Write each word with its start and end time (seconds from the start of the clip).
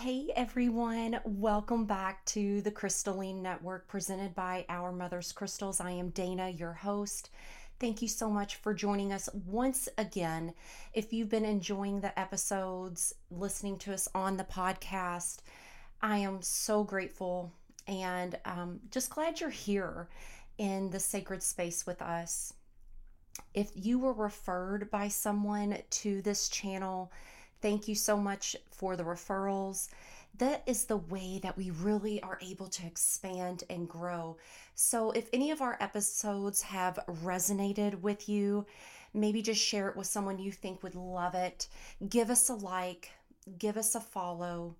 Hey 0.00 0.32
everyone, 0.34 1.20
welcome 1.26 1.84
back 1.84 2.24
to 2.24 2.62
the 2.62 2.70
Crystalline 2.70 3.42
Network 3.42 3.86
presented 3.86 4.34
by 4.34 4.64
Our 4.70 4.92
Mother's 4.92 5.30
Crystals. 5.30 5.78
I 5.78 5.90
am 5.90 6.08
Dana, 6.08 6.48
your 6.48 6.72
host. 6.72 7.28
Thank 7.78 8.00
you 8.00 8.08
so 8.08 8.30
much 8.30 8.56
for 8.56 8.72
joining 8.72 9.12
us 9.12 9.28
once 9.46 9.90
again. 9.98 10.54
If 10.94 11.12
you've 11.12 11.28
been 11.28 11.44
enjoying 11.44 12.00
the 12.00 12.18
episodes, 12.18 13.12
listening 13.30 13.76
to 13.80 13.92
us 13.92 14.08
on 14.14 14.38
the 14.38 14.44
podcast, 14.44 15.40
I 16.00 16.16
am 16.16 16.40
so 16.40 16.82
grateful 16.82 17.52
and 17.86 18.38
um, 18.46 18.80
just 18.90 19.10
glad 19.10 19.38
you're 19.38 19.50
here 19.50 20.08
in 20.56 20.88
the 20.88 20.98
sacred 20.98 21.42
space 21.42 21.86
with 21.86 22.00
us. 22.00 22.54
If 23.52 23.70
you 23.74 23.98
were 23.98 24.14
referred 24.14 24.90
by 24.90 25.08
someone 25.08 25.76
to 25.90 26.22
this 26.22 26.48
channel, 26.48 27.12
Thank 27.60 27.88
you 27.88 27.94
so 27.94 28.16
much 28.16 28.56
for 28.70 28.96
the 28.96 29.04
referrals. 29.04 29.88
That 30.38 30.62
is 30.66 30.84
the 30.84 30.96
way 30.96 31.40
that 31.42 31.56
we 31.56 31.70
really 31.70 32.22
are 32.22 32.38
able 32.40 32.68
to 32.68 32.86
expand 32.86 33.64
and 33.68 33.88
grow. 33.88 34.36
So, 34.74 35.10
if 35.10 35.28
any 35.32 35.50
of 35.50 35.60
our 35.60 35.76
episodes 35.80 36.62
have 36.62 36.98
resonated 37.22 38.00
with 38.00 38.28
you, 38.28 38.64
maybe 39.12 39.42
just 39.42 39.60
share 39.60 39.88
it 39.88 39.96
with 39.96 40.06
someone 40.06 40.38
you 40.38 40.52
think 40.52 40.82
would 40.82 40.94
love 40.94 41.34
it. 41.34 41.66
Give 42.08 42.30
us 42.30 42.48
a 42.48 42.54
like, 42.54 43.10
give 43.58 43.76
us 43.76 43.94
a 43.94 44.00
follow, 44.00 44.76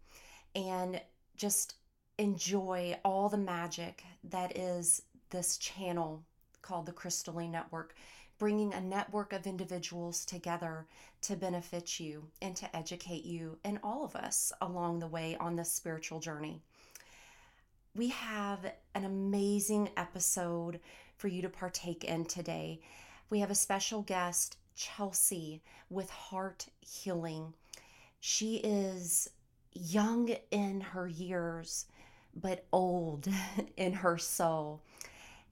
and 0.55 1.01
just 1.37 1.74
enjoy 2.19 2.97
all 3.05 3.29
the 3.29 3.37
magic 3.37 4.05
that 4.24 4.57
is 4.57 5.02
this 5.30 5.59
channel 5.59 6.23
called 6.62 6.87
the 6.87 6.93
Crystalline 6.93 7.52
Network 7.52 7.95
bringing 8.41 8.73
a 8.73 8.80
network 8.80 9.35
of 9.35 9.47
individuals 9.47 10.25
together 10.25 10.87
to 11.21 11.37
benefit 11.37 12.01
you 12.01 12.25
and 12.41 12.57
to 12.57 12.75
educate 12.75 13.23
you 13.23 13.59
and 13.65 13.79
all 13.85 14.03
of 14.03 14.16
us 14.16 14.51
along 14.63 14.99
the 14.99 15.07
way 15.07 15.37
on 15.39 15.55
this 15.55 15.71
spiritual 15.71 16.19
journey. 16.19 16.59
We 17.95 18.09
have 18.09 18.73
an 18.95 19.05
amazing 19.05 19.91
episode 19.95 20.80
for 21.19 21.29
you 21.29 21.43
to 21.43 21.51
partake 21.51 22.02
in 22.02 22.24
today. 22.24 22.80
We 23.29 23.41
have 23.41 23.51
a 23.51 23.55
special 23.55 24.01
guest, 24.01 24.57
Chelsey, 24.75 25.60
with 25.91 26.09
Hart 26.09 26.66
Healing. 26.80 27.52
She 28.21 28.57
is 28.57 29.29
young 29.75 30.35
in 30.51 30.80
her 30.80 31.07
years, 31.07 31.85
but 32.35 32.65
old 32.73 33.29
in 33.77 33.93
her 33.93 34.16
soul 34.16 34.80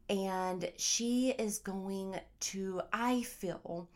and 0.08 0.70
she 0.76 1.30
is 1.30 1.58
going 1.58 2.18
to, 2.40 2.80
I 2.92 3.22
feel, 3.22 3.88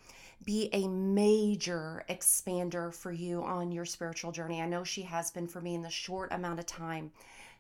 be 0.45 0.69
a 0.73 0.89
major 0.89 2.05
expander 2.11 2.93
for 2.93 3.13
you 3.13 3.43
on 3.43 3.73
your 3.73 3.85
spiritual 3.85 4.33
journey. 4.33 4.61
I 4.61 4.67
know 4.67 4.85
she 4.85 5.03
has 5.03 5.31
been 5.31 5.47
for 5.47 5.61
me 5.61 5.75
in 5.75 5.83
the 5.83 5.91
short 5.91 6.33
amount 6.33 6.59
of 6.59 6.67
time 6.67 7.13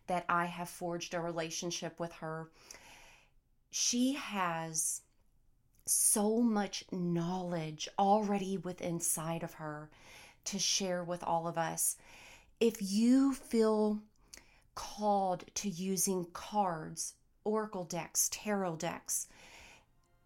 that 0.06 0.24
I 0.28 0.46
have 0.46 0.68
forged 0.68 1.14
a 1.14 1.20
relationship 1.20 1.98
with 2.00 2.12
her. 2.14 2.50
She 3.70 4.14
has 4.14 5.00
so 5.86 6.40
much 6.40 6.84
knowledge 6.92 7.88
already 7.98 8.56
within 8.58 8.94
inside 8.94 9.42
of 9.42 9.54
her 9.54 9.90
to 10.44 10.58
share 10.58 11.04
with 11.04 11.22
all 11.22 11.46
of 11.46 11.56
us. 11.56 11.96
If 12.60 12.76
you 12.80 13.32
feel 13.32 14.00
called 14.74 15.44
to 15.54 15.68
using 15.68 16.26
cards 16.32 17.14
oracle 17.44 17.84
decks, 17.84 18.28
tarot 18.32 18.76
decks 18.76 19.28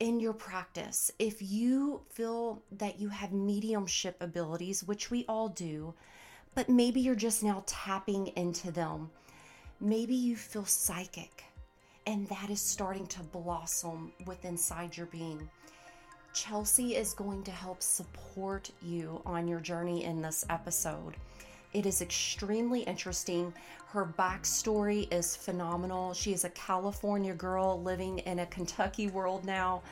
in 0.00 0.20
your 0.20 0.32
practice. 0.32 1.10
If 1.18 1.40
you 1.40 2.02
feel 2.10 2.62
that 2.72 3.00
you 3.00 3.08
have 3.08 3.32
mediumship 3.32 4.16
abilities, 4.20 4.84
which 4.84 5.10
we 5.10 5.24
all 5.28 5.48
do, 5.48 5.94
but 6.54 6.68
maybe 6.68 7.00
you're 7.00 7.14
just 7.14 7.42
now 7.42 7.62
tapping 7.66 8.28
into 8.28 8.70
them, 8.70 9.10
maybe 9.80 10.14
you 10.14 10.36
feel 10.36 10.64
psychic 10.64 11.44
and 12.06 12.28
that 12.28 12.50
is 12.50 12.60
starting 12.60 13.06
to 13.08 13.22
blossom 13.22 14.12
with 14.26 14.44
inside 14.44 14.96
your 14.96 15.06
being. 15.06 15.48
Chelsey 16.32 16.94
is 16.94 17.14
going 17.14 17.42
to 17.42 17.50
help 17.50 17.82
support 17.82 18.70
you 18.82 19.20
on 19.26 19.48
your 19.48 19.60
journey 19.60 20.04
in 20.04 20.22
this 20.22 20.44
episode. 20.48 21.16
It 21.72 21.86
is 21.86 22.00
extremely 22.00 22.80
interesting. 22.80 23.52
Her 23.88 24.06
backstory 24.18 25.12
is 25.12 25.36
phenomenal. 25.36 26.14
She 26.14 26.32
is 26.32 26.44
a 26.44 26.50
California 26.50 27.34
girl 27.34 27.82
living 27.82 28.18
in 28.20 28.40
a 28.40 28.46
Kentucky 28.46 29.08
world 29.08 29.44
now. 29.44 29.82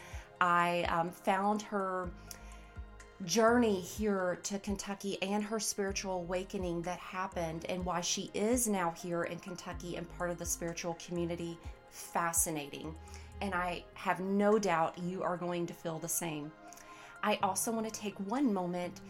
I 0.40 0.82
um, 0.84 1.10
found 1.10 1.62
her 1.62 2.10
journey 3.24 3.80
here 3.80 4.38
to 4.42 4.58
Kentucky 4.58 5.16
and 5.22 5.42
her 5.42 5.60
spiritual 5.60 6.16
awakening 6.16 6.82
that 6.82 6.98
happened 6.98 7.64
and 7.68 7.84
why 7.84 8.00
she 8.00 8.30
is 8.34 8.68
now 8.68 8.90
here 8.90 9.24
in 9.24 9.38
Kentucky 9.38 9.96
and 9.96 10.08
part 10.18 10.30
of 10.30 10.38
the 10.38 10.44
spiritual 10.44 10.98
community 11.06 11.58
fascinating. 11.90 12.94
And 13.40 13.54
I 13.54 13.84
have 13.94 14.20
no 14.20 14.58
doubt 14.58 14.98
you 14.98 15.22
are 15.22 15.36
going 15.36 15.66
to 15.66 15.74
feel 15.74 15.98
the 15.98 16.08
same. 16.08 16.50
I 17.22 17.38
also 17.42 17.72
want 17.72 17.86
to 17.86 18.00
take 18.00 18.14
one 18.28 18.52
moment 18.52 19.00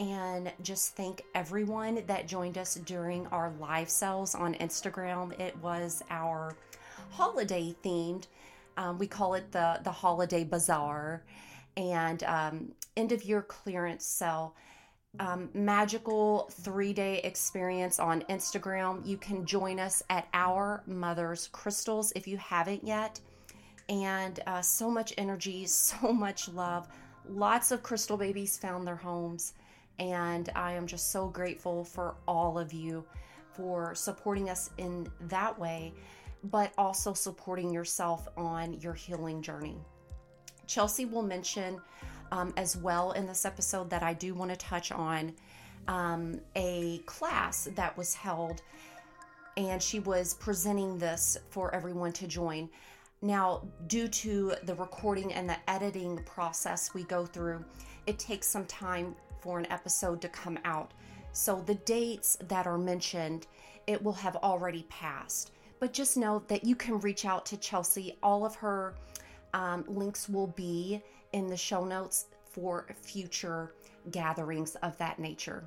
and 0.00 0.50
just 0.62 0.96
thank 0.96 1.24
everyone 1.34 2.02
that 2.06 2.26
joined 2.26 2.56
us 2.56 2.76
during 2.76 3.26
our 3.26 3.52
live 3.60 3.90
sales 3.90 4.34
on 4.34 4.54
Instagram. 4.54 5.38
It 5.38 5.54
was 5.58 6.02
our 6.08 6.56
holiday 7.10 7.76
themed. 7.84 8.26
Um, 8.78 8.96
we 8.96 9.06
call 9.06 9.34
it 9.34 9.52
the 9.52 9.78
the 9.84 9.92
holiday 9.92 10.42
bazaar 10.42 11.22
and 11.76 12.22
um, 12.24 12.72
end 12.96 13.12
of 13.12 13.22
year 13.24 13.42
clearance 13.42 14.06
sale. 14.06 14.54
Um, 15.18 15.50
magical 15.52 16.48
three 16.50 16.94
day 16.94 17.18
experience 17.18 17.98
on 17.98 18.22
Instagram. 18.30 19.06
You 19.06 19.18
can 19.18 19.44
join 19.44 19.78
us 19.78 20.02
at 20.08 20.28
Our 20.32 20.82
Mother's 20.86 21.48
Crystals 21.48 22.10
if 22.16 22.26
you 22.26 22.38
haven't 22.38 22.84
yet. 22.84 23.20
And 23.90 24.40
uh, 24.46 24.62
so 24.62 24.90
much 24.90 25.12
energy, 25.18 25.66
so 25.66 26.10
much 26.10 26.48
love. 26.48 26.88
Lots 27.28 27.70
of 27.70 27.82
crystal 27.82 28.16
babies 28.16 28.56
found 28.56 28.86
their 28.86 28.96
homes. 28.96 29.52
And 30.00 30.48
I 30.56 30.72
am 30.72 30.86
just 30.86 31.12
so 31.12 31.28
grateful 31.28 31.84
for 31.84 32.16
all 32.26 32.58
of 32.58 32.72
you 32.72 33.04
for 33.52 33.94
supporting 33.94 34.48
us 34.48 34.70
in 34.78 35.06
that 35.28 35.56
way, 35.58 35.92
but 36.44 36.72
also 36.78 37.12
supporting 37.12 37.70
yourself 37.70 38.26
on 38.36 38.80
your 38.80 38.94
healing 38.94 39.42
journey. 39.42 39.76
Chelsey 40.66 41.04
will 41.04 41.22
mention 41.22 41.80
um, 42.32 42.54
as 42.56 42.76
well 42.76 43.12
in 43.12 43.26
this 43.26 43.44
episode 43.44 43.90
that 43.90 44.02
I 44.02 44.14
do 44.14 44.34
want 44.34 44.50
to 44.50 44.56
touch 44.56 44.90
on 44.90 45.34
um, 45.86 46.40
a 46.56 46.98
class 47.04 47.68
that 47.74 47.94
was 47.98 48.14
held, 48.14 48.62
and 49.58 49.82
she 49.82 50.00
was 50.00 50.34
presenting 50.34 50.96
this 50.96 51.36
for 51.50 51.74
everyone 51.74 52.12
to 52.14 52.26
join. 52.26 52.70
Now, 53.20 53.68
due 53.86 54.08
to 54.08 54.54
the 54.62 54.74
recording 54.76 55.34
and 55.34 55.46
the 55.46 55.56
editing 55.68 56.16
process 56.24 56.94
we 56.94 57.02
go 57.02 57.26
through, 57.26 57.62
it 58.06 58.18
takes 58.18 58.46
some 58.46 58.64
time 58.64 59.14
for 59.40 59.58
an 59.58 59.70
episode 59.70 60.20
to 60.22 60.28
come 60.28 60.58
out. 60.64 60.92
So 61.32 61.62
the 61.66 61.74
dates 61.74 62.36
that 62.48 62.66
are 62.66 62.78
mentioned, 62.78 63.46
it 63.86 64.02
will 64.02 64.12
have 64.14 64.36
already 64.36 64.84
passed. 64.88 65.52
But 65.78 65.92
just 65.92 66.16
know 66.16 66.42
that 66.48 66.64
you 66.64 66.76
can 66.76 67.00
reach 67.00 67.24
out 67.24 67.46
to 67.46 67.56
Chelsey. 67.56 68.18
All 68.22 68.44
of 68.44 68.54
her 68.56 68.94
um, 69.54 69.84
links 69.88 70.28
will 70.28 70.48
be 70.48 71.02
in 71.32 71.46
the 71.46 71.56
show 71.56 71.84
notes 71.84 72.26
for 72.44 72.86
future 73.00 73.74
gatherings 74.10 74.74
of 74.76 74.96
that 74.98 75.18
nature. 75.18 75.64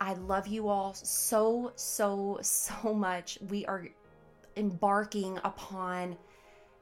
I 0.00 0.14
love 0.14 0.46
you 0.46 0.68
all 0.68 0.94
so, 0.94 1.72
so, 1.76 2.38
so 2.42 2.94
much. 2.94 3.38
We 3.48 3.64
are 3.66 3.88
embarking 4.56 5.38
upon 5.44 6.16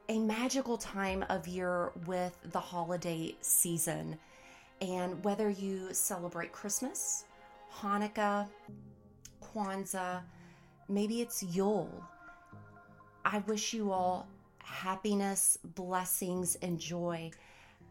a 0.09 0.19
magical 0.19 0.77
time 0.77 1.23
of 1.29 1.47
year 1.47 1.91
with 2.05 2.37
the 2.51 2.59
holiday 2.59 3.35
season. 3.41 4.17
And 4.81 5.23
whether 5.23 5.49
you 5.49 5.93
celebrate 5.93 6.51
Christmas, 6.51 7.25
Hanukkah, 7.71 8.47
Kwanzaa, 9.41 10.21
maybe 10.89 11.21
it's 11.21 11.43
Yule, 11.43 12.03
I 13.23 13.39
wish 13.45 13.73
you 13.73 13.91
all 13.91 14.27
happiness, 14.57 15.57
blessings, 15.75 16.55
and 16.61 16.79
joy 16.79 17.31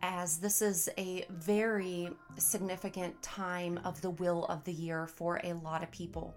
as 0.02 0.38
this 0.38 0.62
is 0.62 0.88
a 0.98 1.26
very 1.30 2.08
significant 2.36 3.20
time 3.22 3.78
of 3.84 4.00
the 4.00 4.10
will 4.10 4.46
of 4.46 4.64
the 4.64 4.72
year 4.72 5.06
for 5.06 5.40
a 5.44 5.52
lot 5.52 5.82
of 5.82 5.90
people. 5.90 6.34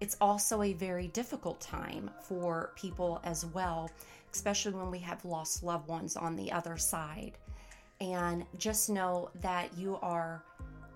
It's 0.00 0.16
also 0.20 0.62
a 0.62 0.72
very 0.72 1.08
difficult 1.08 1.60
time 1.60 2.10
for 2.22 2.72
people 2.76 3.20
as 3.24 3.46
well, 3.46 3.90
especially 4.32 4.74
when 4.74 4.90
we 4.90 4.98
have 5.00 5.24
lost 5.24 5.62
loved 5.62 5.88
ones 5.88 6.16
on 6.16 6.36
the 6.36 6.52
other 6.52 6.76
side. 6.76 7.32
And 8.04 8.44
just 8.58 8.90
know 8.90 9.30
that 9.40 9.78
you 9.78 9.98
are 10.02 10.44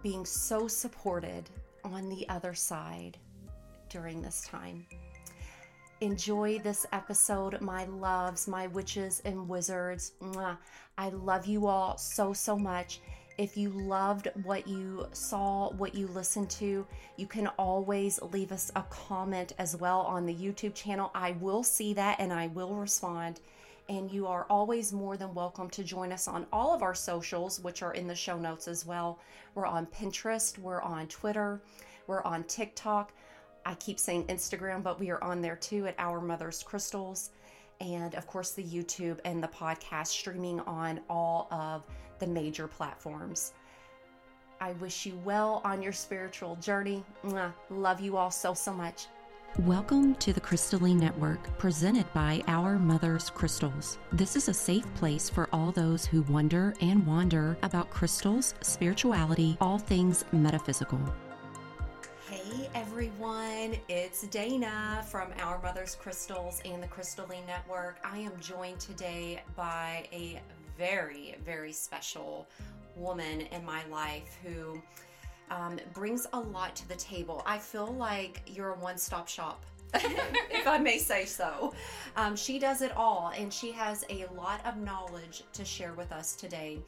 being 0.03 0.27
so 0.27 0.69
supported 0.69 1.49
on 1.83 2.11
the 2.11 2.29
other 2.29 2.53
side 2.53 3.17
during 3.89 4.21
this 4.21 4.47
time. 4.47 4.85
Enjoy 6.03 6.59
this 6.59 6.85
episode, 6.93 7.63
my 7.63 7.87
loves, 7.87 8.47
my 8.47 8.67
witches 8.67 9.23
and 9.25 9.49
wizards. 9.49 10.13
Mwah. 10.21 10.59
I 10.99 11.09
love 11.09 11.47
you 11.47 11.67
all 11.67 11.97
so, 11.97 12.35
so 12.35 12.59
much. 12.59 13.01
If 13.39 13.57
you 13.57 13.71
loved 13.71 14.29
what 14.43 14.69
you 14.69 15.07
saw, 15.13 15.71
what 15.71 15.95
you 15.95 16.09
listened 16.09 16.51
to, 16.51 16.87
you 17.17 17.27
can 17.27 17.47
always 17.59 18.21
leave 18.21 18.53
us 18.53 18.71
a 18.77 18.83
comment 18.83 19.55
as 19.59 19.75
well 19.77 20.01
on 20.01 20.27
the 20.27 20.35
YouTube 20.35 20.75
channel. 20.75 21.11
I 21.15 21.33
will 21.41 21.63
see 21.63 21.95
that 21.95 22.21
and 22.21 22.35
I 22.35 22.49
will 22.49 22.75
respond. 22.75 23.41
And 23.89 24.13
you 24.13 24.27
are 24.27 24.45
always 24.51 24.93
more 24.93 25.17
than 25.17 25.33
welcome 25.33 25.71
to 25.71 25.83
join 25.83 26.13
us 26.13 26.29
on 26.29 26.47
all 26.53 26.75
of 26.75 26.83
our 26.83 26.95
socials, 26.95 27.59
which 27.61 27.83
are 27.83 27.95
in 27.95 28.07
the 28.07 28.15
show 28.15 28.39
notes 28.39 28.69
as 28.69 28.85
well. 28.85 29.19
We're 29.55 29.67
on 29.67 29.87
Pinterest, 29.87 30.59
we're 30.59 30.83
on 30.83 31.07
Twitter, 31.09 31.63
we're 32.07 32.23
on 32.23 32.45
TikTok. 32.45 33.13
I 33.65 33.75
keep 33.77 33.99
saying 33.99 34.27
Instagram, 34.27 34.83
but 34.83 35.01
we 35.01 35.11
are 35.11 35.23
on 35.25 35.41
there 35.41 35.57
too 35.57 35.87
at 35.87 35.95
Our 35.99 36.21
Mother's 36.21 36.63
Crystals. 36.63 37.31
And 37.81 38.15
of 38.15 38.27
course, 38.27 38.51
the 38.51 38.65
YouTube 38.65 39.21
and 39.25 39.43
the 39.43 39.49
podcast 39.49 40.09
streaming 40.09 40.61
on 40.61 41.01
all 41.09 41.49
of 41.51 41.85
the 42.19 42.27
major 42.27 42.69
platforms. 42.69 43.53
I 44.61 44.73
wish 44.73 45.07
you 45.07 45.19
well 45.25 45.63
on 45.65 45.81
your 45.81 45.93
spiritual 45.93 46.57
journey. 46.57 47.05
Love 47.71 48.01
you 48.01 48.17
all 48.17 48.31
so, 48.31 48.53
so 48.53 48.73
much. 48.73 49.07
Welcome 49.57 50.15
to 50.17 50.33
the 50.33 50.41
Crystalline 50.41 50.99
Network, 50.99 51.59
presented 51.59 52.07
by 52.13 52.45
Our 52.47 52.79
Mother's 52.79 53.29
Crystals. 53.29 53.99
This 54.13 54.37
is 54.37 54.49
a 54.49 54.55
safe 54.55 54.85
place 54.95 55.29
for 55.29 55.49
all 55.53 55.73
those 55.73 56.07
who 56.07 56.23
wonder 56.23 56.75
and 56.81 57.05
wander 57.05 57.57
about 57.65 57.91
crystals, 57.91 58.55
spirituality, 58.61 59.57
all 59.61 59.77
things 59.79 60.25
metaphysical. 60.31 61.01
Hey 62.31 62.71
everyone, 62.73 63.75
it's 63.89 64.29
Dana 64.29 65.05
from 65.09 65.33
Our 65.41 65.61
Mother's 65.61 65.97
Crystals 65.97 66.63
and 66.65 66.81
the 66.81 66.87
Crystalline 66.87 67.47
Network. 67.47 67.99
I 68.05 68.19
am 68.19 68.39
joined 68.41 68.79
today 68.79 69.43
by 69.57 70.07
a 70.13 70.41
very, 70.77 71.35
very 71.45 71.73
special 71.73 72.47
woman 72.95 73.41
in 73.41 73.65
my 73.65 73.85
life 73.87 74.39
who 74.45 74.81
um, 75.51 75.79
brings 75.93 76.27
a 76.33 76.41
lot 76.41 76.75
to 76.77 76.89
the 76.89 76.97
table. 76.97 77.43
I 77.47 77.59
feel 77.59 77.87
like 77.87 78.43
you're 78.47 78.75
a 78.75 78.79
one 78.79 78.99
stop 78.99 79.29
shop. 79.29 79.65
if 79.95 80.67
I 80.67 80.79
may 80.79 80.99
say 80.99 81.25
so. 81.25 81.73
Um, 82.17 82.37
she 82.37 82.59
does 82.59 82.83
it 82.83 82.95
all, 82.95 83.33
and 83.37 83.53
she 83.53 83.73
has 83.73 84.05
a 84.11 84.27
lot 84.37 84.65
of 84.67 84.77
knowledge 84.77 85.45
to 85.55 85.65
share 85.65 85.95
with 85.95 86.13
us 86.13 86.37
today. 86.37 86.81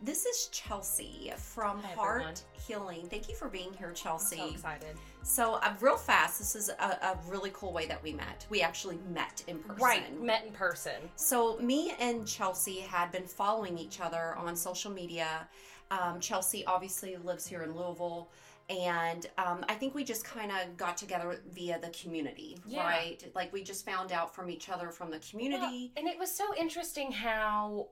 This 0.00 0.26
is 0.26 0.46
Chelsey 0.52 1.32
from 1.36 1.80
Hi, 1.82 1.88
Hart 1.94 2.20
everyone. 2.20 2.34
Healing. 2.68 3.08
Thank 3.08 3.28
you 3.28 3.34
for 3.34 3.48
being 3.48 3.72
here, 3.72 3.90
Chelsey. 3.90 4.36
So 4.36 4.50
excited. 4.50 4.96
So, 5.24 5.54
uh, 5.54 5.74
real 5.80 5.96
fast, 5.96 6.38
this 6.38 6.54
is 6.54 6.68
a, 6.68 6.72
a 6.82 7.18
really 7.26 7.50
cool 7.52 7.72
way 7.72 7.86
that 7.86 8.00
we 8.00 8.12
met. 8.12 8.46
We 8.48 8.62
actually 8.62 8.98
met 9.12 9.42
in 9.48 9.58
person. 9.58 9.82
Right, 9.82 10.22
met 10.22 10.44
in 10.46 10.52
person. 10.52 10.94
So, 11.16 11.58
me 11.58 11.94
and 11.98 12.26
Chelsey 12.26 12.78
had 12.78 13.10
been 13.10 13.26
following 13.26 13.76
each 13.76 14.00
other 14.00 14.36
on 14.36 14.54
social 14.54 14.92
media. 14.92 15.48
Um, 15.90 16.20
Chelsey 16.20 16.64
obviously 16.66 17.16
lives 17.16 17.46
here 17.46 17.62
in 17.62 17.74
Louisville. 17.74 18.30
And 18.68 19.24
um, 19.38 19.64
I 19.68 19.74
think 19.74 19.94
we 19.94 20.04
just 20.04 20.24
kind 20.24 20.50
of 20.52 20.76
got 20.76 20.98
together 20.98 21.40
via 21.52 21.78
the 21.80 21.88
community, 21.88 22.58
Yeah. 22.66 22.84
right? 22.86 23.32
Like 23.34 23.50
we 23.52 23.62
just 23.62 23.84
found 23.86 24.12
out 24.12 24.34
from 24.34 24.50
each 24.50 24.68
other 24.68 24.90
from 24.90 25.10
the 25.10 25.18
community. 25.20 25.92
and 25.96 26.06
it 26.06 26.18
was 26.18 26.30
so 26.30 26.54
interesting 26.54 27.10
how 27.12 27.88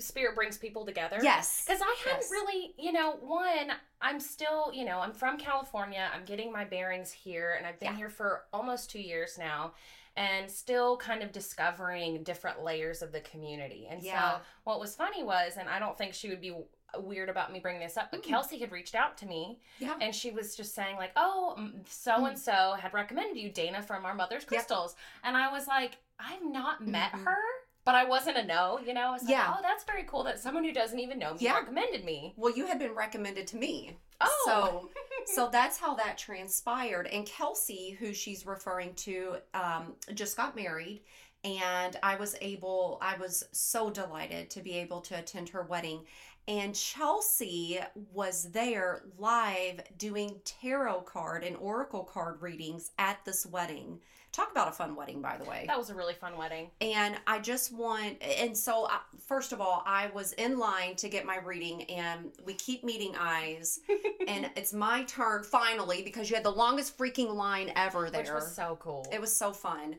spirit 0.00 0.34
brings 0.34 0.58
people 0.58 0.84
together. 0.84 1.18
yes. 1.22 1.64
Because 1.64 1.80
I 1.80 1.94
hadn't 2.04 2.22
Yes. 2.22 2.30
really, 2.32 2.74
you 2.78 2.90
know, 2.92 3.12
one, 3.20 3.72
I'm 4.00 4.18
still, 4.18 4.72
you 4.72 4.84
know, 4.84 4.98
I'm 4.98 5.12
from 5.12 5.38
California. 5.38 6.10
I'm 6.12 6.24
getting 6.24 6.50
my 6.50 6.64
bearings 6.64 7.12
here, 7.12 7.54
and 7.56 7.64
I've 7.66 7.78
been 7.78 7.92
Yeah. 7.92 7.96
here 7.98 8.10
for 8.10 8.46
almost 8.52 8.90
two 8.90 9.00
years 9.00 9.38
now, 9.38 9.74
and 10.16 10.50
still 10.50 10.96
kind 10.96 11.22
of 11.22 11.30
discovering 11.30 12.22
different 12.24 12.64
layers 12.64 13.02
of 13.02 13.12
the 13.12 13.20
community. 13.20 13.86
And 13.88 14.02
Yeah. 14.02 14.38
so, 14.38 14.40
what 14.64 14.80
was 14.80 14.96
funny 14.96 15.22
was, 15.22 15.56
and 15.58 15.68
I 15.68 15.78
don't 15.78 15.96
think 15.96 16.14
she 16.14 16.28
would 16.30 16.40
be 16.40 16.56
weird 16.98 17.28
about 17.28 17.52
me 17.52 17.58
bringing 17.60 17.80
this 17.80 17.96
up, 17.96 18.10
but 18.10 18.20
Mm. 18.22 18.28
Kelsey 18.28 18.58
had 18.58 18.72
reached 18.72 18.94
out 18.94 19.16
to 19.18 19.26
me 19.26 19.58
Yeah. 19.78 19.94
and 20.00 20.14
she 20.14 20.30
was 20.30 20.56
just 20.56 20.74
saying 20.74 20.96
like 20.96 21.12
oh 21.16 21.56
so 21.88 22.26
and 22.26 22.38
so 22.38 22.74
had 22.78 22.92
recommended 22.92 23.36
you 23.36 23.50
dana 23.50 23.82
from 23.82 24.04
our 24.04 24.14
mother's 24.14 24.44
crystals 24.44 24.94
and 25.24 25.36
i 25.36 25.50
was 25.50 25.66
like 25.66 25.98
i've 26.18 26.44
not 26.44 26.86
met 26.86 27.12
Mhm. 27.12 27.24
her 27.24 27.38
but 27.84 27.94
i 27.94 28.04
wasn't 28.04 28.36
a 28.36 28.44
no 28.44 28.78
you 28.78 28.94
know 28.94 29.08
i 29.08 29.10
was 29.10 29.22
like 29.22 29.30
Yeah. 29.30 29.54
oh 29.56 29.62
that's 29.62 29.84
very 29.84 30.04
cool 30.04 30.22
that 30.24 30.38
someone 30.38 30.64
who 30.64 30.72
doesn't 30.72 30.98
even 30.98 31.18
know 31.18 31.32
me 31.34 31.40
Yeah. 31.40 31.58
recommended 31.58 32.04
me 32.04 32.34
Well, 32.36 32.54
you 32.56 32.66
had 32.66 32.78
been 32.78 32.94
recommended 32.94 33.46
to 33.48 33.56
me. 33.56 33.96
oh 34.20 34.42
So, 34.44 34.90
so 35.34 35.48
that's 35.50 35.78
how 35.78 35.94
that 35.94 36.16
transpired. 36.18 37.06
And 37.08 37.26
Kelsey, 37.26 37.90
who 37.98 38.12
she's 38.12 38.44
referring 38.46 38.94
to, 38.96 39.36
um, 39.54 39.96
just 40.14 40.36
got 40.36 40.54
married. 40.56 41.02
And 41.44 41.96
I 42.04 42.14
was 42.16 42.36
able, 42.40 42.98
I 43.02 43.16
was 43.16 43.42
so 43.50 43.90
delighted 43.90 44.48
to 44.50 44.60
be 44.60 44.74
able 44.78 45.00
to 45.02 45.18
attend 45.18 45.48
her 45.48 45.62
wedding. 45.64 46.06
And 46.48 46.74
Chelsey 46.74 47.78
was 48.12 48.50
there 48.50 49.04
live 49.16 49.80
doing 49.96 50.40
tarot 50.44 51.02
card 51.02 51.44
and 51.44 51.56
oracle 51.56 52.02
card 52.02 52.42
readings 52.42 52.90
at 52.98 53.24
this 53.24 53.46
wedding. 53.46 54.00
Talk 54.32 54.50
about 54.50 54.68
a 54.68 54.72
fun 54.72 54.96
wedding, 54.96 55.20
by 55.20 55.36
the 55.36 55.44
way. 55.44 55.66
that 55.68 55.76
was 55.78 55.90
a 55.90 55.94
really 55.94 56.14
fun 56.14 56.38
wedding 56.38 56.70
And 56.80 57.16
I 57.26 57.38
just 57.38 57.70
want, 57.70 58.16
and 58.22 58.56
so 58.56 58.88
I, 58.88 59.00
first 59.26 59.52
of 59.52 59.60
all, 59.60 59.82
I 59.86 60.10
was 60.14 60.32
in 60.32 60.58
line 60.58 60.96
to 60.96 61.10
get 61.10 61.26
my 61.26 61.36
reading, 61.36 61.82
and 61.84 62.32
we 62.42 62.54
keep 62.54 62.82
meeting 62.82 63.14
eyes, 63.18 63.78
and 64.26 64.50
it's 64.56 64.72
my 64.72 65.04
turn 65.04 65.44
finally 65.44 66.02
because 66.02 66.30
you 66.30 66.34
had 66.34 66.44
the 66.46 66.50
longest 66.50 66.96
freaking 66.96 67.34
line 67.34 67.72
ever 67.76 68.08
there. 68.08 68.22
which 68.22 68.32
was 68.32 68.56
so 68.56 68.78
cool 68.80 69.06
it 69.12 69.20
was 69.20 69.36
so 69.36 69.52
fun. 69.52 69.96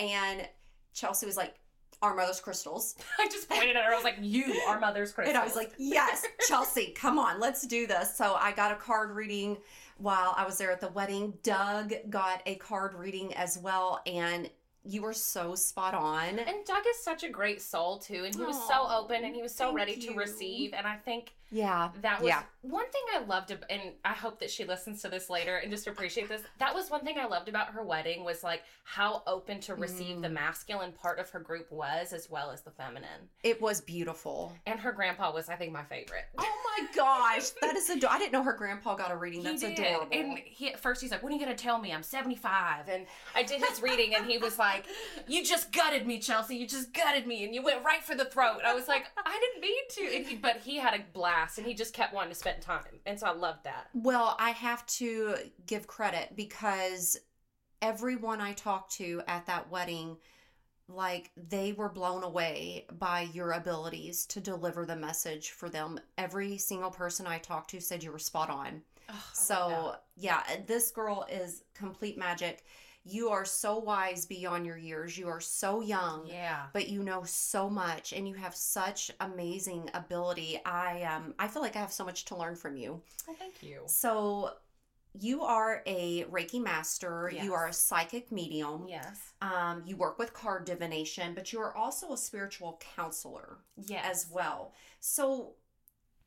And 0.00 0.48
Chelsey 0.92 1.24
was 1.24 1.36
like, 1.36 1.54
Our 2.02 2.14
mother's 2.14 2.40
crystals. 2.40 2.94
i 3.18 3.26
just 3.28 3.48
pointed 3.48 3.76
at 3.76 3.84
her 3.84 3.92
i 3.92 3.94
was 3.94 4.04
like 4.04 4.16
you 4.20 4.60
our 4.68 4.78
mother's 4.78 5.12
crystals 5.12 5.34
And 5.34 5.42
I 5.42 5.44
was 5.44 5.56
like, 5.56 5.72
Yes, 5.78 6.24
Chelsey, 6.48 6.86
come 6.96 7.18
on, 7.18 7.40
let's 7.40 7.66
do 7.66 7.86
this. 7.86 8.16
So 8.16 8.34
I 8.34 8.52
got 8.52 8.72
a 8.72 8.76
card 8.76 9.10
reading 9.12 9.58
while 9.98 10.34
I 10.36 10.44
was 10.44 10.58
there 10.58 10.70
at 10.70 10.80
the 10.80 10.88
wedding. 10.88 11.34
Doug 11.42 11.92
got 12.10 12.42
a 12.46 12.56
card 12.56 12.94
reading 12.94 13.34
as 13.34 13.58
well, 13.58 14.00
and 14.06 14.50
you 14.84 15.02
were 15.02 15.12
so 15.14 15.54
spot 15.54 15.94
on. 15.94 16.38
and 16.38 16.64
Doug 16.64 16.84
is 16.88 17.02
such 17.02 17.24
a 17.24 17.28
great 17.28 17.60
soul 17.62 17.98
too, 17.98 18.24
and 18.24 18.34
he 18.34 18.42
was 18.42 18.56
so 18.68 18.86
open 18.88 19.24
and 19.24 19.34
he 19.34 19.42
was 19.42 19.54
so 19.54 19.72
ready 19.72 19.96
to 19.96 20.14
receive. 20.14 20.74
And 20.74 20.86
I 20.86 20.96
think 20.96 21.34
Yeah. 21.50 21.90
That 22.02 22.20
was 22.20 22.28
Yeah. 22.28 22.42
one 22.62 22.90
thing 22.90 23.02
I 23.14 23.18
loved, 23.20 23.56
and 23.70 23.92
I 24.04 24.12
hope 24.12 24.40
that 24.40 24.50
she 24.50 24.64
listens 24.64 25.00
to 25.02 25.08
this 25.08 25.30
later 25.30 25.56
and 25.58 25.70
just 25.70 25.86
appreciate 25.86 26.28
this. 26.28 26.42
That 26.58 26.74
was 26.74 26.90
one 26.90 27.04
thing 27.04 27.18
I 27.18 27.26
loved 27.26 27.48
about 27.48 27.68
her 27.68 27.82
wedding 27.84 28.24
was 28.24 28.42
like 28.42 28.64
how 28.84 29.22
open 29.26 29.60
to 29.60 29.74
receive 29.74 30.16
Mm. 30.16 30.22
the 30.22 30.28
masculine 30.28 30.92
part 30.92 31.18
of 31.18 31.30
her 31.30 31.38
group 31.40 31.70
was, 31.70 32.12
as 32.12 32.28
well 32.28 32.50
as 32.50 32.62
the 32.62 32.70
feminine. 32.72 33.28
It 33.42 33.60
was 33.60 33.80
beautiful. 33.80 34.56
And 34.66 34.80
her 34.80 34.92
grandpa 34.92 35.32
was, 35.32 35.48
I 35.48 35.56
think, 35.56 35.72
my 35.72 35.84
favorite. 35.84 36.24
Oh 36.38 36.74
my 36.78 36.86
gosh, 36.94 37.50
that 37.62 37.76
is 37.76 37.88
adorable. 37.88 38.08
I 38.16 38.18
didn't 38.18 38.32
know 38.32 38.42
her 38.42 38.52
grandpa 38.52 38.94
got 38.96 39.10
a 39.12 39.16
reading. 39.16 39.42
That's 39.44 39.62
he 39.62 39.74
did. 39.74 39.86
adorable. 39.86 40.16
And 40.18 40.38
he 40.38 40.72
at 40.72 40.80
first 40.80 41.00
he's 41.00 41.10
like, 41.12 41.22
When 41.22 41.32
are 41.32 41.36
you 41.36 41.40
gonna 41.42 41.54
tell 41.56 41.78
me 41.78 41.92
I'm 41.92 42.02
75? 42.02 42.88
And 42.88 43.06
I 43.34 43.42
did 43.44 43.62
his 43.62 43.80
reading 43.80 44.14
and 44.14 44.26
he 44.26 44.38
was 44.38 44.58
like, 44.58 44.84
You 45.28 45.44
just 45.44 45.72
gutted 45.72 46.06
me, 46.06 46.18
Chelsey. 46.18 46.56
You 46.56 46.66
just 46.66 46.92
gutted 46.92 47.26
me 47.26 47.44
and 47.44 47.54
you 47.54 47.62
went 47.62 47.84
right 47.84 48.02
for 48.02 48.14
the 48.14 48.24
throat. 48.24 48.60
I 48.64 48.74
was 48.74 48.88
like, 48.88 49.06
I 49.16 49.38
didn't 49.38 49.60
mean 49.60 49.88
to. 49.90 50.28
He, 50.28 50.36
but 50.36 50.58
he 50.58 50.76
had 50.78 50.94
a 50.94 51.04
blast 51.12 51.35
and 51.58 51.66
he 51.66 51.74
just 51.74 51.94
kept 51.94 52.12
wanting 52.14 52.30
to 52.32 52.38
spend 52.38 52.62
time. 52.62 53.00
And 53.06 53.18
so 53.18 53.26
I 53.26 53.32
loved 53.32 53.64
that. 53.64 53.88
well, 53.94 54.36
I 54.38 54.50
have 54.50 54.86
to 54.86 55.36
give 55.66 55.86
credit 55.86 56.34
because 56.36 57.16
everyone 57.82 58.40
I 58.40 58.52
talked 58.52 58.92
to 58.94 59.22
at 59.28 59.46
that 59.46 59.70
wedding, 59.70 60.16
like 60.88 61.30
they 61.36 61.72
were 61.72 61.88
blown 61.88 62.22
away 62.22 62.86
by 62.98 63.22
your 63.32 63.52
abilities 63.52 64.24
to 64.26 64.40
deliver 64.40 64.86
the 64.86 64.96
message 64.96 65.50
for 65.50 65.68
them. 65.68 65.98
Every 66.16 66.58
single 66.58 66.90
person 66.90 67.26
I 67.26 67.38
talked 67.38 67.70
to 67.70 67.80
said 67.80 68.02
you 68.02 68.12
were 68.12 68.18
spot 68.18 68.50
on. 68.50 68.82
Oh, 69.08 69.24
So, 69.32 69.96
yeah, 70.16 70.42
this 70.66 70.90
girl 70.90 71.26
is 71.30 71.62
complete 71.74 72.18
magic. 72.18 72.64
You 73.08 73.28
are 73.30 73.44
so 73.44 73.78
wise 73.78 74.26
beyond 74.26 74.66
your 74.66 74.76
years. 74.76 75.16
You 75.16 75.28
are 75.28 75.40
so 75.40 75.80
young. 75.80 76.26
yeah. 76.26 76.66
but 76.72 76.88
you 76.88 77.02
know 77.02 77.22
so 77.24 77.70
much 77.70 78.12
and 78.12 78.26
you 78.28 78.34
have 78.34 78.54
such 78.54 79.10
amazing 79.20 79.88
ability. 79.94 80.60
I 80.66 81.02
um 81.04 81.34
I 81.38 81.46
feel 81.48 81.62
like 81.62 81.76
I 81.76 81.80
have 81.80 81.92
so 81.92 82.04
much 82.04 82.24
to 82.26 82.36
learn 82.36 82.56
from 82.56 82.76
you. 82.76 83.00
Well, 83.26 83.36
thank 83.38 83.62
you. 83.62 83.82
So 83.86 84.50
you 85.18 85.42
are 85.42 85.82
a 85.86 86.24
Reiki 86.24 86.60
master, 86.62 87.30
Yes. 87.32 87.44
you 87.44 87.54
are 87.54 87.68
a 87.68 87.72
psychic 87.72 88.30
medium. 88.32 88.86
Yes. 88.88 89.32
Um 89.40 89.82
you 89.86 89.96
work 89.96 90.18
with 90.18 90.32
card 90.34 90.64
divination, 90.64 91.32
but 91.34 91.52
you 91.52 91.60
are 91.60 91.74
also 91.76 92.12
a 92.12 92.18
spiritual 92.18 92.80
counselor 92.96 93.58
Yes. 93.76 94.04
as 94.10 94.30
well. 94.30 94.72
So 95.00 95.54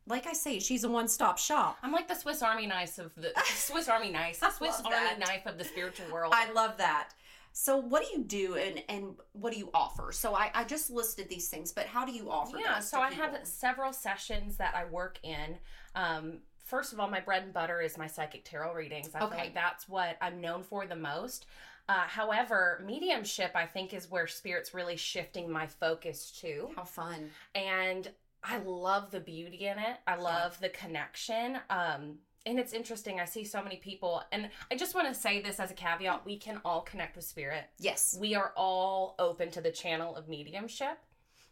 like 0.10 0.28
I 0.28 0.34
say, 0.34 0.60
she's 0.60 0.84
a 0.84 0.90
one-stop 0.90 1.38
shop. 1.38 1.78
I'm 1.84 1.92
like 1.92 2.08
the 2.08 2.16
Swiss 2.16 2.42
Army 2.42 2.66
knife 2.68 2.98
of 2.98 3.14
the 3.16 3.32
Swiss 3.46 3.88
Army 3.88 4.12
knife, 4.12 4.40
I 4.44 4.50
Swiss 4.50 4.82
Army 4.84 4.90
that. 4.96 5.20
knife 5.20 5.46
of 5.46 5.58
the 5.58 5.64
spiritual 5.64 6.08
world. 6.12 6.34
I 6.36 6.52
love 6.52 6.78
that. 6.78 7.10
So 7.52 7.78
what 7.78 8.04
do 8.06 8.10
you 8.18 8.24
do 8.24 8.56
and 8.56 8.84
and 8.90 9.16
what 9.34 9.54
do 9.54 9.60
you 9.60 9.70
offer? 9.74 10.12
So 10.12 10.36
I, 10.36 10.52
I 10.54 10.64
just 10.64 10.90
listed 10.90 11.30
these 11.30 11.50
things, 11.50 11.72
but 11.72 11.86
how 11.86 12.06
do 12.06 12.12
you 12.12 12.30
offer 12.30 12.58
yeah, 12.60 12.80
so 12.80 13.00
I 13.02 13.12
have 13.12 13.38
several 13.44 13.92
sessions 13.92 14.56
that 14.58 14.76
I 14.76 14.86
work 14.86 15.20
in. 15.24 15.58
Um, 15.96 16.40
first 16.64 16.94
of 16.94 17.00
all, 17.00 17.10
my 17.10 17.20
bread 17.20 17.44
and 17.44 17.54
butter 17.54 17.82
is 17.82 17.98
my 17.98 18.08
psychic 18.08 18.46
tarot 18.46 18.74
readings. 18.76 19.10
I 19.16 19.20
Okay. 19.22 19.30
feel 19.30 19.40
like 19.46 19.54
that's 19.56 19.90
what 19.90 20.18
I'm 20.22 20.40
known 20.40 20.62
for 20.64 20.86
the 20.86 20.96
most. 20.96 21.48
Uh, 21.90 22.02
however, 22.02 22.84
mediumship, 22.86 23.52
I 23.56 23.66
think, 23.66 23.96
is 23.96 24.12
where 24.12 24.28
spirit's 24.28 24.76
really 24.76 24.96
shifting 24.96 25.52
my 25.52 25.66
focus 25.66 26.30
to. 26.42 26.70
How 26.76 26.84
fun. 26.84 27.32
And 27.56 28.08
I 28.44 28.58
love 28.60 29.12
the 29.12 29.20
beauty 29.20 29.68
in 29.68 29.78
it. 29.80 29.98
I 30.08 30.16
love 30.16 30.60
the 30.60 30.70
connection. 30.70 31.58
Um, 31.70 32.20
and 32.46 32.58
it's 32.58 32.74
interesting. 32.74 33.20
I 33.20 33.26
see 33.26 33.44
so 33.44 33.62
many 33.62 33.76
people, 33.76 34.24
and 34.32 34.50
I 34.72 34.76
just 34.76 34.96
want 34.96 35.08
to 35.08 35.14
say 35.14 35.42
this 35.42 35.60
as 35.60 35.72
a 35.72 35.74
caveat: 35.74 36.26
we 36.26 36.38
can 36.38 36.62
all 36.64 36.82
connect 36.82 37.16
with 37.18 37.26
spirit. 37.26 37.66
Yes. 37.80 38.18
We 38.20 38.34
are 38.36 38.54
all 38.56 39.16
open 39.20 39.52
to 39.52 39.62
the 39.62 39.72
channel 39.72 40.16
of 40.16 40.28
mediumship. 40.30 40.98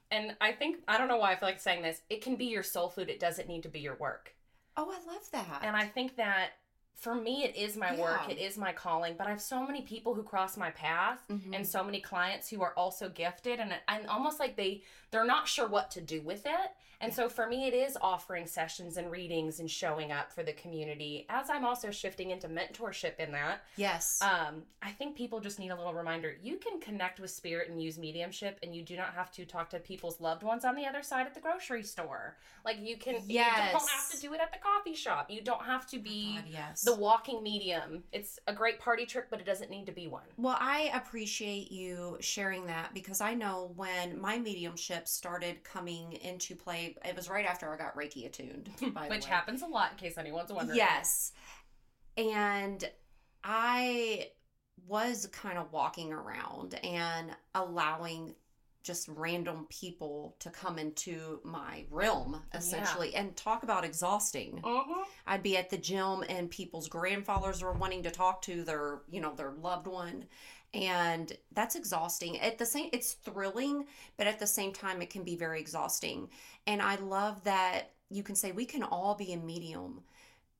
And 0.09 0.37
I 0.39 0.53
think 0.53 0.77
I 0.87 0.97
don't 0.97 1.09
know 1.09 1.17
why 1.17 1.33
I 1.33 1.35
feel 1.35 1.49
like 1.49 1.59
saying 1.59 1.81
this. 1.81 2.01
It 2.09 2.21
can 2.21 2.37
be 2.37 2.45
your 2.45 2.63
soul 2.63 2.89
food. 2.89 3.09
It 3.09 3.19
doesn't 3.19 3.49
need 3.49 3.63
to 3.63 3.69
be 3.69 3.81
your 3.81 3.95
work. 3.95 4.33
Oh, 4.77 4.89
I 4.89 5.11
love 5.11 5.29
that. 5.33 5.61
And 5.63 5.75
I 5.75 5.85
think 5.85 6.15
that 6.15 6.51
for 6.95 7.13
me, 7.13 7.43
it 7.43 7.55
is 7.55 7.75
my 7.75 7.95
work. 7.99 8.21
It 8.29 8.39
is 8.39 8.57
my 8.57 8.71
calling. 8.71 9.15
But 9.17 9.27
I 9.27 9.31
have 9.31 9.41
so 9.41 9.63
many 9.67 9.81
people 9.81 10.15
who 10.15 10.23
cross 10.23 10.55
my 10.57 10.71
path, 10.71 11.19
Mhm. 11.29 11.53
and 11.55 11.67
so 11.67 11.83
many 11.83 11.99
clients 11.99 12.49
who 12.49 12.61
are 12.63 12.73
also 12.75 13.09
gifted, 13.09 13.59
and 13.59 13.73
and 13.89 14.07
almost 14.07 14.39
like 14.39 14.55
they 14.55 14.83
they're 15.11 15.25
not 15.25 15.47
sure 15.47 15.67
what 15.67 15.91
to 15.91 16.01
do 16.01 16.21
with 16.21 16.45
it. 16.45 16.71
And 16.99 17.11
Yeah. 17.11 17.15
so 17.15 17.29
for 17.29 17.45
me, 17.47 17.67
it 17.67 17.75
is 17.75 17.95
offering 18.01 18.47
sessions 18.47 18.97
and 18.97 19.11
readings 19.11 19.59
and 19.59 19.69
showing 19.69 20.11
up 20.11 20.31
for 20.31 20.41
the 20.41 20.53
community. 20.53 21.27
As 21.29 21.47
I'm 21.47 21.63
also 21.63 21.91
shifting 21.91 22.31
into 22.31 22.47
mentorship 22.49 23.19
in 23.19 23.31
that, 23.33 23.61
yes. 23.75 24.19
um, 24.19 24.63
I 24.81 24.89
think 24.93 25.15
people 25.15 25.39
just 25.39 25.59
need 25.59 25.69
a 25.69 25.75
little 25.75 25.93
reminder. 25.93 26.35
You 26.41 26.57
can 26.57 26.79
connect 26.79 27.19
with 27.19 27.29
spirit 27.29 27.69
and 27.69 27.79
use 27.79 27.99
mediumship, 27.99 28.57
and 28.63 28.75
you 28.75 28.81
do 28.81 28.95
not 28.95 29.13
have 29.13 29.31
to 29.33 29.45
talk 29.45 29.69
to 29.69 29.79
people's 29.79 30.19
loved 30.19 30.41
ones 30.41 30.65
on 30.65 30.73
the 30.75 30.87
other 30.87 31.03
side 31.03 31.27
at 31.27 31.35
the 31.35 31.39
grocery 31.39 31.83
store. 31.83 32.35
Like 32.65 32.77
you 32.81 32.97
can, 32.97 33.21
you 33.27 33.43
don't 33.43 33.89
have 33.89 34.09
to 34.09 34.19
do 34.19 34.33
it 34.33 34.39
at 34.41 34.51
the 34.51 34.57
coffee 34.57 34.95
shop. 34.95 35.29
You 35.29 35.41
don't 35.41 35.63
have 35.63 35.85
to 35.87 35.99
be 35.99 36.37
God, 36.37 36.45
yes. 36.49 36.81
the 36.81 36.95
walking 36.95 37.43
medium. 37.43 38.05
It's 38.11 38.39
a 38.47 38.53
great 38.53 38.79
party 38.79 39.05
trick, 39.05 39.25
but 39.29 39.39
it 39.39 39.45
doesn't 39.45 39.69
need 39.69 39.85
to 39.85 39.91
be 39.91 40.07
one. 40.07 40.23
Well, 40.37 40.57
I 40.59 40.89
appreciate 40.95 41.71
you 41.71 42.17
sharing 42.21 42.65
that 42.65 42.95
because 42.95 43.21
I 43.21 43.35
know 43.35 43.71
when 43.75 44.19
my 44.19 44.39
mediumship 44.39 44.96
started 45.05 45.63
coming 45.63 46.13
into 46.13 46.55
play, 46.55 46.95
it 47.05 47.15
was 47.15 47.29
right 47.29 47.45
after 47.45 47.73
I 47.73 47.77
got 47.77 47.95
Reiki 47.95 48.25
attuned, 48.25 48.69
by 48.93 49.07
Which 49.07 49.21
the 49.21 49.25
way. 49.27 49.31
happens 49.31 49.61
a 49.61 49.67
lot 49.67 49.91
in 49.91 49.97
case 49.97 50.17
anyone's 50.17 50.51
wondering. 50.51 50.77
Yes. 50.77 51.33
And 52.15 52.89
I 53.43 54.29
was 54.87 55.27
kind 55.27 55.57
of 55.57 55.71
walking 55.71 56.13
around 56.13 56.75
and 56.83 57.31
allowing 57.53 58.35
just 58.83 59.09
random 59.09 59.67
people 59.69 60.37
to 60.39 60.49
come 60.49 60.79
into 60.79 61.41
my 61.43 61.83
realm 61.91 62.41
essentially 62.53 63.13
and 63.15 63.35
talk 63.35 63.63
about 63.63 63.83
exhausting. 63.83 64.61
hmm 64.63 65.01
I'd 65.25 65.43
be 65.43 65.57
at 65.57 65.69
the 65.69 65.77
gym 65.77 66.23
and 66.29 66.49
people's 66.49 66.87
grandfathers 66.87 67.61
were 67.61 67.73
wanting 67.73 68.03
to 68.03 68.11
talk 68.11 68.41
to 68.43 68.63
their, 68.63 69.01
you 69.11 69.19
know, 69.19 69.35
their 69.35 69.51
loved 69.51 69.87
one. 69.87 70.23
And 70.73 71.31
that's 71.53 71.75
exhausting. 71.75 72.39
At 72.39 72.57
the 72.57 72.65
same 72.65 72.89
it's 72.93 73.13
thrilling, 73.13 73.85
but 74.17 74.27
at 74.27 74.39
the 74.39 74.47
same 74.47 74.73
time 74.73 75.01
it 75.01 75.09
can 75.09 75.23
be 75.23 75.35
very 75.35 75.59
exhausting. 75.59 76.29
And 76.65 76.81
I 76.81 76.95
love 76.95 77.43
that 77.45 77.91
you 78.09 78.23
can 78.23 78.35
say 78.35 78.51
we 78.51 78.65
can 78.65 78.83
all 78.83 79.15
be 79.15 79.33
a 79.33 79.37
medium, 79.37 80.01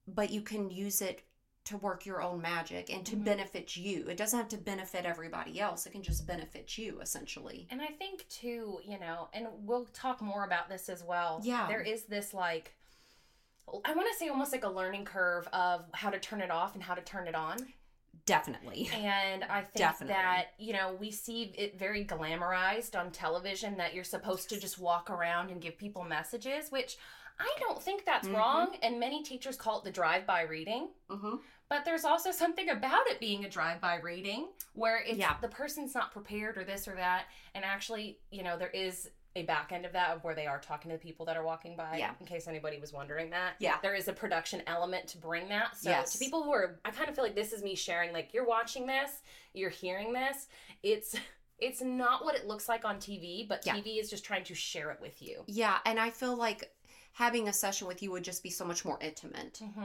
but 0.07 0.31
you 0.31 0.41
can 0.41 0.69
use 0.69 1.01
it 1.01 1.23
to 1.65 1.77
work 1.77 2.05
your 2.05 2.21
own 2.21 2.41
magic 2.41 2.89
and 2.89 3.05
to 3.05 3.17
Mhm. 3.17 3.25
benefit 3.25 3.75
you. 3.75 4.07
It 4.07 4.15
doesn't 4.15 4.39
have 4.39 4.47
to 4.49 4.57
benefit 4.57 5.05
everybody 5.05 5.59
else. 5.59 5.85
It 5.85 5.91
can 5.91 6.01
just 6.01 6.25
benefit 6.25 6.77
you 6.77 7.01
essentially. 7.01 7.67
And 7.69 7.81
I 7.81 7.87
think 7.87 8.25
too, 8.29 8.79
you 8.85 8.97
know, 8.97 9.27
and 9.33 9.47
we'll 9.67 9.85
talk 9.87 10.21
more 10.21 10.45
about 10.45 10.69
this 10.69 10.87
as 10.87 11.03
well. 11.03 11.41
Yeah. 11.43 11.67
There 11.67 11.81
is 11.81 12.03
this 12.05 12.33
like 12.33 12.73
I 13.83 13.93
want 13.93 14.07
to 14.09 14.17
say 14.17 14.29
almost 14.29 14.53
like 14.53 14.63
a 14.63 14.69
learning 14.69 15.03
curve 15.03 15.45
of 15.49 15.85
how 15.93 16.09
to 16.09 16.19
turn 16.19 16.39
it 16.39 16.49
off 16.49 16.73
and 16.73 16.81
how 16.81 16.93
to 16.93 17.01
turn 17.01 17.27
it 17.27 17.35
on. 17.35 17.73
Definitely. 18.27 18.89
And 18.93 19.43
I 19.45 19.61
think 19.61 19.77
Definitely. 19.77 20.13
that, 20.13 20.47
you 20.59 20.73
know, 20.73 20.95
we 20.99 21.09
see 21.09 21.53
it 21.57 21.79
very 21.79 22.05
glamorized 22.05 22.99
on 22.99 23.09
television 23.09 23.77
that 23.77 23.95
you're 23.95 24.03
supposed 24.03 24.49
to 24.49 24.59
just 24.59 24.77
walk 24.77 25.09
around 25.09 25.49
and 25.49 25.59
give 25.61 25.77
people 25.77 26.03
messages, 26.03 26.69
which 26.71 26.97
I 27.39 27.49
don't 27.59 27.81
think 27.81 28.03
that's 28.05 28.27
Mhm. 28.27 28.35
wrong. 28.35 28.75
And 28.83 28.99
many 28.99 29.23
teachers 29.23 29.55
call 29.55 29.79
it 29.79 29.83
the 29.85 29.91
drive 29.91 30.25
by 30.27 30.41
reading. 30.41 30.89
Mm-hmm. 31.09 31.37
But 31.69 31.85
there's 31.85 32.05
also 32.05 32.31
something 32.31 32.69
about 32.69 33.07
it 33.07 33.19
being 33.19 33.43
a 33.45 33.49
drive-by 33.49 33.97
reading 33.97 34.49
where 34.73 34.97
it's 35.01 35.17
Yeah. 35.17 35.35
the 35.41 35.49
person's 35.49 35.93
not 35.93 36.11
prepared 36.11 36.57
or 36.57 36.63
this 36.63 36.87
or 36.87 36.95
that, 36.95 37.25
and 37.55 37.63
actually, 37.65 38.19
you 38.31 38.41
know, 38.43 38.57
there 38.57 38.69
is 38.69 39.09
a 39.37 39.43
back 39.43 39.71
end 39.71 39.85
of 39.85 39.93
that 39.93 40.09
of 40.15 40.23
where 40.23 40.35
they 40.35 40.47
are 40.47 40.59
talking 40.59 40.89
to 40.91 40.97
the 40.97 41.01
people 41.03 41.25
that 41.27 41.37
are 41.37 41.43
walking 41.43 41.75
by. 41.77 41.97
Yeah. 41.97 42.11
In 42.19 42.25
case 42.25 42.47
anybody 42.47 42.79
was 42.79 42.91
wondering 42.91 43.29
that. 43.29 43.53
Yeah. 43.59 43.77
There 43.81 43.95
is 43.95 44.07
a 44.07 44.13
production 44.13 44.61
element 44.67 45.07
to 45.09 45.17
bring 45.17 45.47
that. 45.49 45.77
So 45.77 45.89
Yes. 45.89 46.13
to 46.13 46.19
people 46.19 46.43
who 46.43 46.51
are, 46.51 46.79
I 46.83 46.91
kind 46.91 47.07
of 47.09 47.15
feel 47.15 47.23
like 47.23 47.35
this 47.35 47.53
is 47.53 47.63
me 47.63 47.75
sharing. 47.75 48.11
Like 48.13 48.33
you're 48.33 48.45
watching 48.47 48.85
this, 48.87 49.21
you're 49.53 49.69
hearing 49.69 50.11
this. 50.13 50.47
It's 50.83 51.15
it's 51.59 51.81
not 51.81 52.23
what 52.23 52.35
it 52.35 52.45
looks 52.47 52.69
like 52.69 52.85
on 52.85 52.97
TV, 52.97 53.47
but 53.47 53.65
Yeah. 53.65 53.75
TV 53.75 53.99
is 53.99 54.09
just 54.09 54.23
trying 54.23 54.43
to 54.45 54.53
share 54.55 54.91
it 54.91 54.99
with 55.01 55.21
you. 55.21 55.43
Yeah, 55.47 55.77
and 55.85 55.99
I 55.99 56.11
feel 56.11 56.35
like 56.35 56.71
having 57.13 57.47
a 57.47 57.53
session 57.53 57.87
with 57.87 58.03
you 58.03 58.11
would 58.11 58.23
just 58.23 58.43
be 58.43 58.49
so 58.51 58.63
much 58.63 58.85
more 58.85 58.99
intimate. 59.01 59.59
hmm 59.59 59.83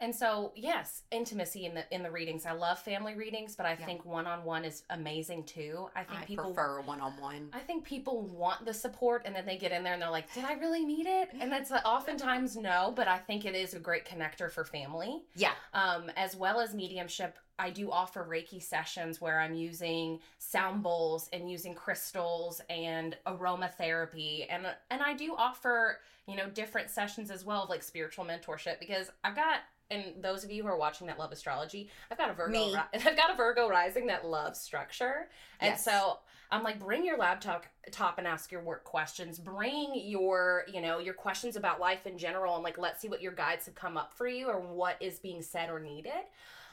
And 0.00 0.14
so, 0.14 0.52
yes, 0.54 1.02
intimacy 1.10 1.64
in 1.64 1.74
the 1.74 1.94
in 1.94 2.02
the 2.02 2.10
readings. 2.10 2.44
I 2.46 2.52
love 2.52 2.78
family 2.78 3.14
readings, 3.14 3.56
but 3.56 3.66
I 3.66 3.70
Yeah. 3.72 3.86
think 3.86 4.04
one 4.04 4.26
on 4.26 4.44
one 4.44 4.64
is 4.64 4.82
amazing 4.90 5.44
too. 5.44 5.88
I 5.96 6.04
think 6.04 6.20
I 6.20 6.24
people 6.24 6.44
prefer 6.54 6.80
one 6.82 7.00
on 7.00 7.18
one. 7.20 7.50
I 7.52 7.60
think 7.60 7.84
people 7.84 8.22
want 8.22 8.64
the 8.64 8.74
support, 8.74 9.22
and 9.24 9.34
then 9.34 9.46
they 9.46 9.56
get 9.56 9.72
in 9.72 9.82
there 9.82 9.94
and 9.94 10.02
they're 10.02 10.10
like, 10.10 10.32
"Did 10.34 10.44
I 10.44 10.52
really 10.54 10.84
need 10.84 11.06
it?" 11.06 11.30
And 11.40 11.50
that's 11.50 11.70
uh, 11.70 11.80
oftentimes 11.84 12.56
no, 12.56 12.92
but 12.94 13.08
I 13.08 13.18
think 13.18 13.44
it 13.44 13.54
is 13.54 13.74
a 13.74 13.78
great 13.78 14.04
connector 14.04 14.50
for 14.50 14.64
family, 14.64 15.24
Yeah. 15.34 15.54
um, 15.72 16.10
as 16.16 16.36
well 16.36 16.60
as 16.60 16.74
mediumship. 16.74 17.38
I 17.58 17.70
do 17.70 17.90
offer 17.90 18.22
Reiki 18.22 18.62
sessions 18.62 19.18
where 19.18 19.40
I'm 19.40 19.54
using 19.54 20.20
sound 20.38 20.82
bowls 20.82 21.30
and 21.32 21.50
using 21.50 21.74
crystals 21.74 22.60
and 22.68 23.16
aromatherapy, 23.26 24.46
and 24.50 24.66
and 24.90 25.02
I 25.02 25.14
do 25.14 25.34
offer 25.36 26.00
you 26.26 26.36
know 26.36 26.50
different 26.50 26.90
sessions 26.90 27.30
as 27.30 27.44
well 27.44 27.62
of 27.62 27.70
like 27.70 27.82
spiritual 27.82 28.24
mentorship 28.24 28.78
because 28.78 29.10
I've 29.24 29.36
got. 29.36 29.60
And 29.90 30.04
those 30.20 30.42
of 30.44 30.50
you 30.50 30.62
who 30.62 30.68
are 30.68 30.76
watching 30.78 31.06
that 31.06 31.18
love 31.18 31.30
astrology, 31.32 31.88
I've 32.10 32.18
got 32.18 32.30
a 32.30 32.32
Virgo. 32.32 32.72
Ri- 32.72 32.80
I've 32.94 33.16
got 33.16 33.30
a 33.32 33.36
Virgo 33.36 33.68
rising 33.68 34.06
that 34.08 34.26
loves 34.26 34.60
structure, 34.60 35.28
and 35.60 35.70
Yes. 35.72 35.84
so 35.84 36.18
I'm 36.50 36.62
like, 36.62 36.78
bring 36.78 37.04
your 37.04 37.18
laptop 37.18 37.66
top 37.90 38.18
and 38.18 38.26
ask 38.26 38.50
your 38.52 38.62
work 38.62 38.84
questions. 38.84 39.38
Bring 39.38 39.92
your, 39.94 40.64
you 40.72 40.80
know, 40.80 40.98
your 40.98 41.14
questions 41.14 41.56
about 41.56 41.80
life 41.80 42.06
in 42.06 42.18
general, 42.18 42.54
and 42.54 42.64
like, 42.64 42.78
let's 42.78 43.00
see 43.00 43.08
what 43.08 43.22
your 43.22 43.32
guides 43.32 43.66
have 43.66 43.74
come 43.74 43.96
up 43.96 44.12
for 44.14 44.26
you 44.28 44.46
or 44.48 44.60
what 44.60 44.96
is 45.00 45.18
being 45.18 45.42
said 45.42 45.70
or 45.70 45.78
needed. 45.80 46.12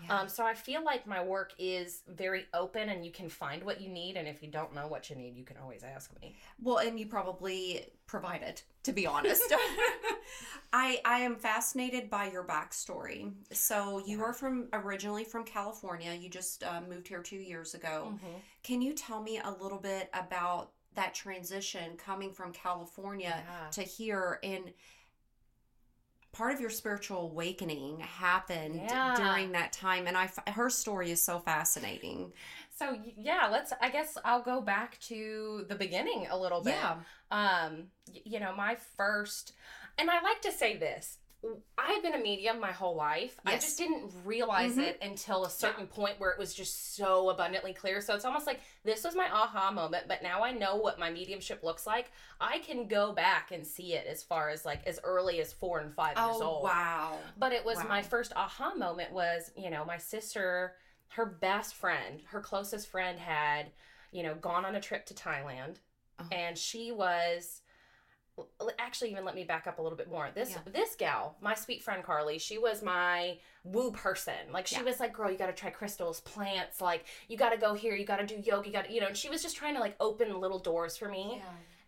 Yeah. 0.06 0.20
Um, 0.20 0.30
so 0.30 0.46
I 0.46 0.54
feel 0.54 0.84
like 0.84 1.06
my 1.08 1.24
work 1.24 1.54
is 1.58 2.02
very 2.08 2.46
open, 2.54 2.90
and 2.90 3.06
you 3.06 3.12
can 3.12 3.30
find 3.30 3.64
what 3.64 3.80
you 3.82 3.90
need. 3.90 4.18
And 4.18 4.28
if 4.28 4.42
you 4.42 4.50
don't 4.50 4.74
know 4.74 4.88
what 4.88 5.10
you 5.10 5.16
need, 5.16 5.36
you 5.36 5.44
can 5.44 5.58
always 5.58 5.84
ask 5.84 6.12
me. 6.22 6.36
well, 6.62 6.78
and 6.78 7.00
you 7.00 7.06
probably 7.08 7.88
provide 8.08 8.42
it, 8.42 8.64
to 8.84 8.92
be 8.92 9.06
honest. 9.08 9.42
I 10.76 11.00
I 11.06 11.20
am 11.20 11.36
fascinated 11.36 12.10
by 12.10 12.32
your 12.32 12.44
backstory. 12.44 13.32
So 13.52 14.00
you 14.06 14.18
Yeah. 14.20 14.24
are 14.26 14.34
from 14.34 14.70
originally 14.74 15.24
from 15.24 15.44
California. 15.46 16.14
You 16.14 16.30
just 16.30 16.64
uh, 16.64 16.82
moved 16.82 17.08
here 17.08 17.22
two 17.22 17.36
years 17.38 17.74
ago. 17.76 18.14
Mhm. 18.16 18.42
Can 18.64 18.82
you 18.82 18.94
tell 18.94 19.22
me 19.22 19.40
a 19.40 19.52
little 19.52 19.78
bit 19.80 20.10
about 20.14 20.72
that 20.96 21.14
transition 21.14 21.98
coming 21.98 22.32
from 22.34 22.54
California 22.54 23.44
Yeah. 23.46 23.70
to 23.72 23.82
here 23.84 24.40
and 24.44 24.74
part 26.34 26.54
of 26.54 26.60
your 26.60 26.70
spiritual 26.70 27.22
awakening 27.22 28.00
happened 28.02 28.76
Yeah. 28.76 29.16
during 29.16 29.54
that 29.54 29.72
time 29.72 30.08
and 30.08 30.18
I 30.18 30.30
her 30.52 30.70
story 30.70 31.10
is 31.12 31.24
so 31.24 31.40
fascinating. 31.40 32.34
So 32.76 32.98
yeah, 33.16 33.48
let's. 33.52 33.72
I 33.82 33.90
guess 33.90 34.18
I'll 34.26 34.42
go 34.42 34.60
back 34.60 35.00
to 35.02 35.66
the 35.70 35.76
beginning 35.76 36.28
a 36.30 36.38
little 36.38 36.62
bit. 36.62 36.74
Yeah. 36.76 36.98
um 37.32 37.86
you 38.26 38.40
know 38.40 38.54
my 38.56 38.76
first 38.98 39.54
and 39.98 40.10
i 40.12 40.22
like 40.22 40.42
to 40.42 40.52
say 40.52 40.76
this 40.78 41.18
i've 41.78 42.02
been 42.02 42.14
a 42.14 42.20
medium 42.20 42.60
my 42.60 42.72
whole 42.72 42.96
life. 42.96 43.36
I 43.46 43.56
just 43.56 43.78
didn't 43.78 44.12
realize 44.24 44.76
Mhm. 44.78 44.84
it 44.88 45.00
until 45.02 45.44
a 45.46 45.50
certain 45.50 45.88
point 45.88 46.20
where 46.20 46.32
it 46.32 46.38
was 46.40 46.54
just 46.54 46.96
so 46.96 47.30
abundantly 47.30 47.74
clear. 47.74 48.00
So 48.02 48.16
it's 48.16 48.26
almost 48.26 48.48
like 48.48 48.62
this 48.84 49.04
was 49.04 49.16
my 49.16 49.30
aha 49.30 49.72
moment 49.72 50.08
but 50.08 50.24
now 50.24 50.44
i 50.44 50.52
know 50.52 50.76
what 50.78 51.00
my 51.00 51.10
mediumship 51.10 51.64
looks 51.64 51.86
like. 51.86 52.12
I 52.40 52.60
can 52.60 52.88
go 52.88 53.12
back 53.14 53.52
and 53.52 53.66
see 53.68 53.94
it 53.94 54.08
as 54.08 54.24
far 54.24 54.50
as 54.50 54.64
like 54.66 54.86
as 54.88 55.00
early 55.04 55.42
as 55.42 55.52
four 55.54 55.80
and 55.80 55.94
five 55.94 56.16
years 56.18 56.38
Oh 56.40 56.44
old. 56.44 56.64
wow. 56.64 57.20
but 57.38 57.52
it 57.52 57.66
was 57.66 57.78
my 57.86 58.02
first 58.02 58.32
aha 58.36 58.74
moment 58.76 59.12
was, 59.12 59.52
you 59.58 59.70
know, 59.70 59.84
my 59.86 59.98
sister, 59.98 60.78
her 61.10 61.26
best 61.26 61.76
friend, 61.76 62.22
her 62.28 62.40
closest 62.42 62.88
friend 62.88 63.20
had, 63.20 63.72
you 64.12 64.24
know, 64.24 64.36
gone 64.36 64.64
on 64.66 64.76
a 64.76 64.82
trip 64.82 65.06
to 65.08 65.14
Thailand 65.14 65.78
Oh. 66.20 66.26
and 66.32 66.58
she 66.58 66.92
was 66.92 67.62
actually 68.80 69.12
even 69.12 69.26
let 69.26 69.36
me 69.36 69.44
back 69.44 69.68
up 69.68 69.80
a 69.80 69.82
little 69.82 69.98
bit 69.98 70.10
more. 70.10 70.30
This 70.34 70.52
Yeah. 70.52 70.60
this 70.72 70.96
gal, 70.96 71.36
my 71.42 71.54
sweet 71.54 71.84
friend 71.84 72.04
Carly, 72.04 72.38
she 72.40 72.58
was 72.58 72.82
my 72.82 73.38
woo 73.64 73.92
person. 73.92 74.52
Like 74.52 74.68
she 74.68 74.76
Yeah. 74.78 74.84
was 74.84 75.00
like, 75.00 75.14
"Girl, 75.14 75.30
you 75.32 75.38
got 75.38 75.48
to 75.48 75.54
try 75.54 75.70
crystals, 75.70 76.20
plants, 76.22 76.82
like 76.82 77.06
you 77.28 77.38
got 77.38 77.50
to 77.52 77.58
go 77.58 77.74
here, 77.74 77.96
you 77.96 78.06
got 78.06 78.18
to 78.18 78.26
do 78.26 78.36
yoga, 78.38 78.68
you 78.68 78.74
got 78.74 78.86
to, 78.86 78.94
you 78.94 79.02
know, 79.02 79.08
and 79.08 79.18
she 79.18 79.30
was 79.30 79.42
just 79.42 79.56
trying 79.56 79.76
to 79.76 79.80
like 79.80 79.96
open 80.00 80.40
little 80.40 80.60
doors 80.60 80.98
for 80.98 81.10
me 81.10 81.42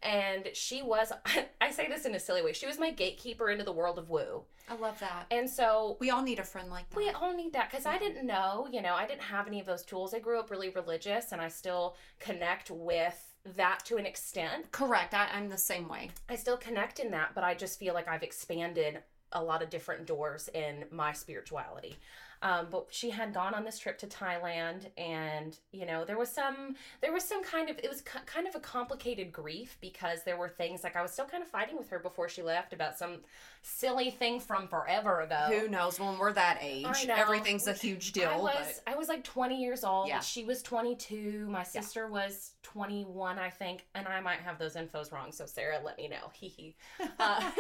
and 0.04 0.50
she 0.54 0.84
was 0.84 1.12
i 1.62 1.72
say 1.72 1.88
this 1.88 2.06
in 2.06 2.14
a 2.14 2.20
silly 2.20 2.42
way 2.42 2.52
she 2.54 2.68
was 2.68 2.78
my 2.78 2.92
gatekeeper 2.92 3.50
into 3.50 3.64
the 3.64 3.72
world 3.72 3.98
of 3.98 4.10
woo 4.10 4.44
I 4.70 4.76
love 4.76 5.00
that. 5.00 5.26
and 5.32 5.50
so 5.50 5.96
We 6.02 6.10
all 6.10 6.22
need 6.22 6.38
a 6.38 6.44
friend 6.44 6.70
like 6.70 6.90
that. 6.90 6.98
we 6.98 7.10
all 7.10 7.34
need 7.34 7.54
that 7.54 7.72
because 7.72 7.86
i 7.86 7.98
didn't 7.98 8.26
know 8.28 8.68
you 8.72 8.82
know 8.82 8.94
i 8.94 9.08
didn't 9.08 9.22
have 9.22 9.48
any 9.48 9.60
of 9.62 9.66
those 9.66 9.84
tools 9.84 10.14
i 10.14 10.20
grew 10.20 10.38
up 10.40 10.52
really 10.52 10.70
religious 10.70 11.32
and 11.32 11.42
i 11.42 11.48
still 11.48 11.96
connect 12.20 12.70
with 12.70 13.34
that 13.56 13.86
to 13.86 13.98
an 13.98 14.06
extent. 14.06 14.72
Correct. 14.72 15.14
I, 15.14 15.28
I'm 15.34 15.50
the 15.50 15.58
same 15.58 15.88
way. 15.88 16.10
I 16.30 16.36
still 16.36 16.58
connect 16.58 17.00
in 17.00 17.12
that, 17.12 17.32
but 17.36 17.44
I 17.44 17.54
just 17.54 17.80
feel 17.80 17.94
like 17.94 18.08
I've 18.08 18.24
expanded 18.24 19.00
a 19.32 19.44
lot 19.44 19.62
of 19.62 19.70
different 19.70 20.06
doors 20.06 20.50
in 20.54 20.86
my 20.92 21.12
spirituality. 21.14 21.98
Um, 22.42 22.68
but 22.70 22.88
she 22.92 23.10
had 23.10 23.34
gone 23.34 23.54
on 23.54 23.64
this 23.64 23.80
trip 23.80 23.98
to 24.00 24.08
Thailand, 24.08 24.88
and 24.98 25.58
you 25.72 25.86
know 25.86 26.06
there 26.06 26.18
was 26.18 26.30
some 26.30 26.76
there 27.02 27.14
was 27.14 27.24
some 27.24 27.44
kind 27.44 27.70
of 27.70 27.80
it 27.80 27.90
was 27.90 28.02
k- 28.02 28.20
kind 28.26 28.48
of 28.48 28.56
a 28.56 28.60
complicated 28.60 29.32
grief 29.32 29.78
because 29.82 30.24
there 30.24 30.38
were 30.38 30.50
things 30.50 30.84
like 30.84 30.96
I 30.96 31.02
was 31.02 31.12
still 31.12 31.26
kind 31.26 31.42
of 31.42 31.50
fighting 31.50 31.78
with 31.78 31.90
her 31.90 32.00
before 32.00 32.30
she 32.30 32.42
left 32.42 32.74
about 32.74 32.98
some 32.98 33.22
silly 33.66 34.12
thing 34.12 34.40
from 34.40 34.68
forever 34.68 35.22
ago. 35.22 35.48
Who 35.50 35.68
knows? 35.68 36.00
When 36.00 36.18
we're 36.20 36.34
that 36.34 36.60
age, 36.62 37.08
everything's 37.10 37.68
a 37.68 37.74
huge 37.74 38.12
deal. 38.12 38.30
I 38.30 38.38
was 38.38 38.82
I 38.86 38.96
was 38.96 39.10
like 39.10 39.24
20 39.24 39.60
years 39.60 39.84
old. 39.84 40.08
Yeah. 40.08 40.20
She 40.20 40.46
was 40.46 40.62
22. 40.62 41.48
My 41.50 41.64
sister 41.64 42.08
was 42.08 42.52
21, 42.62 43.40
I 43.40 43.50
think, 43.50 43.86
and 43.96 44.08
I 44.08 44.22
might 44.22 44.40
have 44.40 44.60
those 44.60 44.76
infos 44.76 45.12
wrong. 45.12 45.32
So 45.32 45.46
Sarah, 45.46 45.80
let 45.84 45.98
me 45.98 46.08
know. 46.08 46.30
Hee 46.34 46.48
hee. 46.48 46.76
Uh, 47.20 47.52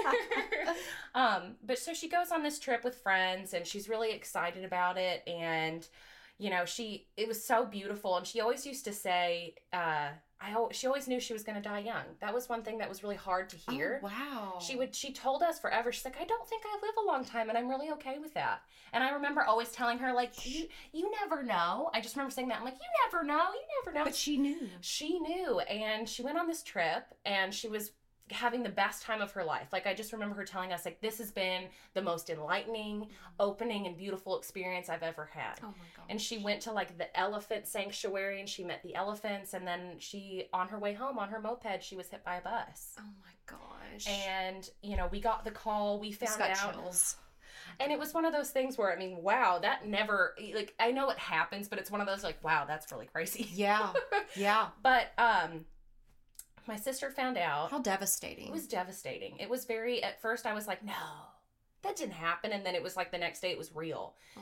um, 1.15 1.55
but 1.65 1.79
so 1.79 1.93
she 1.93 2.07
goes 2.07 2.31
on 2.31 2.43
this 2.43 2.59
trip 2.59 2.83
with 2.83 2.95
friends, 2.95 3.53
and 3.53 3.65
she's 3.65 3.89
really 3.89 4.12
excited 4.12 4.63
about 4.63 4.97
it. 4.97 5.24
And 5.27 5.88
you 6.38 6.51
know, 6.51 6.65
she 6.65 7.07
it 7.17 7.27
was 7.27 7.43
so 7.43 7.65
beautiful, 7.65 8.15
and 8.15 8.27
she 8.27 8.39
always 8.41 8.65
used 8.65 8.85
to 8.85 8.93
say. 8.93 9.55
Uh, 9.74 10.09
I 10.42 10.54
she 10.72 10.88
always 10.88 11.08
knew 11.08 11.20
she 11.20 11.34
was 11.34 11.44
going 11.44 11.56
to 11.56 11.62
die 11.62 11.80
young. 11.80 12.04
That 12.20 12.34
was 12.34 12.50
one 12.50 12.62
thing 12.62 12.77
that 12.80 12.89
was 12.89 13.04
really 13.04 13.15
hard 13.15 13.50
to 13.50 13.58
hear. 13.72 14.01
Oh, 14.04 14.08
wow. 14.08 14.60
She 14.60 14.75
would 14.75 14.94
she 14.94 15.13
told 15.13 15.42
us 15.42 15.60
forever. 15.60 15.92
She's 15.92 16.06
like, 16.06 16.20
I 16.20 16.25
don't 16.25 16.48
think 16.48 16.63
I 16.65 16.86
live 16.86 16.96
a 17.01 17.08
long 17.08 17.24
time 17.24 17.50
and 17.50 17.58
I'm 17.58 17.70
really 17.70 17.89
okay 17.92 18.20
with 18.20 18.34
that. 18.34 18.62
And 18.94 19.04
I 19.04 19.12
remember 19.12 19.44
always 19.44 19.70
telling 19.70 19.98
her, 20.00 20.13
like, 20.13 20.46
you 20.46 20.68
you 20.92 21.12
never 21.22 21.42
know. 21.42 21.89
I 21.94 22.01
just 22.01 22.15
remember 22.15 22.32
saying 22.32 22.50
that. 22.50 22.60
I'm 22.60 22.65
like, 22.65 22.75
you 22.75 23.12
never 23.12 23.25
know, 23.25 23.50
you 23.54 23.62
never 23.84 23.98
know. 23.98 24.04
But 24.04 24.15
she 24.15 24.38
knew. 24.38 24.68
she 24.82 25.20
knew 25.20 25.60
and 25.62 26.08
she 26.08 26.22
went 26.22 26.38
on 26.38 26.48
this 26.48 26.63
trip 26.63 27.06
and 27.25 27.54
she 27.54 27.68
was 27.68 27.92
having 28.32 28.63
the 28.63 28.70
best 28.70 29.03
time 29.03 29.22
of 29.22 29.32
her 29.34 29.44
life. 29.44 29.67
Like 29.72 29.86
I 29.86 29.94
just 29.94 30.12
remember 30.12 30.36
her 30.36 30.46
telling 30.46 30.74
us 30.74 30.84
like 30.84 31.00
this 31.00 31.20
has 31.20 31.32
been 31.32 31.65
the 31.94 32.01
most 32.01 32.29
enlightening, 32.29 33.08
opening 33.39 33.86
and 33.86 33.96
beautiful 33.96 34.38
experience 34.38 34.89
I've 34.89 35.03
ever 35.03 35.29
had. 35.32 35.60
Oh 35.63 35.67
my 35.67 35.86
god. 35.96 36.05
And 36.10 36.20
she 36.20 36.39
went 36.39 36.62
to 36.63 36.72
like 36.72 36.98
the 36.98 37.15
elephant 37.20 37.67
sanctuary 37.67 38.39
and 38.39 38.50
she 38.50 38.63
met 38.63 38.82
the 38.82 38.96
elephants 38.96 39.53
and 39.53 39.67
then 39.67 39.96
she 40.00 40.46
on 40.53 40.67
her 40.70 40.79
way 40.79 40.94
home 40.94 41.20
on 41.20 41.29
her 41.29 41.39
moped 41.39 41.84
she 41.84 41.96
was 41.96 42.08
hit 42.08 42.24
by 42.24 42.38
a 42.38 42.41
bus. 42.41 42.96
Oh 43.00 43.03
my 43.03 43.58
gosh. 43.58 44.08
And 44.08 44.67
you 44.82 44.98
know, 44.98 45.08
we 45.12 45.20
got 45.20 45.46
the 45.46 45.51
call, 45.51 46.00
we 46.00 46.12
found 46.12 46.39
got 46.39 46.50
out 46.51 46.74
chills. 46.74 47.17
and 47.79 47.91
it 47.91 48.00
was 48.00 48.13
one 48.15 48.25
of 48.25 48.34
those 48.34 48.50
things 48.50 48.75
where 48.75 48.91
I 48.91 48.98
mean, 48.98 49.17
wow, 49.22 49.60
that 49.60 49.88
never 49.88 50.34
like 50.55 50.74
I 50.79 50.89
know 50.89 51.12
it 51.12 51.20
happens, 51.20 51.67
but 51.67 51.77
it's 51.77 51.91
one 51.91 52.01
of 52.01 52.08
those 52.08 52.24
like, 52.24 52.44
wow, 52.44 52.65
that's 52.67 52.91
really 52.91 53.05
crazy. 53.05 53.48
Yeah. 53.53 53.94
Yeah. 54.36 54.70
But 54.82 55.12
um 55.20 55.65
my 56.67 56.75
sister 56.75 57.10
found 57.12 57.38
out. 57.38 57.72
How 57.72 57.79
devastating. 57.79 58.48
It 58.48 58.53
was 58.53 58.67
devastating. 58.67 59.38
It 59.38 59.50
was 59.50 59.65
very 59.65 60.03
at 60.03 60.22
first 60.22 60.45
I 60.45 60.53
was 60.53 60.67
like, 60.67 60.84
no, 60.84 60.93
that 61.84 61.95
didn't 61.95 62.13
happen 62.13 62.51
and 62.51 62.65
then 62.65 62.75
it 62.75 62.84
was 62.84 62.95
like 62.98 63.12
the 63.12 63.17
next 63.17 63.41
day 63.41 63.51
it 63.51 63.57
was 63.57 63.74
real. 63.75 64.15
Oh. 64.38 64.41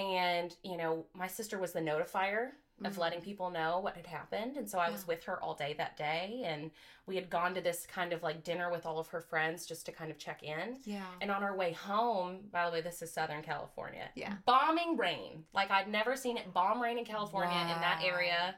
And, 0.00 0.54
you 0.62 0.76
know, 0.76 1.06
my 1.14 1.26
sister 1.26 1.58
was 1.58 1.72
the 1.72 1.80
notifier 1.80 2.50
of 2.84 2.92
Mhm. 2.92 2.98
letting 2.98 3.20
people 3.22 3.48
know 3.48 3.78
what 3.78 3.96
had 3.96 4.06
happened. 4.06 4.58
And 4.58 4.68
so 4.68 4.78
I 4.78 4.90
was 4.90 5.06
with 5.06 5.24
her 5.24 5.42
all 5.42 5.54
day 5.54 5.72
that 5.78 5.96
day 5.96 6.42
and 6.44 6.70
we 7.06 7.16
had 7.16 7.30
gone 7.30 7.54
to 7.54 7.62
this 7.62 7.86
kind 7.86 8.12
of 8.12 8.22
like 8.22 8.44
dinner 8.44 8.70
with 8.70 8.84
all 8.84 8.98
of 8.98 9.08
her 9.08 9.22
friends 9.22 9.64
just 9.64 9.86
to 9.86 9.92
kind 9.92 10.10
of 10.10 10.18
check 10.18 10.42
in. 10.42 10.78
Yeah. 10.84 11.06
And 11.22 11.30
on 11.30 11.42
our 11.42 11.56
way 11.56 11.72
home, 11.72 12.48
by 12.52 12.66
the 12.66 12.72
way, 12.72 12.82
this 12.82 13.00
is 13.00 13.10
Southern 13.10 13.42
California. 13.42 14.10
Yeah. 14.14 14.34
Bombing 14.44 14.98
rain. 14.98 15.46
Like 15.54 15.70
I'd 15.70 15.88
never 15.88 16.14
seen 16.16 16.36
it 16.36 16.52
bomb 16.52 16.82
rain 16.82 16.98
in 16.98 17.06
California 17.06 17.58
in 17.58 17.80
that 17.80 18.02
area. 18.04 18.56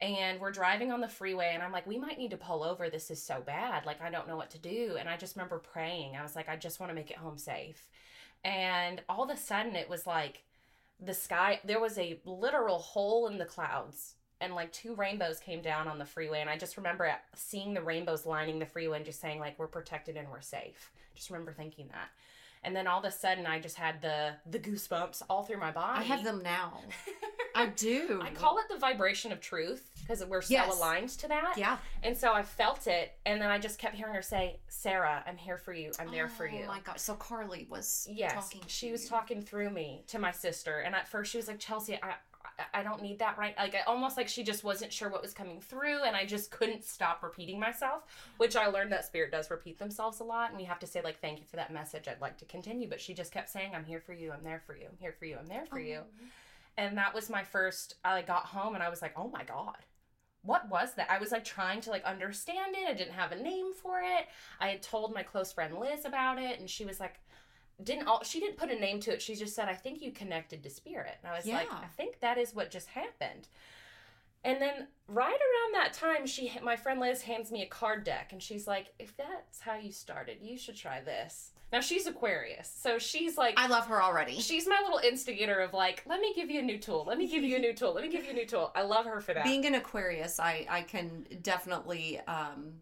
And 0.00 0.40
we're 0.40 0.52
driving 0.52 0.92
on 0.92 1.00
the 1.00 1.08
freeway, 1.08 1.52
and 1.54 1.62
I'm 1.62 1.72
like, 1.72 1.86
we 1.86 1.98
might 1.98 2.18
need 2.18 2.30
to 2.32 2.36
pull 2.36 2.62
over. 2.62 2.90
This 2.90 3.10
is 3.10 3.22
so 3.22 3.40
bad. 3.40 3.86
Like, 3.86 4.02
I 4.02 4.10
don't 4.10 4.28
know 4.28 4.36
what 4.36 4.50
to 4.50 4.58
do. 4.58 4.96
And 5.00 5.08
I 5.08 5.16
just 5.16 5.36
remember 5.36 5.58
praying. 5.58 6.16
I 6.16 6.22
was 6.22 6.36
like, 6.36 6.50
I 6.50 6.56
just 6.56 6.80
want 6.80 6.90
to 6.90 6.94
make 6.94 7.10
it 7.10 7.16
home 7.16 7.38
safe. 7.38 7.88
And 8.44 9.00
all 9.08 9.24
of 9.24 9.30
a 9.30 9.38
sudden, 9.38 9.74
it 9.74 9.88
was 9.88 10.06
like 10.06 10.42
the 11.00 11.14
sky, 11.14 11.60
there 11.64 11.80
was 11.80 11.98
a 11.98 12.20
literal 12.24 12.78
hole 12.78 13.26
in 13.28 13.38
the 13.38 13.44
clouds. 13.46 14.14
And 14.38 14.54
like 14.54 14.70
two 14.70 14.94
rainbows 14.94 15.40
came 15.40 15.62
down 15.62 15.88
on 15.88 15.98
the 15.98 16.04
freeway. 16.04 16.42
And 16.42 16.50
I 16.50 16.58
just 16.58 16.76
remember 16.76 17.10
seeing 17.34 17.72
the 17.72 17.80
rainbows 17.80 18.26
lining 18.26 18.58
the 18.58 18.66
freeway 18.66 18.98
and 18.98 19.06
just 19.06 19.20
saying, 19.20 19.40
like, 19.40 19.58
we're 19.58 19.66
protected 19.66 20.18
and 20.18 20.28
we're 20.30 20.42
safe. 20.42 20.92
Just 21.14 21.30
remember 21.30 21.52
thinking 21.52 21.88
that. 21.88 22.10
And 22.62 22.76
then 22.76 22.86
all 22.86 22.98
of 22.98 23.04
a 23.04 23.10
sudden, 23.10 23.46
I 23.46 23.60
just 23.60 23.76
had 23.76 24.02
the 24.02 24.32
the 24.44 24.58
goosebumps 24.58 25.22
all 25.30 25.44
through 25.44 25.60
my 25.60 25.70
body. 25.70 26.00
I 26.00 26.02
have 26.02 26.24
them 26.24 26.42
now. 26.42 26.80
I 27.56 27.66
do. 27.76 28.20
I 28.22 28.30
call 28.30 28.58
it 28.58 28.64
the 28.70 28.78
vibration 28.78 29.32
of 29.32 29.40
truth 29.40 29.90
because 30.00 30.24
we're 30.24 30.42
so 30.42 30.52
Yes. 30.52 30.76
aligned 30.76 31.08
to 31.10 31.28
that. 31.28 31.54
Yeah. 31.56 31.78
And 32.02 32.16
so 32.16 32.32
I 32.32 32.42
felt 32.42 32.86
it, 32.86 33.12
and 33.24 33.40
then 33.40 33.50
I 33.50 33.58
just 33.58 33.78
kept 33.78 33.96
hearing 33.96 34.14
her 34.14 34.22
say, 34.22 34.60
"Sarah, 34.68 35.24
I'm 35.26 35.36
here 35.36 35.58
for 35.58 35.72
you. 35.72 35.90
I'm 35.98 36.10
there 36.10 36.28
for 36.28 36.48
oh 36.48 36.52
you." 36.52 36.62
Oh 36.64 36.68
my 36.68 36.80
god. 36.80 37.00
So 37.00 37.14
Carly 37.14 37.66
was 37.70 38.06
Yes, 38.10 38.52
she 38.66 38.92
was 38.92 39.04
you. 39.04 39.08
talking 39.08 39.42
through 39.42 39.70
me 39.70 40.04
to 40.08 40.18
my 40.18 40.30
sister, 40.30 40.80
and 40.80 40.94
at 40.94 41.08
first 41.08 41.32
she 41.32 41.38
was 41.38 41.48
like, 41.48 41.58
"Chelsey, 41.58 41.98
I." 42.02 42.14
I- 42.72 42.82
don't 42.82 43.02
need 43.02 43.18
that 43.18 43.36
right. 43.36 43.54
Like 43.58 43.74
I 43.74 43.80
almost 43.80 44.16
like 44.16 44.28
she 44.28 44.42
just 44.42 44.64
wasn't 44.64 44.90
sure 44.90 45.10
what 45.10 45.20
was 45.20 45.34
coming 45.34 45.60
through, 45.60 46.04
and 46.04 46.16
I 46.16 46.24
just 46.24 46.50
couldn't 46.50 46.84
stop 46.84 47.22
repeating 47.22 47.60
myself. 47.60 48.04
Which 48.38 48.56
I 48.56 48.68
learned 48.68 48.92
that 48.92 49.04
spirit 49.04 49.30
does 49.30 49.50
repeat 49.50 49.78
themselves 49.78 50.20
a 50.20 50.24
lot, 50.24 50.50
and 50.50 50.58
we 50.58 50.64
have 50.64 50.78
to 50.78 50.86
say 50.86 51.02
like, 51.02 51.20
"Thank 51.20 51.40
you 51.40 51.44
for 51.44 51.56
that 51.56 51.70
message. 51.70 52.08
I'd 52.08 52.20
like 52.22 52.38
to 52.38 52.46
continue." 52.46 52.88
But 52.88 53.00
she 53.00 53.12
just 53.12 53.30
kept 53.30 53.50
saying, 53.50 53.74
"I'm 53.74 53.84
here 53.84 54.00
for 54.00 54.14
you. 54.14 54.32
I'm 54.32 54.42
there 54.42 54.62
for 54.66 54.74
you. 54.74 54.86
I'm 54.90 54.96
here 54.98 55.12
for 55.12 55.26
you. 55.26 55.36
I'm 55.38 55.46
there 55.48 55.66
for 55.66 55.78
oh. 55.78 55.82
you." 55.82 56.00
And 56.78 56.98
that 56.98 57.14
was 57.14 57.30
my 57.30 57.42
first 57.42 57.94
i 58.04 58.20
got 58.22 58.44
home 58.44 58.74
and 58.74 58.82
i 58.82 58.88
was 58.88 59.00
like 59.02 59.14
oh 59.16 59.28
my 59.28 59.44
god 59.44 59.78
what 60.46 60.68
was 60.70 60.94
that? 60.94 61.10
I 61.10 61.18
was 61.18 61.32
like 61.32 61.44
trying 61.44 61.80
to 61.82 61.90
like 61.90 62.04
understand 62.04 62.76
it. 62.76 62.88
I 62.88 62.94
didn't 62.94 63.14
have 63.14 63.32
a 63.32 63.42
name 63.42 63.72
for 63.74 64.00
it. 64.00 64.26
I 64.60 64.68
had 64.68 64.82
told 64.82 65.12
my 65.12 65.22
close 65.22 65.52
friend 65.52 65.74
liz 65.78 66.04
about 66.04 66.38
it 66.38 66.60
and 66.60 66.70
she 66.70 66.84
was 66.84 67.00
like 67.00 67.20
didn't 67.82 68.06
all 68.06 68.22
she 68.24 68.40
didn't 68.40 68.56
put 68.56 68.70
a 68.70 68.78
name 68.78 69.00
to 69.00 69.12
it. 69.12 69.20
She 69.20 69.34
just 69.34 69.54
said 69.54 69.68
i 69.68 69.74
think 69.74 70.00
you 70.00 70.10
connected 70.12 70.62
to 70.62 70.70
spirit. 70.70 71.16
And 71.22 71.32
i 71.32 71.36
was 71.36 71.46
like 71.46 71.70
i 71.72 71.86
think 71.96 72.20
that 72.20 72.38
is 72.38 72.54
what 72.54 72.70
just 72.70 72.88
happened. 72.88 73.48
And 74.44 74.62
then 74.62 74.86
right 75.08 75.28
around 75.28 75.74
that 75.74 75.92
time 75.92 76.26
she 76.26 76.52
my 76.62 76.76
friend 76.76 77.00
liz 77.00 77.22
hands 77.22 77.50
me 77.50 77.62
a 77.62 77.66
card 77.66 78.04
deck 78.04 78.32
and 78.32 78.42
she's 78.42 78.66
like 78.66 78.92
if 78.98 79.16
that's 79.16 79.60
how 79.60 79.74
you 79.74 79.90
started 79.90 80.38
you 80.40 80.56
should 80.56 80.76
try 80.76 81.00
this 81.00 81.50
now 81.72 81.80
she's 81.80 82.06
aquarius 82.06 82.72
so 82.76 82.98
she's 82.98 83.36
like 83.36 83.54
I 83.56 83.66
love 83.66 83.86
her 83.86 84.02
already. 84.02 84.40
She's 84.40 84.66
my 84.66 84.80
little 84.82 84.98
instigator 84.98 85.60
of 85.60 85.72
like, 85.72 86.02
let 86.06 86.20
me 86.20 86.32
give 86.34 86.50
you 86.50 86.60
a 86.60 86.62
new 86.62 86.78
tool. 86.78 87.04
Let 87.06 87.18
me 87.18 87.28
give 87.28 87.42
you 87.42 87.56
a 87.56 87.58
new 87.58 87.72
tool. 87.72 87.92
Let 87.94 88.04
me 88.04 88.10
give 88.10 88.24
you 88.24 88.30
a 88.30 88.34
new 88.34 88.46
tool. 88.46 88.70
I 88.74 88.82
love 88.82 89.06
her 89.06 89.20
for 89.20 89.34
that. 89.34 89.44
Being 89.44 89.66
an 89.66 89.74
Aquarius, 89.74 90.38
I 90.38 90.66
I 90.68 90.82
can 90.82 91.26
definitely 91.42 92.20
um 92.28 92.74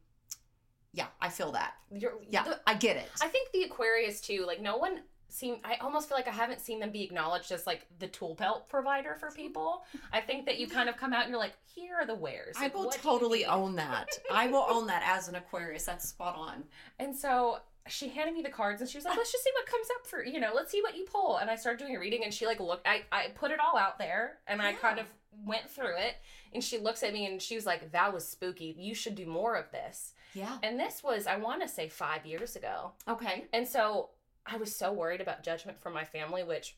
yeah, 0.92 1.06
I 1.20 1.28
feel 1.28 1.50
that. 1.52 1.74
You're, 1.90 2.12
Yeah, 2.28 2.44
the- 2.44 2.60
I 2.66 2.74
get 2.74 2.96
it. 2.96 3.10
I 3.20 3.26
think 3.28 3.50
the 3.52 3.62
Aquarius 3.64 4.20
too. 4.20 4.44
Like 4.46 4.60
no 4.60 4.76
one 4.76 5.00
seem. 5.28 5.56
I 5.64 5.74
almost 5.80 6.08
feel 6.08 6.16
like 6.16 6.28
I 6.28 6.32
haven't 6.32 6.60
seen 6.60 6.78
them 6.78 6.90
be 6.92 7.02
acknowledged 7.02 7.50
as 7.50 7.66
like 7.66 7.86
the 7.98 8.06
tool 8.06 8.34
belt 8.36 8.68
provider 8.68 9.16
for 9.18 9.30
people. 9.30 9.84
I 10.12 10.20
think 10.20 10.46
that 10.46 10.58
you 10.58 10.68
kind 10.68 10.88
of 10.88 10.96
come 10.96 11.12
out 11.12 11.22
and 11.22 11.30
you're 11.30 11.38
like, 11.40 11.54
here 11.74 11.96
are 12.00 12.06
the 12.06 12.14
wares. 12.14 12.54
I 12.58 12.68
will 12.68 12.84
what 12.84 12.92
do 12.92 12.98
you 12.98 13.02
totally 13.02 13.44
own 13.46 13.74
that. 13.76 14.08
I 14.32 14.46
will 14.46 14.66
own 14.68 14.86
that 14.86 15.02
as 15.04 15.28
an 15.28 15.34
Aquarius. 15.34 15.84
That's 15.84 16.06
spot 16.08 16.36
on. 16.36 16.62
And 17.00 17.16
so 17.16 17.58
she 17.88 18.08
handed 18.08 18.34
me 18.34 18.42
the 18.42 18.48
cards 18.48 18.80
and 18.80 18.88
she 18.88 18.96
was 18.96 19.04
like, 19.04 19.16
let's 19.16 19.30
just 19.30 19.44
see 19.44 19.50
what 19.54 19.66
comes 19.66 19.88
up 19.94 20.06
for, 20.06 20.24
you 20.24 20.40
know, 20.40 20.52
let's 20.54 20.72
see 20.72 20.80
what 20.80 20.96
you 20.96 21.04
pull. 21.04 21.36
And 21.36 21.50
I 21.50 21.56
started 21.56 21.78
doing 21.78 21.96
a 21.96 22.00
reading 22.00 22.24
and 22.24 22.32
she 22.32 22.46
like 22.46 22.60
looked, 22.60 22.86
I, 22.86 23.02
I 23.12 23.28
put 23.34 23.50
it 23.50 23.60
all 23.60 23.76
out 23.76 23.98
there 23.98 24.38
and 24.46 24.62
I 24.62 24.72
kind 24.72 24.98
of 24.98 25.06
went 25.44 25.68
through 25.68 25.96
it 25.98 26.14
and 26.54 26.64
she 26.64 26.78
looks 26.78 27.02
at 27.02 27.12
me 27.12 27.26
and 27.26 27.42
she 27.42 27.56
was 27.56 27.66
like, 27.66 27.92
that 27.92 28.14
was 28.14 28.26
spooky. 28.26 28.74
You 28.78 28.94
should 28.94 29.14
do 29.14 29.26
more 29.26 29.56
of 29.56 29.70
this. 29.70 30.14
Yeah. 30.32 30.56
And 30.62 30.80
this 30.80 31.02
was, 31.02 31.26
I 31.26 31.36
want 31.36 31.60
to 31.62 31.68
say 31.68 31.88
five 31.88 32.24
years 32.24 32.56
ago. 32.56 32.92
Okay. 33.06 33.44
And 33.52 33.68
so 33.68 34.10
I 34.46 34.56
was 34.56 34.74
so 34.74 34.92
worried 34.92 35.20
about 35.20 35.42
judgment 35.42 35.80
from 35.80 35.92
my 35.92 36.04
family, 36.04 36.42
which 36.42 36.76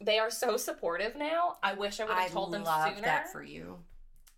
they 0.00 0.18
are 0.18 0.30
so 0.30 0.58
supportive 0.58 1.16
now. 1.16 1.56
I 1.62 1.72
wish 1.72 1.98
I 1.98 2.04
would 2.04 2.14
have 2.14 2.30
told 2.30 2.52
them 2.52 2.64
love 2.64 2.90
sooner 2.90 3.00
that 3.02 3.32
for 3.32 3.42
you. 3.42 3.78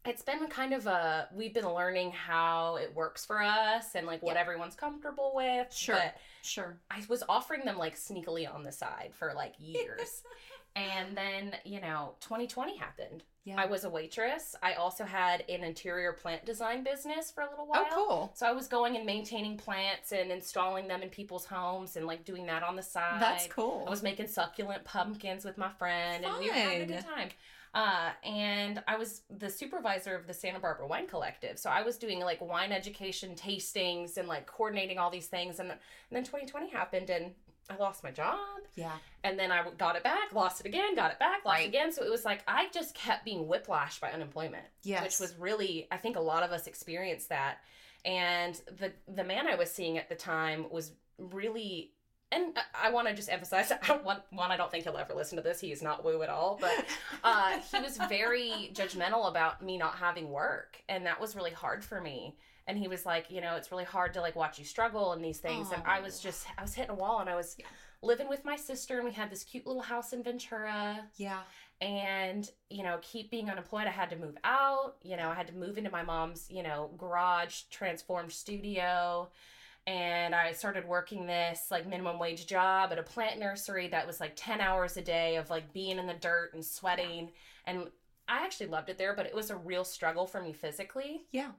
It's 0.07 0.23
been 0.23 0.47
kind 0.49 0.73
of 0.73 0.87
a 0.87 1.29
we've 1.35 1.53
been 1.55 1.69
learning 1.69 2.13
how 2.13 2.77
it 2.77 2.95
works 2.95 3.25
for 3.27 3.43
us 3.43 3.95
and 3.95 4.07
like 4.07 4.23
what 4.23 4.35
Yeah. 4.37 4.41
everyone's 4.41 4.75
comfortable 4.75 5.33
with 5.35 5.73
Sure. 5.73 5.97
but 5.97 6.17
Sure. 6.43 6.79
i 6.91 7.03
was 7.09 7.23
offering 7.29 7.65
them 7.65 7.77
like 7.79 7.97
sneakily 7.97 8.53
on 8.53 8.63
the 8.63 8.73
side 8.73 9.11
for 9.13 9.33
like 9.35 9.55
years 9.59 10.23
and 10.77 11.17
then 11.17 11.57
you 11.65 11.81
know 11.81 12.15
2020 12.21 12.77
happened 12.77 13.25
Yeah. 13.45 13.57
i 13.61 13.67
was 13.67 13.85
a 13.85 13.91
waitress 13.91 14.55
i 14.63 14.75
also 14.75 15.05
had 15.05 15.45
an 15.49 15.65
interior 15.65 16.13
plant 16.13 16.45
design 16.47 16.85
business 16.85 17.31
for 17.33 17.43
a 17.43 17.51
little 17.51 17.67
while 17.67 17.85
oh, 17.91 17.95
cool. 18.09 18.33
so 18.35 18.47
i 18.47 18.53
was 18.53 18.69
going 18.69 18.97
and 18.97 19.05
maintaining 19.05 19.57
plants 19.59 20.13
and 20.13 20.31
installing 20.31 20.87
them 20.87 21.03
in 21.03 21.09
people's 21.09 21.45
homes 21.45 21.97
and 21.97 22.07
like 22.07 22.25
doing 22.25 22.47
that 22.47 22.63
on 22.63 22.77
the 22.77 22.83
side 22.83 23.21
That's 23.21 23.47
cool. 23.49 23.85
I 23.87 23.91
was 23.91 24.03
making 24.03 24.29
succulent 24.29 24.85
pumpkins 24.85 25.45
with 25.45 25.59
my 25.59 25.71
friend, 25.71 26.25
and 26.25 26.39
we 26.39 26.47
were 26.49 26.55
having 26.55 26.83
a 26.83 26.87
good 26.87 27.05
time. 27.05 27.29
Uh, 27.75 28.11
and 28.25 28.83
I 28.89 28.97
was 28.97 29.23
the 29.31 29.51
supervisor 29.51 30.15
of 30.17 30.27
the 30.27 30.35
Santa 30.35 30.59
Barbara 30.59 30.87
Wine 30.87 31.07
Collective, 31.07 31.59
so 31.59 31.71
I 31.71 31.83
was 31.83 31.97
doing 31.99 32.21
like 32.21 32.41
wine 32.41 32.73
education 32.73 33.35
tastings 33.35 34.17
and 34.17 34.27
like 34.29 34.47
coordinating 34.47 34.99
all 34.99 35.11
these 35.11 35.27
things. 35.27 35.59
And, 35.61 35.71
and 35.71 35.79
then 36.11 36.25
2020 36.25 36.71
happened, 36.71 37.11
and 37.11 37.33
I 37.71 37.77
lost 37.77 38.03
my 38.03 38.11
job 38.11 38.39
Yeah. 38.77 38.97
and 39.25 39.39
then 39.39 39.53
I 39.53 39.63
got 39.77 39.95
it 39.95 40.03
back, 40.03 40.33
lost 40.33 40.61
it 40.61 40.67
again, 40.67 40.95
got 40.95 41.11
it 41.13 41.19
back, 41.19 41.45
lost 41.45 41.57
Right. 41.59 41.67
it 41.67 41.69
again. 41.69 41.93
So 41.93 42.03
it 42.03 42.11
was 42.11 42.25
like 42.25 42.41
I 42.49 42.69
just 42.73 42.95
kept 42.95 43.27
being 43.27 43.45
whiplashed 43.45 44.01
by 44.01 44.11
unemployment, 44.11 44.65
Yes. 44.85 45.03
which 45.03 45.21
was 45.21 45.39
really 45.39 45.87
I 45.91 45.99
think 45.99 46.17
a 46.17 46.21
lot 46.21 46.43
of 46.43 46.51
us 46.51 46.67
experienced 46.67 47.29
that. 47.29 47.59
And 48.07 48.55
the 48.79 48.93
the 49.07 49.23
man 49.25 49.47
I 49.47 49.55
was 49.57 49.71
seeing 49.71 49.99
at 49.99 50.09
the 50.09 50.15
time 50.15 50.71
was 50.71 50.93
really 51.19 51.93
and 52.33 52.57
I, 52.57 52.89
I 52.89 52.91
want 52.91 53.09
to 53.09 53.15
just 53.15 53.29
emphasize 53.31 53.71
I 53.83 53.87
don't 53.87 54.05
want 54.05 54.23
one 54.31 54.51
I 54.51 54.57
don't 54.57 54.71
think 54.71 54.85
he'll 54.85 54.97
ever 54.97 55.15
listen 55.15 55.37
to 55.37 55.43
this. 55.43 55.61
He 55.61 55.73
is 55.73 55.83
not 55.83 56.05
woo 56.05 56.23
at 56.23 56.29
all, 56.29 56.59
but 56.61 56.85
uh, 57.25 57.59
he 57.71 57.81
was 57.81 57.97
very 58.09 58.71
judgmental 58.75 59.29
about 59.29 59.63
me 59.63 59.79
not 59.79 59.95
having 59.97 60.31
work, 60.31 60.83
and 60.89 61.07
that 61.07 61.21
was 61.21 61.35
really 61.37 61.53
hard 61.53 61.85
for 61.85 62.01
me. 62.01 62.37
And 62.67 62.77
he 62.79 62.87
was 62.87 63.07
like, 63.07 63.31
you 63.31 63.41
know, 63.41 63.57
it's 63.57 63.71
really 63.73 63.85
hard 63.85 64.13
to 64.15 64.21
like 64.21 64.37
watch 64.37 64.59
you 64.59 64.65
struggle 64.67 65.13
and 65.13 65.25
these 65.25 65.39
things. 65.39 65.71
And 65.73 65.83
I 65.87 66.01
was 66.01 66.21
just, 66.21 66.47
I 66.59 66.63
was 66.63 66.75
hitting 66.75 66.91
a 66.91 66.95
wall, 66.95 67.21
and 67.21 67.31
I 67.31 67.35
was 67.35 67.57
Yeah. 67.59 67.65
living 68.03 68.29
with 68.29 68.45
my 68.45 68.57
sister, 68.57 68.97
and 68.97 69.07
we 69.07 69.13
had 69.13 69.31
this 69.31 69.43
cute 69.43 69.67
little 69.67 69.81
house 69.83 70.13
in 70.13 70.23
Ventura. 70.23 71.07
yeah. 71.17 71.41
And 71.81 72.51
you 72.71 72.83
know, 72.83 72.99
keep 73.03 73.31
being 73.31 73.49
unemployed, 73.49 73.87
I 73.87 73.91
had 73.91 74.11
to 74.11 74.17
move 74.17 74.37
out. 74.45 74.97
You 75.03 75.17
know, 75.17 75.31
I 75.31 75.35
had 75.35 75.47
to 75.47 75.55
move 75.55 75.79
into 75.79 75.91
my 75.91 76.03
mom's, 76.03 76.49
you 76.51 76.63
know, 76.63 76.91
garage 76.99 77.63
transformed 77.71 78.33
studio. 78.33 79.29
And 79.89 80.35
I 80.35 80.53
started 80.53 80.87
working 80.87 81.25
this 81.27 81.69
like 81.71 81.87
minimum 81.87 82.19
wage 82.19 82.47
job 82.47 82.93
at 82.93 82.99
a 82.99 83.03
plant 83.03 83.39
nursery 83.41 83.89
that 83.89 84.07
was 84.07 84.21
like 84.21 84.33
10 84.37 84.61
hours 84.61 84.99
a 84.99 85.01
day 85.03 85.37
of 85.37 85.49
like 85.49 85.73
being 85.73 85.99
in 85.99 86.07
the 86.07 86.13
dirt 86.13 86.51
and 86.53 86.63
sweating. 86.63 87.31
And 87.67 87.87
I 88.29 88.45
actually 88.45 88.67
loved 88.67 88.91
it 88.91 88.99
there, 88.99 89.15
but 89.17 89.25
it 89.25 89.35
was 89.35 89.49
a 89.49 89.57
real 89.57 89.85
struggle 89.85 90.27
for 90.27 90.43
me 90.43 90.53
physically. 90.53 91.23
Yeah. 91.33 91.53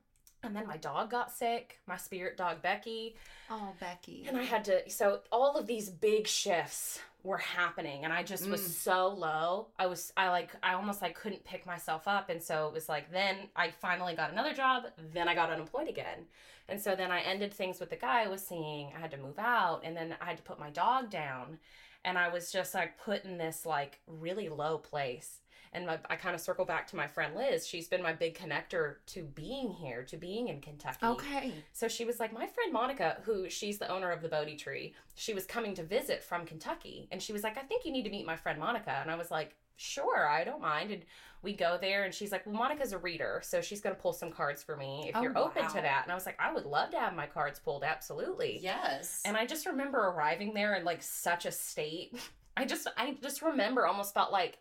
And 0.44 0.56
then 0.56 0.68
my 0.68 0.78
dog 0.78 1.10
got 1.10 1.32
sick, 1.32 1.80
my 1.88 1.98
spirit 1.98 2.38
dog 2.38 2.62
Becky. 2.62 3.16
Oh, 3.50 3.74
Becky. 3.80 4.26
And 4.28 4.38
I 4.38 4.44
had 4.44 4.64
to, 4.66 4.88
so 4.92 5.22
all 5.32 5.58
of 5.58 5.66
these 5.66 5.90
big 5.90 6.28
shifts 6.28 7.00
were 7.24 7.40
happening 7.40 8.06
and 8.06 8.14
I 8.14 8.22
just 8.22 8.48
was 8.48 8.62
Mm. 8.62 8.70
so 8.70 9.08
low. 9.08 9.70
I 9.80 9.88
was, 9.88 10.14
I 10.16 10.30
like, 10.30 10.52
I 10.62 10.76
almost 10.76 11.02
like 11.02 11.16
couldn't 11.16 11.44
pick 11.46 11.66
myself 11.66 12.08
up. 12.08 12.30
And 12.30 12.44
so 12.44 12.68
it 12.68 12.74
was 12.74 12.88
like, 12.88 13.12
then 13.12 13.50
I 13.56 13.72
finally 13.72 14.14
got 14.14 14.32
another 14.32 14.54
job. 14.54 14.84
Then 15.14 15.28
I 15.28 15.34
got 15.34 15.50
unemployed 15.50 15.90
again. 15.90 16.28
And 16.70 16.82
so 16.82 16.96
then 16.96 17.12
I 17.12 17.22
ended 17.22 17.54
things 17.54 17.80
with 17.80 17.90
the 17.90 17.96
guy 17.96 18.24
I 18.24 18.28
was 18.28 18.46
seeing. 18.46 18.92
I 18.96 19.00
had 19.00 19.12
to 19.12 19.18
move 19.18 19.40
out 19.40 19.82
and 19.84 19.96
then 19.96 20.16
I 20.22 20.26
had 20.26 20.38
to 20.38 20.44
put 20.44 20.60
my 20.60 20.70
dog 20.70 21.10
down. 21.10 21.60
And 22.06 22.18
I 22.18 22.30
was 22.30 22.52
just 22.52 22.74
like 22.74 22.98
put 22.98 23.26
in 23.26 23.38
this 23.38 23.66
like 23.66 24.00
really 24.08 24.50
low 24.50 24.78
place. 24.78 25.40
And 25.72 25.86
my, 25.86 26.00
I 26.10 26.16
kind 26.16 26.34
of 26.34 26.42
circle 26.42 26.66
back 26.66 26.88
to 26.88 26.96
my 26.96 27.06
friend 27.06 27.36
Liz. 27.36 27.68
She's 27.68 27.88
been 27.88 28.02
my 28.02 28.14
big 28.14 28.36
connector 28.36 28.96
to 29.08 29.24
being 29.24 29.72
here, 29.72 30.04
to 30.06 30.18
being 30.18 30.48
in 30.48 30.62
Kentucky. 30.62 31.06
okay. 31.06 31.54
So 31.74 31.88
she 31.88 32.06
was 32.06 32.20
like, 32.20 32.34
my 32.34 32.48
friend 32.48 32.74
Monica, 32.74 33.18
who 33.24 33.50
she's 33.50 33.78
the 33.78 33.88
owner 33.88 34.10
of 34.10 34.22
the 34.22 34.30
Bodhi 34.30 34.56
Tree, 34.56 34.96
she 35.14 35.34
was 35.34 35.46
coming 35.46 35.76
to 35.76 35.84
visit 35.84 36.24
from 36.24 36.46
Kentucky. 36.46 37.08
And 37.12 37.22
she 37.22 37.34
was 37.34 37.44
like, 37.44 37.58
I 37.58 37.62
think 37.62 37.86
you 37.86 37.92
need 37.92 38.04
to 38.04 38.10
meet 38.10 38.26
my 38.26 38.36
friend 38.36 38.60
Monica. 38.60 38.98
And 39.02 39.12
I 39.12 39.16
was 39.16 39.30
like, 39.30 39.56
sure, 39.80 40.28
I 40.28 40.44
don't 40.44 40.62
mind. 40.62 40.92
And 40.92 41.04
we 41.42 41.54
go 41.54 41.78
there 41.80 42.04
and 42.04 42.14
she's 42.14 42.32
like, 42.32 42.46
well, 42.46 42.56
Monica's 42.56 42.92
a 42.92 42.98
reader. 42.98 43.42
So 43.44 43.62
she's 43.62 43.82
going 43.82 43.96
to 43.96 44.02
pull 44.02 44.14
some 44.14 44.32
cards 44.32 44.62
for 44.62 44.76
me 44.76 45.06
if 45.10 45.16
Oh, 45.16 45.22
you're 45.22 45.38
open 45.38 45.64
wow. 45.64 45.70
to 45.70 45.82
that. 45.82 46.02
And 46.04 46.12
I 46.12 46.16
was 46.16 46.26
like, 46.26 46.38
I 46.40 46.52
would 46.54 46.66
love 46.66 46.92
to 46.92 47.00
have 47.00 47.16
my 47.16 47.26
cards 47.26 47.60
pulled. 47.60 47.84
Absolutely. 47.84 48.60
Yes. 48.62 49.22
And 49.26 49.38
I 49.38 49.46
just 49.46 49.66
remember 49.66 50.00
arriving 50.00 50.54
there 50.54 50.76
in 50.76 50.84
like 50.84 51.02
such 51.02 51.46
a 51.46 51.52
state. 51.52 52.14
I 52.58 52.66
just, 52.66 52.88
I 52.98 53.16
just 53.22 53.42
remember 53.42 53.88
almost 53.88 54.14
felt 54.14 54.32
like, 54.32 54.58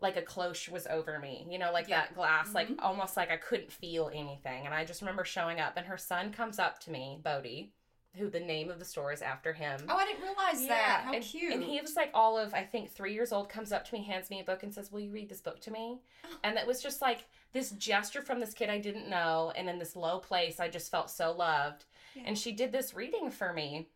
like 0.00 0.16
a 0.16 0.22
cloche 0.22 0.68
was 0.68 0.86
over 0.88 1.18
me, 1.18 1.46
you 1.48 1.58
know, 1.58 1.72
like 1.72 1.88
Yeah. 1.88 2.00
that 2.00 2.14
glass, 2.14 2.52
like 2.54 2.68
Mhm. 2.68 2.82
almost 2.82 3.16
like 3.16 3.30
I 3.30 3.36
couldn't 3.38 3.72
feel 3.72 4.10
anything. 4.12 4.66
And 4.66 4.74
I 4.74 4.84
just 4.84 5.00
remember 5.00 5.24
showing 5.24 5.58
up, 5.60 5.74
and 5.76 5.86
her 5.86 5.96
son 5.96 6.32
comes 6.32 6.58
up 6.58 6.80
to 6.80 6.90
me, 6.90 7.18
Bodie, 7.22 7.72
who 8.16 8.28
the 8.28 8.40
name 8.40 8.70
of 8.70 8.78
the 8.78 8.84
store 8.84 9.12
is 9.12 9.22
after 9.22 9.52
him. 9.52 9.80
oh, 9.88 9.96
I 9.96 10.06
didn't 10.06 10.22
realize 10.22 10.66
that. 10.68 11.02
How 11.04 11.12
and, 11.12 11.24
cute. 11.24 11.52
And 11.52 11.62
he 11.62 11.80
was 11.80 11.96
like 11.96 12.10
all 12.14 12.38
of 12.38 12.54
I 12.54 12.62
think 12.62 12.90
three 12.90 13.14
years 13.14 13.32
old, 13.32 13.48
comes 13.48 13.72
up 13.72 13.84
to 13.86 13.94
me, 13.94 14.02
hands 14.04 14.30
me 14.30 14.40
a 14.40 14.44
book, 14.44 14.62
and 14.62 14.72
says, 14.72 14.90
"Will 14.90 15.00
you 15.00 15.10
read 15.10 15.28
this 15.28 15.40
book 15.40 15.60
to 15.60 15.70
me?" 15.70 16.00
Oh. 16.24 16.36
And 16.44 16.56
that 16.56 16.66
was 16.66 16.82
just 16.82 17.02
like 17.02 17.26
this 17.52 17.70
gesture 17.72 18.22
from 18.22 18.40
this 18.40 18.54
kid 18.54 18.70
I 18.70 18.78
didn't 18.78 19.08
know, 19.08 19.52
and 19.56 19.68
in 19.68 19.78
this 19.78 19.96
low 19.96 20.18
place, 20.18 20.60
I 20.60 20.68
just 20.68 20.90
felt 20.90 21.10
so 21.10 21.32
loved. 21.32 21.84
Yeah. 22.14 22.24
And 22.26 22.38
she 22.38 22.52
did 22.52 22.72
this 22.72 22.94
reading 22.94 23.30
for 23.30 23.52
me, 23.52 23.88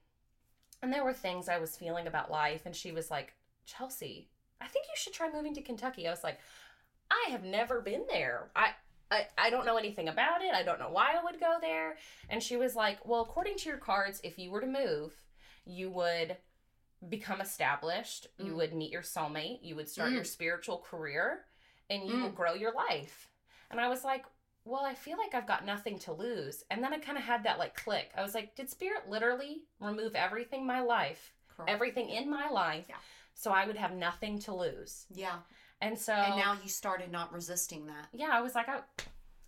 and 0.83 0.93
there 0.93 1.05
were 1.05 1.13
things 1.13 1.49
I 1.49 1.59
was 1.59 1.77
feeling 1.77 2.07
about 2.07 2.31
life, 2.31 2.63
and 2.67 2.77
she 2.77 2.93
was 2.93 3.11
like, 3.11 3.35
"Chelsey, 3.67 4.29
I 4.61 4.67
think 4.67 4.87
you 4.87 4.95
should 4.97 5.13
try 5.13 5.31
moving 5.33 5.55
to 5.55 5.63
Kentucky." 5.63 6.07
I 6.07 6.11
was 6.11 6.25
like, 6.25 6.39
"I 7.11 7.31
have 7.31 7.45
never 7.45 7.81
been 7.81 8.05
there. 8.09 8.51
I." 8.55 8.75
I, 9.11 9.27
I 9.37 9.51
don't 9.51 9.67
know 9.67 9.77
anything 9.77 10.09
about 10.09 10.43
it. 10.43 10.55
I 10.55 10.63
don't 10.63 10.79
know 10.79 10.91
why 10.91 11.15
I 11.19 11.25
would 11.25 11.41
go 11.41 11.57
there. 11.61 11.97
And 12.29 12.43
she 12.43 12.57
was 12.57 12.77
like, 12.77 13.05
Well, 13.07 13.23
according 13.23 13.57
to 13.59 13.69
your 13.69 13.79
cards, 13.79 14.21
if 14.23 14.39
you 14.39 14.51
were 14.51 14.61
to 14.61 14.67
move, 14.67 15.13
you 15.65 15.91
would 15.91 16.37
become 17.09 17.41
established, 17.41 18.27
you 18.39 18.53
Mm. 18.53 18.57
would 18.57 18.75
meet 18.75 18.93
your 18.93 19.03
soulmate, 19.03 19.61
you 19.63 19.75
would 19.75 19.89
start 19.89 20.13
your 20.13 20.23
Mm. 20.23 20.27
spiritual 20.27 20.79
career, 20.79 21.47
and 21.89 22.07
you 22.07 22.15
will 22.19 22.31
Mm. 22.31 22.35
grow 22.35 22.55
your 22.55 22.73
life. 22.73 23.31
And 23.71 23.81
I 23.81 23.89
was 23.89 24.05
like, 24.05 24.25
Well, 24.65 24.85
I 24.85 24.95
feel 24.95 25.17
like 25.17 25.35
I've 25.35 25.47
got 25.47 25.65
nothing 25.65 25.99
to 26.01 26.13
lose. 26.13 26.65
And 26.71 26.85
then 26.85 26.93
I 26.93 26.99
kind 26.99 27.17
of 27.17 27.25
had 27.25 27.45
that 27.45 27.59
like 27.59 27.75
click. 27.75 28.13
I 28.15 28.21
was 28.23 28.35
like, 28.35 28.55
Did 28.55 28.69
spirit 28.71 29.09
literally 29.09 29.63
remove 29.81 30.15
everything 30.15 30.61
in 30.61 30.67
my 30.67 30.81
life, 30.81 31.33
Correct. 31.49 31.71
everything 31.71 32.11
in 32.11 32.29
my 32.29 32.49
life, 32.51 32.85
Yeah. 32.89 32.97
so 33.35 33.51
I 33.53 33.67
would 33.67 33.77
have 33.79 33.93
nothing 33.95 34.39
to 34.41 34.55
lose? 34.55 35.07
Yeah. 35.09 35.39
And 35.83 35.99
so 35.99 36.13
And 36.13 36.37
now 36.37 36.57
you 36.63 36.69
started 36.69 37.11
not 37.11 37.33
resisting 37.33 37.87
that. 37.87 38.09
yeah, 38.13 38.29
I 38.33 38.41
was 38.43 38.55
like, 38.55 38.69
I, 38.69 38.81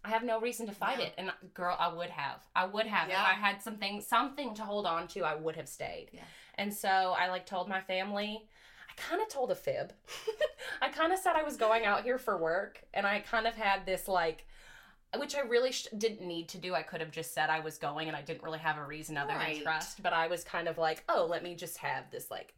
I 0.05 0.09
have 0.09 0.25
no 0.25 0.40
reason 0.40 0.66
to 0.66 0.73
fight 0.73 0.99
Yeah. 0.99 1.07
it. 1.07 1.14
And 1.18 1.33
girl, 1.55 1.77
I 1.79 1.88
would 1.92 2.11
have. 2.11 2.42
I 2.57 2.64
would 2.66 2.87
have. 2.87 3.09
Yeah. 3.09 3.21
If 3.23 3.29
I 3.29 3.33
had 3.35 3.62
something 3.62 4.01
something 4.01 4.55
to 4.55 4.62
hold 4.62 4.87
on 4.87 5.07
to, 5.09 5.21
I 5.25 5.35
would 5.35 5.57
have 5.57 5.68
stayed. 5.68 6.09
Yeah. 6.12 6.23
And 6.57 6.73
so 6.73 6.88
I 7.18 7.29
like 7.29 7.47
told 7.47 7.68
my 7.68 7.81
family. 7.81 8.49
I 8.88 8.95
kind 9.01 9.23
of 9.23 9.29
told 9.29 9.51
a 9.51 9.55
fib. 9.55 9.92
I 10.83 10.88
kind 10.88 11.12
of 11.12 11.18
said 11.18 11.35
I 11.37 11.42
was 11.42 11.57
going 11.57 11.85
out 11.87 12.03
here 12.03 12.18
for 12.18 12.37
work, 12.37 12.83
and 12.92 13.07
I 13.07 13.21
kind 13.21 13.47
of 13.47 13.55
had 13.55 13.87
this 13.87 14.07
like, 14.07 14.45
which 15.16 15.35
I 15.35 15.40
really 15.40 15.73
sh- 15.73 15.87
didn't 15.97 16.27
need 16.27 16.49
to 16.51 16.59
do. 16.59 16.75
I 16.75 16.83
could 16.83 17.01
have 17.01 17.11
just 17.11 17.33
said 17.33 17.49
I 17.49 17.61
was 17.61 17.79
going, 17.79 18.09
and 18.09 18.16
I 18.16 18.21
didn't 18.23 18.42
really 18.42 18.59
have 18.59 18.77
a 18.77 18.85
reason 18.85 19.16
other 19.16 19.33
Right. 19.35 19.55
than 19.57 19.62
trust. 19.64 20.03
But 20.03 20.12
I 20.12 20.27
was 20.27 20.45
kind 20.45 20.68
of 20.68 20.77
like, 20.77 21.05
oh, 21.09 21.27
let 21.31 21.42
me 21.42 21.55
just 21.55 21.79
have 21.79 22.11
this 22.11 22.31
like 22.31 22.53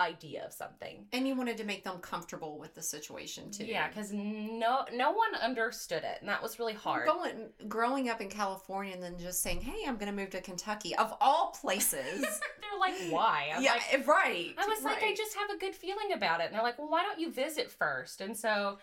idea 0.00 0.44
of 0.44 0.52
something. 0.52 1.06
And 1.12 1.26
you 1.26 1.34
wanted 1.34 1.56
to 1.58 1.64
make 1.64 1.84
them 1.84 1.98
comfortable 1.98 2.58
with 2.58 2.74
the 2.74 2.82
situation 2.82 3.50
too. 3.50 3.64
Yeah, 3.64 3.88
because 3.88 4.12
no 4.12 4.84
no 4.92 5.12
one 5.12 5.34
understood 5.42 6.04
it, 6.04 6.18
and 6.20 6.28
that 6.28 6.42
was 6.42 6.58
really 6.58 6.74
hard. 6.74 7.06
Going, 7.06 7.50
growing 7.68 8.08
up 8.08 8.20
in 8.20 8.28
California 8.28 8.92
and 8.92 9.02
then 9.02 9.18
just 9.18 9.42
saying, 9.42 9.60
"Hey, 9.60 9.84
I'm 9.86 9.96
going 9.96 10.10
to 10.10 10.16
move 10.16 10.30
to 10.30 10.40
Kentucky," 10.40 10.94
of 10.96 11.14
all 11.20 11.54
places. 11.60 12.20
They're 12.74 12.80
like, 12.80 12.94
why? 13.10 13.50
I'm 13.54 13.62
yeah, 13.62 13.74
like, 13.92 14.06
right. 14.06 14.54
I 14.58 14.66
was 14.66 14.82
like, 14.82 15.02
I 15.02 15.14
just 15.14 15.34
have 15.36 15.50
a 15.50 15.58
good 15.58 15.74
feeling 15.74 16.12
about 16.12 16.40
it. 16.40 16.46
And 16.46 16.54
they're 16.54 16.62
like, 16.62 16.78
well, 16.78 16.88
why 16.88 17.02
don't 17.02 17.20
you 17.20 17.30
visit 17.30 17.70
first? 17.70 18.20
And 18.20 18.36
so 18.36 18.78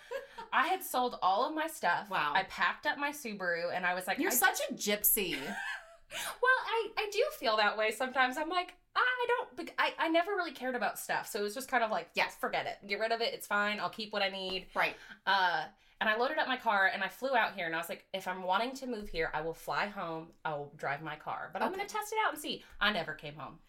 I 0.53 0.67
had 0.67 0.83
sold 0.83 1.17
all 1.21 1.47
of 1.47 1.53
my 1.53 1.67
stuff. 1.67 2.09
Wow. 2.09 2.33
I 2.35 2.43
packed 2.43 2.85
up 2.85 2.97
my 2.97 3.11
Subaru 3.11 3.75
and 3.75 3.85
I 3.85 3.93
was 3.93 4.07
like, 4.07 4.19
You're 4.19 4.31
such 4.31 4.59
a 4.69 4.73
gypsy. 4.73 5.35
well, 5.41 6.59
I, 6.67 6.89
I 6.97 7.09
do 7.11 7.23
feel 7.39 7.57
that 7.57 7.77
way 7.77 7.91
sometimes. 7.91 8.37
I'm 8.37 8.49
like, 8.49 8.73
I 8.95 9.10
don't, 9.27 9.71
I, 9.77 9.93
I 9.99 10.07
never 10.09 10.31
really 10.31 10.51
cared 10.51 10.75
about 10.75 10.97
stuff. 10.99 11.27
So 11.29 11.39
it 11.39 11.43
was 11.43 11.53
just 11.53 11.69
kind 11.69 11.83
of 11.83 11.91
like, 11.91 12.09
yeah, 12.15 12.27
forget 12.39 12.65
it. 12.65 12.87
Get 12.87 12.99
rid 12.99 13.11
of 13.11 13.21
it. 13.21 13.33
It's 13.33 13.47
fine. 13.47 13.79
I'll 13.79 13.89
keep 13.89 14.11
what 14.13 14.21
I 14.21 14.29
need. 14.29 14.67
right. 14.75 14.95
Uh, 15.25 15.63
and 15.99 16.09
I 16.09 16.15
loaded 16.17 16.39
up 16.39 16.47
my 16.47 16.57
car 16.57 16.89
and 16.91 17.03
I 17.03 17.07
flew 17.09 17.35
out 17.35 17.53
here 17.53 17.67
and 17.67 17.75
I 17.75 17.77
was 17.77 17.87
like, 17.87 18.05
if 18.13 18.27
I'm 18.27 18.41
wanting 18.41 18.73
to 18.77 18.87
move 18.87 19.07
here, 19.09 19.29
I 19.35 19.41
will 19.41 19.53
fly 19.53 19.85
home. 19.85 20.29
I 20.43 20.53
will 20.53 20.73
drive 20.75 21.01
my 21.03 21.15
car, 21.15 21.51
but 21.53 21.61
I'm 21.61 21.71
going 21.71 21.85
to 21.85 21.93
test 21.93 22.11
it 22.11 22.17
out 22.25 22.33
and 22.33 22.41
see. 22.41 22.63
I 22.79 22.91
never 22.91 23.13
came 23.13 23.35
home. 23.35 23.59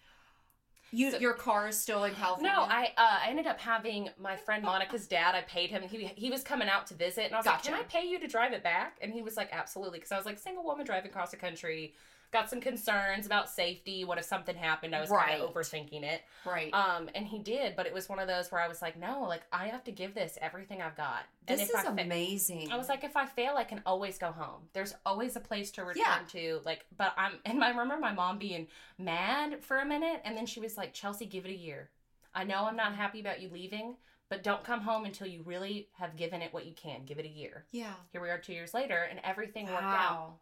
You, 0.94 1.10
So- 1.12 1.18
your 1.18 1.32
car 1.34 1.68
is 1.68 1.78
still 1.78 2.04
in 2.04 2.14
California. 2.14 2.52
No, 2.54 2.62
I 2.64 2.92
uh, 2.98 3.18
I 3.24 3.28
ended 3.30 3.46
up 3.46 3.58
having 3.58 4.10
my 4.20 4.36
friend 4.36 4.62
Monica's 4.62 5.06
dad. 5.06 5.34
I 5.34 5.40
paid 5.42 5.70
him. 5.70 5.82
He 5.82 6.04
he 6.16 6.30
was 6.30 6.42
coming 6.42 6.68
out 6.68 6.86
to 6.88 6.94
visit, 6.94 7.24
and 7.24 7.34
I 7.34 7.38
was 7.38 7.46
Gotcha. 7.46 7.70
like, 7.70 7.78
"Can 7.78 7.98
I 7.98 8.00
pay 8.02 8.06
you 8.06 8.18
to 8.20 8.28
drive 8.28 8.52
it 8.52 8.62
back?" 8.62 8.98
And 9.00 9.10
he 9.10 9.22
was 9.22 9.34
like, 9.38 9.48
"Absolutely," 9.52 9.98
because 10.00 10.12
I 10.12 10.18
was 10.18 10.26
like, 10.26 10.38
single 10.38 10.64
woman 10.64 10.84
driving 10.84 11.10
across 11.10 11.30
the 11.30 11.38
country, 11.38 11.94
got 12.32 12.48
some 12.48 12.60
concerns 12.60 13.26
about 13.26 13.50
safety. 13.50 14.04
What 14.04 14.16
if 14.18 14.24
something 14.24 14.56
happened? 14.56 14.94
I 14.94 15.00
was 15.00 15.10
kind 15.10 15.40
of 15.42 15.52
overthinking 15.52 16.02
it. 16.02 16.22
right. 16.46 16.72
Um, 16.72 17.10
and 17.14 17.26
he 17.26 17.38
did, 17.38 17.76
but 17.76 17.86
it 17.86 17.92
was 17.92 18.08
one 18.08 18.18
of 18.18 18.26
those 18.26 18.50
where 18.50 18.60
I 18.60 18.68
was 18.68 18.80
like, 18.82 18.98
"No, 18.98 19.24
like 19.28 19.42
I 19.52 19.66
have 19.68 19.84
to 19.84 19.92
give 19.92 20.14
this 20.14 20.38
everything 20.40 20.80
I've 20.82 20.96
got." 20.96 21.24
And 21.48 21.58
this 21.60 21.68
if 21.70 21.74
is 21.78 21.84
I 21.86 21.94
fa- 21.94 22.02
amazing. 22.02 22.72
I 22.72 22.76
was 22.76 22.88
like, 22.88 23.04
if 23.04 23.16
I 23.16 23.26
fail, 23.26 23.54
I 23.56 23.64
can 23.64 23.82
always 23.84 24.16
go 24.18 24.32
home. 24.32 24.62
There's 24.72 24.94
always 25.04 25.36
a 25.36 25.40
place 25.40 25.70
to 25.72 25.84
return 25.84 26.02
Yeah. 26.06 26.18
to. 26.28 26.60
Like, 26.64 26.86
but 26.96 27.12
I'm, 27.16 27.32
and 27.44 27.62
I 27.62 27.68
remember 27.70 27.96
my 27.98 28.12
mom 28.12 28.38
being 28.38 28.68
mad 28.98 29.62
for 29.64 29.78
a 29.78 29.84
minute, 29.84 30.22
and 30.24 30.36
then 30.36 30.46
she 30.46 30.60
was 30.60 30.76
like, 30.76 30.92
Chelsey, 30.94 31.26
give 31.26 31.44
it 31.44 31.50
a 31.50 31.56
year. 31.56 31.90
I 32.34 32.44
know 32.44 32.64
I'm 32.64 32.76
not 32.76 32.94
happy 32.94 33.20
about 33.20 33.40
you 33.42 33.50
leaving, 33.50 33.96
but 34.30 34.42
don't 34.42 34.64
come 34.64 34.80
home 34.80 35.04
until 35.04 35.26
you 35.26 35.42
really 35.42 35.88
have 35.98 36.16
given 36.16 36.40
it 36.40 36.54
what 36.54 36.64
you 36.64 36.72
can. 36.74 37.04
Give 37.04 37.18
it 37.18 37.26
a 37.26 37.28
year. 37.28 37.66
yeah. 37.72 37.92
Here 38.12 38.22
we 38.22 38.30
are 38.30 38.38
two 38.38 38.52
years 38.54 38.72
later, 38.72 39.06
and 39.10 39.20
everything 39.24 39.66
worked 39.66 39.82
out. 39.82 40.36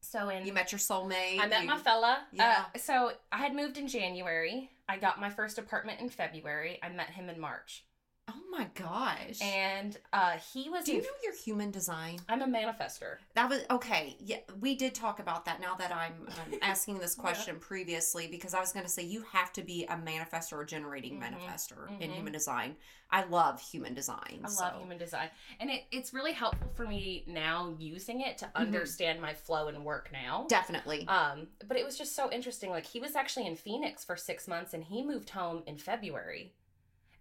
So 0.00 0.28
in 0.28 0.46
You 0.46 0.52
met 0.52 0.72
your 0.72 0.78
soulmate. 0.78 1.40
I 1.40 1.46
met 1.46 1.62
you- 1.62 1.68
my 1.68 1.78
fella. 1.78 2.26
Yeah. 2.32 2.64
Uh, 2.74 2.78
so 2.78 3.12
I 3.32 3.38
had 3.38 3.54
moved 3.54 3.78
in 3.78 3.88
January. 3.88 4.70
I 4.88 4.96
got 4.96 5.20
my 5.20 5.28
first 5.30 5.58
apartment 5.58 6.00
in 6.00 6.08
February. 6.08 6.78
I 6.82 6.88
met 6.88 7.10
him 7.10 7.28
in 7.28 7.38
March. 7.38 7.84
Oh 8.28 8.34
my 8.50 8.68
gosh. 8.74 9.40
And 9.40 9.96
uh, 10.12 10.32
he 10.52 10.68
was. 10.68 10.84
do 10.84 10.92
you 10.92 10.98
in- 10.98 11.04
know 11.04 11.10
your 11.24 11.34
human 11.34 11.70
design? 11.70 12.18
I'm 12.28 12.42
a 12.42 12.46
manifestor. 12.46 13.16
That 13.34 13.48
was 13.48 13.60
okay. 13.70 14.16
Yeah, 14.20 14.38
we 14.60 14.74
did 14.74 14.94
talk 14.94 15.18
about 15.18 15.44
that. 15.46 15.60
Now 15.60 15.74
that 15.76 15.94
I'm 15.94 16.12
um, 16.28 16.58
asking 16.62 16.98
this 16.98 17.14
question 17.14 17.56
previously, 17.58 18.26
because 18.26 18.52
I 18.54 18.60
was 18.60 18.72
going 18.72 18.84
to 18.84 18.90
say 18.90 19.02
you 19.04 19.24
have 19.32 19.52
to 19.54 19.62
be 19.62 19.84
a 19.84 19.94
manifestor 19.96 20.54
or 20.54 20.64
generating 20.64 21.18
Mhm, 21.18 21.32
manifestor 21.32 21.88
in 22.00 22.10
mhm. 22.10 22.14
human 22.14 22.32
design. 22.32 22.76
I 23.10 23.24
love 23.24 23.60
human 23.62 23.94
design. 23.94 24.40
I 24.44 24.48
so- 24.48 24.64
love 24.64 24.78
human 24.78 24.98
design, 24.98 25.30
and 25.60 25.70
it, 25.70 25.84
it's 25.90 26.12
really 26.12 26.32
helpful 26.32 26.68
for 26.74 26.86
me 26.86 27.24
now 27.26 27.74
using 27.78 28.20
it 28.20 28.36
to 28.38 28.44
Mm-hmm. 28.46 28.62
understand 28.62 29.20
my 29.22 29.32
flow 29.34 29.68
and 29.68 29.84
work 29.84 30.10
now. 30.12 30.46
Definitely. 30.48 31.06
Um, 31.08 31.46
but 31.66 31.76
it 31.78 31.84
was 31.84 31.96
just 31.96 32.14
so 32.16 32.30
interesting. 32.30 32.70
Like 32.70 32.84
he 32.86 32.98
was 33.00 33.14
actually 33.16 33.46
in 33.46 33.56
Phoenix 33.56 34.04
for 34.04 34.16
six 34.16 34.46
months, 34.48 34.74
and 34.74 34.84
he 34.84 35.02
moved 35.02 35.30
home 35.30 35.62
in 35.66 35.78
February. 35.78 36.52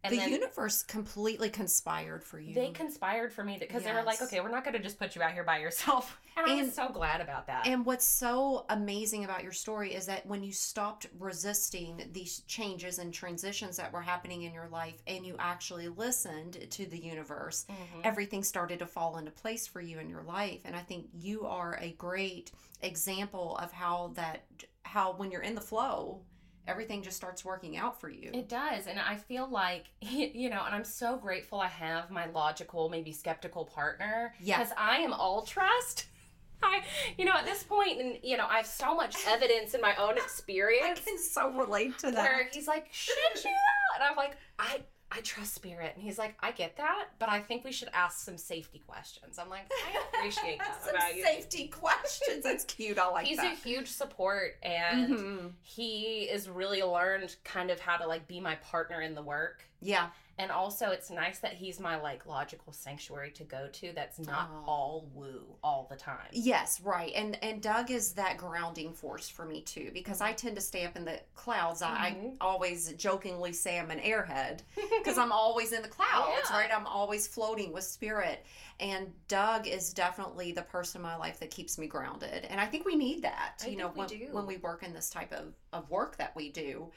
And 0.04 0.18
the 0.18 0.30
universe 0.30 0.84
completely 0.84 1.50
conspired 1.50 2.24
for 2.24 2.40
you. 2.40 2.54
they 2.54 2.70
conspired 2.70 3.34
for 3.34 3.44
me 3.44 3.58
because 3.60 3.84
they 3.84 3.92
were 3.92 4.04
like, 4.04 4.22
"Okay, 4.22 4.40
we're 4.40 4.50
not 4.50 4.64
going 4.64 4.76
to 4.76 4.80
just 4.82 4.98
put 5.00 5.16
you 5.16 5.22
out 5.22 5.34
here 5.34 5.44
by 5.44 5.58
yourself." 5.60 6.20
And, 6.38 6.46
I 6.46 6.54
And- 6.54 6.68
was 6.68 6.76
so 6.76 6.90
glad 6.90 7.20
about 7.20 7.48
that. 7.48 7.66
And 7.66 7.84
what's 7.84 8.06
so 8.06 8.68
amazing 8.70 9.26
about 9.26 9.42
your 9.42 9.52
story 9.52 9.96
is 9.96 10.06
that 10.06 10.24
when 10.28 10.44
you 10.44 10.52
stopped 10.54 11.08
resisting 11.18 12.08
these 12.14 12.42
changes 12.42 13.00
and 13.00 13.12
transitions 13.12 13.76
that 13.78 13.92
were 13.92 14.04
happening 14.04 14.44
in 14.44 14.54
your 14.54 14.68
life 14.68 15.02
and 15.08 15.26
you 15.26 15.36
actually 15.40 15.88
listened 15.88 16.68
to 16.70 16.86
the 16.86 17.00
universe, 17.00 17.66
Mhm. 17.68 18.02
everything 18.04 18.44
started 18.44 18.78
to 18.78 18.86
fall 18.86 19.18
into 19.18 19.32
place 19.32 19.66
for 19.66 19.82
you 19.82 19.98
in 19.98 20.10
your 20.12 20.22
life. 20.22 20.62
And 20.64 20.76
I 20.76 20.82
think 20.84 21.08
you 21.12 21.48
are 21.48 21.76
a 21.82 21.94
great 21.94 22.52
example 22.84 23.58
of 23.58 23.72
how 23.72 24.12
that, 24.14 24.44
how 24.84 25.14
when 25.14 25.32
you're 25.32 25.42
in 25.42 25.56
the 25.56 25.62
flow, 25.62 26.22
everything 26.68 27.02
just 27.02 27.18
starts 27.18 27.44
working 27.44 27.78
out 27.78 28.00
for 28.00 28.10
you. 28.10 28.30
It 28.34 28.50
does. 28.50 28.88
And 28.88 29.00
I 29.00 29.16
feel 29.16 29.50
like, 29.50 29.86
you 30.02 30.50
know, 30.50 30.64
and 30.66 30.76
I'm 30.76 30.84
so 30.84 31.18
grateful 31.18 31.60
I 31.60 31.68
have 31.68 32.12
my 32.12 32.28
logical, 32.28 32.90
maybe 32.90 33.12
skeptical 33.12 33.66
partner. 33.66 34.34
Yeah. 34.40 34.60
Because 34.60 34.74
I 34.78 34.98
am 34.98 35.14
all 35.14 35.44
trust. 35.44 36.06
I, 36.64 36.82
you 37.18 37.26
know, 37.26 37.34
at 37.34 37.46
this 37.46 37.64
point, 37.64 38.02
and 38.02 38.18
you 38.24 38.36
know, 38.36 38.48
I 38.50 38.58
have 38.58 38.66
so 38.66 38.96
much 38.96 39.16
evidence 39.28 39.76
in 39.76 39.82
my 39.82 39.96
own 39.96 40.18
experience. 40.18 41.02
I 41.02 41.10
can 41.10 41.20
so 41.20 41.52
relate 41.52 42.00
to 42.00 42.12
that. 42.12 42.16
where 42.16 42.50
he's 42.52 42.68
like, 42.68 42.88
"Should 42.92 43.14
you?" 43.36 43.52
though?" 43.52 43.96
And 43.96 44.04
I'm 44.04 44.16
like, 44.16 44.38
"I, 44.58 44.80
I 45.12 45.22
trust 45.22 45.54
Spirit," 45.54 45.94
and 45.96 46.04
he's 46.04 46.18
like, 46.18 46.36
"I 46.42 46.52
get 46.52 46.76
that, 46.78 47.08
but 47.18 47.30
I 47.30 47.40
think 47.40 47.64
we 47.64 47.72
should 47.72 47.90
ask 47.94 48.20
some 48.20 48.38
safety 48.38 48.80
questions." 48.88 49.40
I'm 49.40 49.50
like, 49.50 49.72
"I 49.72 50.04
appreciate 50.14 50.60
that 50.60 50.84
Some 50.84 50.96
about 50.96 51.16
you." 51.16 51.24
safety 51.24 51.68
questions. 51.70 52.44
That's 52.44 52.66
cute. 52.66 52.98
I 53.00 53.08
like 53.10 53.26
He's 53.28 53.38
that. 53.38 53.54
a 53.54 53.56
huge 53.56 53.88
support, 53.88 54.58
and 54.64 55.14
Mhm. 55.14 55.52
he 55.62 56.24
is 56.24 56.50
really 56.50 56.84
learned 56.84 57.36
kind 57.44 57.72
of 57.72 57.80
how 57.80 57.98
to 57.98 58.06
like 58.08 58.28
be 58.28 58.40
my 58.42 58.56
partner 58.56 59.02
in 59.02 59.16
the 59.16 59.24
work. 59.24 59.64
Yeah. 59.82 60.08
And 60.40 60.52
also, 60.52 60.92
it's 60.92 61.10
nice 61.10 61.40
that 61.40 61.54
he's 61.54 61.80
my 61.80 62.00
like 62.00 62.28
logical 62.28 62.72
sanctuary 62.72 63.32
to 63.32 63.44
go 63.44 63.70
to. 63.72 63.92
That's 63.96 64.20
not 64.20 64.52
all 64.68 65.10
woo 65.16 65.42
all 65.64 65.88
the 65.90 65.96
time. 65.96 66.28
Yes, 66.32 66.80
right. 66.80 67.12
And 67.16 67.44
and 67.44 67.60
Doug 67.60 67.90
is 67.90 68.14
that 68.14 68.38
grounding 68.38 68.94
force 68.94 69.28
for 69.30 69.46
me 69.46 69.62
too 69.62 69.90
because 69.96 70.22
I 70.22 70.34
tend 70.34 70.56
to 70.56 70.62
stay 70.62 70.86
up 70.86 70.96
in 70.96 71.06
the 71.06 71.20
clouds. 71.34 71.82
I, 71.82 71.90
I 71.90 72.12
mm-hmm. 72.12 72.28
always 72.40 72.94
jokingly 72.94 73.52
say 73.52 73.80
I'm 73.80 73.90
an 73.90 74.00
airhead 74.00 74.60
because 75.00 75.18
I'm 75.18 75.32
always 75.32 75.74
in 75.74 75.82
the 75.82 75.88
clouds, 75.88 76.50
Yeah. 76.52 76.56
right? 76.56 76.70
I'm 76.72 76.86
always 76.86 77.26
floating 77.26 77.74
with 77.74 77.84
spirit. 77.84 78.46
And 78.80 79.12
Doug 79.28 79.66
is 79.66 79.92
definitely 79.92 80.52
the 80.52 80.62
person 80.62 81.00
in 81.00 81.04
my 81.04 81.16
life 81.16 81.40
that 81.40 81.50
keeps 81.50 81.80
me 81.80 81.88
grounded. 81.88 82.46
And 82.46 82.62
I 82.62 82.68
think 82.68 82.86
we 82.86 82.96
need 82.96 83.24
that, 83.24 83.64
I 83.66 83.70
you 83.70 83.78
know, 83.78 83.88
we 83.88 84.00
when, 84.00 84.08
do. 84.08 84.28
when 84.34 84.46
we 84.46 84.58
work 84.58 84.84
in 84.84 84.94
this 84.94 85.10
type 85.10 85.34
of, 85.34 85.56
of 85.74 85.90
work 85.90 86.18
that 86.18 86.36
we 86.36 86.52
do. 86.52 86.92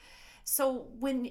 So 0.44 0.88
when 0.98 1.30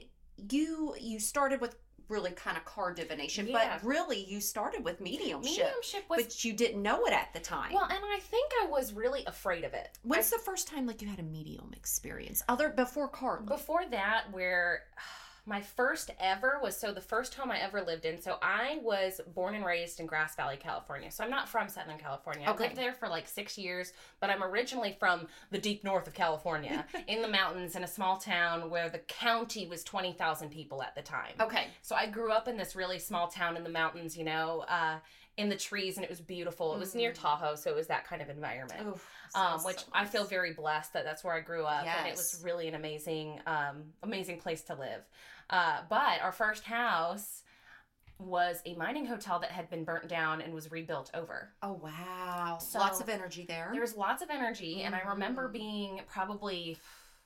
you 0.51 0.95
you 0.99 1.19
started 1.19 1.61
with 1.61 1.75
really 2.07 2.31
kind 2.31 2.57
of 2.57 2.65
card 2.65 2.95
divination, 2.95 3.45
Yeah. 3.47 3.77
but 3.79 3.87
really 3.87 4.23
you 4.25 4.41
started 4.41 4.83
with 4.83 4.99
mediumship. 4.99 5.65
Mediumship 5.65 6.09
was 6.09 6.23
But 6.23 6.43
you 6.43 6.53
didn't 6.53 6.81
know 6.81 7.05
it 7.05 7.13
at 7.13 7.31
the 7.33 7.39
time. 7.39 7.71
well, 7.71 7.83
and 7.83 7.99
I 8.03 8.19
think 8.19 8.51
I 8.63 8.65
was 8.65 8.93
really 8.93 9.23
afraid 9.25 9.63
of 9.63 9.73
it. 9.75 9.89
When's 10.01 10.31
the 10.31 10.39
first 10.39 10.67
time 10.67 10.87
like 10.87 11.03
you 11.03 11.07
had 11.07 11.19
a 11.19 11.23
medium 11.23 11.71
experience? 11.75 12.41
Other 12.49 12.69
before 12.69 13.09
card. 13.09 13.45
Before 13.45 13.85
that, 13.91 14.25
where 14.31 14.85
my 15.45 15.61
first 15.61 16.11
ever 16.19 16.59
was 16.61 16.77
so 16.77 16.91
the 16.91 17.01
first 17.01 17.35
home 17.35 17.51
I 17.51 17.59
ever 17.59 17.81
lived 17.81 18.05
in. 18.05 18.21
So 18.21 18.37
I 18.41 18.79
was 18.83 19.21
born 19.33 19.55
and 19.55 19.65
raised 19.65 19.99
in 19.99 20.05
Grass 20.05 20.35
Valley, 20.35 20.57
California. 20.57 21.11
So 21.11 21.23
I'm 21.23 21.29
not 21.29 21.49
from 21.49 21.69
Southern 21.69 21.97
California. 21.97 22.45
I 22.47 22.55
lived 22.55 22.75
there 22.75 22.93
for 22.93 23.07
like 23.07 23.27
six 23.27 23.57
years, 23.57 23.93
but 24.19 24.29
I'm 24.29 24.43
originally 24.43 24.95
from 24.99 25.27
the 25.51 25.57
deep 25.57 25.83
north 25.83 26.07
of 26.07 26.13
California, 26.13 26.85
in 27.07 27.21
the 27.21 27.27
mountains, 27.27 27.75
in 27.75 27.83
a 27.83 27.87
small 27.87 28.17
town 28.17 28.69
where 28.69 28.89
the 28.89 28.99
county 28.99 29.67
was 29.67 29.83
twenty 29.83 30.13
thousand 30.13 30.49
people 30.49 30.81
at 30.83 30.95
the 30.95 31.01
time. 31.01 31.33
Okay. 31.39 31.67
So 31.81 31.95
I 31.95 32.05
grew 32.07 32.31
up 32.31 32.47
in 32.47 32.57
this 32.57 32.75
really 32.75 32.99
small 32.99 33.27
town 33.27 33.57
in 33.57 33.63
the 33.63 33.69
mountains, 33.69 34.17
you 34.17 34.23
know, 34.23 34.65
uh, 34.67 34.97
in 35.39 35.47
the 35.49 35.55
trees, 35.55 35.95
and 35.95 36.03
it 36.03 36.09
was 36.09 36.19
beautiful. 36.19 36.75
It 36.75 36.79
was 36.79 36.93
near 36.93 37.11
Mhm. 37.11 37.21
Tahoe, 37.21 37.55
so 37.55 37.69
it 37.69 37.75
was 37.75 37.87
that 37.87 38.03
kind 38.05 38.21
of 38.21 38.29
environment 38.29 38.85
Oof, 38.87 39.09
um, 39.33 39.63
which 39.63 39.79
so 39.79 39.85
I 39.93 40.05
feel 40.05 40.25
very 40.25 40.51
blessed 40.53 40.91
that 40.93 41.05
that's 41.05 41.23
where 41.23 41.33
I 41.33 41.39
grew 41.39 41.63
up, 41.65 41.85
and 41.85 42.07
it 42.07 42.11
was 42.17 42.41
really 42.43 42.67
an 42.67 42.75
amazing, 42.75 43.41
um, 43.47 43.93
amazing 44.03 44.39
place 44.41 44.61
to 44.63 44.75
live. 44.75 45.07
Uh, 45.49 45.83
but 45.89 46.21
our 46.21 46.33
first 46.33 46.65
house 46.65 47.43
was 48.19 48.61
a 48.65 48.75
mining 48.75 49.05
hotel 49.05 49.39
that 49.39 49.51
had 49.51 49.69
been 49.69 49.85
burnt 49.85 50.09
down 50.09 50.41
and 50.41 50.53
was 50.53 50.69
rebuilt 50.71 51.09
over. 51.13 51.53
Oh 51.61 51.71
wow. 51.73 52.57
So- 52.59 52.77
Lots 52.79 52.99
of 52.99 53.07
energy 53.07 53.45
there. 53.45 53.69
There 53.71 53.79
was 53.81 53.95
lots 53.95 54.21
of 54.21 54.29
energy, 54.29 54.83
and 54.83 54.93
I 54.93 54.99
remember 55.01 55.47
Mhm. 55.47 55.53
being 55.53 56.01
probably, 56.05 56.77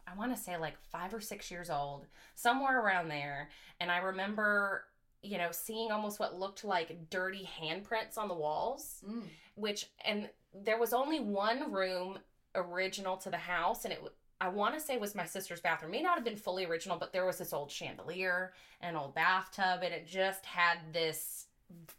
I 0.06 0.14
want 0.14 0.36
to 0.36 0.42
say 0.42 0.56
like 0.58 0.78
five 0.78 1.12
or 1.12 1.20
six 1.20 1.50
years 1.50 1.72
old, 1.72 2.06
somewhere 2.36 2.80
around 2.80 3.08
there, 3.08 3.50
and 3.80 3.92
I 3.92 3.98
remember. 3.98 4.86
You 5.24 5.38
know, 5.40 5.50
seeing 5.52 5.92
almost 5.92 6.20
what 6.20 6.38
looked 6.38 6.64
like 6.64 7.10
dirty 7.10 7.50
handprints 7.60 8.18
on 8.18 8.28
the 8.28 8.34
walls 8.36 9.02
Mm. 9.08 9.24
which 9.56 9.88
and 10.06 10.30
there 10.54 10.78
was 10.78 10.94
only 10.94 11.20
one 11.20 11.72
room 11.72 12.20
original 12.56 13.18
to 13.18 13.30
the 13.32 13.38
house 13.38 13.86
and 13.86 13.94
it 13.94 14.02
I 14.42 14.50
want 14.50 14.74
to 14.76 14.82
say 14.82 14.98
was 14.98 15.16
my 15.16 15.26
sister's 15.26 15.62
bathroom. 15.62 15.92
May 15.92 16.02
not 16.02 16.16
have 16.16 16.26
been 16.26 16.36
fully 16.36 16.66
original, 16.66 16.98
but 16.98 17.14
there 17.14 17.26
was 17.26 17.38
this 17.38 17.54
old 17.54 17.72
chandelier, 17.72 18.52
an 18.82 18.98
old 18.98 19.16
bathtub, 19.16 19.80
and 19.84 19.94
it 19.94 20.06
just 20.06 20.46
had 20.46 20.80
this 20.92 21.46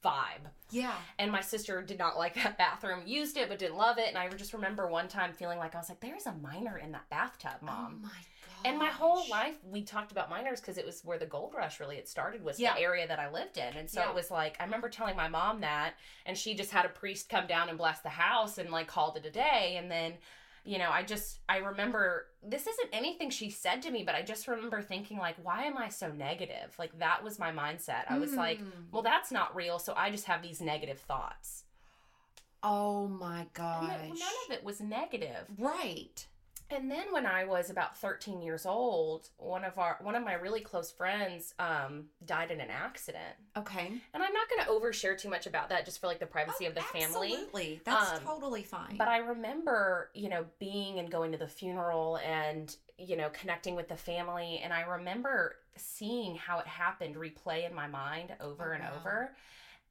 vibe. 0.04 0.50
Yeah. 0.70 0.92
And 1.18 1.32
my 1.32 1.40
sister 1.40 1.80
did 1.80 1.98
not 1.98 2.18
like 2.18 2.34
that 2.34 2.58
bathroom, 2.58 3.00
used 3.06 3.38
it 3.38 3.48
but 3.48 3.58
didn't 3.58 3.76
love 3.78 3.96
it. 3.98 4.08
And 4.08 4.18
I 4.18 4.28
just 4.28 4.52
remember 4.52 4.86
one 4.88 5.08
time 5.08 5.32
feeling 5.32 5.58
like 5.58 5.74
I 5.74 5.78
was 5.78 5.88
like, 5.88 6.00
"There's 6.00 6.26
a 6.26 6.32
miner 6.34 6.76
in 6.76 6.92
that 6.92 7.08
bathtub, 7.08 7.62
mom." 7.62 8.00
Oh 8.00 8.02
my 8.08 8.08
god. 8.10 8.18
And 8.64 8.78
my 8.78 8.86
whole 8.88 9.28
life, 9.28 9.56
we 9.64 9.82
talked 9.82 10.10
about 10.12 10.30
miners 10.30 10.60
because 10.60 10.78
it 10.78 10.86
was 10.86 11.04
where 11.04 11.18
the 11.18 11.26
gold 11.26 11.52
rush 11.54 11.80
really 11.80 11.96
it 11.96 12.08
started 12.08 12.42
was 12.42 12.58
Yeah. 12.58 12.74
the 12.74 12.80
area 12.80 13.06
that 13.06 13.18
I 13.18 13.30
lived 13.30 13.58
in, 13.58 13.76
and 13.76 13.88
so 13.90 14.00
Yeah. 14.00 14.08
it 14.10 14.14
was 14.14 14.30
like 14.30 14.56
I 14.60 14.64
remember 14.64 14.88
telling 14.88 15.16
my 15.16 15.28
mom 15.28 15.60
that, 15.60 15.94
and 16.26 16.36
she 16.36 16.54
just 16.54 16.70
had 16.72 16.84
a 16.84 16.88
priest 16.88 17.28
come 17.28 17.46
down 17.46 17.68
and 17.68 17.76
bless 17.76 18.00
the 18.00 18.08
house 18.08 18.58
and 18.58 18.70
like 18.70 18.86
called 18.86 19.16
it 19.16 19.26
a 19.26 19.30
day, 19.30 19.76
and 19.76 19.90
then, 19.90 20.16
you 20.64 20.78
know, 20.78 20.90
I 20.90 21.02
just 21.02 21.40
I 21.48 21.58
remember 21.58 22.28
this 22.42 22.66
isn't 22.66 22.88
anything 22.92 23.28
she 23.30 23.50
said 23.50 23.82
to 23.82 23.90
me, 23.90 24.02
but 24.02 24.14
I 24.14 24.22
just 24.22 24.48
remember 24.48 24.80
thinking 24.80 25.18
like, 25.18 25.36
why 25.42 25.64
am 25.64 25.76
I 25.76 25.90
so 25.90 26.08
negative? 26.10 26.74
Like 26.78 26.98
that 27.00 27.22
was 27.22 27.38
my 27.38 27.52
mindset. 27.52 28.04
I 28.10 28.18
was 28.18 28.32
like, 28.34 28.60
Mm. 28.60 28.90
well, 28.90 29.02
that's 29.02 29.30
not 29.30 29.54
real, 29.54 29.78
so 29.78 29.92
I 29.94 30.10
just 30.10 30.24
have 30.24 30.40
these 30.42 30.60
negative 30.62 31.00
thoughts. 31.00 31.64
Oh 32.62 33.08
my 33.08 33.46
gosh. 33.52 33.88
then 33.90 34.08
none 34.08 34.34
of 34.46 34.52
it 34.52 34.64
was 34.64 34.80
negative. 34.80 35.46
Right. 35.58 36.26
And 36.74 36.90
then 36.90 37.12
when 37.12 37.24
I 37.24 37.44
was 37.44 37.70
about 37.70 37.96
13 37.96 38.42
years 38.42 38.66
old, 38.66 39.28
one 39.38 39.64
of 39.64 39.78
our 39.78 39.98
one 40.02 40.14
of 40.16 40.24
my 40.24 40.34
really 40.34 40.60
close 40.60 40.90
friends 40.90 41.54
um, 41.58 42.06
died 42.26 42.50
in 42.50 42.60
an 42.60 42.70
accident. 42.70 43.34
Okay. 43.56 43.92
And 44.12 44.22
I'm 44.22 44.32
not 44.32 44.48
going 44.50 44.64
to 44.64 44.70
overshare 44.70 45.16
too 45.18 45.28
much 45.28 45.46
about 45.46 45.68
that 45.68 45.84
just 45.84 46.00
for 46.00 46.08
like 46.08 46.18
the 46.18 46.26
privacy 46.26 46.66
Oh, 46.66 46.68
of 46.70 46.74
the 46.74 46.80
family. 46.82 47.32
Absolutely. 47.34 47.80
That's 47.84 48.12
Um, 48.18 48.24
totally 48.24 48.62
fine. 48.64 48.96
But 48.96 49.08
I 49.08 49.18
remember, 49.18 50.10
you 50.14 50.28
know, 50.28 50.44
being 50.58 50.98
and 50.98 51.10
going 51.10 51.30
to 51.32 51.38
the 51.38 51.46
funeral 51.46 52.16
and, 52.18 52.74
you 52.98 53.16
know, 53.16 53.30
connecting 53.30 53.76
with 53.76 53.88
the 53.88 53.96
family 53.96 54.60
and 54.64 54.72
I 54.72 54.80
remember 54.82 55.56
seeing 55.76 56.34
how 56.36 56.58
it 56.58 56.66
happened 56.66 57.14
replay 57.16 57.68
in 57.68 57.74
my 57.74 57.86
mind 57.86 58.32
over 58.40 58.72
Oh, 58.72 58.74
and 58.74 58.82
wow. 58.82 58.90
over. 59.00 59.36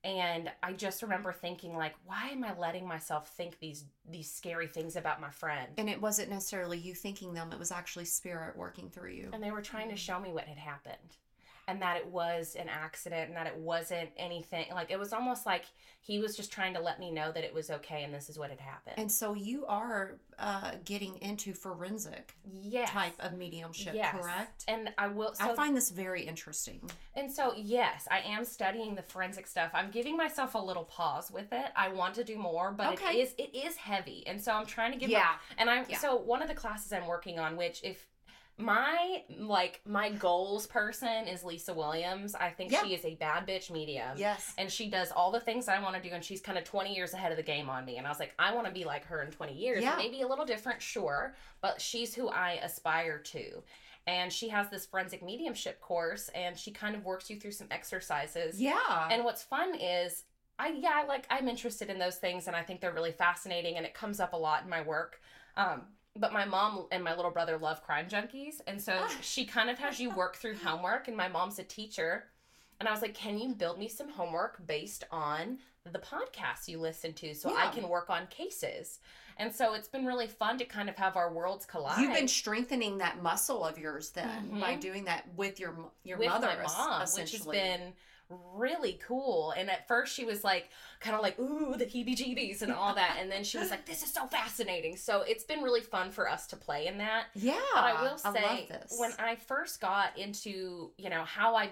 And 0.04 0.52
I 0.62 0.74
just 0.74 1.02
remember 1.02 1.32
thinking 1.32 1.78
like, 1.78 1.96
why 2.06 2.28
am 2.30 2.44
I 2.44 2.58
letting 2.58 2.88
myself 2.88 3.30
think 3.38 3.60
these 3.60 3.86
these 4.10 4.30
scary 4.30 4.68
things 4.68 4.96
about 4.98 5.22
my 5.22 5.30
friend? 5.30 5.70
and 5.78 5.90
it 5.90 6.02
wasn't 6.02 6.30
necessarily 6.30 6.78
you 6.78 6.94
thinking 6.94 7.34
them, 7.34 7.52
it 7.54 7.60
was 7.60 7.72
actually 7.72 8.06
spirit 8.06 8.58
working 8.58 8.90
through 8.90 9.12
you. 9.12 9.30
and 9.34 9.42
they 9.42 9.52
were 9.52 9.62
trying 9.62 9.88
Mm. 9.88 9.92
to 9.92 9.98
show 9.98 10.20
me 10.20 10.34
what 10.34 10.46
had 10.46 10.58
happened 10.58 11.18
and 11.68 11.82
that 11.82 11.98
it 11.98 12.06
was 12.08 12.56
an 12.56 12.68
accident 12.70 13.30
and 13.30 13.38
that 13.38 13.48
it 13.48 13.56
wasn't 13.56 14.10
anything 14.18 14.66
like 14.74 14.92
it 14.92 15.00
was 15.00 15.14
almost 15.14 15.46
like 15.46 15.66
he 16.02 16.20
was 16.20 16.36
just 16.36 16.52
trying 16.52 16.74
to 16.74 16.82
let 16.82 17.00
me 17.00 17.10
know 17.12 17.32
that 17.32 17.44
it 17.44 17.54
was 17.54 17.70
okay 17.72 18.04
and 18.04 18.14
this 18.14 18.30
is 18.30 18.38
what 18.38 18.50
had 18.50 18.60
happened 18.60 18.96
And 18.98 19.12
so 19.12 19.34
you 19.34 19.66
are 19.68 20.18
uh, 20.38 20.72
getting 20.84 21.18
into 21.22 21.54
forensic 21.54 22.36
yes 22.62 22.90
type 22.90 23.14
of 23.20 23.34
mediumship, 23.38 23.94
yes. 23.96 24.16
correct? 24.20 24.66
and 24.68 24.90
i 24.98 25.08
will 25.08 25.34
so 25.36 25.52
I 25.52 25.56
find 25.56 25.76
this 25.78 25.92
very 25.92 26.24
interesting. 26.24 26.82
and 27.16 27.32
so 27.32 27.54
yes 27.56 28.08
i 28.12 28.20
am 28.20 28.44
studying 28.46 28.96
the 28.96 29.04
forensic 29.04 29.48
stuff 29.48 29.72
i'm 29.74 29.92
giving 29.92 30.18
myself 30.18 30.56
a 30.56 30.60
little 30.60 30.84
pause 30.86 31.32
with 31.32 31.52
it 31.54 31.68
i 31.76 31.88
want 31.90 32.16
to 32.16 32.24
do 32.24 32.38
more 32.38 32.72
but 32.72 32.94
Okay. 32.94 33.20
it 33.20 33.22
is 33.28 33.34
it 33.38 33.56
is 33.56 33.76
heavy 33.78 34.26
and 34.28 34.42
so 34.42 34.52
i'm 34.54 34.66
trying 34.66 34.92
to 34.92 34.98
give 34.98 35.10
Yeah. 35.10 35.34
And 35.58 35.70
I 35.70 35.86
Yeah. 35.88 35.98
so 36.00 36.16
one 36.16 36.42
of 36.42 36.48
the 36.48 36.54
classes 36.56 36.92
I'm 36.92 37.08
working 37.08 37.40
on, 37.40 37.56
which 37.56 37.84
if 37.84 38.08
My 38.58 39.24
like 39.40 39.82
my 39.86 40.12
goals 40.12 40.68
person 40.68 41.28
is 41.28 41.44
Lisa 41.44 41.74
Williams. 41.74 42.36
I 42.36 42.50
think 42.50 42.72
Yeah. 42.72 42.84
she 42.84 42.94
is 42.94 43.04
a 43.04 43.16
bad 43.16 43.48
bitch 43.48 43.72
medium. 43.72 44.16
Yes. 44.16 44.54
And 44.58 44.72
she 44.72 44.90
does 44.90 45.12
all 45.12 45.32
the 45.32 45.40
things 45.40 45.68
I 45.68 45.80
want 45.82 45.96
to 45.96 46.02
do, 46.02 46.14
and 46.14 46.24
she's 46.24 46.40
kind 46.42 46.58
of 46.58 46.64
20 46.64 46.94
years 46.94 47.14
ahead 47.14 47.32
of 47.32 47.38
the 47.38 47.44
game 47.44 47.70
on 47.70 47.84
me. 47.84 47.98
And 47.98 48.06
I 48.06 48.10
was 48.10 48.20
like, 48.20 48.34
I 48.38 48.54
want 48.54 48.68
to 48.68 48.74
be 48.74 48.84
like 48.86 49.06
her 49.06 49.24
in 49.24 49.32
20 49.32 49.54
years. 49.54 49.82
Yeah. 49.84 49.96
Maybe 49.98 50.22
a 50.22 50.28
little 50.28 50.46
different, 50.46 50.82
sure, 50.82 51.36
but 51.62 51.82
she's 51.82 52.14
who 52.14 52.30
I 52.30 52.54
aspire 52.64 53.18
to. 53.20 53.64
And 54.06 54.32
she 54.32 54.50
has 54.50 54.70
this 54.70 54.86
forensic 54.86 55.24
mediumship 55.24 55.80
course, 55.82 56.30
and 56.36 56.58
she 56.58 56.72
kind 56.72 56.96
of 56.96 57.06
works 57.06 57.30
you 57.30 57.40
through 57.40 57.54
some 57.54 57.68
exercises. 57.72 58.62
Yeah. 58.62 59.08
And 59.10 59.24
what's 59.24 59.42
fun 59.44 59.76
is, 59.76 60.26
I 60.60 60.68
yeah, 60.78 61.06
like 61.08 61.26
I'm 61.32 61.48
interested 61.50 61.90
in 61.90 61.98
those 61.98 62.18
things, 62.18 62.46
and 62.48 62.56
I 62.56 62.62
think 62.62 62.82
they're 62.82 62.94
really 62.94 63.14
fascinating, 63.14 63.78
and 63.78 63.86
it 63.86 63.94
comes 63.96 64.20
up 64.20 64.34
a 64.34 64.38
lot 64.38 64.64
in 64.64 64.70
my 64.70 64.82
work. 64.82 65.22
Um, 65.58 65.84
but 66.16 66.32
my 66.32 66.46
mom 66.46 66.88
and 66.92 67.04
my 67.04 67.16
little 67.16 67.32
brother 67.32 67.58
love 67.58 67.82
crime 67.84 68.08
junkies, 68.08 68.62
and 68.68 68.82
so 68.82 68.94
Ah. 69.02 69.18
she 69.22 69.46
kind 69.46 69.70
of 69.70 69.80
has 69.80 70.00
you 70.00 70.10
work 70.12 70.36
through 70.36 70.58
homework. 70.58 71.08
And 71.08 71.18
my 71.18 71.28
mom's 71.28 71.60
a 71.60 71.64
teacher, 71.64 72.30
and 72.80 72.88
I 72.88 72.92
was 72.92 73.02
like, 73.02 73.16
"Can 73.16 73.38
you 73.38 73.56
build 73.56 73.80
me 73.80 73.88
some 73.88 74.10
homework 74.10 74.66
based 74.66 75.04
on 75.12 75.60
the 75.86 76.00
podcasts 76.00 76.68
you 76.68 76.80
listen 76.80 77.14
to, 77.14 77.34
so 77.34 77.54
I 77.56 77.70
can 77.70 77.90
work 77.90 78.10
on 78.10 78.28
cases?" 78.28 79.00
And 79.38 79.54
so 79.54 79.74
it's 79.74 79.88
been 79.88 80.06
really 80.06 80.28
fun 80.28 80.60
to 80.60 80.66
kind 80.66 80.88
of 80.90 80.96
have 80.98 81.18
our 81.18 81.32
worlds 81.34 81.66
collide. 81.66 82.00
You've 82.00 82.14
been 82.14 82.28
strengthening 82.28 83.00
that 83.00 83.22
muscle 83.24 83.66
of 83.66 83.80
yours 83.80 84.12
then 84.12 84.52
Mhm. 84.52 84.62
by 84.62 84.76
doing 84.76 85.06
that 85.06 85.28
with 85.34 85.60
your 85.60 85.92
your 86.04 86.20
with 86.20 86.30
mother, 86.30 86.48
mom, 86.64 87.00
which 87.02 87.10
has 87.10 87.18
essentially. 87.18 87.58
been 87.58 87.96
really 88.30 89.00
cool. 89.06 89.52
And 89.58 89.70
at 89.70 89.88
first 89.88 90.14
she 90.16 90.26
was 90.26 90.44
like, 90.44 90.70
kind 91.00 91.16
of 91.16 91.22
like, 91.22 91.38
ooh, 91.40 91.76
the 91.78 91.86
heebie-jeebies 91.86 92.62
and 92.62 92.72
all 92.72 92.96
that. 92.96 93.18
And 93.20 93.32
then 93.32 93.44
she 93.44 93.58
was 93.58 93.70
like, 93.70 93.86
this 93.86 94.04
is 94.04 94.12
so 94.12 94.26
fascinating. 94.28 94.96
So 94.98 95.22
it's 95.22 95.44
been 95.44 95.62
really 95.62 95.82
fun 95.82 96.12
for 96.12 96.30
us 96.30 96.48
to 96.48 96.56
play 96.56 96.88
in 96.88 96.98
that. 97.00 97.26
yeah. 97.36 97.60
But 97.74 97.84
I 97.84 97.94
will 98.02 98.18
love 98.24 98.36
say, 98.36 98.68
this. 98.70 98.96
when 98.98 99.12
I 99.20 99.36
first 99.36 99.82
got 99.82 100.18
into, 100.18 100.92
you 100.98 101.10
know, 101.10 101.24
how 101.24 101.56
I, 101.56 101.70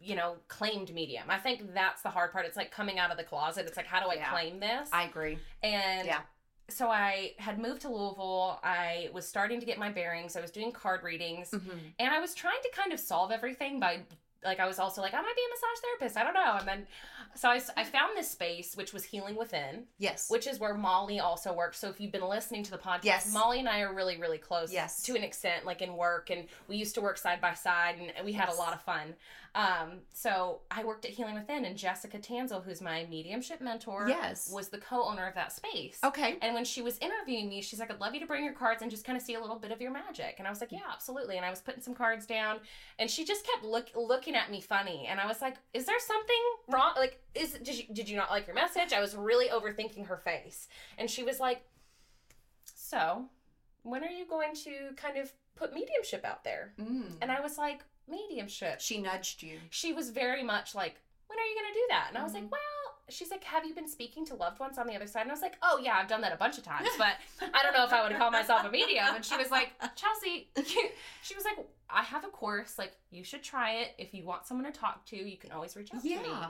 you 0.00 0.16
know, 0.16 0.36
claimed 0.48 0.92
medium, 0.92 1.24
I 1.30 1.38
think 1.38 1.72
that's 1.72 2.02
the 2.02 2.10
hard 2.10 2.32
part. 2.32 2.44
It's 2.46 2.56
like 2.56 2.70
coming 2.70 2.98
out 2.98 3.10
of 3.10 3.16
the 3.16 3.24
closet. 3.24 3.66
It's 3.66 3.76
like, 3.76 3.86
how 3.86 4.02
do 4.02 4.10
I 4.10 4.14
Yeah. 4.16 4.30
claim 4.30 4.60
this? 4.60 4.88
I 4.92 5.04
agree. 5.04 5.38
And 5.62 6.06
Yeah. 6.06 6.20
so 6.68 6.90
I 6.90 7.32
had 7.38 7.58
moved 7.58 7.82
to 7.82 7.88
Louisville. 7.88 8.58
I 8.62 9.08
was 9.12 9.26
starting 9.26 9.60
to 9.60 9.66
get 9.66 9.78
my 9.78 9.90
bearings. 9.90 10.36
I 10.36 10.40
was 10.40 10.50
doing 10.50 10.72
card 10.72 11.02
readings. 11.02 11.50
Mhm. 11.50 11.78
And 11.98 12.12
I 12.14 12.20
was 12.20 12.34
trying 12.34 12.60
to 12.62 12.70
kind 12.74 12.92
of 12.92 13.00
solve 13.00 13.30
everything 13.30 13.80
by, 13.80 14.00
like, 14.44 14.60
I 14.60 14.66
was 14.66 14.78
also 14.78 15.00
like, 15.00 15.14
I 15.14 15.20
might 15.20 15.34
be 15.36 15.42
a 15.42 15.50
massage 15.50 15.82
therapist. 15.82 16.16
I 16.16 16.22
don't 16.24 16.34
know. 16.34 16.56
And 16.58 16.68
then, 16.68 16.86
so 17.34 17.48
I, 17.48 17.60
I 17.76 17.84
found 17.84 18.16
this 18.16 18.30
space, 18.30 18.76
which 18.76 18.92
was 18.92 19.04
Healing 19.04 19.36
Within, 19.36 19.84
Yes. 19.98 20.30
which 20.30 20.46
is 20.46 20.60
where 20.60 20.74
Molly 20.74 21.18
also 21.20 21.52
works. 21.52 21.78
So 21.78 21.88
if 21.88 22.00
you've 22.00 22.12
been 22.12 22.28
listening 22.28 22.62
to 22.64 22.70
the 22.70 22.78
podcast, 22.78 23.04
Yes. 23.04 23.32
Molly 23.32 23.58
and 23.60 23.68
I 23.68 23.80
are 23.80 23.92
really, 23.94 24.16
really 24.18 24.38
close 24.38 24.72
Yes. 24.72 25.02
to 25.04 25.16
an 25.16 25.22
extent, 25.24 25.64
like 25.64 25.82
in 25.82 25.96
work. 25.96 26.30
And 26.30 26.46
we 26.68 26.76
used 26.76 26.94
to 26.96 27.00
work 27.00 27.18
side 27.18 27.40
by 27.40 27.54
side 27.54 27.96
and 28.16 28.24
we 28.24 28.32
had 28.32 28.48
Yes. 28.48 28.56
a 28.56 28.60
lot 28.60 28.72
of 28.74 28.80
fun. 28.82 29.14
Um, 29.54 30.00
so 30.12 30.62
I 30.68 30.82
worked 30.82 31.04
at 31.04 31.12
Healing 31.12 31.34
Within, 31.36 31.64
and 31.64 31.76
Jessica 31.76 32.18
Tanzel, 32.18 32.64
who's 32.64 32.80
my 32.80 33.06
mediumship 33.08 33.60
mentor, 33.60 34.06
Yes. 34.08 34.50
was 34.52 34.68
the 34.68 34.78
co 34.78 35.04
owner 35.04 35.26
of 35.28 35.34
that 35.36 35.52
space. 35.52 35.98
okay. 36.02 36.38
And 36.42 36.54
when 36.54 36.64
she 36.64 36.82
was 36.82 36.98
interviewing 36.98 37.48
me, 37.48 37.62
she's 37.62 37.78
like, 37.78 37.90
I'd 37.90 38.00
love 38.00 38.14
you 38.14 38.20
to 38.20 38.26
bring 38.26 38.42
your 38.44 38.52
cards 38.52 38.82
and 38.82 38.90
just 38.90 39.04
kind 39.04 39.16
of 39.16 39.22
see 39.22 39.34
a 39.34 39.40
little 39.40 39.58
bit 39.58 39.70
of 39.70 39.80
your 39.80 39.92
magic. 39.92 40.36
And 40.38 40.46
I 40.48 40.50
was 40.50 40.60
like, 40.60 40.72
yeah, 40.72 40.80
absolutely. 40.92 41.36
And 41.36 41.46
I 41.46 41.50
was 41.50 41.60
putting 41.60 41.80
some 41.82 41.94
cards 41.94 42.26
down 42.26 42.58
and 42.98 43.08
she 43.08 43.24
just 43.24 43.46
kept 43.46 43.64
look, 43.64 43.90
looking 43.94 44.34
at 44.34 44.50
me 44.50 44.60
funny. 44.60 45.06
And 45.08 45.20
I 45.20 45.26
was 45.26 45.40
like, 45.40 45.56
is 45.72 45.84
there 45.86 46.00
something 46.00 46.42
wrong? 46.68 46.94
Like, 46.96 47.22
is 47.36 47.52
did 47.52 47.78
you, 47.78 47.84
did 47.94 48.08
you 48.08 48.16
not 48.16 48.30
like 48.30 48.46
your 48.48 48.56
message? 48.56 48.92
I 48.92 49.00
was 49.00 49.14
really 49.14 49.48
overthinking 49.50 50.06
her 50.08 50.16
face. 50.16 50.66
And 50.98 51.08
she 51.08 51.22
was 51.22 51.38
like, 51.38 51.62
so 52.74 53.26
when 53.84 54.02
are 54.02 54.10
you 54.10 54.26
going 54.26 54.54
to 54.64 54.94
kind 54.96 55.16
of 55.16 55.32
put 55.54 55.72
mediumship 55.72 56.24
out 56.24 56.42
there? 56.44 56.72
Mm. 56.80 57.12
And 57.22 57.30
I 57.30 57.40
was 57.40 57.56
like, 57.58 57.84
mediumship 58.08 58.80
She 58.80 59.00
nudged 59.00 59.42
you. 59.42 59.58
she 59.70 59.92
was 59.92 60.10
very 60.10 60.42
much 60.42 60.74
like, 60.74 61.00
when 61.26 61.38
are 61.38 61.42
you 61.42 61.54
going 61.54 61.72
to 61.72 61.78
do 61.78 61.86
that? 61.90 62.06
And 62.10 62.18
I 62.18 62.22
was 62.22 62.34
like, 62.34 62.44
mm-hmm. 62.44 62.52
well, 62.52 62.84
she's 63.08 63.30
like, 63.30 63.44
have 63.44 63.64
you 63.64 63.74
been 63.74 63.88
speaking 63.88 64.24
to 64.26 64.34
loved 64.34 64.60
ones 64.60 64.78
on 64.78 64.86
the 64.86 64.94
other 64.94 65.06
side? 65.06 65.22
And 65.22 65.30
I 65.30 65.34
was 65.34 65.42
like, 65.42 65.56
oh, 65.62 65.80
yeah, 65.82 65.96
I've 66.00 66.08
done 66.08 66.20
that 66.22 66.32
a 66.32 66.36
bunch 66.36 66.58
of 66.58 66.64
times, 66.64 66.88
but 66.98 67.14
I 67.40 67.62
don't 67.62 67.72
know 67.72 67.84
if 67.84 67.92
I 67.92 68.06
would 68.06 68.16
call 68.16 68.30
myself 68.30 68.64
a 68.64 68.70
medium. 68.70 69.06
And 69.14 69.24
she 69.24 69.36
was 69.36 69.50
like, 69.50 69.72
Chelsey, 69.96 70.48
she 71.22 71.34
was 71.34 71.44
like, 71.44 71.66
I 71.90 72.02
have 72.02 72.24
a 72.24 72.28
course. 72.28 72.78
Like, 72.78 72.92
you 73.10 73.24
should 73.24 73.42
try 73.42 73.72
it. 73.76 73.94
If 73.98 74.14
you 74.14 74.24
want 74.24 74.46
someone 74.46 74.70
to 74.70 74.78
talk 74.78 75.04
to, 75.06 75.16
you 75.16 75.36
can 75.36 75.52
always 75.52 75.76
reach 75.76 75.92
out 75.94 76.02
to 76.02 76.08
me. 76.08 76.14
Yeah. 76.14 76.46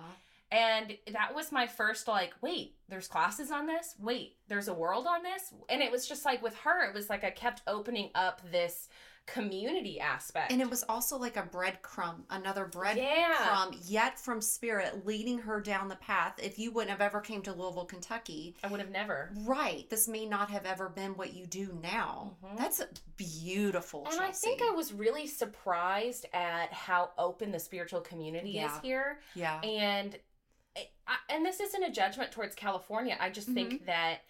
And 0.53 0.97
that 1.13 1.35
was 1.35 1.51
my 1.51 1.67
first, 1.67 2.07
like, 2.07 2.33
wait, 2.41 2.77
there's 2.89 3.09
classes 3.09 3.51
on 3.51 3.67
this? 3.67 3.97
Wait, 3.99 4.37
there's 4.47 4.69
a 4.69 4.75
world 4.75 5.07
on 5.07 5.23
this? 5.23 5.53
And 5.69 5.83
it 5.83 5.91
was 5.91 6.07
just 6.07 6.25
like 6.25 6.43
with 6.43 6.55
her, 6.59 6.89
it 6.89 6.95
was 6.95 7.11
like 7.11 7.25
I 7.25 7.31
kept 7.31 7.63
opening 7.67 8.11
up 8.15 8.41
this 8.53 8.89
community 9.27 9.99
aspect. 10.01 10.53
And 10.53 10.61
it 10.61 10.69
was 10.69 10.85
also 10.89 11.17
like 11.17 11.37
a 11.37 11.43
breadcrumb, 11.43 12.23
another 12.31 12.67
breadcrumb, 12.67 12.97
yeah. 12.99 13.71
yet 13.87 14.21
from 14.21 14.41
spirit 14.41 15.07
leading 15.07 15.39
her 15.39 15.61
down 15.61 15.89
the 15.89 15.97
path. 15.97 16.35
If 16.43 16.59
you 16.59 16.71
wouldn't 16.71 16.91
have 16.91 17.01
ever 17.01 17.21
came 17.21 17.41
to 17.43 17.53
Louisville, 17.53 17.87
Kentucky, 17.87 18.55
I 18.63 18.69
would 18.69 18.81
have 18.81 18.91
never. 18.91 19.31
right, 19.45 19.89
this 19.89 20.07
may 20.09 20.27
not 20.27 20.51
have 20.51 20.67
ever 20.67 20.89
been 20.91 21.17
what 21.17 21.33
you 21.35 21.47
do 21.47 21.79
now. 21.83 22.37
Mhm. 22.45 22.59
That's 22.59 22.83
beautiful. 23.17 24.07
And 24.11 24.21
I 24.21 24.31
think 24.31 24.61
I 24.63 24.71
was 24.71 24.93
really 24.93 25.27
surprised 25.27 26.27
at 26.35 26.73
how 26.73 27.11
open 27.17 27.51
the 27.51 27.59
spiritual 27.61 28.01
community 28.03 28.51
Yeah. 28.51 28.75
is 28.77 28.83
here. 28.83 29.21
yeah. 29.35 29.61
And 29.63 30.19
I- 31.07 31.19
and 31.29 31.47
this 31.47 31.61
isn't 31.61 31.83
a 31.85 31.91
judgment 31.91 32.33
towards 32.33 32.55
California. 32.55 33.17
I 33.21 33.31
just 33.31 33.49
Mm-hmm. 33.49 33.55
think 33.69 33.87
that 33.87 34.23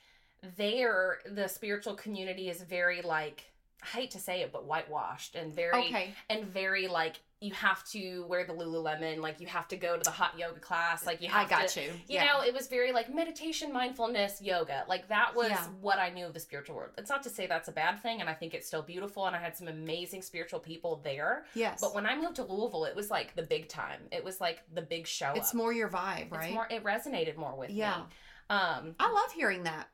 there 0.57 1.21
the 1.25 1.49
spiritual 1.49 1.95
community 1.95 2.51
is 2.51 2.61
very 2.63 3.01
like 3.01 3.51
I 3.85 3.97
hate 3.99 4.11
to 4.13 4.19
say 4.19 4.41
it, 4.43 4.51
but 4.53 4.65
whitewashed 4.65 5.35
and 5.37 5.55
very 5.55 5.79
Okay. 5.87 6.15
and 6.31 6.45
very 6.47 6.89
like 6.89 7.17
you 7.41 7.53
have 7.53 7.85
to 7.91 8.25
wear 8.27 8.45
the 8.47 8.55
Lululemon, 8.55 9.19
like 9.19 9.39
you 9.39 9.47
have 9.47 9.69
to 9.69 9.77
go 9.77 9.99
to 9.99 10.03
the 10.03 10.11
hot 10.11 10.39
yoga 10.39 10.59
class, 10.61 11.05
like 11.05 11.21
you 11.21 11.29
I 11.31 11.45
got 11.45 11.69
to 11.69 11.83
you. 11.83 11.89
you 11.89 12.01
yeah. 12.09 12.25
know, 12.25 12.43
it 12.43 12.55
was 12.55 12.69
very 12.69 12.91
like 12.93 13.13
meditation, 13.15 13.71
mindfulness, 13.71 14.41
yoga. 14.41 14.85
Like 14.89 15.09
that 15.09 15.35
was 15.37 15.51
Yeah. 15.51 15.67
what 15.83 15.99
I 15.99 16.09
knew 16.09 16.25
of 16.25 16.33
the 16.33 16.41
spiritual 16.41 16.77
world. 16.77 16.93
It's 16.97 17.11
not 17.11 17.23
to 17.25 17.29
say 17.29 17.47
that's 17.47 17.69
a 17.69 17.73
bad 17.73 18.01
thing, 18.01 18.23
and 18.23 18.31
I 18.31 18.35
think 18.35 18.55
it's 18.55 18.67
still 18.67 18.81
beautiful, 18.83 19.27
and 19.27 19.37
I 19.37 19.41
had 19.41 19.55
some 19.55 19.69
amazing 19.69 20.23
spiritual 20.23 20.59
people 20.61 21.03
there. 21.05 21.45
yes. 21.55 21.81
But 21.83 21.95
when 21.95 22.07
I 22.07 22.17
moved 22.17 22.37
to 22.37 22.45
Louisville, 22.45 22.87
it 22.87 22.97
was 22.97 23.11
like 23.11 23.35
the 23.37 23.43
big 23.43 23.69
time. 23.69 24.01
It 24.11 24.25
was 24.25 24.41
like 24.41 24.63
the 24.73 24.83
big 24.83 25.07
show. 25.07 25.33
it's 25.37 25.51
up. 25.51 25.55
more 25.57 25.73
your 25.75 25.91
vibe, 25.91 26.29
It's 26.29 26.33
right? 26.33 26.55
more. 26.55 26.67
It 26.71 26.83
resonated 26.83 27.37
more 27.37 27.55
with 27.55 27.69
you. 27.71 27.77
Yeah. 27.77 27.97
me. 27.99 28.03
Um. 28.49 28.95
I 28.99 29.11
love 29.13 29.33
hearing 29.33 29.65
that. 29.65 29.89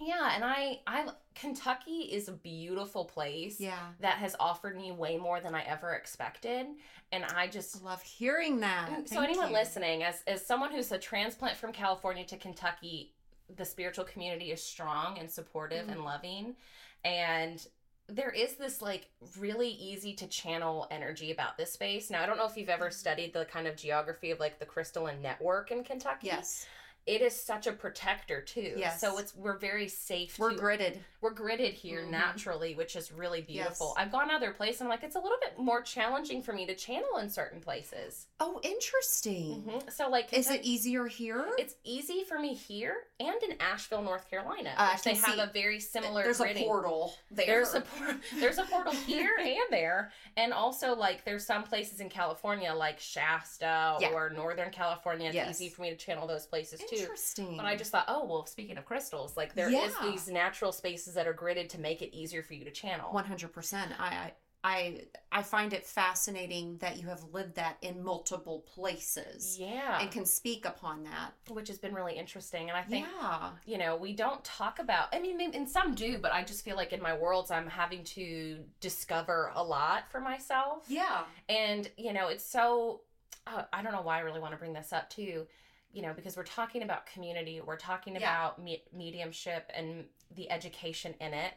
Yeah, 0.00 0.32
and 0.34 0.42
I, 0.44 0.80
I, 0.86 1.06
Kentucky 1.34 2.00
is 2.10 2.28
a 2.28 2.32
beautiful 2.32 3.04
place. 3.04 3.60
Yeah. 3.60 3.78
That 4.00 4.16
has 4.18 4.34
offered 4.40 4.76
me 4.76 4.92
way 4.92 5.16
more 5.18 5.40
than 5.40 5.54
I 5.54 5.62
ever 5.64 5.92
expected, 5.92 6.66
and 7.12 7.24
I 7.24 7.46
just 7.48 7.82
love 7.84 8.00
hearing 8.02 8.60
that. 8.60 8.88
Mm, 8.90 9.08
so 9.08 9.16
Thank 9.16 9.28
anyone 9.30 9.48
you. 9.50 9.54
listening 9.56 10.02
as 10.02 10.22
as 10.26 10.44
someone 10.46 10.70
who's 10.72 10.90
a 10.92 10.98
transplant 10.98 11.56
from 11.56 11.72
california 11.72 12.24
to 12.24 12.36
kentucky 12.36 13.12
the 13.56 13.64
spiritual 13.64 14.04
community 14.04 14.52
is 14.52 14.62
strong 14.62 15.18
and 15.18 15.28
supportive 15.30 15.86
Mhm. 15.86 15.92
and 15.92 16.04
loving 16.04 16.56
and 17.04 17.66
there 18.08 18.30
is 18.30 18.54
this 18.54 18.80
like 18.82 19.08
really 19.38 19.68
easy 19.70 20.14
to 20.14 20.26
channel 20.26 20.86
energy 20.90 21.30
about 21.32 21.56
this 21.56 21.72
space 21.72 22.10
now 22.10 22.22
i 22.22 22.26
don't 22.26 22.36
know 22.38 22.46
if 22.46 22.56
you've 22.56 22.68
ever 22.68 22.90
studied 22.90 23.32
the 23.32 23.44
kind 23.46 23.66
of 23.66 23.76
geography 23.76 24.30
of 24.30 24.38
like 24.40 24.58
the 24.60 24.66
crystalline 24.66 25.20
network 25.22 25.70
in 25.72 25.82
kentucky 25.84 26.26
Yes. 26.28 26.66
It 27.06 27.22
is 27.22 27.34
such 27.34 27.66
a 27.66 27.72
protector 27.72 28.40
too 28.42 28.74
Yes. 28.76 29.00
so 29.00 29.18
it's 29.18 29.34
we're 29.34 29.56
very 29.58 29.88
safe 29.88 30.38
We're 30.38 30.52
to, 30.54 30.56
gridded. 30.62 30.98
we're 31.20 31.34
gridded 31.34 31.72
here 31.72 32.02
Mhm. 32.02 32.10
naturally, 32.10 32.74
which 32.74 32.94
is 32.96 33.10
really 33.12 33.40
beautiful. 33.40 33.94
Yes. 33.96 34.06
I've 34.06 34.12
gone 34.12 34.30
other 34.30 34.52
places 34.52 34.80
and 34.82 34.86
I'm 34.88 34.90
like, 34.90 35.02
it's 35.02 35.16
a 35.16 35.20
little 35.20 35.38
bit 35.40 35.58
more 35.58 35.82
challenging 35.82 36.42
for 36.42 36.52
me 36.52 36.66
to 36.66 36.74
channel 36.74 37.16
in 37.18 37.28
certain 37.30 37.60
places. 37.60 38.26
Oh, 38.38 38.60
interesting. 38.62 39.62
Mhm. 39.66 39.92
So 39.92 40.08
like, 40.08 40.32
Is 40.32 40.50
it 40.50 40.62
easier 40.62 41.06
here? 41.06 41.46
It's 41.58 41.74
easy 41.84 42.24
for 42.24 42.38
me 42.38 42.54
here 42.54 43.06
and 43.18 43.42
in 43.42 43.56
Asheville, 43.60 44.02
North 44.02 44.28
Carolina. 44.28 44.72
Uh, 44.76 44.96
they 45.04 45.14
have 45.14 45.38
a 45.38 45.50
very 45.52 45.80
similar. 45.80 46.22
There's 46.22 46.38
gridding. 46.38 46.62
a 46.62 46.64
portal 46.64 47.14
there. 47.30 47.46
There's 47.46 47.74
a 47.74 47.80
por- 47.80 48.20
there's 48.38 48.58
a 48.58 48.64
portal 48.64 48.92
here 48.92 49.36
and 49.40 49.58
there, 49.70 50.12
and 50.36 50.52
also 50.52 50.94
like 50.94 51.24
there's 51.24 51.44
some 51.46 51.62
places 51.64 52.00
in 52.00 52.08
California 52.08 52.72
like 52.72 52.98
Shasta 53.00 53.96
Yeah. 54.00 54.10
or 54.12 54.30
Northern 54.30 54.70
California. 54.70 55.26
It's 55.28 55.34
Yes. 55.34 55.60
easy 55.60 55.68
for 55.70 55.82
me 55.82 55.90
to 55.90 55.96
channel 55.96 56.26
those 56.26 56.46
places 56.46 56.80
too. 56.90 56.96
interesting. 56.96 57.56
But 57.56 57.66
I 57.66 57.76
just 57.76 57.90
thought, 57.90 58.04
oh 58.08 58.26
well, 58.26 58.46
speaking 58.46 58.76
of 58.78 58.84
crystals, 58.84 59.36
like 59.36 59.54
there 59.54 59.68
is 59.68 59.92
Yeah. 60.00 60.10
these 60.10 60.28
natural 60.28 60.72
spaces 60.72 61.14
that 61.14 61.26
are 61.26 61.34
gridded 61.34 61.68
to 61.70 61.80
make 61.80 62.02
it 62.02 62.14
easier 62.14 62.42
for 62.42 62.54
you 62.54 62.64
to 62.64 62.70
channel. 62.70 63.12
One 63.12 63.24
hundred 63.24 63.52
percent. 63.52 63.92
I 63.98 64.06
I 64.06 64.32
I 64.62 65.00
I 65.32 65.42
find 65.42 65.72
it 65.72 65.86
fascinating 65.86 66.76
that 66.78 66.98
you 67.00 67.06
have 67.08 67.24
lived 67.32 67.54
that 67.54 67.78
in 67.80 68.04
multiple 68.04 68.60
places 68.74 69.56
Yeah, 69.58 69.98
and 69.98 70.10
can 70.10 70.26
speak 70.26 70.66
upon 70.66 71.04
that. 71.04 71.32
which 71.48 71.68
has 71.68 71.78
been 71.78 71.94
really 71.94 72.18
interesting, 72.18 72.68
and 72.68 72.76
I 72.76 72.82
think 72.82 73.06
yeah. 73.22 73.52
you 73.64 73.78
know, 73.78 73.96
we 73.96 74.12
don't 74.12 74.44
talk 74.44 74.78
about, 74.78 75.08
I 75.14 75.18
mean, 75.20 75.40
and 75.54 75.66
some 75.66 75.94
do, 75.94 76.18
but 76.18 76.32
I 76.34 76.44
just 76.44 76.62
feel 76.62 76.76
like 76.76 76.92
in 76.92 77.00
my 77.00 77.16
worlds, 77.16 77.50
I'm 77.50 77.68
having 77.68 78.04
to 78.04 78.58
discover 78.80 79.50
a 79.54 79.64
lot 79.64 80.10
for 80.10 80.20
myself. 80.20 80.84
Yeah. 80.88 81.22
And, 81.48 81.90
you 81.96 82.12
know, 82.12 82.28
it's 82.28 82.44
so, 82.44 83.00
uh, 83.46 83.62
I 83.72 83.80
don't 83.82 83.92
know 83.92 84.02
why 84.02 84.18
I 84.18 84.20
really 84.20 84.40
want 84.40 84.52
to 84.52 84.58
bring 84.58 84.74
this 84.74 84.92
up 84.92 85.08
too, 85.08 85.46
you 85.92 86.02
know, 86.02 86.12
because 86.14 86.36
we're 86.36 86.44
talking 86.44 86.82
about 86.82 87.06
community, 87.06 87.60
we're 87.60 87.76
talking 87.76 88.14
Yeah. 88.14 88.20
about 88.20 88.62
me- 88.62 88.84
mediumship 88.92 89.70
and 89.74 90.06
the 90.30 90.50
education 90.50 91.14
in 91.20 91.34
it. 91.34 91.54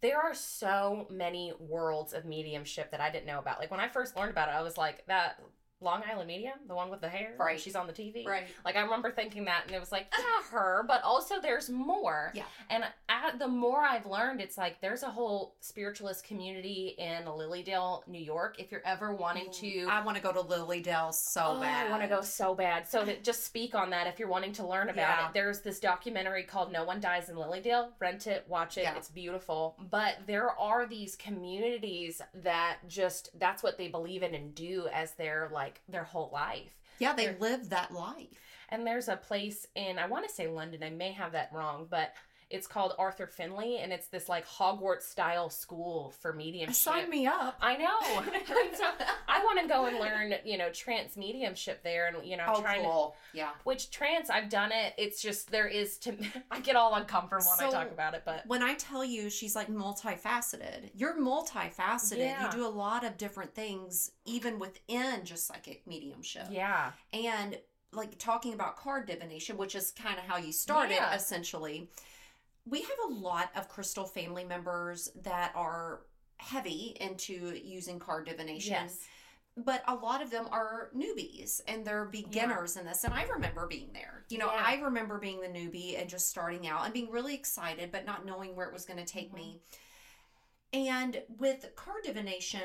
there 0.00 0.20
are 0.20 0.34
so 0.34 1.06
many 1.08 1.50
worlds 1.58 2.12
of 2.12 2.26
mediumship 2.26 2.90
that 2.90 3.00
I 3.00 3.08
didn't 3.10 3.24
know 3.24 3.38
about. 3.38 3.58
Like 3.58 3.70
when 3.70 3.80
I 3.80 3.88
first 3.88 4.14
learned 4.16 4.32
about 4.32 4.48
it, 4.50 4.52
I 4.52 4.60
was 4.60 4.76
like, 4.76 5.06
that 5.06 5.40
Long 5.84 6.02
Island 6.10 6.26
Medium, 6.28 6.58
the 6.66 6.74
one 6.74 6.90
with 6.90 7.00
the 7.00 7.08
hair, 7.08 7.34
Right. 7.38 7.60
She's 7.60 7.76
on 7.76 7.86
the 7.86 7.92
TV, 7.92 8.26
Right. 8.26 8.44
Like 8.64 8.76
I 8.76 8.80
remember 8.80 9.10
thinking 9.10 9.44
that, 9.44 9.64
and 9.66 9.74
it 9.74 9.78
was 9.80 9.92
like, 9.92 10.06
yeah, 10.18 10.24
her, 10.50 10.84
but 10.88 11.02
also 11.02 11.40
there's 11.40 11.68
more. 11.70 12.32
Yeah. 12.34 12.44
And 12.70 12.84
the 13.38 13.48
more 13.48 13.82
I've 13.82 14.06
learned, 14.06 14.40
it's 14.40 14.56
like 14.58 14.80
there's 14.80 15.02
a 15.02 15.10
whole 15.10 15.54
spiritualist 15.60 16.24
community 16.24 16.94
in 16.98 17.26
Lily 17.26 17.62
Dale, 17.62 18.02
New 18.06 18.20
York. 18.20 18.56
If 18.58 18.72
you're 18.72 18.82
ever 18.84 19.12
wanting 19.14 19.50
to, 19.52 19.86
I 19.90 20.04
want 20.04 20.16
to 20.16 20.22
go 20.22 20.32
to 20.32 20.40
Lily 20.40 20.80
Dale 20.80 21.12
so 21.12 21.54
Oh, 21.56 21.60
bad. 21.60 21.86
I 21.86 21.90
want 21.90 22.02
to 22.02 22.08
go 22.08 22.20
so 22.22 22.54
bad. 22.54 22.88
So 22.88 23.04
to 23.04 23.20
just 23.20 23.44
speak 23.44 23.74
on 23.74 23.90
that, 23.90 24.06
if 24.06 24.18
you're 24.18 24.28
wanting 24.28 24.52
to 24.54 24.66
learn 24.66 24.88
about 24.88 24.96
Yeah. 25.18 25.26
it, 25.28 25.34
there's 25.34 25.60
this 25.60 25.78
documentary 25.80 26.42
called 26.44 26.72
"No 26.72 26.84
One 26.84 27.00
Dies 27.00 27.28
in 27.28 27.36
Lily 27.36 27.60
Dale." 27.60 27.92
Rent 27.98 28.26
it, 28.26 28.44
watch 28.48 28.78
it. 28.78 28.82
Yeah. 28.82 28.96
It's 28.96 29.08
beautiful. 29.10 29.76
But 29.90 30.18
there 30.26 30.50
are 30.58 30.86
these 30.86 31.16
communities 31.16 32.20
that 32.42 32.78
just 32.88 33.30
that's 33.38 33.62
what 33.62 33.76
they 33.78 33.88
believe 33.88 34.22
in 34.22 34.34
and 34.34 34.54
do 34.54 34.88
as 34.92 35.12
their 35.12 35.48
like 35.52 35.73
their 35.88 36.04
whole 36.04 36.30
life. 36.32 36.70
Yeah, 36.98 37.12
they 37.14 37.26
They're- 37.26 37.38
live 37.38 37.70
that 37.70 37.92
life. 37.92 38.40
And 38.70 38.86
there's 38.86 39.08
a 39.08 39.16
place 39.16 39.66
in 39.74 39.98
I 39.98 40.06
want 40.06 40.26
to 40.28 40.34
say 40.34 40.48
London. 40.48 40.82
I 40.82 40.90
may 40.90 41.12
have 41.12 41.32
that 41.32 41.52
wrong, 41.52 41.86
but 41.88 42.14
it's 42.54 42.66
called 42.66 42.94
Arthur 42.98 43.26
Findlay, 43.26 43.78
and 43.82 43.92
it's 43.92 44.06
this 44.08 44.28
like 44.28 44.46
Hogwarts 44.46 45.02
style 45.02 45.50
school 45.50 46.14
for 46.20 46.32
mediumship. 46.32 46.74
Sign 46.76 47.10
me 47.10 47.26
up. 47.26 47.56
I 47.60 47.76
know. 47.76 48.22
So 48.76 48.84
I 49.28 49.42
want 49.44 49.60
to 49.60 49.68
go 49.68 49.86
and 49.86 49.98
learn, 49.98 50.34
you 50.44 50.56
know, 50.58 50.70
trance 50.70 51.16
mediumship 51.16 51.82
there, 51.82 52.06
and 52.06 52.24
you 52.26 52.36
know, 52.36 52.44
Oh, 52.48 52.60
trying 52.60 52.82
to 52.82 52.88
cool. 52.88 53.16
Yeah. 53.32 53.50
which 53.64 53.90
trance 53.90 54.30
I've 54.30 54.48
done 54.48 54.72
it. 54.72 54.94
It's 54.98 55.20
just 55.22 55.50
there 55.50 55.66
is 55.68 55.98
to 55.98 56.16
I 56.50 56.60
get 56.60 56.76
all 56.76 56.94
uncomfortable 56.94 57.44
when 57.58 57.68
I 57.68 57.70
talk 57.72 57.90
about 57.92 58.14
it, 58.14 58.22
but 58.24 58.46
When 58.46 58.62
I 58.62 58.74
tell 58.74 59.04
you 59.04 59.28
she's 59.30 59.54
like 59.56 59.68
multifaceted, 59.68 60.90
you're 60.94 61.16
multifaceted. 61.18 62.18
Yeah. 62.18 62.46
You 62.46 62.50
do 62.52 62.66
a 62.66 62.68
lot 62.68 63.04
of 63.04 63.16
different 63.16 63.54
things, 63.54 64.10
even 64.24 64.58
within 64.58 65.24
just 65.24 65.46
psychic 65.46 65.86
mediumship. 65.86 66.46
yeah, 66.50 66.92
And 67.12 67.58
like 67.92 68.18
talking 68.18 68.54
about 68.54 68.76
card 68.76 69.06
divination, 69.06 69.56
which 69.56 69.74
is 69.74 69.92
kind 69.92 70.18
of 70.18 70.24
how 70.24 70.36
you 70.36 70.52
started 70.52 70.94
Yeah. 70.94 71.14
essentially. 71.14 71.88
We 72.66 72.80
have 72.80 72.98
a 73.10 73.12
lot 73.12 73.50
of 73.56 73.68
crystal 73.68 74.04
family 74.06 74.44
members 74.44 75.10
that 75.22 75.52
are 75.54 76.00
heavy 76.38 76.96
into 77.00 77.58
using 77.62 77.98
card 77.98 78.26
divination. 78.26 78.72
yes, 78.72 78.98
but 79.56 79.82
a 79.86 79.94
lot 79.94 80.20
of 80.20 80.30
them 80.30 80.46
are 80.50 80.90
newbies 80.96 81.60
and 81.68 81.84
they're 81.84 82.06
beginners 82.06 82.76
in 82.76 82.84
this 82.84 83.04
and 83.04 83.14
i 83.14 83.22
remember 83.22 83.68
being 83.68 83.88
there 83.92 84.24
you 84.28 84.36
know 84.36 84.46
Yeah. 84.52 84.64
i 84.66 84.80
remember 84.80 85.16
being 85.20 85.40
the 85.40 85.46
newbie 85.46 85.96
and 86.00 86.10
just 86.10 86.28
starting 86.28 86.66
out 86.66 86.84
and 86.84 86.92
being 86.92 87.08
really 87.08 87.34
excited 87.36 87.92
but 87.92 88.04
not 88.04 88.26
knowing 88.26 88.56
where 88.56 88.66
it 88.66 88.72
was 88.72 88.84
going 88.84 88.98
to 88.98 89.04
take 89.06 89.32
me 89.32 89.60
Mm-hmm. 90.72 90.88
and 90.88 91.22
with 91.38 91.68
card 91.76 92.02
divination 92.02 92.62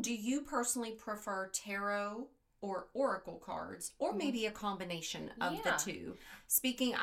do 0.00 0.12
you 0.12 0.40
personally 0.40 0.90
prefer 0.90 1.48
tarot 1.52 2.26
or 2.60 2.88
oracle 2.92 3.40
cards 3.44 3.92
or 4.00 4.12
Mhm. 4.12 4.16
maybe 4.16 4.46
a 4.46 4.50
combination 4.50 5.30
of 5.40 5.54
Yeah. 5.54 5.60
the 5.62 5.70
two 5.84 6.16
speaking 6.48 6.96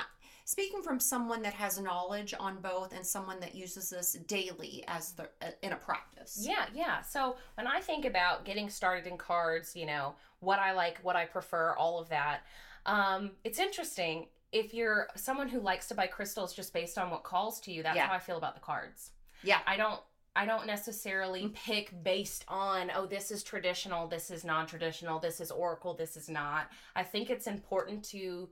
speaking 0.46 0.82
from 0.84 1.00
someone 1.00 1.42
that 1.42 1.54
has 1.54 1.80
knowledge 1.80 2.34
on 2.40 2.60
both 2.62 2.94
and 2.94 3.06
someone 3.06 3.40
that 3.40 3.56
uses 3.56 3.90
this 3.90 4.14
daily 4.28 4.84
as 4.88 5.14
the 5.14 5.30
in 5.62 5.72
a 5.74 5.76
practice 5.76 6.38
yeah, 6.42 6.66
yeah. 6.74 7.02
So 7.02 7.36
when 7.56 7.68
I 7.68 7.80
think 7.80 8.06
about 8.06 8.46
getting 8.46 8.70
started 8.70 9.08
in 9.08 9.18
cards, 9.18 9.76
you 9.76 9.86
know, 9.86 10.16
what 10.40 10.60
I 10.60 10.72
like, 10.74 11.00
what 11.02 11.16
I 11.16 11.26
prefer, 11.26 11.76
all 11.76 12.00
of 12.00 12.10
that, 12.10 12.42
um, 12.86 13.32
it's 13.44 13.60
interesting. 13.60 14.28
If 14.52 14.74
you're 14.74 15.08
someone 15.16 15.50
who 15.50 15.60
likes 15.60 15.88
to 15.90 15.96
buy 15.96 16.08
crystals 16.08 16.54
just 16.54 16.74
based 16.74 16.98
on 16.98 17.10
what 17.10 17.24
calls 17.24 17.60
to 17.62 17.72
you, 17.72 17.82
that's 17.84 17.96
Yeah. 17.96 18.08
how 18.08 18.14
I 18.14 18.20
feel 18.20 18.38
about 18.38 18.54
the 18.56 18.62
cards. 18.62 19.12
yeah 19.44 19.60
I 19.66 19.78
don't 19.78 20.00
I 20.36 20.46
don't 20.48 20.66
necessarily 20.66 21.50
pick 21.54 21.94
based 22.04 22.44
on 22.48 22.92
oh 22.96 23.06
this 23.06 23.32
is 23.32 23.44
traditional, 23.44 24.08
this 24.08 24.32
is 24.32 24.44
non-traditional, 24.44 25.20
this 25.20 25.40
is 25.42 25.52
oracle, 25.52 25.94
this 25.94 26.18
is 26.18 26.30
not. 26.30 26.70
I 26.96 27.04
think 27.04 27.30
it's 27.30 27.48
important 27.48 28.04
to 28.06 28.50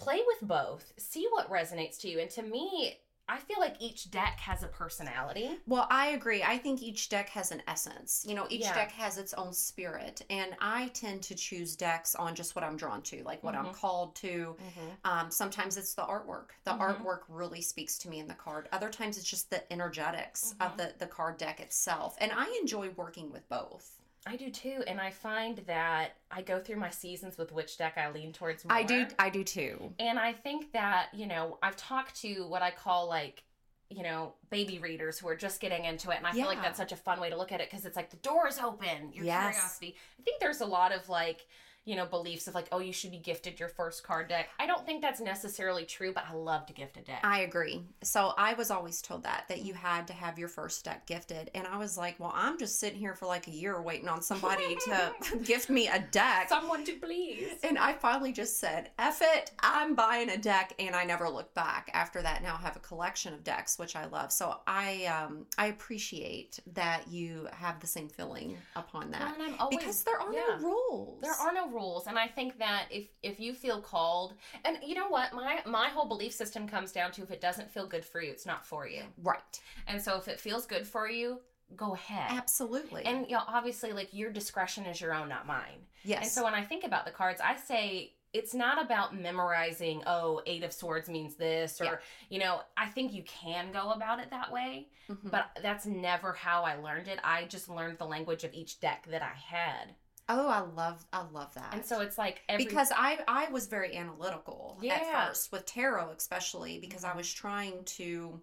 play 0.00 0.20
with 0.26 0.48
both, 0.48 0.92
see 0.98 1.26
what 1.30 1.50
resonates 1.50 1.98
to 2.00 2.08
you. 2.08 2.18
And 2.20 2.30
to 2.30 2.42
me, 2.42 2.98
I 3.28 3.38
feel 3.38 3.60
like 3.60 3.76
each 3.78 4.10
deck 4.10 4.40
has 4.40 4.64
a 4.64 4.66
personality. 4.66 5.50
Well, 5.68 5.86
I 5.88 6.08
agree. 6.08 6.42
I 6.42 6.58
think 6.58 6.82
each 6.82 7.08
deck 7.08 7.28
has 7.28 7.52
an 7.52 7.62
essence. 7.68 8.24
You 8.28 8.34
know, 8.34 8.46
each 8.50 8.62
Yeah. 8.62 8.74
deck 8.74 8.90
has 8.90 9.18
its 9.18 9.34
own 9.34 9.52
spirit. 9.52 10.22
And 10.30 10.56
I 10.60 10.88
tend 10.88 11.22
to 11.24 11.36
choose 11.36 11.76
decks 11.76 12.16
on 12.16 12.34
just 12.34 12.56
what 12.56 12.64
I'm 12.64 12.76
drawn 12.76 13.02
to, 13.02 13.22
like 13.22 13.44
what 13.44 13.54
I'm 13.54 13.66
Mhm. 13.66 13.74
called 13.74 14.16
to. 14.16 14.56
Um, 15.04 15.30
sometimes 15.30 15.76
it's 15.76 15.94
the 15.94 16.02
artwork. 16.02 16.48
The 16.64 16.72
Mhm. 16.72 16.80
artwork 16.80 17.20
really 17.28 17.62
speaks 17.62 17.98
to 17.98 18.08
me 18.08 18.18
in 18.18 18.26
the 18.26 18.34
card. 18.34 18.68
Other 18.72 18.90
times 18.90 19.16
it's 19.16 19.28
just 19.28 19.48
the 19.48 19.70
energetics 19.72 20.56
of 20.60 20.76
the, 20.76 20.94
the 20.98 21.06
card 21.06 21.36
deck 21.38 21.60
itself. 21.60 22.16
And 22.18 22.32
I 22.32 22.46
enjoy 22.60 22.90
working 22.90 23.30
with 23.30 23.48
both. 23.48 23.99
I 24.26 24.36
do 24.36 24.50
too, 24.50 24.82
and 24.86 25.00
I 25.00 25.10
find 25.10 25.58
that 25.66 26.16
I 26.30 26.42
go 26.42 26.60
through 26.60 26.76
my 26.76 26.90
seasons 26.90 27.38
with 27.38 27.52
which 27.52 27.78
deck 27.78 27.94
I 27.96 28.10
lean 28.10 28.32
towards 28.32 28.64
more. 28.64 28.76
I 28.76 28.82
do 28.82 29.06
I 29.18 29.30
do 29.30 29.42
too. 29.42 29.94
And 29.98 30.18
I 30.18 30.32
think 30.32 30.72
that, 30.72 31.08
you 31.14 31.26
know, 31.26 31.58
I've 31.62 31.76
talked 31.76 32.20
to 32.20 32.46
what 32.46 32.60
I 32.60 32.70
call 32.70 33.08
like, 33.08 33.42
you 33.88 34.02
know, 34.02 34.34
baby 34.50 34.78
readers 34.78 35.18
who 35.18 35.26
are 35.28 35.34
just 35.36 35.60
getting 35.60 35.84
into 35.86 36.10
it. 36.10 36.18
And 36.18 36.26
I 36.26 36.32
feel 36.32 36.46
like 36.46 36.62
that's 36.62 36.76
such 36.76 36.92
a 36.92 36.96
fun 36.96 37.18
way 37.18 37.30
to 37.30 37.36
look 37.36 37.50
at 37.50 37.60
it 37.60 37.70
because 37.70 37.86
it's 37.86 37.96
like 37.96 38.10
the 38.10 38.18
door 38.18 38.46
is 38.46 38.58
open, 38.58 39.12
your 39.12 39.24
Yes. 39.24 39.54
curiosity. 39.54 39.96
I 40.18 40.22
think 40.22 40.38
there's 40.38 40.60
a 40.60 40.66
lot 40.66 40.92
of 40.92 41.08
like, 41.08 41.46
you 41.84 41.96
know, 41.96 42.06
beliefs 42.06 42.46
of 42.46 42.54
like, 42.54 42.68
oh, 42.72 42.78
you 42.78 42.92
should 42.92 43.10
be 43.10 43.18
gifted 43.18 43.58
your 43.58 43.68
first 43.68 44.02
card 44.02 44.28
deck. 44.28 44.50
I 44.58 44.66
don't 44.66 44.84
think 44.84 45.02
that's 45.02 45.20
necessarily 45.20 45.84
true, 45.84 46.12
but 46.12 46.24
I 46.30 46.34
love 46.34 46.66
to 46.66 46.72
gift 46.72 46.96
a 46.96 47.00
deck. 47.00 47.20
I 47.24 47.40
agree. 47.40 47.82
So 48.02 48.32
I 48.36 48.54
was 48.54 48.70
always 48.70 49.00
told 49.00 49.24
that 49.24 49.44
that 49.48 49.62
you 49.62 49.74
had 49.74 50.06
to 50.08 50.12
have 50.12 50.38
your 50.38 50.48
first 50.48 50.84
deck 50.84 51.06
gifted, 51.06 51.50
and 51.54 51.66
I 51.66 51.78
was 51.78 51.96
like, 51.96 52.20
"Well, 52.20 52.32
I'm 52.34 52.58
just 52.58 52.78
sitting 52.78 52.98
here 52.98 53.14
for 53.14 53.26
like 53.26 53.46
a 53.48 53.50
year 53.50 53.80
waiting 53.80 54.08
on 54.08 54.22
somebody 54.22 54.76
to 54.84 55.12
gift 55.42 55.70
me 55.70 55.88
a 55.88 55.98
deck." 56.10 56.48
Someone 56.48 56.84
to 56.84 56.92
please. 56.92 57.58
And 57.62 57.78
I 57.78 57.94
finally 57.94 58.32
just 58.32 58.58
said, 58.58 58.90
F 58.98 59.22
it, 59.22 59.52
I'm 59.60 59.94
buying 59.94 60.30
a 60.30 60.36
deck. 60.36 60.74
And 60.78 60.94
I 60.94 61.04
never 61.04 61.28
looked 61.28 61.54
back 61.54 61.90
after 61.94 62.22
that. 62.22 62.42
Now 62.42 62.58
I 62.58 62.62
have 62.62 62.76
a 62.76 62.80
collection 62.80 63.32
of 63.34 63.44
decks, 63.44 63.78
which 63.78 63.96
I 63.96 64.06
love. 64.06 64.32
So 64.32 64.56
I 64.66 65.06
um 65.06 65.46
I 65.58 65.66
appreciate 65.66 66.60
that 66.74 67.08
you 67.08 67.48
have 67.52 67.80
the 67.80 67.86
same 67.86 68.08
feeling 68.08 68.56
upon 68.76 69.10
that. 69.12 69.20
Well, 69.20 69.34
and 69.34 69.42
I'm 69.42 69.60
always, 69.60 69.78
because 69.78 70.04
there 70.04 70.20
are 70.20 70.32
yeah. 70.32 70.58
no 70.60 70.68
rules. 70.68 71.20
There 71.22 71.32
are 71.32 71.52
no 71.52 71.69
rules, 71.70 72.06
and 72.06 72.18
I 72.18 72.26
think 72.28 72.58
that 72.58 72.86
if 72.90 73.06
if 73.22 73.40
you 73.40 73.54
feel 73.54 73.80
called, 73.80 74.34
and 74.64 74.78
you 74.84 74.94
know 74.94 75.08
what, 75.08 75.32
my 75.32 75.60
my 75.66 75.88
whole 75.88 76.06
belief 76.06 76.32
system 76.32 76.68
comes 76.68 76.92
down 76.92 77.12
to 77.12 77.22
if 77.22 77.30
it 77.30 77.40
doesn't 77.40 77.70
feel 77.70 77.86
good 77.86 78.04
for 78.04 78.20
you, 78.22 78.30
it's 78.30 78.46
not 78.46 78.64
for 78.64 78.86
you. 78.86 79.02
Right. 79.22 79.60
And 79.86 80.00
so 80.02 80.16
if 80.18 80.28
it 80.28 80.38
feels 80.40 80.66
good 80.66 80.86
for 80.86 81.08
you, 81.08 81.40
go 81.76 81.94
ahead. 81.94 82.30
Absolutely. 82.32 83.04
And 83.04 83.26
you 83.26 83.32
know, 83.36 83.42
obviously, 83.46 83.92
like 83.92 84.08
your 84.12 84.30
discretion 84.30 84.84
is 84.86 85.00
your 85.00 85.14
own, 85.14 85.28
not 85.28 85.46
mine. 85.46 85.86
yes. 86.04 86.22
And 86.22 86.30
so 86.30 86.44
when 86.44 86.54
I 86.54 86.64
think 86.64 86.84
about 86.84 87.04
the 87.04 87.12
cards, 87.12 87.40
I 87.40 87.56
say 87.56 88.14
it's 88.32 88.54
not 88.54 88.80
about 88.84 89.16
memorizing. 89.18 90.02
Oh, 90.06 90.40
eight 90.46 90.62
of 90.62 90.72
swords 90.72 91.08
means 91.08 91.34
this, 91.34 91.80
or 91.80 91.84
Yeah. 91.84 91.96
you 92.28 92.38
know, 92.38 92.60
I 92.76 92.86
think 92.86 93.12
you 93.12 93.24
can 93.24 93.72
go 93.72 93.90
about 93.90 94.20
it 94.20 94.30
that 94.30 94.52
way, 94.52 94.86
Mhm. 95.08 95.32
but 95.32 95.50
that's 95.62 95.84
never 95.84 96.32
how 96.32 96.62
I 96.62 96.76
learned 96.76 97.08
it. 97.08 97.18
I 97.24 97.46
just 97.46 97.68
learned 97.68 97.98
the 97.98 98.06
language 98.06 98.44
of 98.44 98.54
each 98.54 98.78
deck 98.78 99.06
that 99.08 99.22
I 99.22 99.34
had, 99.34 99.96
oh, 100.32 100.48
I 100.48 100.60
love 100.60 101.04
I 101.12 101.22
love 101.32 101.52
that. 101.54 101.74
and 101.74 101.84
so 101.84 102.00
it's 102.00 102.16
like 102.18 102.40
every 102.48 102.64
because 102.64 102.90
I 102.96 103.18
I 103.28 103.48
was 103.50 103.66
very 103.66 103.96
analytical 103.96 104.78
Yeah. 104.80 104.94
at 104.94 105.28
first 105.28 105.52
with 105.52 105.66
tarot 105.66 106.10
especially 106.16 106.78
because 106.78 107.04
I 107.04 107.14
was 107.14 107.30
trying 107.32 107.84
to 107.98 108.40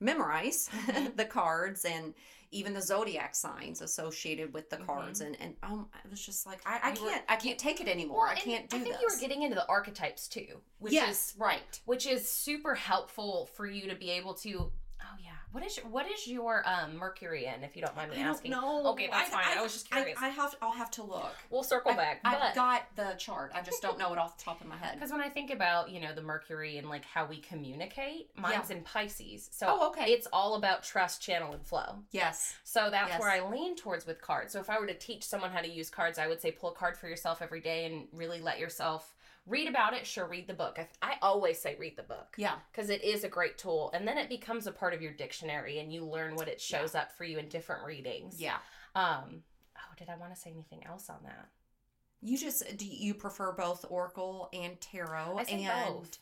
memorize 0.00 0.68
Mhm. 0.86 1.16
the 1.16 1.24
cards 1.24 1.84
and 1.84 2.14
even 2.54 2.74
the 2.74 2.82
zodiac 2.82 3.34
signs 3.34 3.80
associated 3.80 4.52
with 4.52 4.68
the 4.68 4.76
cards 4.76 5.20
and 5.22 5.36
and 5.40 5.54
um 5.62 5.88
I 5.94 6.06
was 6.10 6.24
just 6.24 6.44
like 6.46 6.60
I, 6.66 6.74
I 6.82 6.92
Mm-hmm. 6.92 6.96
You 6.96 7.02
were- 7.04 7.10
can't 7.10 7.24
I 7.28 7.36
can't 7.36 7.58
take 7.58 7.80
it 7.80 7.88
anymore 7.88 8.24
Well, 8.26 8.32
I 8.32 8.34
can't 8.34 8.68
do 8.68 8.78
this. 8.78 8.80
I 8.80 8.90
think 8.90 8.94
this 9.00 9.02
you 9.02 9.08
were 9.16 9.20
getting 9.20 9.42
into 9.42 9.54
the 9.54 9.66
archetypes 9.68 10.28
too, 10.28 10.60
which 10.78 10.92
yes 10.92 11.30
is 11.30 11.34
right 11.38 11.80
which 11.86 12.06
is 12.06 12.30
super 12.30 12.74
helpful 12.74 13.48
for 13.54 13.66
you 13.66 13.88
to 13.88 13.94
be 13.94 14.10
able 14.10 14.34
to. 14.34 14.70
Oh 15.12 15.18
yeah, 15.22 15.30
what 15.52 15.64
is 15.64 15.78
what 15.90 16.10
is 16.10 16.26
your 16.26 16.62
um 16.66 16.96
Mercury 16.96 17.46
in? 17.46 17.62
If 17.64 17.76
you 17.76 17.82
don't 17.82 17.94
mind 17.94 18.10
me 18.12 18.18
I 18.18 18.20
asking. 18.20 18.52
No. 18.52 18.86
Okay, 18.88 19.08
that's 19.10 19.30
fine. 19.30 19.44
I 19.56 19.62
was 19.62 19.72
just 19.72 19.90
curious. 19.90 20.18
I, 20.20 20.26
I 20.26 20.28
have 20.30 20.54
I'll 20.62 20.72
have 20.72 20.90
to 20.92 21.02
look 21.02 21.34
We'll 21.50 21.62
circle 21.62 21.92
I, 21.92 21.96
back, 21.96 22.20
I've 22.24 22.54
got 22.54 22.82
the 22.96 23.14
chart 23.18 23.52
I 23.54 23.60
just 23.60 23.82
don't 23.82 23.98
know 23.98 24.12
it 24.12 24.18
off 24.18 24.38
the 24.38 24.44
top 24.44 24.60
of 24.60 24.66
my 24.66 24.76
head 24.76 24.94
because 24.94 25.10
when 25.10 25.20
I 25.20 25.28
think 25.28 25.50
about 25.50 25.90
you 25.90 26.00
know 26.00 26.14
the 26.14 26.22
Mercury 26.22 26.78
and 26.78 26.88
like 26.88 27.04
how 27.04 27.26
we 27.26 27.38
communicate, 27.38 28.30
mine's 28.36 28.70
in 28.70 28.82
Pisces, 28.82 29.48
so 29.52 29.66
Oh, 29.68 29.88
okay. 29.88 30.12
it's 30.12 30.26
all 30.32 30.54
about 30.54 30.82
trust, 30.82 31.20
channel, 31.22 31.52
and 31.52 31.62
flow. 31.62 31.98
yes 32.10 32.54
So 32.64 32.88
that's 32.90 33.08
Yes. 33.10 33.20
where 33.20 33.30
I 33.30 33.48
lean 33.48 33.76
towards 33.76 34.06
with 34.06 34.20
cards. 34.20 34.52
So 34.52 34.60
if 34.60 34.70
I 34.70 34.78
were 34.78 34.86
to 34.86 34.94
teach 34.94 35.24
someone 35.24 35.50
how 35.50 35.60
to 35.60 35.68
use 35.68 35.90
cards, 35.90 36.18
I 36.18 36.26
would 36.28 36.40
say 36.40 36.52
pull 36.52 36.70
a 36.70 36.74
card 36.74 36.96
for 36.96 37.08
yourself 37.08 37.42
every 37.42 37.60
day 37.60 37.84
and 37.86 38.06
really 38.12 38.40
let 38.40 38.58
yourself 38.58 39.14
read 39.46 39.68
about 39.68 39.94
it. 39.94 40.06
Sure, 40.06 40.26
read 40.26 40.46
the 40.46 40.54
book. 40.54 40.78
I, 40.78 40.86
I 41.02 41.14
always 41.22 41.58
say 41.58 41.76
read 41.78 41.96
the 41.96 42.02
book 42.02 42.34
yeah 42.36 42.54
because 42.70 42.90
it 42.90 43.02
is 43.02 43.24
a 43.24 43.28
great 43.28 43.58
tool, 43.58 43.90
and 43.94 44.06
then 44.06 44.18
it 44.18 44.28
becomes 44.28 44.66
a 44.66 44.72
part 44.72 44.94
of 44.94 45.02
your 45.02 45.12
dictionary, 45.12 45.78
and 45.78 45.92
you 45.92 46.04
learn 46.04 46.34
what 46.36 46.48
it 46.48 46.60
shows 46.60 46.94
up 46.94 47.12
for 47.16 47.24
you 47.24 47.38
in 47.38 47.48
different 47.48 47.84
readings. 47.84 48.40
yeah 48.40 48.56
Um. 48.94 49.42
Oh, 49.76 49.94
did 49.98 50.08
I 50.08 50.16
want 50.16 50.34
to 50.34 50.40
say 50.40 50.50
anything 50.50 50.84
else 50.86 51.08
on 51.10 51.18
that? 51.24 51.48
You 52.20 52.38
just 52.38 52.76
do 52.76 52.86
you 52.86 53.14
prefer 53.14 53.52
both 53.52 53.84
Oracle 53.88 54.48
and 54.52 54.80
Tarot 54.80 55.38
I 55.38 55.44
say 55.44 55.64
and 55.64 55.86
both. 55.86 56.18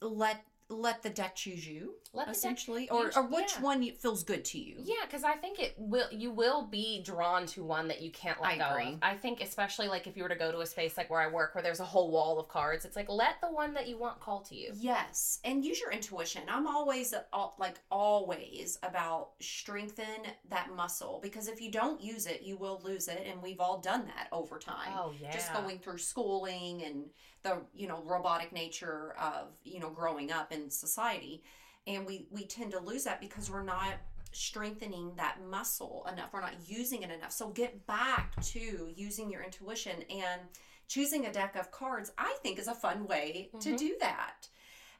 let 0.00 0.42
let 0.74 1.02
the 1.02 1.10
deck 1.10 1.36
choose 1.36 1.66
you, 1.66 1.94
Let 2.12 2.28
essentially, 2.28 2.88
or 2.90 3.10
or 3.16 3.22
which 3.26 3.54
yeah. 3.56 3.62
one 3.62 3.90
feels 3.92 4.24
good 4.24 4.44
to 4.46 4.58
you. 4.58 4.76
Yeah, 4.78 5.04
because 5.04 5.24
I 5.24 5.34
think 5.34 5.58
it 5.58 5.74
will. 5.76 6.06
You 6.10 6.30
will 6.30 6.66
be 6.66 7.02
drawn 7.02 7.46
to 7.46 7.64
one 7.64 7.88
that 7.88 8.02
you 8.02 8.10
can't 8.10 8.40
let 8.40 8.52
I 8.52 8.58
go 8.58 8.70
agree. 8.70 8.92
of. 8.94 8.98
I 9.02 9.14
think, 9.16 9.40
especially 9.40 9.88
like 9.88 10.06
if 10.06 10.16
you 10.16 10.22
were 10.22 10.28
to 10.28 10.36
go 10.36 10.52
to 10.52 10.60
a 10.60 10.66
space 10.66 10.96
like 10.96 11.10
where 11.10 11.20
I 11.20 11.28
work, 11.28 11.54
where 11.54 11.62
there's 11.62 11.80
a 11.80 11.84
whole 11.84 12.10
wall 12.10 12.38
of 12.38 12.48
cards, 12.48 12.84
it's 12.84 12.96
like 12.96 13.08
let 13.08 13.40
the 13.40 13.50
one 13.50 13.74
that 13.74 13.88
you 13.88 13.98
want 13.98 14.20
call 14.20 14.40
to 14.42 14.54
you. 14.56 14.72
Yes, 14.74 15.40
and 15.44 15.64
use 15.64 15.80
your 15.80 15.90
intuition. 15.90 16.42
I'm 16.48 16.66
always 16.66 17.14
like 17.58 17.80
always 17.90 18.78
about 18.82 19.30
strengthen 19.40 20.06
that 20.50 20.74
muscle 20.74 21.20
because 21.22 21.48
if 21.48 21.60
you 21.60 21.70
don't 21.70 22.00
use 22.02 22.26
it, 22.26 22.42
you 22.42 22.56
will 22.56 22.80
lose 22.84 23.08
it, 23.08 23.26
and 23.26 23.42
we've 23.42 23.60
all 23.60 23.80
done 23.80 24.06
that 24.06 24.28
over 24.32 24.58
time. 24.58 24.92
Oh 24.94 25.12
yeah. 25.20 25.30
Just 25.32 25.52
going 25.52 25.78
through 25.78 25.98
schooling 25.98 26.82
and 26.82 27.04
the 27.42 27.58
you 27.74 27.88
know 27.88 28.02
robotic 28.06 28.52
nature 28.52 29.14
of 29.20 29.48
you 29.64 29.80
know 29.80 29.90
growing 29.90 30.30
up 30.32 30.52
in 30.52 30.70
society, 30.70 31.42
and 31.86 32.06
we 32.06 32.26
we 32.30 32.44
tend 32.44 32.72
to 32.72 32.80
lose 32.80 33.04
that 33.04 33.20
because 33.20 33.50
we're 33.50 33.62
not 33.62 33.94
strengthening 34.32 35.12
that 35.16 35.38
muscle 35.50 36.06
enough. 36.10 36.30
We're 36.32 36.40
not 36.40 36.54
using 36.66 37.02
it 37.02 37.10
enough. 37.10 37.32
So 37.32 37.48
get 37.50 37.86
back 37.86 38.40
to 38.44 38.90
using 38.94 39.30
your 39.30 39.42
intuition 39.42 40.02
and 40.08 40.40
choosing 40.88 41.26
a 41.26 41.32
deck 41.32 41.56
of 41.56 41.70
cards. 41.70 42.12
I 42.16 42.36
think 42.42 42.58
is 42.58 42.68
a 42.68 42.74
fun 42.74 43.06
way 43.06 43.50
to 43.60 43.70
Mhm. 43.74 43.78
do 43.78 43.96
that. 44.00 44.48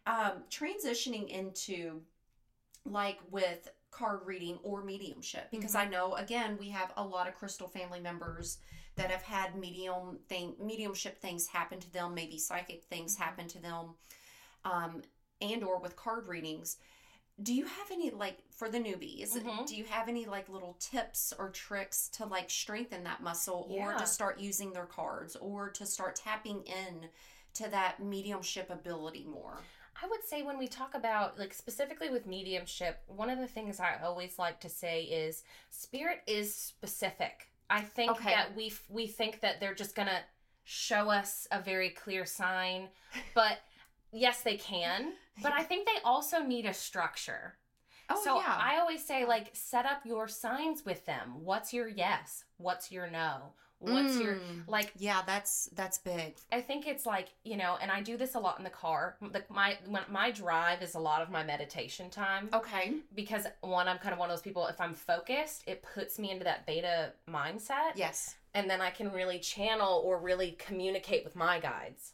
Um, 0.06 0.44
transitioning 0.50 1.28
into 1.28 2.02
like 2.84 3.20
with 3.30 3.70
card 3.92 4.20
reading 4.26 4.58
or 4.64 4.82
mediumship 4.82 5.50
because 5.50 5.74
I 5.74 5.84
know 5.84 6.14
again 6.14 6.56
we 6.58 6.70
have 6.70 6.92
a 6.96 7.04
lot 7.04 7.28
of 7.28 7.34
crystal 7.34 7.68
family 7.68 8.00
members 8.00 8.58
that 8.96 9.10
have 9.10 9.22
had 9.22 9.56
medium 9.56 10.18
thing 10.28 10.54
mediumship 10.60 11.20
things 11.20 11.46
happen 11.48 11.80
to 11.80 11.92
them 11.92 12.14
maybe 12.14 12.38
psychic 12.38 12.84
things 12.84 13.16
happen 13.16 13.48
to 13.48 13.60
them 13.60 13.94
um 14.64 15.02
and 15.40 15.64
or 15.64 15.78
with 15.78 15.96
card 15.96 16.28
readings 16.28 16.76
do 17.42 17.54
you 17.54 17.64
have 17.64 17.90
any 17.90 18.10
like 18.10 18.38
for 18.50 18.68
the 18.68 18.78
newbies 18.78 19.30
Mhm. 19.32 19.66
do 19.66 19.74
you 19.74 19.84
have 19.84 20.08
any 20.08 20.26
like 20.26 20.48
little 20.48 20.74
tips 20.78 21.32
or 21.38 21.48
tricks 21.50 22.08
to 22.10 22.26
like 22.26 22.50
strengthen 22.50 23.04
that 23.04 23.22
muscle 23.22 23.66
or 23.70 23.94
to 23.94 24.06
start 24.06 24.38
using 24.38 24.72
their 24.72 24.86
cards 24.86 25.34
or 25.36 25.70
to 25.70 25.86
start 25.86 26.14
tapping 26.16 26.62
in 26.64 27.08
to 27.54 27.68
that 27.68 28.00
mediumship 28.00 28.70
ability 28.70 29.24
more 29.24 29.58
I 30.02 30.06
would 30.08 30.24
say 30.24 30.42
when 30.42 30.58
we 30.58 30.68
talk 30.68 30.94
about 30.94 31.38
like 31.38 31.52
specifically 31.52 32.08
with 32.08 32.26
mediumship, 32.26 33.02
one 33.06 33.28
of 33.28 33.38
the 33.38 33.46
things 33.46 33.78
I 33.78 33.98
always 34.02 34.38
like 34.38 34.58
to 34.60 34.68
say 34.70 35.02
is 35.04 35.44
spirit 35.70 36.22
is 36.26 36.52
specific. 36.54 37.51
I 37.72 37.80
think 37.80 38.10
Okay. 38.12 38.30
that 38.30 38.54
we 38.54 38.66
f- 38.66 38.84
we 38.90 39.06
think 39.06 39.40
that 39.40 39.58
they're 39.60 39.74
just 39.74 39.94
to 40.08 40.20
show 40.64 41.08
us 41.10 41.48
a 41.50 41.60
very 41.60 41.90
clear 41.90 42.26
sign, 42.26 42.88
but 43.34 43.58
yes 44.12 44.42
they 44.42 44.56
can, 44.58 45.14
but 45.42 45.52
I 45.52 45.62
think 45.62 45.86
they 45.86 46.00
also 46.04 46.40
need 46.42 46.66
a 46.66 46.74
structure. 46.74 47.56
oh 48.10 48.20
so 48.24 48.36
yeah 48.36 48.56
I 48.60 48.78
always 48.78 49.02
say 49.04 49.24
like 49.24 49.48
set 49.54 49.86
up 49.86 50.04
your 50.04 50.28
signs 50.28 50.84
with 50.84 51.06
them. 51.06 51.42
What's 51.44 51.72
your 51.72 51.88
yes? 51.88 52.44
What's 52.58 52.92
your 52.92 53.08
no? 53.10 53.54
What's 53.82 54.18
your 54.18 54.34
Mm. 54.34 54.64
like 54.66 54.92
yeah 54.96 55.22
that's 55.26 55.68
that's 55.74 55.98
big 55.98 56.36
I 56.50 56.60
think 56.60 56.86
it's 56.86 57.04
like 57.04 57.28
you 57.44 57.56
know, 57.56 57.76
and 57.80 57.90
I 57.90 58.00
do 58.00 58.16
this 58.16 58.34
a 58.34 58.40
lot 58.40 58.58
in 58.58 58.64
the 58.64 58.70
car. 58.70 59.16
Like 59.20 59.50
my 59.50 59.76
when 59.86 60.02
my 60.10 60.30
drive 60.30 60.82
is 60.82 60.94
a 60.94 60.98
lot 61.00 61.22
of 61.22 61.30
my 61.30 61.42
meditation 61.42 62.08
time 62.10 62.48
okay 62.54 62.94
because 63.14 63.46
one, 63.60 63.88
I'm 63.88 63.98
kind 63.98 64.12
of 64.12 64.18
one 64.18 64.30
of 64.30 64.34
those 64.36 64.42
people. 64.42 64.66
If 64.66 64.80
I'm 64.80 64.94
focused, 64.94 65.64
it 65.66 65.82
puts 65.94 66.18
me 66.18 66.30
into 66.30 66.44
that 66.44 66.66
beta 66.66 67.12
mindset, 67.28 67.92
yes 67.96 68.36
and 68.54 68.68
then 68.68 68.80
I 68.80 68.90
can 68.90 69.10
really 69.12 69.38
channel 69.38 70.02
or 70.04 70.18
really 70.18 70.52
communicate 70.58 71.24
with 71.24 71.34
my 71.34 71.58
guides. 71.58 72.12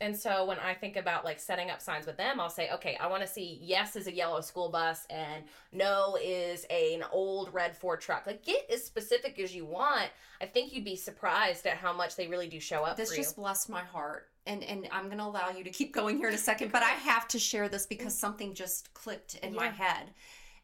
And 0.00 0.16
so 0.16 0.46
when 0.46 0.58
I 0.58 0.72
think 0.72 0.96
about 0.96 1.24
like 1.24 1.38
setting 1.38 1.70
up 1.70 1.80
signs 1.80 2.06
with 2.06 2.16
them, 2.16 2.40
I'll 2.40 2.48
say, 2.48 2.70
okay, 2.70 2.96
I 2.98 3.06
want 3.06 3.22
to 3.22 3.28
see 3.28 3.58
yes 3.60 3.96
is 3.96 4.06
a 4.06 4.14
yellow 4.14 4.40
school 4.40 4.70
bus 4.70 5.06
and 5.10 5.44
no 5.72 6.16
is 6.22 6.64
an 6.70 7.04
old 7.12 7.52
red 7.52 7.76
Ford 7.76 8.00
truck. 8.00 8.26
Like 8.26 8.42
get 8.42 8.70
as 8.72 8.82
specific 8.84 9.38
as 9.38 9.54
you 9.54 9.66
want. 9.66 10.08
I 10.40 10.46
think 10.46 10.72
you'd 10.72 10.84
be 10.84 10.96
surprised 10.96 11.66
at 11.66 11.76
how 11.76 11.92
much 11.92 12.16
they 12.16 12.28
really 12.28 12.48
do 12.48 12.60
show 12.60 12.84
up 12.84 12.96
this 12.96 13.14
just 13.14 13.36
blessed 13.36 13.68
my 13.68 13.82
heart 13.82 14.30
and 14.46 14.62
and 14.64 14.88
i'm 14.92 15.06
going 15.06 15.18
to 15.18 15.24
allow 15.24 15.50
you 15.50 15.64
to 15.64 15.70
keep 15.70 15.92
going 15.92 16.16
here 16.16 16.28
in 16.28 16.34
a 16.34 16.38
second 16.38 16.72
but 16.72 16.82
i 16.82 16.90
have 16.90 17.28
to 17.28 17.38
share 17.38 17.68
this 17.68 17.86
because 17.86 18.16
something 18.16 18.54
just 18.54 18.92
clicked 18.94 19.34
in 19.36 19.54
my 19.54 19.68
head 19.68 20.10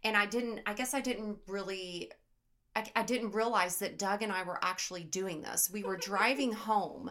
and 0.05 0.16
i 0.16 0.26
didn't 0.26 0.61
i 0.66 0.74
guess 0.74 0.95
i 0.95 1.01
didn't 1.01 1.37
really 1.47 2.11
I, 2.74 2.84
I 2.95 3.03
didn't 3.03 3.32
realize 3.32 3.78
that 3.78 3.99
doug 3.99 4.22
and 4.22 4.32
i 4.32 4.43
were 4.43 4.59
actually 4.62 5.05
doing 5.05 5.43
this 5.43 5.70
we 5.72 5.82
were 5.82 5.97
driving 6.12 6.53
home 6.53 7.11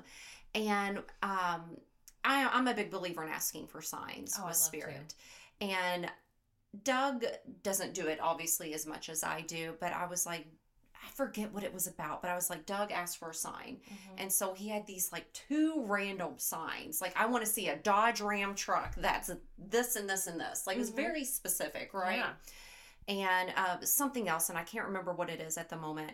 and 0.54 1.00
um 1.22 1.78
I, 2.26 2.50
i'm 2.52 2.68
a 2.68 2.74
big 2.74 2.90
believer 2.92 3.24
in 3.24 3.30
asking 3.30 3.68
for 3.68 3.82
signs 3.82 4.36
Oh, 4.38 4.48
with 4.48 4.54
love 4.54 4.54
to. 4.56 4.60
spirit 4.60 5.14
and 5.62 6.12
doug 6.84 7.24
doesn't 7.64 7.94
do 7.94 8.08
it 8.08 8.20
obviously 8.22 8.74
as 8.74 8.86
much 8.86 9.08
as 9.10 9.24
i 9.24 9.42
do 9.42 9.76
but 9.80 9.94
i 9.94 10.06
was 10.06 10.26
like 10.26 10.46
i 10.96 11.08
forget 11.16 11.54
what 11.54 11.64
it 11.64 11.74
was 11.74 11.88
about 11.88 12.22
but 12.22 12.30
i 12.32 12.36
was 12.36 12.50
like 12.50 12.66
doug 12.66 12.92
asked 12.92 13.18
for 13.18 13.30
a 13.30 13.34
sign 13.34 13.78
Mhm. 13.90 13.96
and 14.18 14.34
so 14.34 14.54
he 14.54 14.68
had 14.70 14.86
these 14.88 15.12
like 15.12 15.32
two 15.34 15.84
random 15.86 16.34
signs. 16.38 17.00
Like, 17.02 17.14
I 17.16 17.28
want 17.28 17.46
to 17.46 17.50
see 17.52 17.68
a 17.70 17.76
Dodge 17.78 18.20
Ram 18.22 18.56
truck 18.56 18.96
that's 18.96 19.30
this 19.58 19.96
and 19.96 20.10
this 20.10 20.26
and 20.28 20.40
this. 20.40 20.66
Like, 20.66 20.78
it 20.78 20.80
was 20.80 20.92
Mhm. 20.92 20.96
very 20.96 21.24
specific, 21.26 21.94
right? 21.94 22.18
Yeah. 22.18 22.34
And 23.08 23.54
uh, 23.56 23.82
something 23.82 24.28
else, 24.28 24.50
and 24.50 24.58
I 24.58 24.64
can't 24.64 24.86
remember 24.88 25.14
what 25.14 25.30
it 25.30 25.40
is 25.40 25.58
at 25.58 25.70
the 25.70 25.76
moment. 25.78 26.12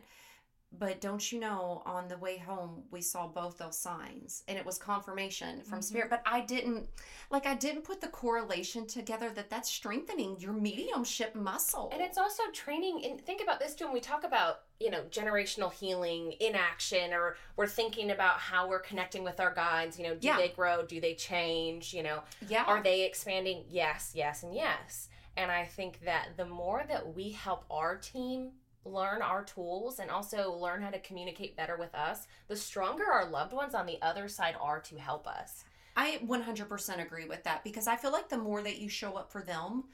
But 0.74 1.02
don't 1.02 1.32
you 1.32 1.40
know, 1.40 1.82
on 1.86 2.08
the 2.08 2.18
way 2.18 2.38
home, 2.38 2.84
we 2.92 3.02
saw 3.02 3.28
both 3.28 3.58
those 3.58 3.78
signs, 3.78 4.44
and 4.48 4.58
it 4.58 4.66
was 4.66 4.78
confirmation 4.78 5.62
from 5.64 5.80
Mhm. 5.80 5.84
spirit. 5.84 6.10
But 6.10 6.22
I 6.26 6.42
didn't, 6.42 6.90
like, 7.30 7.46
I 7.46 7.56
didn't 7.56 7.82
put 7.82 8.00
the 8.00 8.08
correlation 8.08 8.88
together 8.88 9.30
that 9.32 9.50
that's 9.50 9.70
strengthening 9.70 10.40
your 10.40 10.54
mediumship 10.54 11.36
muscle. 11.36 11.90
And 11.92 12.02
it's 12.02 12.18
also 12.18 12.44
training. 12.52 13.06
And 13.06 13.20
think 13.24 13.42
about 13.42 13.60
this 13.60 13.76
too. 13.76 13.84
When 13.86 13.94
we 13.94 14.00
talk 14.00 14.24
about 14.24 14.62
you 14.80 14.90
know 14.90 15.04
generational 15.12 15.72
healing 15.72 16.32
in 16.40 16.56
action, 16.56 17.14
or 17.14 17.38
we're 17.56 17.68
thinking 17.68 18.10
about 18.10 18.40
how 18.40 18.68
we're 18.68 18.80
connecting 18.80 19.24
with 19.24 19.40
our 19.40 19.54
guides. 19.54 20.00
You 20.00 20.08
know, 20.08 20.16
do 20.16 20.26
Yeah. 20.28 20.38
they 20.38 20.50
grow? 20.50 20.84
Do 20.84 21.00
they 21.00 21.14
change? 21.14 21.94
You 21.94 22.02
know, 22.04 22.24
yeah, 22.48 22.64
are 22.64 22.82
they 22.82 23.02
expanding? 23.02 23.66
Yes, 23.70 24.14
yes, 24.16 24.42
and 24.42 24.56
yes. 24.56 25.10
And 25.38 25.52
I 25.52 25.66
think 25.66 26.02
that 26.02 26.36
the 26.36 26.46
more 26.46 26.84
that 26.88 27.14
we 27.14 27.30
help 27.32 27.66
our 27.70 27.96
team 27.98 28.54
learn 28.86 29.22
our 29.22 29.44
tools 29.44 30.00
and 30.00 30.10
also 30.10 30.54
learn 30.54 30.82
how 30.82 30.90
to 30.90 31.00
communicate 31.00 31.56
better 31.56 31.78
with 31.78 31.94
us, 31.94 32.28
the 32.48 32.56
stronger 32.56 33.06
our 33.12 33.30
loved 33.30 33.54
ones 33.54 33.76
on 33.76 33.86
the 33.86 34.02
other 34.02 34.28
side 34.28 34.56
are 34.60 34.80
to 34.82 34.98
help 34.98 35.28
us. 35.28 35.64
I 35.96 36.20
100% 36.26 37.02
agree 37.02 37.26
with 37.26 37.44
that 37.44 37.64
because 37.64 37.88
I 37.88 37.96
feel 37.96 38.12
like 38.12 38.30
the 38.30 38.38
more 38.38 38.62
that 38.64 38.80
you 38.80 38.90
show 38.90 39.14
up 39.14 39.32
for 39.32 39.42
them 39.42 39.86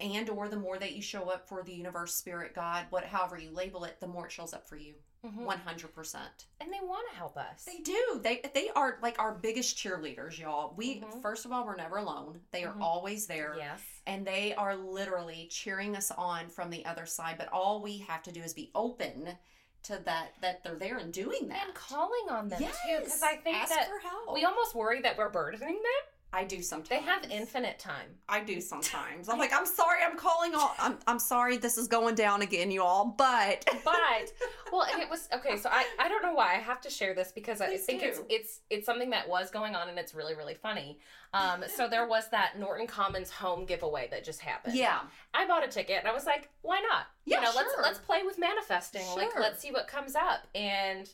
and 0.00 0.30
or 0.30 0.48
the 0.48 0.56
more 0.56 0.78
that 0.78 0.94
you 0.94 1.02
show 1.02 1.30
up 1.30 1.48
for 1.48 1.62
the 1.62 1.72
universe 1.72 2.14
spirit 2.14 2.54
god 2.54 2.86
what 2.90 3.04
however 3.04 3.38
you 3.38 3.50
label 3.50 3.84
it 3.84 3.96
the 4.00 4.06
more 4.06 4.26
it 4.26 4.32
shows 4.32 4.54
up 4.54 4.68
for 4.68 4.76
you 4.76 4.94
Mhm. 5.24 5.46
100% 5.46 6.46
And 6.60 6.72
they 6.72 6.80
want 6.80 7.08
to 7.10 7.16
help 7.16 7.36
us. 7.36 7.64
they 7.64 7.78
do 7.78 8.20
they 8.22 8.42
they 8.54 8.68
are 8.70 8.98
like 9.02 9.18
our 9.18 9.32
biggest 9.32 9.76
cheerleaders 9.76 10.38
y'all 10.38 10.74
we 10.76 11.00
Mhm. 11.00 11.22
first 11.22 11.44
of 11.46 11.52
all 11.52 11.64
we're 11.64 11.76
never 11.76 11.96
alone 11.96 12.40
they 12.50 12.64
are 12.64 12.74
Mhm. 12.74 12.82
always 12.82 13.26
there 13.26 13.54
Yes. 13.56 13.80
and 14.06 14.26
they 14.26 14.54
are 14.54 14.76
literally 14.76 15.48
cheering 15.50 15.96
us 15.96 16.10
on 16.10 16.48
from 16.50 16.68
the 16.70 16.84
other 16.84 17.06
side 17.06 17.38
but 17.38 17.48
all 17.48 17.80
we 17.80 17.98
have 17.98 18.22
to 18.24 18.32
do 18.32 18.42
is 18.42 18.52
be 18.52 18.70
open 18.74 19.38
to 19.84 19.98
that 19.98 20.32
that 20.40 20.62
they're 20.62 20.76
there 20.76 20.98
and 20.98 21.12
doing 21.12 21.48
that 21.48 21.66
And 21.66 21.74
calling 21.74 22.28
on 22.30 22.48
them 22.48 22.58
too, 22.58 22.64
yes 22.64 22.78
because 23.04 23.22
I 23.22 23.36
think 23.36 23.56
ask 23.56 23.72
that 23.74 23.88
for 23.88 23.98
help 23.98 24.32
we 24.32 24.44
almost 24.44 24.74
worry 24.74 25.00
that 25.02 25.16
we're 25.16 25.28
burdening 25.30 25.74
them. 25.82 26.13
I 26.34 26.44
do 26.44 26.60
sometimes 26.60 26.88
They 26.88 27.06
have 27.06 27.24
infinite 27.30 27.78
time. 27.78 28.08
I 28.28 28.40
do 28.40 28.60
sometimes. 28.60 29.28
I'm 29.28 29.38
like, 29.44 29.52
I'm 29.52 29.66
sorry, 29.66 30.00
I'm 30.04 30.16
calling 30.16 30.54
all. 30.54 30.74
I'm, 30.78 30.98
I'm 31.06 31.18
sorry, 31.18 31.56
this 31.56 31.78
is 31.78 31.86
going 31.86 32.14
down 32.16 32.42
again, 32.42 32.70
you 32.70 32.82
all. 32.82 33.14
But 33.16 33.64
But 33.84 34.32
well, 34.72 34.86
and 34.92 35.00
it 35.00 35.08
was 35.08 35.28
okay. 35.32 35.56
So 35.56 35.68
I 35.70 35.84
I 35.98 36.08
don't 36.08 36.22
know 36.22 36.34
why 36.34 36.54
I 36.54 36.58
have 36.58 36.80
to 36.82 36.90
share 36.90 37.14
this 37.14 37.30
because 37.32 37.60
I 37.60 37.76
think 37.76 38.02
it's 38.02 38.18
do. 38.18 38.26
it's 38.28 38.60
it's 38.70 38.86
something 38.86 39.10
that 39.10 39.28
was 39.28 39.50
going 39.50 39.76
on 39.76 39.88
and 39.88 39.98
it's 39.98 40.14
really 40.14 40.34
really 40.34 40.54
funny. 40.54 40.98
Um, 41.32 41.64
so 41.66 41.88
there 41.88 42.06
was 42.06 42.28
that 42.30 42.58
Norton 42.58 42.86
Commons 42.86 43.30
home 43.30 43.64
giveaway 43.66 44.08
that 44.10 44.24
just 44.24 44.40
happened. 44.40 44.74
yeah, 44.76 45.00
I 45.32 45.46
bought 45.46 45.64
a 45.64 45.68
ticket 45.68 45.98
and 45.98 46.08
I 46.08 46.14
was 46.14 46.26
like, 46.26 46.48
why 46.62 46.80
not? 46.80 47.06
Yeah, 47.24 47.38
you 47.38 47.44
know, 47.44 47.52
let's 47.54 47.74
let's 47.82 47.98
play 47.98 48.22
with 48.24 48.38
manifesting. 48.38 49.02
Sure. 49.02 49.16
Like 49.18 49.38
let's 49.38 49.60
see 49.60 49.70
what 49.70 49.86
comes 49.86 50.14
up 50.16 50.46
and. 50.54 51.08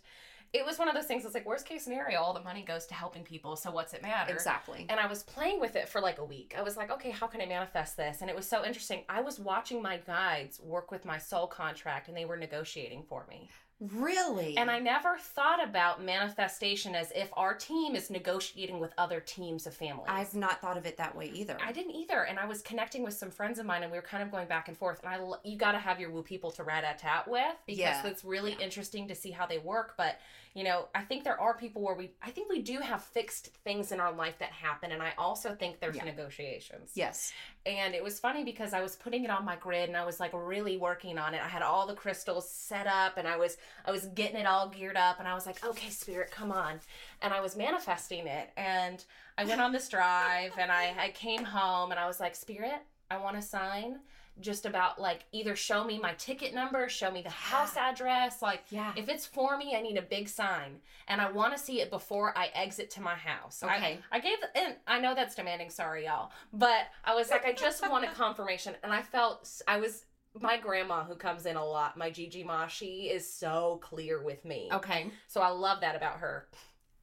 It 0.52 0.66
was 0.66 0.78
one 0.78 0.88
of 0.88 0.94
those 0.94 1.06
things. 1.06 1.24
It's 1.24 1.34
like 1.34 1.46
worst 1.46 1.64
case 1.66 1.84
scenario, 1.84 2.18
all 2.20 2.32
the 2.34 2.42
money 2.42 2.62
goes 2.62 2.84
to 2.86 2.94
helping 2.94 3.22
people. 3.22 3.54
So 3.56 3.70
what's 3.70 3.92
it 3.94 4.02
matter? 4.02 4.32
exactly. 4.32 4.84
And 4.88 4.98
I 4.98 5.06
was 5.06 5.22
playing 5.22 5.60
with 5.60 5.76
it 5.76 5.88
for 5.88 6.00
like 6.00 6.18
a 6.18 6.24
week. 6.24 6.54
I 6.58 6.62
was 6.62 6.76
like, 6.76 6.90
okay, 6.90 7.10
how 7.10 7.26
can 7.28 7.40
I 7.40 7.46
manifest 7.46 7.96
this? 7.96 8.20
And 8.20 8.28
it 8.28 8.34
was 8.34 8.46
so 8.48 8.64
interesting. 8.64 9.04
I 9.08 9.20
was 9.20 9.38
watching 9.38 9.80
my 9.80 9.98
guides 9.98 10.58
work 10.60 10.90
with 10.90 11.04
my 11.04 11.18
soul 11.18 11.46
contract 11.46 12.08
and 12.08 12.16
they 12.16 12.24
were 12.24 12.36
negotiating 12.36 13.04
for 13.08 13.24
me. 13.28 13.48
Really? 13.94 14.58
And 14.58 14.70
I 14.70 14.78
never 14.78 15.16
thought 15.16 15.62
about 15.66 16.02
manifestation 16.04 16.94
as 16.94 17.12
if 17.16 17.30
our 17.32 17.54
team 17.54 17.94
is 17.96 18.10
negotiating 18.10 18.78
with 18.78 18.92
other 18.98 19.20
teams 19.20 19.66
of 19.66 19.72
families. 19.72 20.06
I've 20.08 20.34
not 20.34 20.60
thought 20.60 20.76
of 20.76 20.84
it 20.84 20.98
that 20.98 21.16
way 21.16 21.30
either. 21.32 21.56
I 21.64 21.72
didn't 21.72 21.92
either, 21.94 22.24
and 22.24 22.38
I 22.38 22.44
was 22.44 22.60
connecting 22.60 23.02
with 23.02 23.14
some 23.14 23.30
friends 23.30 23.58
of 23.58 23.64
mine, 23.64 23.82
and 23.82 23.90
we 23.90 23.96
were 23.96 24.02
kind 24.02 24.22
of 24.22 24.30
going 24.30 24.48
back 24.48 24.68
and 24.68 24.76
forth. 24.76 25.00
And 25.02 25.08
I, 25.14 25.18
you 25.44 25.56
got 25.56 25.72
to 25.72 25.78
have 25.78 25.98
your 25.98 26.10
woo 26.10 26.22
people 26.22 26.50
to 26.52 26.62
rat 26.62 26.84
a 26.84 26.98
tat 27.00 27.26
with 27.26 27.56
because 27.66 27.78
Yeah. 27.80 28.06
it's 28.06 28.22
really 28.22 28.52
Yeah. 28.52 28.64
interesting 28.66 29.08
to 29.08 29.14
see 29.14 29.30
how 29.30 29.46
they 29.46 29.56
work. 29.58 29.94
But 29.96 30.18
you 30.54 30.64
know, 30.64 30.88
I 30.94 31.02
think 31.02 31.22
there 31.22 31.40
are 31.40 31.56
people 31.56 31.80
where 31.80 31.94
we, 31.94 32.10
I 32.20 32.30
think 32.30 32.48
we 32.50 32.60
do 32.60 32.78
have 32.80 33.04
fixed 33.04 33.50
things 33.62 33.92
in 33.92 34.00
our 34.00 34.12
life 34.12 34.38
that 34.40 34.50
happen, 34.50 34.90
and 34.90 35.00
I 35.00 35.12
also 35.16 35.54
think 35.54 35.78
there's 35.78 35.94
Yeah. 35.96 36.04
negotiations. 36.04 36.90
yes. 36.94 37.32
And 37.66 37.94
it 37.94 38.02
was 38.02 38.18
funny 38.18 38.42
because 38.42 38.72
I 38.72 38.80
was 38.80 38.96
putting 38.96 39.22
it 39.24 39.30
on 39.30 39.44
my 39.44 39.54
grid, 39.56 39.88
and 39.88 39.96
I 39.96 40.04
was 40.04 40.18
like 40.18 40.32
really 40.34 40.76
working 40.76 41.18
on 41.18 41.34
it. 41.34 41.40
I 41.42 41.48
had 41.48 41.62
all 41.62 41.86
the 41.86 41.94
crystals 41.94 42.50
set 42.50 42.86
up, 42.88 43.16
and 43.16 43.28
I 43.28 43.36
was, 43.36 43.58
I 43.86 43.90
was 43.92 44.06
getting 44.06 44.38
it 44.40 44.46
all 44.46 44.68
geared 44.68 44.96
up, 44.96 45.20
and 45.20 45.28
I 45.28 45.34
was 45.34 45.46
like, 45.46 45.64
okay, 45.64 45.90
spirit, 45.90 46.30
come 46.32 46.50
on, 46.50 46.80
and 47.22 47.32
I 47.32 47.40
was 47.40 47.56
manifesting 47.56 48.26
it, 48.26 48.50
and 48.56 49.04
I 49.38 49.44
went 49.44 49.60
on 49.60 49.70
this 49.72 49.88
drive, 49.88 50.52
and 50.58 50.72
I, 50.72 50.94
I 50.98 51.10
came 51.10 51.44
home, 51.44 51.92
and 51.92 52.00
I 52.00 52.06
was 52.08 52.18
like, 52.18 52.34
spirit, 52.34 52.82
I 53.10 53.18
want 53.18 53.36
to 53.36 53.42
sign. 53.42 54.00
Just 54.38 54.64
about 54.64 55.00
like 55.00 55.24
either 55.32 55.54
show 55.56 55.84
me 55.84 55.98
my 55.98 56.14
ticket 56.14 56.54
number, 56.54 56.88
show 56.88 57.10
me 57.10 57.20
the 57.20 57.28
house 57.30 57.76
address, 57.76 58.40
like 58.40 58.62
Yeah. 58.70 58.92
if 58.96 59.08
it's 59.08 59.26
for 59.26 59.58
me, 59.58 59.76
I 59.76 59.82
need 59.82 59.98
a 59.98 60.02
big 60.02 60.28
sign, 60.28 60.80
and 61.08 61.20
I 61.20 61.30
want 61.30 61.54
to 61.54 61.62
see 61.62 61.80
it 61.82 61.90
before 61.90 62.36
I 62.38 62.46
exit 62.54 62.90
to 62.92 63.02
my 63.02 63.16
house. 63.16 63.62
I- 63.62 63.76
Okay. 63.76 63.98
I, 64.10 64.18
gave, 64.20 64.38
and 64.54 64.76
I 64.86 64.98
know 65.00 65.14
that's 65.14 65.34
demanding. 65.34 65.68
Sorry, 65.68 66.06
y'all, 66.06 66.30
but 66.54 66.86
I 67.04 67.14
was 67.14 67.30
like, 67.30 67.44
I 67.44 67.52
just 67.52 67.82
want 67.90 68.04
a 68.04 68.08
confirmation, 68.08 68.76
and 68.82 68.92
I 68.92 69.02
felt 69.02 69.48
I 69.68 69.78
was. 69.78 70.04
My 70.40 70.56
grandma, 70.58 71.02
who 71.02 71.16
comes 71.16 71.44
in 71.44 71.56
a 71.56 71.64
lot, 71.64 71.96
my 71.96 72.08
Gigi 72.08 72.44
Ma, 72.44 72.68
she 72.68 73.10
is 73.12 73.28
so 73.28 73.80
clear 73.82 74.22
with 74.22 74.44
me. 74.44 74.68
okay. 74.72 75.10
So 75.26 75.40
I 75.40 75.48
love 75.48 75.80
that 75.80 75.96
about 75.96 76.20
her. 76.20 76.46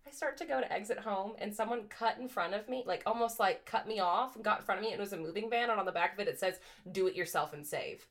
I 0.08 0.12
start 0.12 0.38
to 0.38 0.45
go 0.45 0.62
to 0.62 0.72
exit 0.72 0.99
home, 0.99 1.34
and 1.39 1.53
someone 1.53 1.84
cut 1.89 2.18
in 2.20 2.28
front 2.30 2.53
of 2.53 2.70
me, 2.70 2.84
like 2.86 3.03
almost 3.05 3.39
like 3.39 3.66
cut 3.66 3.88
me 3.88 3.99
off 3.99 4.36
and 4.36 4.43
got 4.43 4.60
in 4.60 4.66
front 4.66 4.80
of 4.80 4.86
me. 4.86 4.91
And 4.91 4.99
it 4.99 5.03
was 5.03 5.14
a 5.14 5.18
moving 5.18 5.49
van, 5.49 5.70
and 5.70 5.80
on 5.80 5.86
the 5.86 5.91
back 5.91 6.14
of 6.14 6.20
it, 6.20 6.28
it 6.28 6.39
says, 6.39 6.60
Do 6.91 7.08
it 7.08 7.16
yourself 7.16 7.53
and 7.53 7.66
save. 7.66 8.05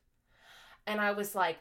And 0.85 1.01
I 1.01 1.11
was 1.11 1.33
like, 1.33 1.57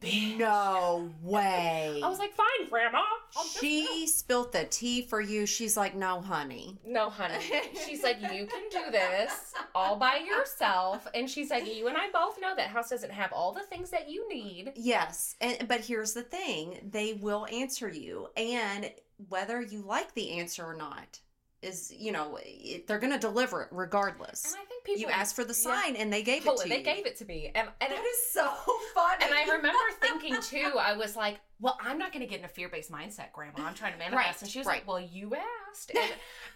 "Bitch." 0.00 0.38
No 0.38 1.10
way. 1.22 2.00
I 2.02 2.08
was 2.08 2.18
like, 2.18 2.34
Fine, 2.34 2.68
Grandma. 2.68 3.02
I'll 3.36 3.44
she 3.44 4.06
spilt 4.06 4.52
the 4.52 4.64
tea 4.64 5.02
for 5.02 5.20
you. 5.20 5.46
She's 5.46 5.76
like, 5.76 5.94
no, 5.94 6.20
honey. 6.20 6.78
No, 6.84 7.10
honey. 7.10 7.38
She's 7.86 8.02
like, 8.02 8.20
you 8.20 8.46
can 8.46 8.68
do 8.70 8.90
this 8.90 9.54
all 9.74 9.96
by 9.96 10.16
yourself. 10.16 11.06
And 11.14 11.30
she's 11.30 11.50
like, 11.50 11.72
you 11.72 11.86
and 11.88 11.96
I 11.96 12.10
both 12.10 12.40
know 12.40 12.54
that 12.56 12.68
house 12.68 12.90
doesn't 12.90 13.12
have 13.12 13.32
all 13.32 13.52
the 13.52 13.62
things 13.62 13.90
that 13.90 14.10
you 14.10 14.28
need. 14.28 14.72
Yes, 14.74 15.36
and 15.40 15.66
but 15.68 15.80
here's 15.80 16.12
the 16.12 16.22
thing: 16.22 16.80
they 16.90 17.14
will 17.14 17.46
answer 17.52 17.88
you, 17.88 18.28
and 18.36 18.90
whether 19.28 19.60
you 19.60 19.82
like 19.82 20.14
the 20.14 20.32
answer 20.38 20.64
or 20.64 20.74
not 20.74 21.20
is, 21.62 21.92
you 21.96 22.10
know, 22.10 22.38
it, 22.42 22.86
they're 22.86 22.98
going 22.98 23.12
to 23.12 23.18
deliver 23.18 23.62
it 23.62 23.68
regardless. 23.70 24.44
And 24.46 24.54
I 24.60 24.64
think 24.64 24.84
people. 24.84 25.00
You 25.02 25.08
asked 25.08 25.36
for 25.36 25.44
the 25.44 25.48
Yeah. 25.52 25.82
sign, 25.82 25.96
and 25.96 26.12
they 26.12 26.22
gave 26.22 26.46
it 26.46 26.56
to 26.56 26.68
they 26.68 26.78
you. 26.78 26.84
They 26.84 26.94
gave 26.94 27.06
it 27.06 27.16
to 27.18 27.24
me. 27.26 27.52
And, 27.54 27.68
and, 27.80 27.92
That 27.92 28.04
is 28.04 28.32
so 28.32 28.48
funny. 28.94 29.24
and 29.24 29.34
I 29.34 29.42
remember 29.56 29.78
thinking 30.00 30.36
too, 30.42 30.78
I 30.78 30.96
was 30.96 31.16
like, 31.16 31.40
well, 31.60 31.78
I'm 31.82 31.98
not 31.98 32.12
going 32.12 32.22
to 32.22 32.26
get 32.28 32.38
in 32.38 32.44
a 32.44 32.48
fear 32.48 32.68
based 32.68 32.90
mindset, 32.90 33.32
Grandma. 33.32 33.64
I'm 33.64 33.74
trying 33.74 33.92
to 33.92 33.98
manifest. 33.98 34.26
Right, 34.26 34.42
and 34.42 34.50
she 34.50 34.58
was 34.58 34.66
right. 34.66 34.78
like, 34.78 34.88
well, 34.88 35.00
you 35.00 35.34
asked. 35.34 35.92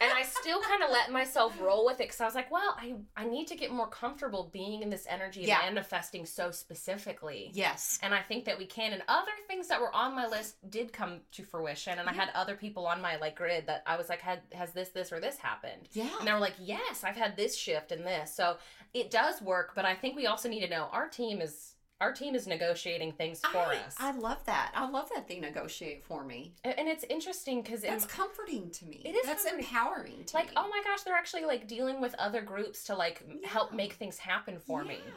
And, 0.01 0.11
and 0.11 0.13
I 0.13 0.25
still 0.25 0.61
kind 0.61 0.83
of 0.83 0.91
let 0.91 1.13
myself 1.13 1.55
roll 1.61 1.87
with 1.87 2.01
it 2.01 2.09
because 2.09 2.21
I 2.21 2.25
was 2.25 2.35
like, 2.35 2.51
well, 2.51 2.77
I, 2.77 2.95
I 3.17 3.25
need 3.25 3.47
to 3.47 3.55
get 3.55 3.71
more 3.71 3.87
comfortable 3.87 4.51
being 4.53 4.83
in 4.83 4.91
this 4.91 5.07
energy 5.09 5.41
and 5.43 5.49
Yeah. 5.49 5.61
manifesting 5.61 6.27
so 6.27 6.51
specifically. 6.51 7.51
yes, 7.55 7.99
And 8.03 8.13
I 8.13 8.21
think 8.21 8.45
that 8.47 8.59
we 8.59 8.67
can. 8.67 8.93
And 8.93 9.03
other 9.07 9.31
things 9.47 9.69
that 9.69 9.81
were 9.81 9.95
on 9.95 10.15
my 10.17 10.27
list 10.27 10.57
did 10.71 10.93
come 10.93 11.21
to 11.33 11.45
fruition. 11.45 11.99
And 12.01 12.09
I 12.09 12.13
had 12.13 12.31
other 12.35 12.57
people 12.57 12.87
on 12.87 13.01
my 13.01 13.17
like 13.17 13.37
grid 13.37 13.67
that 13.69 13.83
I 13.87 13.97
was 13.97 14.09
like, 14.09 14.21
had 14.21 14.41
has 14.53 14.73
this, 14.73 14.89
this, 14.89 15.13
or 15.13 15.21
this 15.21 15.37
happened? 15.37 15.89
yeah, 15.93 16.09
And 16.19 16.27
they 16.27 16.33
were 16.33 16.41
like, 16.41 16.57
yes, 16.59 17.05
I've 17.05 17.17
had 17.17 17.37
this 17.37 17.57
shift 17.57 17.93
and 17.93 18.05
this. 18.05 18.35
So 18.35 18.57
it 18.95 19.11
does 19.13 19.41
work. 19.41 19.73
But 19.77 19.85
I 19.85 19.95
think 19.95 20.17
we 20.17 20.27
also 20.27 20.49
need 20.49 20.61
to 20.61 20.69
know 20.69 20.89
our 20.93 21.09
team 21.09 21.41
is 21.41 21.74
our 22.01 22.13
team 22.13 22.35
is 22.35 22.47
negotiating 22.47 23.13
things 23.13 23.41
for 23.41 23.59
I, 23.59 23.77
us. 23.87 23.95
I 23.99 24.13
love 24.13 24.45
that. 24.47 24.73
I 24.75 24.89
love 24.89 25.09
that 25.15 25.29
they 25.29 25.39
negotiate 25.39 26.05
for 26.05 26.25
me. 26.25 26.55
and 26.65 26.79
and 26.79 26.89
it's 26.89 27.05
interesting 27.09 27.63
because 27.63 27.83
That's 27.83 28.05
comforting 28.07 28.71
to 28.71 28.87
me. 28.87 29.01
It 29.05 29.15
is 29.15 29.25
That's 29.27 29.45
comforting. 29.45 29.65
empowering 29.67 30.25
to 30.27 30.37
like, 30.37 30.49
me. 30.49 30.53
oh 30.57 30.69
my 30.69 30.83
gosh, 30.85 31.03
they're 31.03 31.15
actually 31.15 31.45
like 31.45 31.69
dealing 31.69 32.01
with 32.01 32.15
other 32.19 32.43
groups 32.43 32.85
to 32.85 32.95
like 32.97 33.23
m- 33.29 33.41
help 33.45 33.73
make 33.73 33.95
things 33.95 34.19
happen 34.19 34.59
for 34.59 34.85
me. 34.85 34.99
Yeah. 35.07 35.13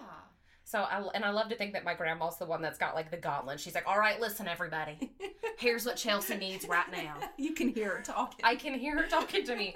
So 0.63 0.79
I 0.81 1.01
and 1.15 1.25
I 1.25 1.31
love 1.31 1.49
to 1.49 1.55
think 1.55 1.73
that 1.73 1.83
my 1.83 1.93
grandma's 1.93 2.37
the 2.37 2.45
one 2.45 2.61
that's 2.61 2.77
got 2.77 2.93
like 2.93 3.09
the 3.09 3.17
gauntlet. 3.17 3.59
She's 3.59 3.73
like, 3.73 3.87
all 3.87 3.97
right, 3.97 4.19
listen, 4.19 4.47
everybody, 4.47 5.11
here's 5.57 5.85
what 5.85 5.95
Chelsey 5.95 6.35
needs 6.37 6.67
right 6.67 6.91
now. 6.91 7.15
You 7.37 7.53
can 7.53 7.69
hear 7.69 7.97
her 7.97 8.01
talking. 8.03 8.41
I 8.43 8.55
can 8.55 8.73
hear 8.77 8.97
her 8.97 9.07
talking 9.07 9.45
to 9.45 9.55
me. 9.55 9.75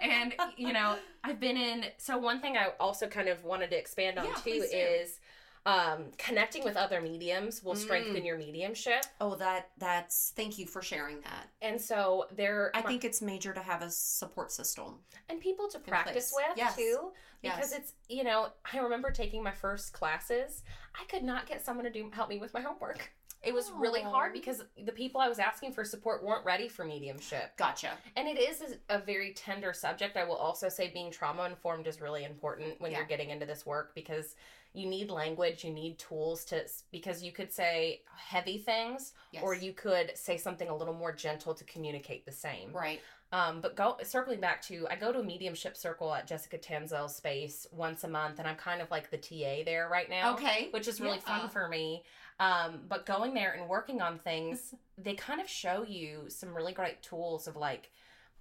And, 0.00 0.34
you 0.56 0.72
know, 0.72 0.96
I've 1.24 1.40
been 1.40 1.56
in. 1.56 1.86
So, 1.96 2.18
one 2.18 2.40
thing 2.40 2.56
I 2.56 2.68
also 2.78 3.06
kind 3.08 3.28
of 3.28 3.42
wanted 3.44 3.70
to 3.70 3.78
expand 3.78 4.18
on 4.18 4.26
Yeah, 4.26 4.34
too 4.34 4.64
is 4.72 5.18
um, 5.66 6.06
connecting 6.16 6.64
with 6.64 6.76
other 6.76 7.00
mediums 7.00 7.62
will 7.62 7.74
Mm. 7.74 7.78
strengthen 7.78 8.24
your 8.24 8.36
mediumship. 8.38 9.04
oh, 9.20 9.34
that 9.36 9.70
that's. 9.78 10.32
Thank 10.36 10.58
you 10.58 10.66
for 10.66 10.80
sharing 10.82 11.20
that. 11.22 11.48
And 11.60 11.80
so, 11.80 12.26
there, 12.32 12.70
I 12.74 12.82
think 12.82 13.04
it's 13.04 13.20
major 13.20 13.52
to 13.52 13.60
have 13.60 13.82
a 13.82 13.90
support 13.90 14.50
system. 14.52 15.00
and 15.28 15.40
people 15.40 15.68
to 15.68 15.78
practice 15.78 16.32
place. 16.32 16.46
with 16.48 16.56
Yes. 16.58 16.76
too. 16.76 17.12
Because 17.42 17.70
Yes. 17.70 17.78
it's, 17.80 17.92
you 18.08 18.24
know, 18.24 18.50
I 18.72 18.78
remember 18.78 19.10
taking 19.10 19.42
my 19.42 19.52
first 19.52 19.92
classes. 19.92 20.62
I 20.98 21.04
could 21.04 21.22
not 21.22 21.46
get 21.46 21.64
someone 21.64 21.84
to 21.84 21.90
do 21.90 22.10
help 22.10 22.28
me 22.30 22.38
with 22.38 22.52
my 22.54 22.60
homework. 22.60 23.12
It 23.40 23.54
was 23.54 23.70
really 23.70 24.02
hard 24.02 24.32
because 24.32 24.64
the 24.76 24.90
people 24.90 25.20
I 25.20 25.28
was 25.28 25.38
asking 25.38 25.72
for 25.72 25.84
support 25.84 26.24
weren't 26.24 26.44
ready 26.44 26.66
for 26.68 26.84
mediumship. 26.84 27.56
Gotcha. 27.56 27.96
And 28.16 28.26
it 28.26 28.36
is 28.38 28.62
a 28.88 28.96
a 28.96 28.98
very 28.98 29.32
tender 29.32 29.72
subject. 29.72 30.16
I 30.16 30.24
will 30.24 30.34
also 30.36 30.68
say 30.68 30.88
being 30.90 31.12
trauma 31.12 31.44
informed 31.44 31.86
is 31.86 32.00
really 32.00 32.24
important 32.24 32.80
when 32.80 32.90
Yeah. 32.90 32.98
you're 32.98 33.06
getting 33.06 33.30
into 33.30 33.46
this 33.46 33.64
work 33.64 33.94
because 33.94 34.34
you 34.74 34.86
need 34.86 35.10
language, 35.10 35.64
you 35.64 35.72
need 35.72 35.98
tools 35.98 36.44
to, 36.46 36.64
because 36.90 37.22
you 37.22 37.32
could 37.32 37.52
say 37.52 38.02
heavy 38.16 38.58
things 38.58 39.12
Yes. 39.32 39.42
or 39.42 39.54
you 39.54 39.72
could 39.72 40.16
say 40.16 40.36
something 40.36 40.68
a 40.68 40.76
little 40.76 40.94
more 40.94 41.12
gentle 41.12 41.54
to 41.54 41.64
communicate 41.64 42.24
the 42.26 42.32
same. 42.32 42.72
Right. 42.72 43.00
Um, 43.30 43.60
but 43.60 43.76
go 43.76 43.96
circling 44.04 44.40
back 44.40 44.62
to, 44.62 44.86
I 44.90 44.96
go 44.96 45.12
to 45.12 45.18
a 45.18 45.22
mediumship 45.22 45.76
circle 45.76 46.14
at 46.14 46.26
Jessica 46.26 46.56
Tanzel's 46.56 47.14
space 47.14 47.66
once 47.72 48.04
a 48.04 48.08
month, 48.08 48.38
and 48.38 48.48
I'm 48.48 48.56
kind 48.56 48.80
of 48.80 48.90
like 48.90 49.10
the 49.10 49.18
TA 49.18 49.64
there 49.64 49.88
right 49.90 50.08
now 50.08 50.34
Okay. 50.34 50.68
which 50.70 50.88
is 50.88 51.00
really 51.00 51.18
Yeah. 51.26 51.40
fun 51.40 51.48
for 51.50 51.68
me. 51.68 52.04
Um, 52.40 52.84
but 52.88 53.04
going 53.04 53.34
there 53.34 53.52
and 53.52 53.68
working 53.68 54.00
on 54.00 54.18
things, 54.18 54.74
they 54.98 55.14
kind 55.14 55.40
of 55.40 55.48
show 55.48 55.82
you 55.86 56.24
some 56.28 56.54
really 56.54 56.72
great 56.72 57.02
tools 57.02 57.46
of 57.48 57.56
like 57.56 57.90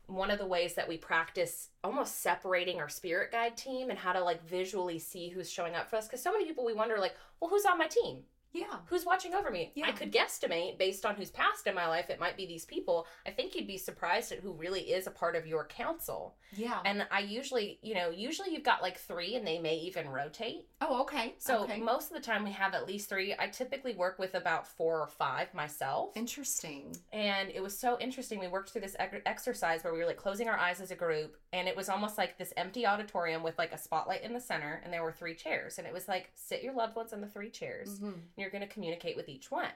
one 0.08 0.32
of 0.32 0.40
the 0.40 0.48
ways 0.48 0.74
that 0.74 0.88
we 0.88 0.98
practice 0.98 1.70
almost 1.84 2.22
separating 2.22 2.80
our 2.80 2.90
spirit 2.90 3.32
guide 3.32 3.56
team 3.58 3.90
and 3.90 4.00
how 4.00 4.14
to 4.14 4.24
like 4.24 4.44
visually 4.48 5.00
see 5.00 5.30
who's 5.30 5.52
showing 5.52 5.76
up 5.76 5.90
for 5.90 5.98
us. 5.98 6.08
Because 6.08 6.24
so 6.24 6.32
many 6.32 6.46
people 6.46 6.66
we 6.66 6.74
wonder 6.74 6.98
like, 6.98 7.16
well, 7.40 7.50
who's 7.50 7.66
on 7.66 7.78
my 7.78 7.88
team? 7.88 8.24
Yeah. 8.60 8.78
Who's 8.88 9.06
watching 9.06 9.34
over 9.34 9.50
me? 9.52 9.72
Yeah. 9.76 9.88
I 9.88 9.92
could 9.92 10.12
guesstimate 10.12 10.78
based 10.78 11.06
on 11.06 11.16
who's 11.16 11.30
passed 11.32 11.68
in 11.68 11.76
my 11.76 11.88
life. 11.88 12.10
It 12.10 12.20
might 12.20 12.38
be 12.38 12.46
these 12.46 12.66
people. 12.66 13.06
I 13.26 13.32
think 13.32 13.56
you'd 13.56 13.68
be 13.68 13.78
surprised 13.78 14.32
at 14.32 14.40
who 14.40 14.52
really 14.54 14.82
is 14.82 15.08
a 15.08 15.12
part 15.12 15.36
of 15.36 15.46
your 15.48 15.66
council. 15.66 16.36
Yeah. 16.56 16.80
And 16.86 17.06
I 17.12 17.20
usually, 17.20 17.80
you 17.82 17.94
know, 17.94 18.10
usually 18.10 18.52
you've 18.54 18.64
got 18.64 18.82
like 18.82 18.98
three 18.98 19.36
and 19.36 19.46
they 19.46 19.60
may 19.60 19.76
even 19.78 20.10
rotate. 20.10 20.68
oh, 20.82 21.02
okay. 21.02 21.36
So 21.38 21.64
okay. 21.64 21.80
most 21.80 22.10
of 22.12 22.16
the 22.18 22.24
time 22.24 22.44
we 22.44 22.52
have 22.52 22.74
at 22.74 22.88
least 22.88 23.10
three. 23.10 23.36
I 23.38 23.48
typically 23.48 23.94
work 23.96 24.18
with 24.20 24.36
about 24.36 24.68
four 24.68 25.00
or 25.02 25.08
five 25.08 25.54
myself. 25.54 26.16
interesting. 26.16 26.96
And 27.14 27.50
it 27.50 27.62
was 27.62 27.78
so 27.78 27.98
interesting. 28.00 28.40
We 28.40 28.48
worked 28.48 28.70
through 28.72 28.82
this 28.82 28.96
exercise 29.26 29.84
where 29.84 29.94
we 29.94 30.00
were 30.00 30.06
like 30.06 30.18
closing 30.18 30.48
our 30.48 30.58
eyes 30.58 30.82
as 30.82 30.92
a 30.92 30.96
group, 30.96 31.38
and 31.54 31.68
it 31.68 31.76
was 31.76 31.90
almost 31.90 32.18
like 32.18 32.38
this 32.38 32.54
empty 32.58 32.86
auditorium 32.86 33.44
with 33.44 33.58
like 33.58 33.72
a 33.74 33.78
spotlight 33.78 34.24
in 34.24 34.34
the 34.34 34.40
center, 34.42 34.82
and 34.84 34.94
there 34.94 35.04
were 35.04 35.12
three 35.12 35.36
chairs. 35.36 35.78
And 35.78 35.88
it 35.88 35.94
was 35.94 36.08
like, 36.08 36.32
sit 36.36 36.64
your 36.64 36.74
loved 36.74 36.96
ones 36.96 37.14
on 37.14 37.22
the 37.22 37.28
three 37.28 37.50
chairs, 37.50 38.00
Mhm. 38.00 38.14
You're 38.48 38.58
going 38.60 38.68
to 38.68 38.74
communicate 38.74 39.18
with 39.18 39.28
each 39.28 39.52
one. 39.52 39.68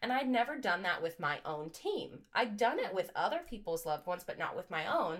And 0.00 0.12
I'd 0.12 0.28
never 0.28 0.56
done 0.58 0.82
that 0.82 1.02
with 1.02 1.20
my 1.20 1.38
own 1.44 1.70
team. 1.70 2.20
I'd 2.34 2.56
done 2.56 2.78
it 2.78 2.94
with 2.94 3.10
other 3.14 3.40
people's 3.48 3.86
loved 3.86 4.06
ones, 4.06 4.24
but 4.26 4.38
not 4.38 4.56
with 4.56 4.70
my 4.70 4.86
own. 4.86 5.18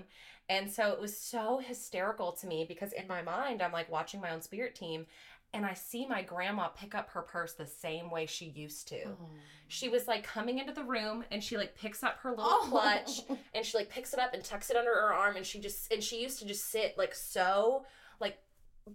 And 0.48 0.70
so 0.70 0.90
it 0.92 1.00
was 1.00 1.16
so 1.16 1.58
hysterical 1.58 2.32
to 2.32 2.46
me 2.46 2.64
because 2.66 2.92
in 2.92 3.06
my 3.06 3.22
mind, 3.22 3.62
I'm 3.62 3.72
like 3.72 3.90
watching 3.90 4.20
my 4.20 4.30
own 4.30 4.42
spirit 4.42 4.74
team 4.74 5.06
and 5.54 5.64
I 5.64 5.74
see 5.74 6.04
my 6.06 6.20
grandma 6.22 6.68
pick 6.68 6.94
up 6.94 7.10
her 7.10 7.22
purse 7.22 7.52
the 7.52 7.66
same 7.66 8.10
way 8.10 8.26
she 8.26 8.46
used 8.46 8.88
to. 8.88 9.04
Oh. 9.06 9.28
She 9.68 9.88
was 9.88 10.06
like 10.08 10.24
coming 10.24 10.58
into 10.58 10.72
the 10.72 10.82
room 10.84 11.24
and 11.30 11.42
she 11.42 11.56
like 11.56 11.76
picks 11.76 12.02
up 12.02 12.18
her 12.18 12.30
little 12.30 12.44
Oh. 12.46 12.66
clutch 12.68 13.20
and 13.54 13.64
she 13.64 13.76
like 13.78 13.88
picks 13.88 14.12
it 14.12 14.18
up 14.18 14.34
and 14.34 14.42
tucks 14.44 14.68
it 14.70 14.76
under 14.76 14.90
her 14.92 15.12
arm 15.14 15.36
and 15.36 15.46
she 15.46 15.60
just 15.60 15.92
and 15.92 16.02
she 16.02 16.20
used 16.22 16.40
to 16.40 16.46
just 16.46 16.70
sit 16.70 16.98
like 16.98 17.14
so 17.14 17.86
like 18.20 18.38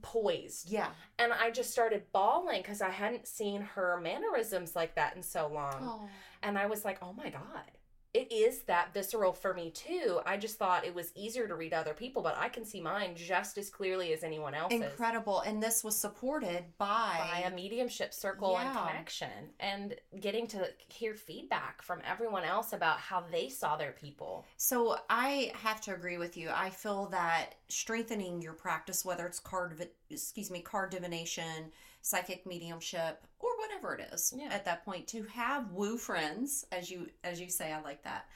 poised. 0.01 0.69
Yeah. 0.69 0.89
And 1.17 1.33
I 1.33 1.51
just 1.51 1.71
started 1.71 2.03
bawling 2.11 2.61
because 2.61 2.81
I 2.81 2.89
hadn't 2.89 3.27
seen 3.27 3.61
her 3.61 3.99
mannerisms 4.01 4.75
like 4.75 4.95
that 4.95 5.15
in 5.15 5.23
so 5.23 5.49
long. 5.53 5.77
Oh. 5.81 6.09
And 6.43 6.57
I 6.57 6.67
was 6.67 6.85
like, 6.85 6.99
oh 7.01 7.13
my 7.13 7.29
God. 7.29 7.71
It 8.13 8.31
is 8.31 8.63
that 8.63 8.93
visceral 8.93 9.33
for 9.33 9.53
me 9.53 9.69
too. 9.69 10.19
I 10.25 10.37
just 10.37 10.57
thought 10.57 10.85
it 10.85 10.95
was 10.95 11.11
easier 11.15 11.47
to 11.47 11.53
read 11.53 11.73
other 11.73 11.93
people, 11.93 12.23
but 12.23 12.35
I 12.37 12.49
can 12.49 12.65
see 12.65 12.81
mine 12.81 13.13
just 13.15 13.57
as 13.57 13.69
clearly 13.69 14.13
as 14.13 14.23
anyone 14.23 14.55
else's. 14.55 14.81
Incredible. 14.81 15.41
And 15.41 15.61
this 15.61 15.83
was 15.83 15.95
supported 15.95 16.63
by, 16.79 17.17
by 17.19 17.43
a 17.45 17.53
mediumship 17.53 18.13
circle 18.13 18.57
and 18.57 18.75
connection 18.75 19.51
and 19.59 19.95
getting 20.19 20.47
to 20.47 20.69
hear 20.87 21.13
feedback 21.13 21.83
from 21.83 21.99
everyone 22.03 22.43
else 22.43 22.73
about 22.73 22.97
how 22.97 23.23
they 23.31 23.47
saw 23.47 23.77
their 23.77 23.91
people. 23.91 24.45
So 24.57 24.97
I 25.09 25.51
have 25.55 25.79
to 25.81 25.93
agree 25.93 26.17
with 26.17 26.35
you. 26.35 26.49
I 26.53 26.71
feel 26.71 27.07
that 27.07 27.55
strengthening 27.67 28.41
your 28.41 28.53
practice, 28.53 29.05
whether 29.05 29.27
it's 29.27 29.39
card, 29.39 29.87
excuse 30.09 30.49
me, 30.49 30.61
card 30.61 30.89
divination, 30.89 31.71
psychic 32.01 32.45
mediumship, 32.45 33.25
or 33.39 33.57
whatever 33.57 33.95
it 33.95 34.09
is, 34.13 34.33
Yeah. 34.35 34.47
at 34.51 34.65
that 34.65 34.83
point, 34.85 35.07
to 35.09 35.23
have 35.23 35.71
woo 35.71 35.97
friends, 35.97 36.65
as 36.71 36.89
you 36.89 37.09
as 37.23 37.39
you 37.39 37.49
say, 37.49 37.71
I 37.71 37.81
like 37.81 38.03
that. 38.03 38.27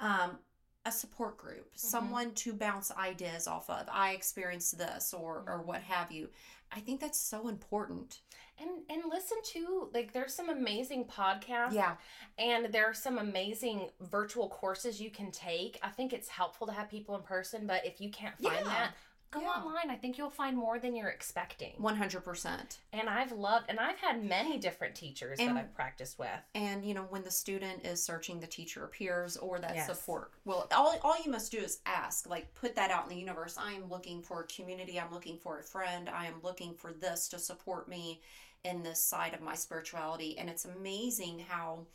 Um, 0.00 0.38
a 0.84 0.90
support 0.90 1.36
group, 1.38 1.68
Mm-hmm. 1.68 1.76
someone 1.88 2.34
to 2.34 2.52
bounce 2.52 2.90
ideas 2.90 3.46
off 3.46 3.70
of. 3.70 3.88
I 3.90 4.12
experienced 4.12 4.76
this, 4.78 5.14
or 5.14 5.44
or 5.46 5.60
Mhm. 5.60 5.66
what 5.66 5.82
have 5.82 6.10
you. 6.10 6.30
I 6.74 6.80
think 6.80 7.00
that's 7.00 7.20
so 7.20 7.48
important. 7.48 8.22
And 8.58 8.70
and 8.90 9.04
listen 9.08 9.38
to 9.52 9.90
like 9.94 10.12
there's 10.12 10.34
some 10.34 10.48
amazing 10.48 11.04
podcasts 11.06 11.72
Yeah, 11.72 11.96
and 12.38 12.66
there 12.72 12.86
are 12.86 12.94
some 12.94 13.18
amazing 13.18 13.90
virtual 14.00 14.48
courses 14.48 15.00
you 15.00 15.10
can 15.10 15.30
take. 15.30 15.78
I 15.82 15.90
think 15.90 16.12
it's 16.12 16.28
helpful 16.28 16.66
to 16.66 16.72
have 16.72 16.88
people 16.88 17.14
in 17.16 17.22
person, 17.22 17.66
but 17.66 17.84
if 17.86 18.00
you 18.00 18.10
can't 18.10 18.36
find 18.38 18.56
Yeah. 18.56 18.64
that, 18.64 18.94
go 19.32 19.40
Yeah. 19.40 19.48
online. 19.48 19.90
I 19.90 19.96
think 19.96 20.16
you'll 20.16 20.30
find 20.30 20.56
more 20.56 20.78
than 20.78 20.94
you're 20.94 21.08
expecting. 21.08 21.72
one 21.78 21.96
hundred 21.96 22.20
percent. 22.22 22.78
And 22.92 23.08
I've 23.08 23.32
loved 23.32 23.66
and 23.68 23.80
I've 23.80 23.98
had 23.98 24.22
many 24.22 24.58
different 24.58 24.94
teachers 24.94 25.40
And- 25.40 25.56
that 25.56 25.60
I've 25.60 25.74
practiced 25.74 26.18
with. 26.18 26.28
And 26.54 26.84
you 26.84 26.94
know, 26.94 27.02
when 27.04 27.24
the 27.24 27.30
student 27.30 27.84
is 27.84 28.00
searching, 28.04 28.38
the 28.38 28.46
teacher 28.46 28.84
appears 28.84 29.36
or 29.36 29.58
that 29.58 29.74
Yes. 29.74 29.86
support. 29.86 30.32
Well, 30.44 30.68
all, 30.70 30.96
all 31.02 31.16
you 31.24 31.30
must 31.30 31.50
do 31.50 31.58
is 31.58 31.80
ask, 31.86 32.28
like, 32.28 32.54
put 32.54 32.76
that 32.76 32.90
out 32.92 33.04
in 33.04 33.08
the 33.10 33.16
universe. 33.16 33.56
I 33.58 33.72
am 33.72 33.88
looking 33.88 34.22
for 34.22 34.40
a 34.42 34.46
community. 34.46 35.00
I'm 35.00 35.12
looking 35.12 35.38
for 35.38 35.58
a 35.58 35.62
friend. 35.64 36.08
I 36.08 36.26
am 36.26 36.40
looking 36.42 36.74
for 36.74 36.92
this 36.92 37.26
to 37.28 37.38
support 37.40 37.88
me 37.88 38.20
in 38.64 38.82
this 38.84 39.02
side 39.02 39.34
of 39.34 39.40
my 39.40 39.56
spirituality. 39.56 40.38
And 40.38 40.48
it's 40.48 40.64
amazing 40.66 41.40
how 41.40 41.86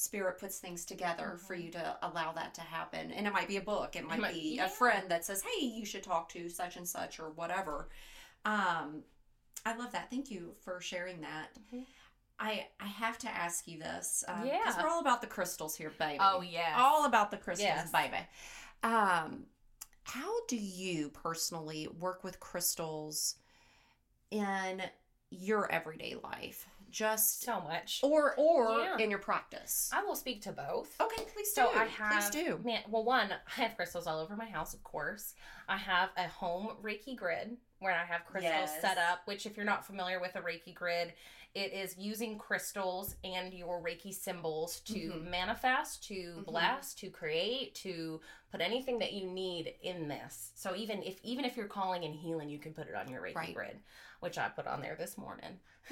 spirit 0.00 0.38
puts 0.38 0.58
things 0.58 0.84
together 0.86 1.36
for 1.46 1.54
Mhm. 1.54 1.64
you 1.64 1.70
to 1.72 1.98
allow 2.02 2.32
that 2.32 2.54
to 2.54 2.60
happen. 2.62 3.12
And 3.12 3.26
it 3.26 3.32
might 3.32 3.48
be 3.48 3.58
a 3.58 3.60
book, 3.60 3.96
it 3.96 4.04
might 4.04 4.18
might- 4.18 4.32
be 4.34 4.56
yeah. 4.56 4.64
a 4.64 4.68
friend 4.68 5.10
that 5.10 5.24
says, 5.26 5.42
hey, 5.42 5.64
you 5.66 5.84
should 5.84 6.02
talk 6.02 6.30
to 6.30 6.48
such 6.48 6.76
and 6.76 6.88
such 6.88 7.20
or 7.20 7.30
whatever. 7.30 7.90
Um, 8.46 9.04
I 9.66 9.74
love 9.76 9.92
that. 9.92 10.08
Thank 10.08 10.30
you 10.30 10.56
for 10.62 10.80
sharing 10.80 11.20
that. 11.20 11.48
Mhm. 11.70 11.84
I 12.38 12.68
I 12.80 12.86
have 12.86 13.18
to 13.18 13.28
ask 13.28 13.68
you 13.68 13.78
this 13.78 14.24
because 14.26 14.46
Yeah. 14.46 14.82
we're 14.82 14.88
all 14.88 15.00
about 15.00 15.20
the 15.20 15.26
crystals 15.26 15.76
here, 15.76 15.90
baby. 15.90 16.16
Oh 16.18 16.40
yeah, 16.40 16.76
all 16.78 17.04
about 17.04 17.30
the 17.30 17.36
crystals, 17.36 17.66
Yes. 17.68 17.90
baby. 17.92 18.26
Um, 18.82 19.46
how 20.04 20.46
do 20.46 20.56
you 20.56 21.10
personally 21.10 21.86
work 21.88 22.24
with 22.24 22.40
crystals 22.40 23.36
in 24.30 24.90
your 25.28 25.70
everyday 25.70 26.14
life? 26.14 26.66
Just 26.90 27.42
so 27.42 27.60
much. 27.60 28.00
or 28.02 28.34
or 28.36 28.80
Yeah. 28.80 28.96
in 28.98 29.10
your 29.10 29.18
practice? 29.20 29.90
I 29.92 30.02
will 30.02 30.16
speak 30.16 30.42
to 30.42 30.52
both. 30.52 31.00
Okay, 31.00 31.24
please 31.32 31.54
So 31.54 31.70
do. 31.72 31.78
I 31.78 31.84
have, 31.84 32.12
please 32.12 32.30
do. 32.44 32.60
Man, 32.64 32.82
well, 32.88 33.04
one, 33.04 33.30
I 33.32 33.60
have 33.62 33.76
crystals 33.76 34.06
all 34.06 34.18
over 34.20 34.36
my 34.36 34.46
house, 34.48 34.74
of 34.74 34.82
course. 34.82 35.34
I 35.68 35.76
have 35.76 36.10
a 36.16 36.26
home 36.28 36.70
Reiki 36.82 37.16
grid 37.16 37.56
where 37.78 37.92
I 37.94 38.04
have 38.04 38.24
crystals 38.26 38.52
Yes. 38.70 38.80
set 38.80 38.98
up. 38.98 39.20
Which, 39.26 39.46
if 39.46 39.56
you're 39.56 39.64
not 39.66 39.86
familiar 39.86 40.20
with 40.20 40.34
a 40.36 40.40
Reiki 40.40 40.74
grid, 40.74 41.12
it 41.54 41.72
is 41.72 41.96
using 41.98 42.38
crystals 42.38 43.16
and 43.24 43.52
your 43.52 43.82
Reiki 43.82 44.14
symbols 44.14 44.80
to 44.80 45.12
Mhm. 45.12 45.30
manifest, 45.30 46.04
to 46.04 46.36
Mhm. 46.38 46.44
bless, 46.44 46.94
to 46.94 47.10
create, 47.10 47.74
to 47.76 48.20
put 48.50 48.60
anything 48.60 48.98
that 49.00 49.12
you 49.12 49.26
need 49.26 49.74
in 49.82 50.08
this. 50.08 50.52
So 50.54 50.76
even 50.76 51.02
if 51.02 51.20
even 51.24 51.44
if 51.44 51.56
you're 51.56 51.66
calling 51.66 52.04
and 52.04 52.14
healing, 52.14 52.48
you 52.48 52.58
can 52.58 52.72
put 52.72 52.88
it 52.88 52.94
on 52.94 53.08
your 53.08 53.22
Reiki 53.22 53.34
Right. 53.34 53.54
grid, 53.54 53.82
which 54.20 54.38
I 54.38 54.48
put 54.48 54.66
on 54.66 54.80
there 54.80 54.94
this 54.96 55.18
morning. 55.18 55.58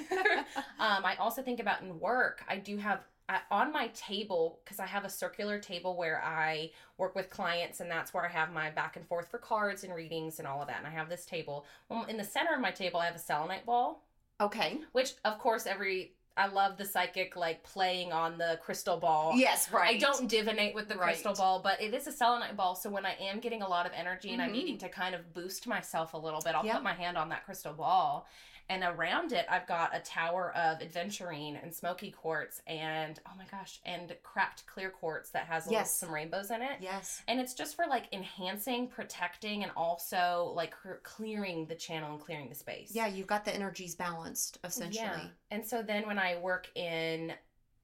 um, 0.78 1.04
I 1.04 1.16
also 1.18 1.42
think 1.42 1.60
about 1.60 1.82
in 1.82 1.98
work. 1.98 2.44
I 2.48 2.58
do 2.58 2.76
have 2.76 3.04
I, 3.30 3.42
on 3.50 3.72
my 3.72 3.88
table 3.88 4.60
because 4.64 4.80
I 4.80 4.86
have 4.86 5.04
a 5.04 5.10
circular 5.10 5.58
table 5.58 5.96
where 5.96 6.22
I 6.22 6.72
work 6.96 7.14
with 7.14 7.28
clients, 7.28 7.80
and 7.80 7.90
that's 7.90 8.14
where 8.14 8.24
I 8.24 8.28
have 8.28 8.52
my 8.52 8.70
back 8.70 8.96
and 8.96 9.06
forth 9.06 9.28
for 9.28 9.36
cards 9.38 9.84
and 9.84 9.94
readings 9.94 10.38
and 10.38 10.48
all 10.48 10.62
of 10.62 10.68
that. 10.68 10.78
And 10.78 10.86
I 10.86 10.90
have 10.90 11.10
this 11.10 11.26
table. 11.26 11.66
Well, 11.90 12.04
in 12.04 12.16
the 12.16 12.24
center 12.24 12.54
of 12.54 12.60
my 12.60 12.70
table, 12.70 13.00
I 13.00 13.06
have 13.06 13.16
a 13.16 13.18
selenite 13.18 13.66
ball, 13.66 14.02
Okay. 14.40 14.78
which 14.92 15.14
of 15.24 15.38
course 15.38 15.66
every 15.66 16.12
I 16.36 16.46
love 16.46 16.76
the 16.76 16.84
psychic 16.84 17.34
like 17.34 17.64
playing 17.64 18.12
on 18.12 18.38
the 18.38 18.60
crystal 18.62 18.96
ball. 18.96 19.32
Yes, 19.34 19.72
right. 19.72 19.96
I 19.96 19.98
don't 19.98 20.30
divinate 20.30 20.72
with 20.72 20.86
the 20.88 20.94
Right. 20.94 21.06
crystal 21.14 21.34
ball, 21.34 21.58
but 21.60 21.82
it 21.82 21.92
is 21.92 22.06
a 22.06 22.12
selenite 22.12 22.56
ball. 22.56 22.76
So 22.76 22.88
when 22.88 23.04
I 23.04 23.14
am 23.14 23.40
getting 23.40 23.60
a 23.62 23.68
lot 23.68 23.86
of 23.86 23.92
energy 23.92 24.32
and 24.32 24.40
I'm 24.40 24.50
Mhm. 24.50 24.52
needing 24.52 24.78
to 24.78 24.88
kind 24.88 25.16
of 25.16 25.34
boost 25.34 25.66
myself 25.66 26.14
a 26.14 26.16
little 26.16 26.40
bit, 26.40 26.54
I'll 26.54 26.64
Yeah. 26.64 26.74
put 26.74 26.84
my 26.84 26.94
hand 26.94 27.18
on 27.18 27.28
that 27.30 27.44
crystal 27.44 27.72
ball. 27.72 28.28
And 28.70 28.84
around 28.84 29.32
it, 29.32 29.46
I've 29.48 29.66
got 29.66 29.96
a 29.96 30.00
tower 30.00 30.52
of 30.54 30.80
adventurine 30.80 31.62
and 31.62 31.74
smoky 31.74 32.10
quartz 32.10 32.60
and 32.66 33.18
oh 33.26 33.30
my 33.38 33.46
gosh, 33.50 33.80
and 33.86 34.14
cracked 34.22 34.66
clear 34.66 34.90
quartz 34.90 35.30
that 35.30 35.46
has 35.46 35.66
Yes. 35.70 35.96
some 35.96 36.12
rainbows 36.12 36.50
in 36.50 36.60
it. 36.60 36.78
Yes. 36.80 37.22
And 37.28 37.40
it's 37.40 37.54
just 37.54 37.76
for 37.76 37.86
like 37.86 38.12
enhancing, 38.12 38.88
protecting, 38.88 39.62
and 39.62 39.72
also 39.74 40.52
like 40.54 40.74
clearing 41.02 41.64
the 41.66 41.74
channel 41.74 42.12
and 42.12 42.20
clearing 42.20 42.48
the 42.50 42.54
space. 42.54 42.90
Yeah, 42.94 43.06
you've 43.06 43.26
got 43.26 43.44
the 43.46 43.54
energies 43.54 43.94
balanced 43.94 44.58
essentially. 44.64 45.02
Yeah. 45.06 45.28
And 45.50 45.64
so 45.66 45.82
then 45.82 46.06
when 46.06 46.18
I 46.18 46.38
work 46.38 46.68
in 46.74 47.32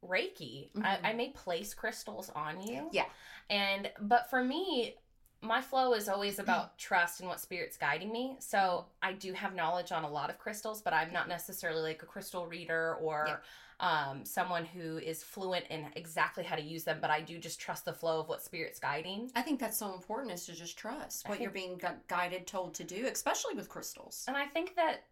Reiki, 0.03 0.71
Mhm. 0.73 0.85
I, 0.85 1.11
I 1.11 1.13
may 1.15 1.31
place 1.31 1.73
crystals 1.73 2.29
on 2.31 2.61
you. 2.61 2.91
Yeah. 2.93 3.07
And 3.49 3.91
but 4.01 4.29
for 4.29 4.45
me, 4.45 4.97
my 5.45 5.61
flow 5.61 5.93
is 5.93 6.09
always 6.09 6.39
about 6.39 6.79
trust 6.79 7.21
and 7.21 7.29
what 7.29 7.41
spirit's 7.41 7.77
guiding 7.77 8.11
me. 8.11 8.37
So 8.41 8.87
I 9.03 9.13
do 9.13 9.33
have 9.33 9.55
knowledge 9.55 9.93
on 9.93 10.05
a 10.05 10.11
lot 10.11 10.31
of 10.31 10.39
crystals, 10.39 10.81
but 10.83 10.93
I'm 10.93 11.13
not 11.13 11.29
necessarily 11.29 11.83
like 11.83 12.03
a 12.03 12.07
crystal 12.07 12.47
reader 12.47 12.97
or 13.01 13.43
um, 13.81 14.25
someone 14.25 14.65
who 14.65 14.99
is 14.99 15.23
fluent 15.23 15.67
in 15.69 15.87
exactly 15.97 16.45
how 16.45 16.57
to 16.57 16.63
use 16.63 16.85
them. 16.85 16.99
But 17.01 17.11
I 17.11 17.21
do 17.21 17.39
just 17.39 17.61
trust 17.61 17.85
the 17.85 17.93
flow 17.93 18.21
of 18.21 18.29
what 18.29 18.43
spirit's 18.43 18.79
guiding. 18.79 19.31
I 19.35 19.43
think 19.43 19.61
that's 19.61 19.77
so 19.77 19.95
important 19.95 20.33
is 20.33 20.47
to 20.47 20.53
just 20.55 20.79
trust 20.79 21.29
what 21.29 21.41
you're 21.41 21.51
being 21.51 21.79
gu- 21.79 21.89
guided, 22.09 22.47
told 22.47 22.75
to 22.75 22.85
do, 22.85 23.07
especially 23.07 23.55
with 23.55 23.69
crystals. 23.69 24.25
And 24.29 24.37
I 24.37 24.47
think 24.47 24.75
that, 24.77 25.05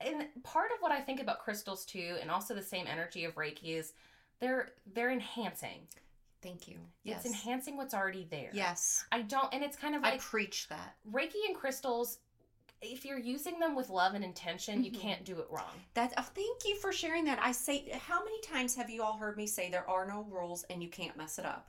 and 0.00 0.26
part 0.42 0.70
of 0.72 0.78
what 0.80 0.92
I 0.92 1.00
think 1.00 1.20
about 1.20 1.40
crystals 1.40 1.84
too, 1.84 2.16
and 2.20 2.30
also 2.30 2.54
the 2.54 2.62
same 2.62 2.86
energy 2.86 3.24
of 3.24 3.34
Reiki 3.36 3.76
is 3.76 3.92
they're 4.40 4.70
they're 4.94 5.10
enhancing. 5.10 5.86
Thank 6.46 6.68
you. 6.68 6.76
Yes. 7.02 7.24
It's 7.24 7.34
enhancing 7.34 7.76
what's 7.76 7.92
already 7.92 8.26
there. 8.30 8.50
Yes. 8.52 9.04
I 9.10 9.22
don't, 9.22 9.52
and 9.52 9.64
it's 9.64 9.76
kind 9.76 9.96
of 9.96 10.04
I 10.04 10.18
preach 10.18 10.68
that. 10.68 10.94
Reiki 11.12 11.44
and 11.48 11.56
crystals. 11.56 12.18
If 12.82 13.04
you're 13.04 13.18
using 13.18 13.58
them 13.58 13.74
with 13.74 13.88
love 13.90 14.14
and 14.14 14.22
intention, 14.24 14.84
you 14.84 14.92
Mhm. 14.92 15.00
can't 15.00 15.24
do 15.24 15.40
it 15.40 15.48
wrong. 15.50 15.72
That 15.94 16.12
oh, 16.16 16.22
thank 16.22 16.64
you 16.64 16.76
for 16.76 16.92
sharing 16.92 17.24
that. 17.24 17.40
I 17.42 17.50
say 17.50 17.88
how 17.90 18.22
many 18.22 18.40
times 18.42 18.76
have 18.76 18.88
you 18.90 19.02
all 19.02 19.16
heard 19.16 19.36
me 19.36 19.46
say 19.48 19.70
there 19.70 19.88
are 19.90 20.06
no 20.06 20.22
rules 20.22 20.62
and 20.64 20.80
you 20.82 20.88
can't 20.88 21.16
mess 21.16 21.38
it 21.38 21.46
up 21.46 21.68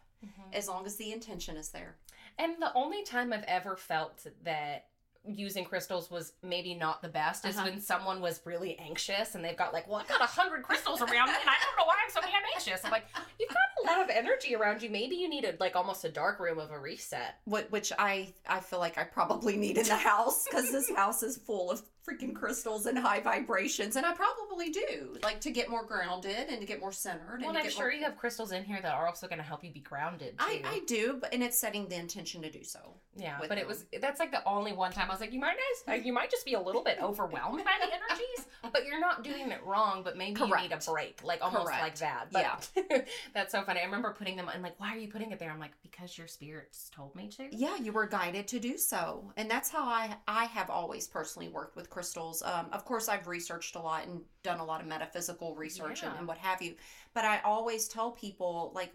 as 0.53 0.67
long 0.67 0.85
as 0.85 0.95
the 0.97 1.11
intention 1.11 1.57
is 1.57 1.69
there. 1.69 1.95
And 2.37 2.61
the 2.61 2.73
only 2.73 3.03
time 3.03 3.33
I've 3.33 3.43
ever 3.45 3.75
felt 3.77 4.25
that 4.43 4.89
using 5.27 5.65
crystals 5.65 6.09
was 6.11 6.33
maybe 6.43 6.73
not 6.73 7.01
the 7.01 7.07
best 7.09 7.45
is 7.45 7.55
Uh-huh. 7.57 7.67
when 7.69 7.81
someone 7.81 8.21
was 8.21 8.41
really 8.45 8.77
anxious 8.79 9.35
and 9.35 9.43
they've 9.43 9.57
got 9.57 9.73
like, 9.73 9.87
well, 9.87 9.97
I've 9.97 10.07
got 10.07 10.21
a 10.21 10.25
hundred 10.25 10.63
crystals 10.63 11.01
around 11.01 11.27
me 11.27 11.35
and 11.39 11.49
I 11.49 11.55
don't 11.63 11.77
know 11.77 11.85
why 11.85 11.95
I'm 12.03 12.09
so 12.11 12.21
damn 12.21 12.41
anxious. 12.55 12.83
I'm 12.85 12.91
like, 12.91 13.05
you've 13.39 13.49
got 13.49 13.57
a 13.83 13.87
lot 13.87 14.03
of 14.03 14.09
energy 14.15 14.55
around 14.55 14.81
you. 14.81 14.89
Maybe 14.89 15.15
you 15.15 15.29
needed 15.29 15.59
like 15.59 15.75
almost 15.75 16.03
a 16.05 16.09
dark 16.09 16.39
room 16.39 16.59
of 16.59 16.71
a 16.71 16.79
reset. 16.79 17.35
What 17.45 17.69
which 17.71 17.91
I 17.97 18.33
I 18.47 18.59
feel 18.59 18.79
like 18.79 18.97
I 18.97 19.03
probably 19.03 19.57
need 19.57 19.77
in 19.77 19.85
the 19.85 19.95
house 19.95 20.45
because 20.49 20.71
this 20.71 20.89
house 20.95 21.23
is 21.23 21.37
full 21.37 21.71
of 21.71 21.81
freaking 22.07 22.33
crystals 22.33 22.85
and 22.85 22.97
high 22.97 23.19
vibrations, 23.19 23.95
and 23.95 24.05
I 24.05 24.13
probably 24.13 24.69
do 24.69 25.17
like 25.23 25.41
to 25.41 25.51
get 25.51 25.69
more 25.69 25.83
grounded 25.83 26.47
and 26.49 26.59
to 26.61 26.65
get 26.65 26.79
more 26.79 26.91
centered. 26.91 27.41
Well, 27.41 27.49
and 27.49 27.57
and 27.57 27.65
I'm 27.65 27.71
sure 27.71 27.85
more, 27.85 27.91
you 27.91 28.03
have 28.03 28.17
crystals 28.17 28.51
in 28.51 28.63
here 28.63 28.79
that 28.81 28.93
are 28.93 29.07
also 29.07 29.27
going 29.27 29.39
to 29.39 29.43
help 29.43 29.63
you 29.63 29.71
be 29.71 29.79
grounded 29.79 30.37
too. 30.39 30.45
I 30.45 30.61
I 30.65 30.81
do, 30.87 31.17
but 31.19 31.33
and 31.33 31.43
it's 31.43 31.57
setting 31.57 31.87
the 31.87 31.95
intention 31.95 32.41
to 32.43 32.51
do 32.51 32.63
so. 32.63 32.79
yeah, 33.15 33.37
but 33.47 33.57
it 33.57 33.67
was 33.67 33.85
that's 34.01 34.19
like 34.19 34.31
the 34.31 34.43
only 34.47 34.73
one 34.73 34.91
time 34.91 35.09
I 35.09 35.13
was 35.13 35.21
like, 35.21 35.33
you 35.33 35.39
might 35.39 35.57
guys, 35.87 36.05
you 36.05 36.13
might 36.13 36.31
just 36.31 36.45
be 36.45 36.53
a 36.53 36.61
little 36.61 36.83
bit 36.83 36.97
overwhelmed 37.01 37.63
by 37.63 37.71
the 37.79 37.87
energies, 37.87 38.47
but 38.71 38.85
you're 38.85 38.99
not 38.99 39.23
doing 39.23 39.51
it 39.51 39.63
wrong. 39.65 40.01
But 40.03 40.17
maybe 40.17 40.39
you 40.39 40.55
need 40.55 40.71
a 40.71 40.77
break, 40.77 41.23
like 41.23 41.41
almost 41.41 41.65
like 41.65 41.97
that. 41.97 42.27
But 42.31 42.69
that's 43.33 43.51
so 43.51 43.63
funny. 43.63 43.81
I 43.81 43.85
remember 43.85 44.13
putting 44.17 44.35
them 44.35 44.49
and 44.53 44.63
like, 44.63 44.79
why 44.79 44.93
are 44.93 44.97
you 44.97 45.07
putting 45.07 45.31
it 45.31 45.39
there? 45.39 45.51
I'm 45.51 45.59
like, 45.59 45.73
because 45.81 46.17
your 46.17 46.27
spirits 46.27 46.89
told 46.95 47.15
me 47.15 47.29
to. 47.37 47.53
Yeah, 47.55 47.77
you 47.77 47.91
were 47.91 48.07
guided 48.07 48.47
to 48.49 48.59
do 48.59 48.77
so, 48.77 49.31
and 49.37 49.49
that's 49.49 49.69
how 49.69 49.83
I 49.83 50.15
I 50.27 50.45
have 50.45 50.69
always 50.69 51.07
personally 51.07 51.49
worked 51.49 51.75
with 51.75 51.89
crystals. 51.97 52.43
Um, 52.43 52.67
of 52.71 52.85
course, 52.85 53.09
I've 53.09 53.25
researched 53.27 53.75
a 53.75 53.79
lot 53.79 54.05
and 54.05 54.21
done 54.43 54.59
a 54.59 54.63
lot 54.65 54.81
of 54.81 54.87
metaphysical 54.87 55.55
research 55.55 56.03
and, 56.03 56.11
Yeah. 56.13 56.19
and 56.19 56.27
what 56.27 56.37
have 56.37 56.61
you. 56.61 56.75
But 57.15 57.25
I 57.25 57.39
always 57.39 57.87
tell 57.87 58.11
people, 58.11 58.71
like 58.75 58.93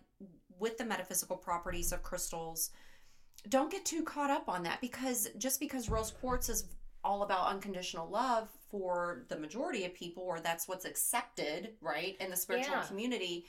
with 0.61 0.78
the 0.78 0.84
metaphysical 0.84 1.36
properties 1.36 1.90
of 1.90 2.05
crystals, 2.05 2.70
don't 3.48 3.72
get 3.72 3.84
too 3.84 4.05
caught 4.05 4.30
up 4.30 4.48
on 4.48 4.62
that 4.62 4.80
because 4.80 5.28
just 5.36 5.59
because 5.59 5.88
rose 5.88 6.12
quartz 6.12 6.48
is 6.48 6.68
all 7.03 7.24
about 7.24 7.48
unconditional 7.48 8.09
love 8.09 8.48
for 8.70 9.24
the 9.28 9.36
majority 9.36 9.84
of 9.84 9.92
people, 9.94 10.22
or 10.22 10.38
that's 10.38 10.68
what's 10.68 10.84
accepted, 10.84 11.74
right, 11.80 12.16
in 12.20 12.30
the 12.30 12.36
spiritual 12.36 12.76
Yeah. 12.76 12.86
community 12.86 13.46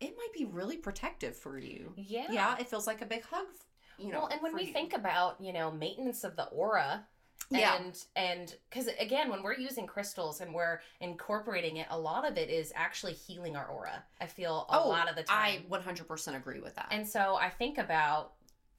it 0.00 0.16
might 0.16 0.32
be 0.32 0.46
really 0.46 0.78
protective 0.78 1.36
for 1.36 1.58
you. 1.58 1.92
Yeah. 1.94 2.26
Yeah, 2.30 2.56
it 2.58 2.68
feels 2.68 2.86
like 2.86 3.02
a 3.02 3.06
big 3.06 3.22
hug. 3.22 3.44
You 3.98 4.10
know, 4.10 4.20
well, 4.20 4.28
and 4.28 4.40
when 4.40 4.54
we 4.54 4.62
you. 4.64 4.72
think 4.72 4.94
about, 4.94 5.38
you 5.42 5.52
know, 5.52 5.70
maintenance 5.70 6.24
of 6.24 6.36
the 6.36 6.44
aura, 6.46 7.06
Yeah. 7.50 7.76
and 7.76 8.04
and 8.14 8.54
because 8.68 8.88
again 9.00 9.28
when 9.30 9.42
we're 9.42 9.54
using 9.56 9.86
crystals 9.86 10.40
and 10.40 10.54
we're 10.54 10.80
incorporating 11.00 11.78
it 11.78 11.86
a 11.90 11.98
lot 11.98 12.24
of 12.28 12.36
it 12.38 12.48
is 12.48 12.72
actually 12.76 13.14
healing 13.14 13.56
our 13.56 13.66
aura 13.66 14.04
i 14.20 14.26
feel 14.26 14.66
a 14.70 14.78
Oh, 14.78 14.88
lot 14.88 15.08
of 15.10 15.16
the 15.16 15.24
time 15.24 15.64
I 15.68 15.78
100% 15.78 16.36
agree 16.36 16.60
with 16.60 16.76
that. 16.76 16.88
and 16.92 17.06
so 17.08 17.36
i 17.36 17.48
think 17.48 17.78
about 17.78 18.34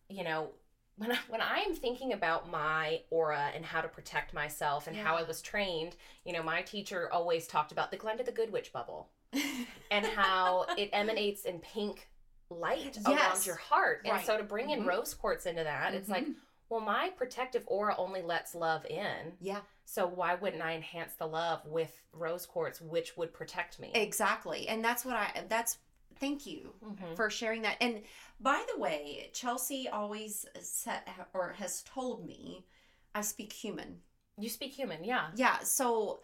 you 0.10 0.24
know 0.24 0.52
when 0.98 1.12
I, 1.14 1.18
when 1.30 1.42
I 1.42 1.60
am 1.60 1.74
thinking 1.74 2.14
about 2.14 2.52
my 2.52 3.02
aura 3.10 3.50
and 3.56 3.66
how 3.66 3.82
to 3.82 3.88
protect 3.88 4.34
myself 4.36 4.86
and 4.88 4.96
how 4.96 5.16
I 5.16 5.24
was 5.24 5.42
trained, 5.42 5.96
you 6.26 6.34
know, 6.34 6.44
my 6.44 6.62
teacher 6.62 7.10
always 7.12 7.48
talked 7.48 7.72
about 7.72 7.90
the 7.90 7.98
Glenda 7.98 8.24
the 8.24 8.32
Good 8.32 8.52
Witch 8.52 8.72
bubble 8.72 9.10
and 9.90 10.06
how 10.06 10.66
it 10.78 10.90
emanates 10.94 11.46
in 11.46 11.58
pink 11.60 12.08
light 12.52 13.00
around 13.08 13.46
your 13.48 13.56
heart. 13.56 14.02
And 14.06 14.22
so 14.26 14.38
to 14.38 14.44
bring 14.44 14.70
in 14.70 14.82
Mhm. 14.82 14.88
rose 14.88 15.14
quartz 15.16 15.48
into 15.48 15.64
that, 15.64 15.96
it's 15.96 16.10
like, 16.10 16.26
Mhm. 16.28 16.36
Well, 16.72 16.80
my 16.80 17.10
protective 17.10 17.66
aura 17.68 17.94
only 17.98 18.22
lets 18.22 18.56
love 18.56 18.86
in. 18.86 19.34
yeah, 19.42 19.60
So 19.84 20.08
why 20.08 20.36
wouldn't 20.36 20.62
I 20.64 20.72
enhance 20.74 21.14
the 21.16 21.28
love 21.28 21.66
with 21.66 21.92
rose 22.14 22.46
quartz, 22.46 22.80
which 22.80 23.18
would 23.18 23.34
protect 23.34 23.78
me? 23.78 23.92
exactly. 23.94 24.70
And 24.70 24.82
that's 24.82 25.04
what 25.04 25.18
I, 25.18 25.44
that's, 25.50 25.80
thank 26.22 26.46
you 26.46 26.74
Mhm. 26.82 27.18
for 27.18 27.30
sharing 27.30 27.62
that. 27.64 27.76
And 27.82 28.04
by 28.40 28.64
the 28.74 28.80
way, 28.80 29.30
Chelsey 29.34 29.90
always 29.90 30.46
said, 30.62 31.02
or 31.34 31.52
has 31.54 31.84
told 31.84 32.26
me, 32.26 32.66
I 33.14 33.20
speak 33.20 33.52
human. 33.52 34.02
You 34.38 34.48
speak 34.48 34.72
human, 34.74 35.04
yeah. 35.04 35.32
Yeah, 35.36 35.60
so 35.64 36.22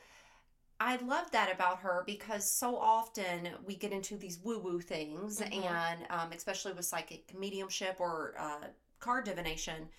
I 0.80 0.96
love 0.98 1.30
that 1.32 1.52
about 1.54 1.80
her 1.80 2.04
because 2.06 2.50
so 2.50 2.78
often 2.78 3.50
we 3.66 3.76
get 3.76 3.92
into 3.92 4.16
these 4.16 4.40
woo 4.40 4.60
woo 4.60 4.80
things, 4.80 5.42
Mhm. 5.42 5.66
and 5.66 6.08
um, 6.10 6.32
especially 6.32 6.72
with 6.72 6.86
psychic 6.86 7.38
mediumship 7.38 8.00
or 8.00 8.36
uh, 8.40 8.68
card 9.00 9.26
divination, 9.26 9.90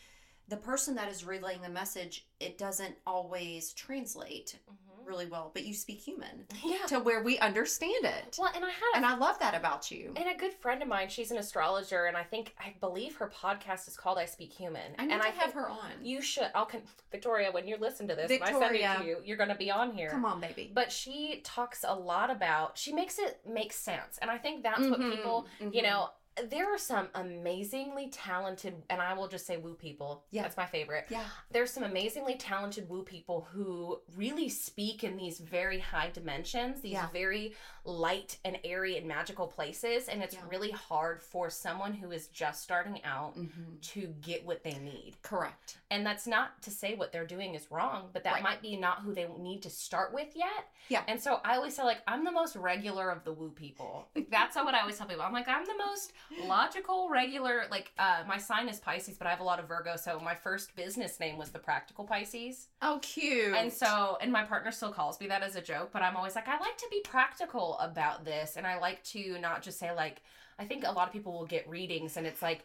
the 0.49 0.57
person 0.57 0.95
that 0.97 1.09
is 1.11 1.25
relaying 1.25 1.61
the 1.63 1.69
message, 1.69 2.27
it 2.41 2.57
doesn't 2.59 2.95
always 3.07 3.73
translate 3.75 4.57
really 5.05 5.25
well, 5.27 5.51
but 5.55 5.65
you 5.65 5.73
speak 5.73 5.99
human 6.01 6.45
Yeah. 6.63 6.85
to 6.89 7.01
where 7.01 7.23
we 7.23 7.39
understand 7.39 8.05
it. 8.05 8.37
Well, 8.39 8.51
and 8.55 8.63
I 8.63 8.69
had 8.69 8.83
a 8.93 8.97
And 8.97 9.07
I 9.07 9.17
love 9.17 9.39
that 9.39 9.55
about 9.55 9.91
you. 9.91 10.13
And 10.17 10.27
a 10.29 10.37
good 10.37 10.53
friend 10.53 10.83
of 10.83 10.89
mine, 10.89 11.09
she's 11.09 11.31
an 11.31 11.39
astrologer, 11.39 12.05
and 12.05 12.15
I 12.15 12.25
think 12.25 12.55
I 12.61 12.75
believe 12.81 13.17
her 13.17 13.33
podcast 13.35 13.89
is 13.89 13.97
called 13.97 14.19
"I 14.19 14.27
Speak 14.27 14.53
Human." 14.53 14.93
I 14.99 15.07
need 15.07 15.13
and 15.15 15.23
to 15.23 15.29
I 15.29 15.31
have 15.31 15.55
her 15.55 15.67
on. 15.71 15.93
You 16.03 16.21
should. 16.21 16.51
I'll 16.55 16.67
con- 16.67 16.83
Victoria 17.11 17.51
when 17.51 17.67
you 17.67 17.79
listen 17.81 18.07
to 18.09 18.15
this. 18.15 18.29
When 18.29 18.43
I 18.43 18.47
send 18.49 18.59
Victoria. 18.59 18.97
it 18.97 18.99
to 18.99 19.05
you. 19.07 19.17
You're 19.25 19.39
going 19.39 19.49
to 19.49 19.55
be 19.55 19.71
on 19.71 19.93
here. 19.93 20.11
Come 20.11 20.27
on, 20.27 20.41
baby. 20.43 20.71
But 20.75 20.93
she 20.93 21.41
talks 21.43 21.87
a 21.89 21.95
lot 21.95 22.31
about. 22.31 22.77
She 22.77 22.93
makes 22.93 23.19
it 23.19 23.41
make 23.49 23.73
sense, 23.73 24.19
and 24.21 24.31
I 24.31 24.37
think 24.37 24.63
that's 24.63 24.81
what 24.87 25.01
Mhm, 25.01 25.11
people. 25.17 25.47
You 25.59 25.69
mhm. 25.71 25.83
know, 25.85 26.11
there 26.49 26.73
are 26.73 26.79
some 26.79 27.09
amazingly 27.15 28.09
talented, 28.09 28.75
and 28.91 29.01
I 29.01 29.15
will 29.15 29.29
just 29.29 29.47
say 29.47 29.57
woo 29.57 29.75
people. 29.75 30.25
Yeah. 30.31 30.43
that's 30.43 30.57
my 30.57 30.67
favorite. 30.67 31.07
yeah, 31.09 31.25
There's 31.51 31.71
some 31.71 31.83
amazingly 31.85 32.35
talented 32.37 32.89
woo 32.89 33.03
people 33.03 33.47
who 33.53 34.01
really 34.17 34.49
speak 34.49 35.05
in 35.05 35.17
these 35.17 35.39
very 35.39 35.79
high 35.79 36.11
dimensions, 36.11 36.81
these 36.81 36.93
Yeah. 36.93 37.09
very 37.11 37.55
light 37.85 38.39
and 38.45 38.59
airy 38.65 38.97
and 38.99 39.07
magical 39.07 39.47
places, 39.47 40.09
and 40.09 40.23
it's 40.23 40.35
Yeah. 40.35 40.43
really 40.49 40.71
hard 40.71 41.23
for 41.23 41.49
someone 41.51 41.95
who 41.95 42.11
is 42.11 42.29
just 42.29 42.63
starting 42.63 43.03
out 43.05 43.37
Mhm. 43.37 43.81
to 43.93 44.09
get 44.21 44.45
what 44.45 44.63
they 44.63 44.79
need. 44.79 45.17
correct. 45.23 45.79
And 45.91 46.07
that's 46.07 46.27
not 46.27 46.63
to 46.63 46.71
say 46.71 46.95
what 46.95 47.13
they're 47.13 47.27
doing 47.27 47.55
is 47.55 47.71
wrong, 47.71 48.11
but 48.13 48.25
that 48.25 48.35
Right. 48.35 48.43
might 48.43 48.63
be 48.63 48.77
not 48.77 49.01
who 49.01 49.13
they 49.15 49.27
need 49.29 49.63
to 49.63 49.71
start 49.71 50.13
with 50.13 50.35
yet. 50.37 50.69
Yeah. 50.89 51.03
And 51.09 51.21
so 51.23 51.41
I 51.45 51.57
always 51.57 51.75
say 51.77 51.83
like 51.83 52.03
I'm 52.07 52.25
the 52.25 52.31
most 52.33 52.57
regular 52.57 53.11
of 53.11 53.25
the 53.25 53.33
woo 53.33 53.51
people. 53.51 54.09
That's 54.29 54.57
what 54.57 54.75
I 54.75 54.81
always 54.81 54.97
tell 54.99 55.07
people. 55.07 55.23
I'm 55.23 55.33
like 55.33 55.49
I'm 55.49 55.65
the 55.65 55.77
most 55.77 56.13
logical, 56.47 57.09
regular. 57.11 57.65
Like 57.71 57.93
uh, 57.99 58.25
my 58.27 58.39
sign 58.39 58.69
is 58.69 58.81
Pisces, 58.81 59.17
but 59.17 59.27
I 59.27 59.31
have 59.31 59.41
a 59.41 59.45
lot 59.45 59.59
of 59.59 59.69
Virgo, 59.69 59.97
so 59.97 60.21
my 60.21 60.35
first 60.35 60.75
business 60.77 61.19
name 61.21 61.39
was 61.39 61.51
the 61.51 61.59
Practical 61.59 62.05
Pisces. 62.05 62.69
Oh, 62.83 62.99
cute. 63.03 63.55
And 63.55 63.73
so, 63.73 64.19
and 64.21 64.33
my 64.33 64.45
partner 64.45 64.71
still 64.71 64.93
calls 64.93 65.21
me 65.21 65.27
that 65.29 65.43
as 65.43 65.57
a 65.57 65.61
joke, 65.61 65.91
but 65.93 66.03
I'm 66.03 66.17
always 66.17 66.35
like, 66.35 66.49
I 66.49 66.59
like 66.59 66.77
to 66.79 66.87
be 66.91 67.01
practical 67.01 67.79
about 67.79 68.25
this. 68.25 68.57
And 68.57 68.67
I 68.67 68.79
like 68.79 69.03
to 69.05 69.39
not 69.39 69.63
just 69.63 69.79
say, 69.79 69.93
like, 69.95 70.23
I 70.59 70.65
think 70.65 70.85
a 70.87 70.93
lot 70.93 71.07
of 71.07 71.13
people 71.13 71.33
will 71.33 71.47
get 71.47 71.69
readings 71.69 72.17
and 72.17 72.27
it's 72.27 72.43
like, 72.43 72.65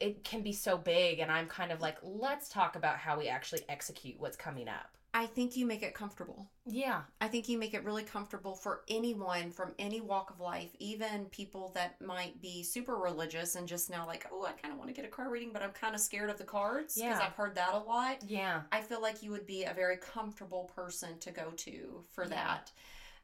it 0.00 0.22
can 0.22 0.42
be 0.42 0.52
so 0.52 0.76
big. 0.76 1.18
And 1.18 1.30
I'm 1.30 1.46
kind 1.46 1.72
of 1.72 1.80
like, 1.80 1.96
let's 2.02 2.48
talk 2.48 2.76
about 2.76 2.98
how 2.98 3.18
we 3.18 3.28
actually 3.28 3.62
execute 3.68 4.16
what's 4.18 4.36
coming 4.36 4.68
up. 4.68 4.97
I 5.18 5.26
think 5.26 5.56
you 5.56 5.66
make 5.66 5.82
it 5.82 5.94
comfortable. 5.94 6.48
Yeah. 6.64 7.00
I 7.20 7.26
think 7.26 7.48
you 7.48 7.58
make 7.58 7.74
it 7.74 7.82
really 7.82 8.04
comfortable 8.04 8.54
for 8.54 8.82
anyone 8.86 9.50
from 9.50 9.72
any 9.76 10.00
walk 10.00 10.30
of 10.30 10.38
life, 10.38 10.70
even 10.78 11.24
people 11.24 11.72
that 11.74 12.00
might 12.00 12.40
be 12.40 12.62
super 12.62 12.94
religious 12.96 13.56
and 13.56 13.66
just 13.66 13.90
now 13.90 14.06
like, 14.06 14.28
oh, 14.30 14.44
I 14.46 14.52
kind 14.52 14.72
of 14.72 14.78
want 14.78 14.90
to 14.90 14.94
get 14.94 15.04
a 15.04 15.08
card 15.08 15.32
reading, 15.32 15.50
but 15.52 15.60
I'm 15.60 15.72
kind 15.72 15.96
of 15.96 16.00
scared 16.00 16.30
of 16.30 16.38
the 16.38 16.44
cards 16.44 16.94
because 16.94 17.18
Yeah. 17.18 17.26
I've 17.26 17.32
heard 17.32 17.56
that 17.56 17.74
a 17.74 17.78
lot. 17.78 18.22
Yeah. 18.28 18.62
I 18.70 18.80
feel 18.80 19.02
like 19.02 19.20
you 19.20 19.32
would 19.32 19.44
be 19.44 19.64
a 19.64 19.74
very 19.74 19.96
comfortable 19.96 20.70
person 20.76 21.18
to 21.18 21.32
go 21.32 21.50
to 21.50 22.04
for 22.12 22.22
Yeah. 22.22 22.30
that. 22.30 22.70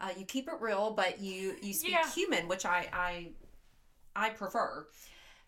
Uh, 0.01 0.11
you 0.18 0.24
keep 0.26 0.49
it 0.49 0.61
real, 0.61 0.90
but 0.95 1.20
you 1.20 1.57
you 1.62 1.72
speak 1.72 1.92
Yeah. 1.92 2.11
human, 2.11 2.49
which 2.49 2.66
I 2.66 2.88
I 2.92 3.32
I 4.16 4.30
prefer. 4.30 4.88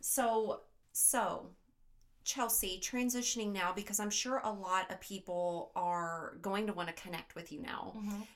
So 0.01 0.61
so 0.93 1.51
Chelsey, 2.27 2.81
transitioning 2.83 3.53
now 3.53 3.73
because 3.73 4.01
I'm 4.01 4.11
sure 4.11 4.41
a 4.43 4.51
lot 4.53 4.91
of 4.91 5.01
people 5.01 5.71
are 5.77 6.37
going 6.43 6.67
to 6.67 6.73
want 6.73 6.89
to 6.89 6.95
connect 7.01 7.37
with 7.37 7.53
you 7.53 7.63
now 7.63 7.95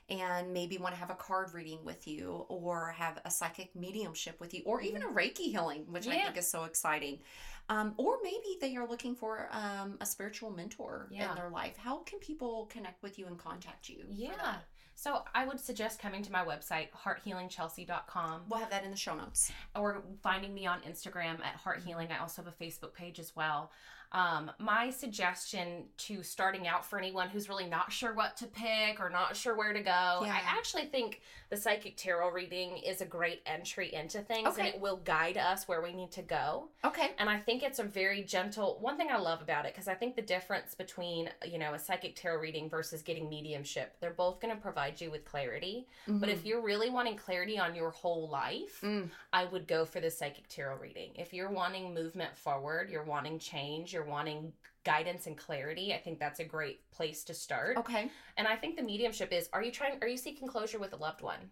and 0.09 0.53
maybe 0.53 0.77
want 0.77 0.95
to 0.95 0.99
have 0.99 1.09
a 1.09 1.15
card 1.15 1.53
reading 1.53 1.79
with 1.83 2.07
you 2.07 2.45
or 2.47 2.91
have 2.97 3.19
a 3.25 3.29
psychic 3.29 3.75
mediumship 3.75 4.39
with 4.39 4.53
you 4.53 4.61
or 4.65 4.81
even 4.81 5.03
a 5.03 5.07
Reiki 5.07 5.51
healing, 5.51 5.83
which 5.89 6.07
I 6.07 6.11
Mm-hmm. 6.11 6.25
Think 6.27 6.37
is 6.37 6.47
so 6.47 6.63
exciting. 6.63 7.19
Um, 7.67 7.93
or 7.97 8.17
maybe 8.23 8.57
they 8.61 8.75
are 8.77 8.87
looking 8.87 9.13
for 9.13 9.49
um, 9.51 9.97
a 9.99 10.05
spiritual 10.05 10.51
mentor 10.51 11.07
Yeah. 11.11 11.29
in 11.29 11.35
their 11.35 11.49
life. 11.49 11.75
How 11.77 11.97
can 11.99 12.19
people 12.19 12.67
connect 12.71 13.03
with 13.03 13.19
you 13.19 13.27
and 13.27 13.37
contact 13.37 13.89
you? 13.89 14.05
Yeah. 14.09 14.55
So 14.95 15.23
I 15.33 15.45
would 15.45 15.59
suggest 15.59 15.99
coming 15.99 16.21
to 16.23 16.31
my 16.31 16.43
website, 16.45 16.89
harthealingchelsey.com. 17.03 18.41
We'll 18.49 18.59
have 18.59 18.69
that 18.69 18.83
in 18.83 18.91
the 18.91 18.97
show 18.97 19.15
notes. 19.15 19.51
or 19.75 20.03
finding 20.21 20.53
me 20.53 20.65
on 20.67 20.81
Instagram 20.81 21.39
at 21.43 21.55
Hart 21.55 21.81
Healing. 21.85 22.09
I 22.11 22.19
also 22.19 22.43
have 22.43 22.53
a 22.53 22.63
Facebook 22.63 22.93
page 22.93 23.19
as 23.19 23.35
well. 23.35 23.71
Um, 24.13 24.51
my 24.59 24.89
suggestion 24.89 25.85
to 25.99 26.21
starting 26.23 26.67
out 26.67 26.85
for 26.85 26.99
anyone 26.99 27.29
who's 27.29 27.47
really 27.47 27.67
not 27.67 27.91
sure 27.91 28.13
what 28.13 28.35
to 28.37 28.47
pick 28.47 28.99
or 28.99 29.09
not 29.09 29.35
sure 29.35 29.55
where 29.55 29.71
to 29.71 29.79
go, 29.81 30.21
Yeah. 30.25 30.33
I 30.33 30.41
actually 30.57 30.85
think 30.85 31.21
the 31.49 31.55
psychic 31.57 31.95
tarot 31.97 32.31
reading 32.31 32.77
is 32.77 33.01
a 33.01 33.05
great 33.05 33.41
entry 33.45 33.93
into 33.93 34.19
things 34.21 34.49
Okay. 34.49 34.67
and 34.67 34.75
it 34.75 34.81
will 34.81 34.97
guide 34.97 35.37
us 35.37 35.67
where 35.67 35.81
we 35.81 35.93
need 35.93 36.11
to 36.11 36.21
go. 36.21 36.69
Okay. 36.83 37.11
And 37.19 37.29
I 37.29 37.39
think 37.39 37.63
it's 37.63 37.79
a 37.79 37.83
very 37.83 38.23
gentle 38.23 38.77
one 38.81 38.97
thing 38.97 39.09
I 39.11 39.17
love 39.17 39.41
about 39.41 39.65
it 39.65 39.73
because 39.73 39.87
I 39.87 39.93
think 39.95 40.15
the 40.15 40.21
difference 40.21 40.75
between, 40.75 41.29
you 41.45 41.57
know, 41.57 41.73
a 41.73 41.79
psychic 41.79 42.15
tarot 42.15 42.39
reading 42.41 42.69
versus 42.69 43.01
getting 43.01 43.29
mediumship, 43.29 43.95
they're 44.01 44.11
both 44.11 44.39
going 44.41 44.53
to 44.53 44.61
provide 44.61 44.99
you 44.99 45.09
with 45.11 45.23
clarity. 45.25 45.87
But 46.07 46.29
if 46.29 46.45
you're 46.45 46.61
really 46.61 46.89
wanting 46.89 47.15
clarity 47.15 47.57
on 47.59 47.75
your 47.75 47.91
whole 47.91 48.27
life, 48.29 48.79
Mm. 48.81 49.09
I 49.31 49.45
would 49.45 49.67
go 49.67 49.85
for 49.85 49.99
the 50.01 50.09
psychic 50.11 50.47
tarot 50.49 50.77
reading. 50.77 51.11
If 51.15 51.33
you're 51.33 51.49
wanting 51.49 51.93
movement 51.93 52.35
forward, 52.35 52.89
you're 52.89 53.03
wanting 53.03 53.39
change, 53.39 53.93
you're 53.93 54.00
wanting 54.05 54.53
guidance 54.83 55.27
and 55.27 55.37
clarity, 55.37 55.93
I 55.93 55.97
think 55.97 56.19
that's 56.19 56.39
a 56.39 56.45
great 56.45 56.89
place 56.91 57.23
to 57.25 57.33
start. 57.33 57.77
okay. 57.77 58.09
And 58.37 58.47
I 58.47 58.55
think 58.55 58.75
the 58.75 58.83
mediumship 58.83 59.31
is 59.31 59.49
are 59.53 59.63
you 59.63 59.71
trying 59.71 59.97
are 60.01 60.07
you 60.07 60.17
seeking 60.17 60.47
closure 60.47 60.79
with 60.79 60.93
a 60.93 60.97
loved 60.97 61.21
one? 61.21 61.49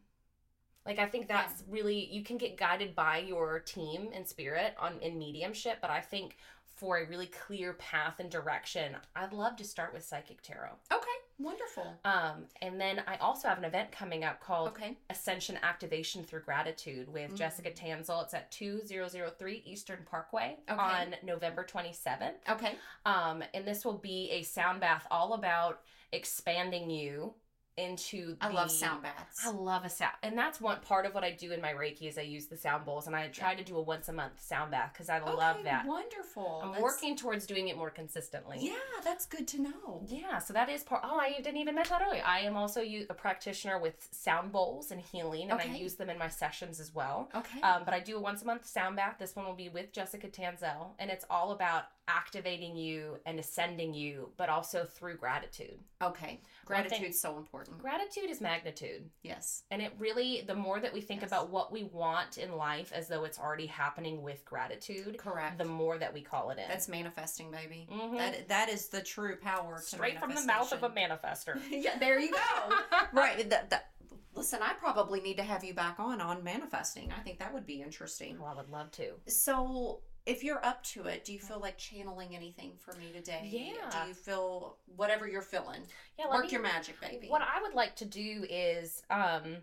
Like 0.86 1.00
I 1.00 1.06
think 1.06 1.28
that's 1.28 1.64
really 1.70 2.10
you 2.12 2.24
can 2.24 2.38
get 2.38 2.58
guided 2.58 2.96
by 2.96 3.20
your 3.20 3.60
team 3.60 4.10
and 4.14 4.28
spirit 4.28 4.76
on 4.80 5.00
in 5.02 5.20
mediumship, 5.20 5.78
but 5.82 5.92
I 5.92 6.02
think 6.02 6.38
for 6.76 6.98
a 6.98 7.08
really 7.08 7.28
clear 7.28 7.74
path 7.74 8.20
and 8.20 8.30
direction, 8.30 8.96
I'd 9.16 9.34
love 9.34 9.58
to 9.58 9.66
start 9.66 9.94
with 9.94 10.06
psychic 10.06 10.42
tarot. 10.42 10.76
Okay. 10.92 11.06
Wonderful. 11.40 11.96
Um, 12.04 12.46
and 12.62 12.80
then 12.80 13.02
I 13.08 13.16
also 13.18 13.48
have 13.48 13.58
an 13.58 13.64
event 13.64 13.92
coming 13.94 14.26
up 14.26 14.42
called 14.42 14.68
Okay. 14.70 14.98
Ascension 15.10 15.58
Activation 15.64 16.24
Through 16.24 16.42
Gratitude 16.42 17.08
with 17.12 17.32
Mm. 17.32 17.38
Jessica 17.38 17.72
Tanzel. 17.72 18.24
It's 18.24 18.34
at 18.34 18.52
2003 18.52 19.64
Eastern 19.66 20.06
Parkway 20.06 20.58
Okay. 20.70 20.78
on 20.80 21.16
November 21.24 21.64
27th. 21.64 22.36
Okay. 22.50 22.76
Um, 23.06 23.42
and 23.54 23.66
this 23.66 23.86
will 23.86 23.98
be 23.98 24.30
a 24.32 24.44
sound 24.44 24.82
bath 24.82 25.08
all 25.10 25.34
about 25.34 25.82
expanding 26.12 26.90
you 26.90 27.34
into 27.80 28.36
I 28.42 28.50
love 28.50 28.70
sound 28.72 29.04
baths. 29.04 29.46
I 29.46 29.52
love 29.52 29.86
a 29.86 29.90
sound, 29.90 30.14
and 30.24 30.38
that's 30.38 30.60
one 30.60 30.80
part 30.82 31.06
of 31.06 31.14
what 31.14 31.24
I 31.24 31.32
do 31.32 31.52
in 31.52 31.62
my 31.62 31.74
Reiki 31.74 32.04
is 32.08 32.18
I 32.18 32.22
use 32.22 32.48
the 32.48 32.58
sound 32.58 32.86
bowls, 32.86 33.08
and 33.08 33.16
I 33.16 33.28
try 33.30 33.56
to 33.56 33.64
do 33.64 33.78
a 33.78 33.82
once 33.82 34.10
a 34.10 34.14
month 34.14 34.42
sound 34.42 34.72
bath 34.72 34.92
because 34.94 35.10
I 35.10 35.20
love 35.20 35.64
that. 35.64 35.86
Wonderful. 35.86 36.62
I'm 36.64 36.70
That's- 36.72 36.84
working 36.84 37.16
towards 37.16 37.46
doing 37.46 37.70
it 37.70 37.78
more 37.78 37.90
consistently. 37.90 38.58
Yeah, 38.60 38.74
that's 39.04 39.26
good 39.26 39.48
to 39.50 39.62
know. 39.62 40.04
Yeah, 40.08 40.40
so 40.40 40.54
that 40.54 40.70
is 40.70 40.84
part. 40.84 41.02
Oh, 41.04 41.18
I 41.18 41.34
didn't 41.38 41.58
even 41.58 41.76
mention 41.76 41.96
that 41.98 42.06
earlier. 42.08 42.24
I 42.26 42.40
am 42.42 42.56
also 42.56 42.82
a 42.82 43.06
practitioner 43.14 43.80
with 43.80 44.08
sound 44.12 44.52
bowls 44.52 44.92
and 44.92 45.00
healing, 45.02 45.52
and 45.52 45.60
I 45.60 45.66
use 45.66 45.96
them 45.96 46.10
in 46.10 46.18
my 46.18 46.28
sessions 46.28 46.80
as 46.80 46.94
well. 46.94 47.30
Okay. 47.34 47.62
Um, 47.62 47.84
but 47.86 47.94
I 47.94 48.00
do 48.00 48.18
a 48.18 48.20
once 48.20 48.42
a 48.42 48.46
month 48.46 48.66
sound 48.66 48.96
bath. 48.96 49.16
This 49.20 49.36
one 49.36 49.46
will 49.46 49.54
be 49.54 49.70
with 49.70 49.92
Jessica 49.94 50.28
Tanzel, 50.28 50.92
and 51.00 51.10
it's 51.10 51.26
all 51.30 51.52
about 51.52 51.86
activating 52.10 52.76
you 52.76 53.18
and 53.26 53.40
ascending 53.40 53.94
you, 53.94 54.30
but 54.36 54.50
also 54.50 54.84
through 54.84 55.16
gratitude. 55.18 55.80
Okay. 56.02 56.42
One 56.66 56.82
thing- 56.82 56.90
Gratitude's 56.90 57.22
so 57.22 57.38
important. 57.38 57.78
Gratitude 57.78 58.30
is 58.30 58.42
magnitude. 58.42 59.10
Yes. 59.22 59.64
And 59.70 59.82
it 59.82 59.94
really, 60.00 60.42
the 60.42 60.56
more 60.56 60.80
that 60.80 60.92
we 60.92 61.02
think 61.02 61.22
Yes. 61.22 61.30
about 61.30 61.50
what 61.50 61.72
we 61.72 61.84
want 61.84 62.38
in 62.38 62.58
life 62.58 62.92
as 62.92 63.08
though 63.08 63.24
it's 63.26 63.40
already 63.40 63.68
happening 63.68 64.24
with 64.24 64.44
gratitude, 64.44 65.18
Correct. 65.20 65.58
the 65.60 65.66
more 65.66 65.98
that 66.00 66.14
we 66.14 66.22
call 66.22 66.50
it 66.50 66.58
in. 66.58 66.68
That's 66.68 66.88
manifesting, 66.88 67.52
baby. 67.52 67.88
Mhm. 67.92 68.18
That 68.18 68.48
that 68.48 68.70
is 68.70 68.88
the 68.90 69.02
true 69.02 69.38
power. 69.38 69.76
To 69.78 69.82
straight 69.82 70.20
from 70.20 70.34
the 70.34 70.44
mouth 70.44 70.72
of 70.74 70.84
a 70.84 70.90
manifester. 70.90 71.62
yeah, 71.70 71.98
there 72.00 72.20
you 72.20 72.32
go. 72.32 72.40
right. 73.14 73.48
That, 73.50 73.70
that, 73.70 73.92
listen, 74.34 74.62
I 74.62 74.74
probably 74.74 75.22
need 75.22 75.38
to 75.38 75.44
have 75.44 75.64
you 75.64 75.74
back 75.74 76.00
on 76.00 76.22
on 76.22 76.44
manifesting. 76.44 77.12
I 77.12 77.22
think 77.22 77.40
that 77.40 77.54
would 77.54 77.66
be 77.66 77.82
interesting. 77.82 78.40
Well, 78.40 78.52
I 78.52 78.56
would 78.56 78.70
love 78.70 78.90
to. 78.94 79.14
So, 79.28 80.02
if 80.30 80.44
you're 80.44 80.64
up 80.66 80.84
to 80.84 81.06
it, 81.06 81.26
do 81.26 81.34
you 81.34 81.40
feel 81.40 81.60
like 81.60 81.78
channeling 81.78 82.36
anything 82.36 82.74
for 82.78 82.94
me 82.94 83.12
today? 83.14 83.48
Yeah. 83.52 83.90
Do 84.04 84.08
you 84.10 84.14
feel 84.14 84.78
whatever 84.96 85.28
you're 85.28 85.42
feeling? 85.42 85.82
Yeah, 86.18 86.30
Work 86.30 86.46
me- 86.46 86.52
your 86.52 86.62
magic, 86.62 87.00
baby. 87.02 87.28
What 87.28 87.42
I 87.42 87.62
would 87.62 87.74
like 87.74 87.96
to 87.98 88.06
do 88.06 88.46
is, 88.50 89.02
um, 89.10 89.58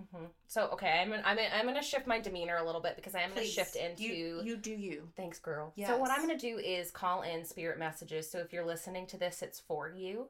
mhm. 0.00 0.26
so 0.46 0.68
okay, 0.72 1.00
I'm 1.00 1.10
gonna, 1.10 1.22
I'm 1.24 1.36
gonna, 1.36 1.48
I'm 1.54 1.66
gonna 1.66 1.82
shift 1.82 2.06
my 2.06 2.20
demeanor 2.20 2.56
a 2.56 2.64
little 2.64 2.80
bit 2.80 2.96
because 2.96 3.14
I 3.14 3.20
am 3.20 3.30
gonna 3.30 3.46
shift 3.46 3.76
into. 3.76 4.02
you. 4.02 4.40
You 4.42 4.56
do 4.56 4.72
you. 4.72 5.08
Thanks, 5.16 5.38
girl. 5.38 5.72
So 5.86 5.96
what 5.96 6.10
I'm 6.10 6.20
gonna 6.20 6.38
do 6.38 6.58
is 6.58 6.90
call 6.90 7.22
in 7.22 7.44
spirit 7.44 7.78
messages. 7.78 8.30
So 8.30 8.38
if 8.38 8.52
you're 8.52 8.66
listening 8.66 9.06
to 9.08 9.16
this, 9.16 9.42
it's 9.42 9.60
for 9.60 9.88
you. 9.90 10.26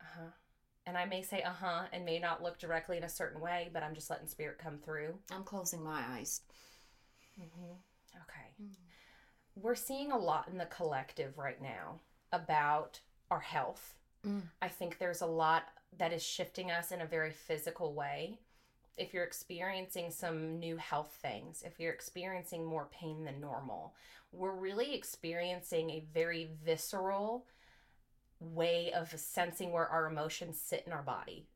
Uh-huh. 0.00 0.30
And 0.86 0.96
I 0.96 1.04
may 1.04 1.22
say 1.22 1.42
uh 1.42 1.52
huh 1.52 1.82
and 1.92 2.04
may 2.04 2.18
not 2.18 2.42
look 2.42 2.58
directly 2.58 2.96
in 2.96 3.04
a 3.04 3.08
certain 3.08 3.40
way, 3.40 3.68
but 3.72 3.82
I'm 3.82 3.94
just 3.94 4.08
letting 4.08 4.28
spirit 4.28 4.58
come 4.58 4.78
through. 4.78 5.18
I'm 5.30 5.44
closing 5.44 5.82
my 5.82 6.02
eyes. 6.16 6.40
Mm-hmm. 7.40 7.72
Okay. 8.22 8.48
Mm. 8.62 8.74
We're 9.56 9.74
seeing 9.74 10.12
a 10.12 10.18
lot 10.18 10.48
in 10.48 10.58
the 10.58 10.66
collective 10.66 11.36
right 11.38 11.60
now 11.60 12.00
about 12.32 13.00
our 13.30 13.40
health. 13.40 13.94
Mm. 14.26 14.42
I 14.62 14.68
think 14.68 14.98
there's 14.98 15.22
a 15.22 15.26
lot 15.26 15.64
that 15.98 16.12
is 16.12 16.22
shifting 16.22 16.70
us 16.70 16.92
in 16.92 17.00
a 17.00 17.06
very 17.06 17.32
physical 17.32 17.94
way. 17.94 18.38
If 18.96 19.14
you're 19.14 19.24
experiencing 19.24 20.10
some 20.10 20.58
new 20.58 20.76
health 20.76 21.16
things, 21.22 21.62
if 21.64 21.78
you're 21.78 21.92
experiencing 21.92 22.64
more 22.64 22.88
pain 22.92 23.24
than 23.24 23.40
normal, 23.40 23.94
we're 24.32 24.54
really 24.54 24.94
experiencing 24.94 25.90
a 25.90 26.04
very 26.12 26.50
visceral 26.64 27.46
way 28.40 28.92
of 28.92 29.08
sensing 29.18 29.72
where 29.72 29.86
our 29.86 30.06
emotions 30.06 30.60
sit 30.60 30.84
in 30.86 30.92
our 30.92 31.02
body. 31.02 31.46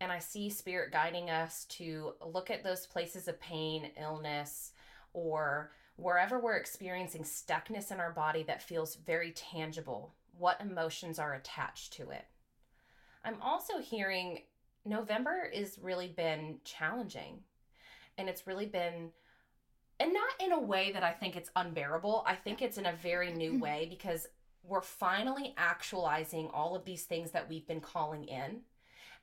And 0.00 0.12
I 0.12 0.18
see 0.18 0.50
spirit 0.50 0.92
guiding 0.92 1.30
us 1.30 1.64
to 1.70 2.14
look 2.24 2.50
at 2.50 2.62
those 2.62 2.86
places 2.86 3.28
of 3.28 3.40
pain, 3.40 3.90
illness, 3.98 4.72
or 5.16 5.70
wherever 5.96 6.38
we're 6.38 6.56
experiencing 6.56 7.22
stuckness 7.22 7.90
in 7.90 7.98
our 7.98 8.12
body 8.12 8.42
that 8.42 8.62
feels 8.62 8.96
very 8.96 9.32
tangible, 9.32 10.12
what 10.38 10.60
emotions 10.60 11.18
are 11.18 11.34
attached 11.34 11.94
to 11.94 12.10
it. 12.10 12.26
I'm 13.24 13.40
also 13.40 13.78
hearing 13.78 14.42
November 14.84 15.50
has 15.54 15.78
really 15.80 16.08
been 16.08 16.58
challenging. 16.64 17.38
And 18.18 18.28
it's 18.28 18.46
really 18.46 18.66
been, 18.66 19.10
and 19.98 20.12
not 20.12 20.28
in 20.38 20.52
a 20.52 20.60
way 20.60 20.92
that 20.92 21.02
I 21.02 21.12
think 21.12 21.34
it's 21.34 21.50
unbearable. 21.56 22.22
I 22.26 22.34
think 22.34 22.60
it's 22.60 22.76
in 22.76 22.86
a 22.86 22.92
very 22.92 23.32
new 23.32 23.52
mm-hmm. 23.52 23.60
way 23.60 23.86
because 23.88 24.28
we're 24.62 24.82
finally 24.82 25.54
actualizing 25.56 26.48
all 26.52 26.76
of 26.76 26.84
these 26.84 27.04
things 27.04 27.30
that 27.30 27.48
we've 27.48 27.66
been 27.66 27.80
calling 27.80 28.24
in. 28.24 28.60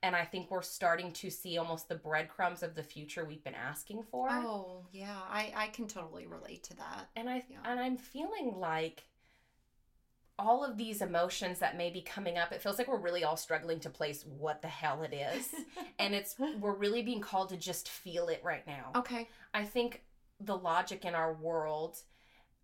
And 0.04 0.16
I 0.16 0.26
think 0.26 0.52
we're 0.52 0.62
starting 0.62 1.12
to 1.14 1.32
see 1.32 1.58
almost 1.58 1.88
the 1.90 1.96
breadcrumbs 1.96 2.62
of 2.62 2.76
the 2.76 2.84
future 2.84 3.26
we've 3.26 3.44
been 3.44 3.56
asking 3.56 4.04
for. 4.12 4.28
Oh 4.30 4.86
yeah, 4.92 5.18
I 5.30 5.52
I 5.56 5.68
can 5.70 5.88
totally 5.88 6.28
relate 6.28 6.64
to 6.66 6.76
that. 6.76 7.10
and 7.16 7.28
I 7.30 7.44
Yeah. 7.50 7.60
and 7.66 7.80
I'm 7.80 7.98
feeling 7.98 8.60
like 8.60 9.06
all 10.40 10.64
of 10.66 10.78
these 10.78 11.02
emotions 11.02 11.60
that 11.60 11.78
may 11.78 11.90
be 11.92 12.02
coming 12.02 12.38
up, 12.38 12.52
it 12.52 12.62
feels 12.62 12.78
like 12.78 12.88
we're 12.88 12.98
really 12.98 13.24
all 13.24 13.38
struggling 13.38 13.80
to 13.80 13.90
place 13.90 14.26
what 14.26 14.62
the 14.62 14.68
hell 14.68 15.04
it 15.04 15.14
is. 15.14 15.50
and 16.00 16.14
it's 16.14 16.36
we're 16.60 16.74
really 16.76 17.02
being 17.04 17.22
called 17.22 17.50
to 17.50 17.58
just 17.58 17.88
feel 17.88 18.28
it 18.28 18.42
right 18.44 18.66
now. 18.68 18.92
okay. 18.96 19.30
I 19.54 19.64
think 19.64 20.04
the 20.40 20.58
logic 20.58 21.06
in 21.06 21.16
our 21.16 21.34
world 21.34 21.98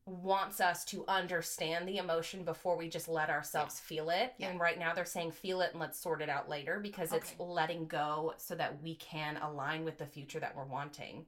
wants 0.09 0.59
us 0.59 0.83
to 0.85 1.05
understand 1.07 1.87
the 1.87 1.97
emotion 1.97 2.43
before 2.43 2.75
we 2.77 2.89
just 2.89 3.07
let 3.07 3.29
ourselves 3.29 3.79
feel 3.79 4.09
it. 4.09 4.33
Yeah. 4.37 4.49
And 4.49 4.59
right 4.59 4.77
now 4.77 4.93
they're 4.93 5.05
saying 5.05 5.31
feel 5.31 5.61
it 5.61 5.71
and 5.71 5.79
let's 5.79 5.99
sort 5.99 6.21
it 6.21 6.29
out 6.29 6.49
later 6.49 6.79
because 6.79 7.13
it's 7.13 7.33
letting 7.39 7.85
go 7.85 8.33
so 8.37 8.55
that 8.55 8.81
we 8.81 8.95
can 8.95 9.37
align 9.37 9.85
with 9.85 9.97
the 9.97 10.05
future 10.05 10.39
that 10.39 10.55
we're 10.55 10.65
wanting. 10.65 11.25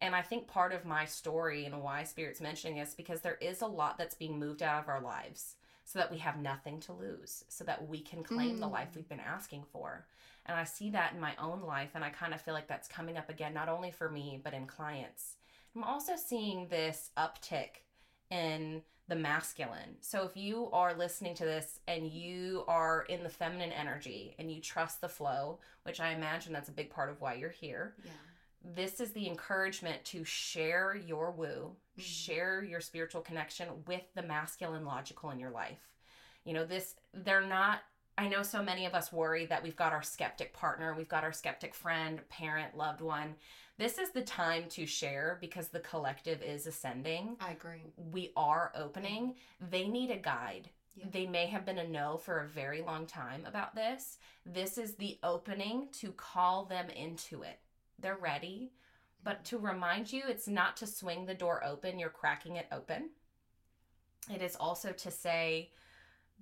And 0.00 0.14
I 0.14 0.22
think 0.22 0.48
part 0.48 0.72
of 0.72 0.84
my 0.84 1.04
story 1.04 1.64
and 1.64 1.80
why 1.80 2.02
Spirit's 2.02 2.40
mentioning 2.40 2.76
this 2.78 2.94
because 2.94 3.20
there 3.20 3.38
is 3.40 3.62
a 3.62 3.66
lot 3.66 3.96
that's 3.96 4.14
being 4.14 4.38
moved 4.38 4.62
out 4.62 4.82
of 4.82 4.88
our 4.88 5.00
lives 5.00 5.54
so 5.84 5.98
that 5.98 6.10
we 6.10 6.18
have 6.18 6.38
nothing 6.38 6.80
to 6.80 6.92
lose, 6.92 7.44
so 7.48 7.62
that 7.64 7.88
we 7.88 8.00
can 8.00 8.22
claim 8.22 8.58
the 8.58 8.66
life 8.66 8.88
Mm. 8.92 8.96
we've 8.96 9.08
been 9.08 9.20
asking 9.20 9.64
for. 9.64 10.06
And 10.46 10.58
I 10.58 10.64
see 10.64 10.90
that 10.90 11.12
in 11.12 11.20
my 11.20 11.36
own 11.36 11.62
life, 11.62 11.90
and 11.94 12.02
I 12.02 12.10
kind 12.10 12.34
of 12.34 12.40
feel 12.40 12.54
like 12.54 12.66
that's 12.66 12.88
coming 12.88 13.16
up 13.16 13.28
again, 13.28 13.54
not 13.54 13.68
only 13.68 13.90
for 13.90 14.10
me, 14.10 14.40
but 14.42 14.54
in 14.54 14.66
clients. 14.66 15.36
I'm 15.76 15.84
also 15.84 16.16
seeing 16.16 16.68
this 16.68 17.10
uptick 17.16 17.83
in 18.34 18.82
the 19.08 19.14
masculine. 19.14 19.96
So 20.00 20.24
if 20.24 20.36
you 20.36 20.70
are 20.72 20.94
listening 20.94 21.34
to 21.36 21.44
this 21.44 21.78
and 21.86 22.06
you 22.10 22.64
are 22.66 23.02
in 23.08 23.22
the 23.22 23.28
feminine 23.28 23.70
energy 23.72 24.34
and 24.38 24.50
you 24.50 24.60
trust 24.60 25.00
the 25.00 25.08
flow, 25.08 25.58
which 25.82 26.00
I 26.00 26.12
imagine 26.12 26.52
that's 26.52 26.70
a 26.70 26.72
big 26.72 26.90
part 26.90 27.10
of 27.10 27.20
why 27.20 27.34
you're 27.34 27.50
here, 27.50 27.94
Yeah. 28.02 28.12
this 28.62 29.00
is 29.00 29.12
the 29.12 29.28
encouragement 29.28 30.02
to 30.06 30.24
share 30.24 30.94
your 30.96 31.30
woo, 31.30 31.76
Mhm. 31.98 32.02
share 32.02 32.62
your 32.64 32.80
spiritual 32.80 33.20
connection 33.20 33.84
with 33.84 34.02
the 34.14 34.22
masculine 34.22 34.86
logical 34.86 35.30
in 35.30 35.38
your 35.38 35.50
life. 35.50 35.90
You 36.44 36.54
know, 36.54 36.64
this, 36.64 36.96
they're 37.12 37.42
not, 37.42 37.82
I 38.16 38.28
know 38.28 38.42
so 38.42 38.62
many 38.62 38.86
of 38.86 38.94
us 38.94 39.12
worry 39.12 39.44
that 39.46 39.62
we've 39.62 39.76
got 39.76 39.92
our 39.92 40.02
skeptic 40.02 40.54
partner, 40.54 40.94
we've 40.94 41.08
got 41.08 41.24
our 41.24 41.32
skeptic 41.32 41.74
friend, 41.74 42.26
parent, 42.30 42.74
loved 42.76 43.02
one. 43.02 43.36
This 43.76 43.98
is 43.98 44.10
the 44.10 44.22
time 44.22 44.64
to 44.70 44.86
share 44.86 45.38
because 45.40 45.68
the 45.68 45.80
collective 45.80 46.42
is 46.42 46.66
ascending. 46.66 47.36
I 47.40 47.52
agree. 47.52 47.82
We 47.96 48.32
are 48.36 48.72
opening. 48.76 49.34
They 49.60 49.88
need 49.88 50.10
a 50.10 50.16
guide. 50.16 50.70
Yeah. 50.94 51.06
They 51.10 51.26
may 51.26 51.46
have 51.46 51.66
been 51.66 51.78
a 51.78 51.88
no 51.88 52.16
for 52.16 52.40
a 52.40 52.48
very 52.48 52.82
long 52.82 53.06
time 53.06 53.44
about 53.46 53.74
this. 53.74 54.18
This 54.46 54.78
is 54.78 54.94
the 54.94 55.18
opening 55.24 55.88
to 55.94 56.12
call 56.12 56.66
them 56.66 56.88
into 56.90 57.42
it. 57.42 57.58
They're 57.98 58.16
ready. 58.16 58.70
But 59.24 59.44
to 59.46 59.58
remind 59.58 60.12
you, 60.12 60.22
it's 60.28 60.46
not 60.46 60.76
to 60.76 60.86
swing 60.86 61.26
the 61.26 61.34
door 61.34 61.64
open, 61.64 61.98
you're 61.98 62.10
cracking 62.10 62.56
it 62.56 62.66
open. 62.70 63.10
It 64.32 64.40
is 64.40 64.54
also 64.54 64.92
to 64.92 65.10
say, 65.10 65.70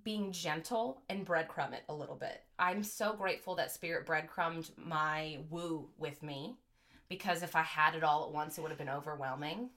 being 0.05 0.33
gentle 0.33 1.03
and 1.09 1.24
breadcrumb 1.26 1.72
it 1.72 1.85
a 1.89 1.95
little 1.95 2.16
bit. 2.16 2.43
I'm 2.59 2.83
so 2.83 3.12
grateful 3.12 3.55
that 3.57 3.70
Spirit 3.70 4.05
breadcrumbed 4.05 4.70
my 4.76 5.39
woo 5.49 5.89
with 5.97 6.22
me 6.22 6.57
because 7.12 7.42
if 7.42 7.54
I 7.54 7.60
had 7.60 7.94
it 7.94 8.02
all 8.02 8.24
at 8.24 8.32
once, 8.32 8.56
it 8.56 8.62
would 8.62 8.70
have 8.70 8.78
been 8.78 8.88
overwhelming. 8.88 9.68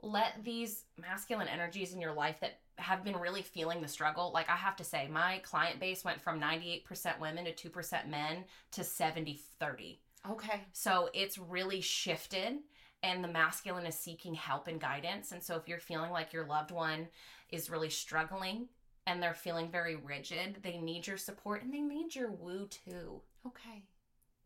Let 0.00 0.42
these 0.42 0.84
masculine 0.96 1.46
energies 1.46 1.92
in 1.92 2.00
your 2.00 2.14
life 2.14 2.36
that 2.40 2.60
have 2.76 3.04
been 3.04 3.18
really 3.18 3.42
feeling 3.42 3.82
the 3.82 3.86
struggle, 3.86 4.30
like 4.32 4.48
I 4.48 4.56
have 4.56 4.76
to 4.76 4.84
say, 4.84 5.06
my 5.06 5.42
client 5.44 5.78
base 5.78 6.06
went 6.06 6.22
from 6.22 6.40
98% 6.40 7.20
women 7.20 7.44
to 7.44 7.68
2% 7.68 8.08
men 8.08 8.44
to 8.70 8.82
70 8.82 9.38
30. 9.58 10.00
Okay. 10.30 10.62
So 10.72 11.10
it's 11.12 11.36
really 11.36 11.82
shifted, 11.82 12.60
and 13.02 13.22
the 13.22 13.28
masculine 13.28 13.84
is 13.84 13.94
seeking 13.94 14.32
help 14.32 14.66
and 14.66 14.80
guidance. 14.80 15.32
And 15.32 15.42
so 15.42 15.56
if 15.56 15.68
you're 15.68 15.80
feeling 15.80 16.12
like 16.12 16.32
your 16.32 16.46
loved 16.46 16.70
one 16.70 17.08
is 17.50 17.68
really 17.68 17.90
struggling 17.90 18.68
and 19.06 19.22
they're 19.22 19.34
feeling 19.34 19.70
very 19.70 19.96
rigid, 19.96 20.60
they 20.62 20.78
need 20.78 21.06
your 21.06 21.18
support 21.18 21.62
and 21.62 21.74
they 21.74 21.82
need 21.82 22.14
your 22.14 22.30
woo 22.30 22.68
too. 22.68 23.20
Okay. 23.46 23.84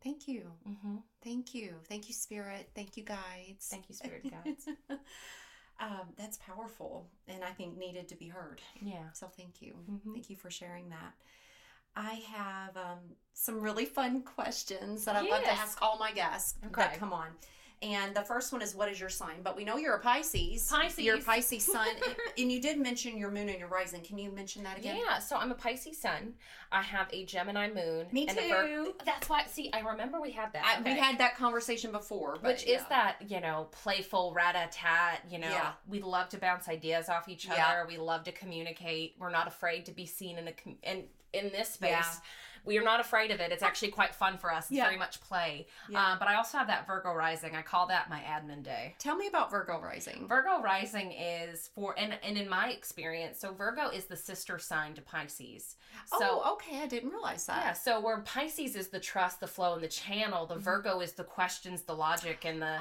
Thank 0.05 0.27
you. 0.27 0.43
Mm-hmm. 0.69 0.97
Thank 1.23 1.53
you. 1.55 1.73
Thank 1.89 2.07
you, 2.07 2.13
Spirit. 2.13 2.69
Thank 2.75 2.95
you, 2.95 3.03
guides. 3.03 3.67
Thank 3.71 3.89
you, 3.89 3.95
Spirit 3.95 4.23
Guides. 4.29 4.67
um, 5.79 6.13
that's 6.15 6.37
powerful 6.37 7.07
and 7.27 7.43
I 7.43 7.49
think 7.49 7.75
needed 7.75 8.07
to 8.09 8.15
be 8.15 8.27
heard. 8.27 8.61
yeah. 8.81 9.09
So 9.13 9.25
thank 9.27 9.61
you. 9.63 9.73
Mhm. 9.91 10.13
Thank 10.13 10.29
you 10.29 10.35
for 10.35 10.51
sharing 10.51 10.89
that. 10.89 11.13
I 11.95 12.21
have 12.35 12.77
um, 12.77 12.99
some 13.33 13.59
really 13.61 13.85
fun 13.85 14.21
questions 14.21 15.05
that 15.05 15.15
I'd 15.15 15.27
love 15.29 15.43
to 15.43 15.51
ask 15.51 15.81
all 15.81 15.97
my 15.97 16.11
guests 16.11 16.53
that 16.61 16.67
Okay. 16.87 16.97
come 16.97 17.11
on. 17.13 17.29
And 17.81 18.15
the 18.15 18.21
first 18.21 18.51
one 18.51 18.61
is, 18.61 18.73
what 18.73 18.89
is 18.89 18.99
your 18.99 19.09
sign? 19.09 19.41
But 19.43 19.55
we 19.55 19.65
know 19.65 19.77
you're 19.77 19.95
a 19.95 19.99
Pisces. 19.99 20.67
Pisces. 20.69 20.99
You're 21.03 21.17
a 21.17 21.21
Pisces 21.21 21.65
sun. 21.65 21.87
and, 22.37 22.51
you 22.51 22.61
did 22.61 22.79
mention 22.79 23.17
your 23.17 23.29
moon 23.29 23.49
and 23.49 23.59
your 23.59 23.67
rising. 23.67 24.01
Can 24.01 24.17
you 24.17 24.31
mention 24.31 24.63
that 24.63 24.77
again? 24.77 24.97
Yeah, 24.97 25.19
so 25.19 25.35
I'm 25.35 25.51
a 25.51 25.55
Pisces 25.55 25.99
sun. 25.99 26.33
I 26.71 26.81
have 26.81 27.07
a 27.11 27.25
Gemini 27.25 27.67
moon. 27.67 28.07
Me 28.11 28.27
and 28.27 28.37
a 28.37 28.49
Vir- 28.49 28.67
too. 28.67 28.93
That's 29.05 29.29
why, 29.29 29.43
see, 29.47 29.69
I 29.73 29.81
remember 29.81 30.21
we 30.21 30.31
had 30.31 30.53
that. 30.53 30.79
I, 30.79 30.81
We 30.81 30.97
had 30.97 31.17
that 31.19 31.35
conversation 31.35 31.91
before. 31.91 32.33
But 32.41 32.53
Which 32.53 32.63
is 32.63 32.81
yeah. 32.81 32.85
that, 32.89 33.15
you 33.27 33.41
know, 33.41 33.67
playful 33.71 34.33
rat 34.33 34.55
a 34.55 34.71
tat, 34.71 35.21
you 35.29 35.37
know, 35.37 35.49
Yeah. 35.49 35.73
we 35.87 36.01
love 36.01 36.29
to 36.29 36.37
bounce 36.37 36.67
ideas 36.69 37.09
off 37.09 37.27
each 37.29 37.47
other. 37.47 37.57
Yeah. 37.57 37.85
We 37.85 37.97
love 37.97 38.23
to 38.23 38.31
communicate. 38.31 39.15
We're 39.19 39.29
not 39.31 39.47
afraid 39.47 39.85
to 39.87 39.91
be 39.91 40.05
seen 40.05 40.37
in 40.37 40.47
a 40.47 40.53
com- 40.53 40.77
in 40.81 41.03
in 41.33 41.51
this 41.51 41.73
space. 41.73 42.19
We 42.65 42.77
are 42.77 42.83
not 42.83 42.99
afraid 42.99 43.31
of 43.31 43.39
it. 43.39 43.51
It's 43.51 43.63
actually 43.63 43.91
quite 43.91 44.13
fun 44.15 44.37
for 44.37 44.51
us. 44.53 44.65
It's 44.65 44.71
Yeah. 44.77 44.85
very 44.85 44.97
much 44.97 45.21
play. 45.21 45.67
Yeah. 45.89 46.01
Uh, 46.01 46.19
but 46.19 46.27
I 46.27 46.35
also 46.35 46.57
have 46.57 46.67
that 46.67 46.87
Virgo 46.87 47.13
rising. 47.13 47.55
I 47.55 47.61
call 47.61 47.87
that 47.87 48.09
my 48.09 48.19
admin 48.21 48.63
day. 48.63 48.95
Tell 48.99 49.15
me 49.15 49.27
about 49.27 49.51
Virgo 49.51 49.79
rising. 49.79 50.27
Virgo 50.27 50.61
rising 50.61 51.11
is 51.11 51.69
for 51.75 51.93
and 51.97 52.17
and 52.23 52.37
in 52.37 52.49
my 52.49 52.69
experience, 52.69 53.39
so 53.39 53.53
Virgo 53.53 53.89
is 53.89 54.05
the 54.05 54.15
sister 54.17 54.57
sign 54.59 54.93
to 54.95 55.01
Pisces. 55.01 55.75
So 56.07 56.41
oh, 56.43 56.53
okay. 56.53 56.81
I 56.81 56.87
didn't 56.87 57.09
realize 57.11 57.45
that. 57.45 57.63
yeah, 57.65 57.73
so 57.73 57.99
where 57.99 58.19
Pisces 58.19 58.75
is 58.75 58.89
the 58.89 58.99
trust, 58.99 59.39
the 59.39 59.47
flow, 59.47 59.73
and 59.75 59.83
the 59.83 59.87
channel, 59.87 60.45
the 60.45 60.55
Mhm. 60.55 60.61
Virgo 60.61 60.99
is 61.01 61.13
the 61.13 61.23
questions, 61.23 61.83
the 61.83 61.95
logic, 61.95 62.45
and 62.45 62.61
the 62.61 62.79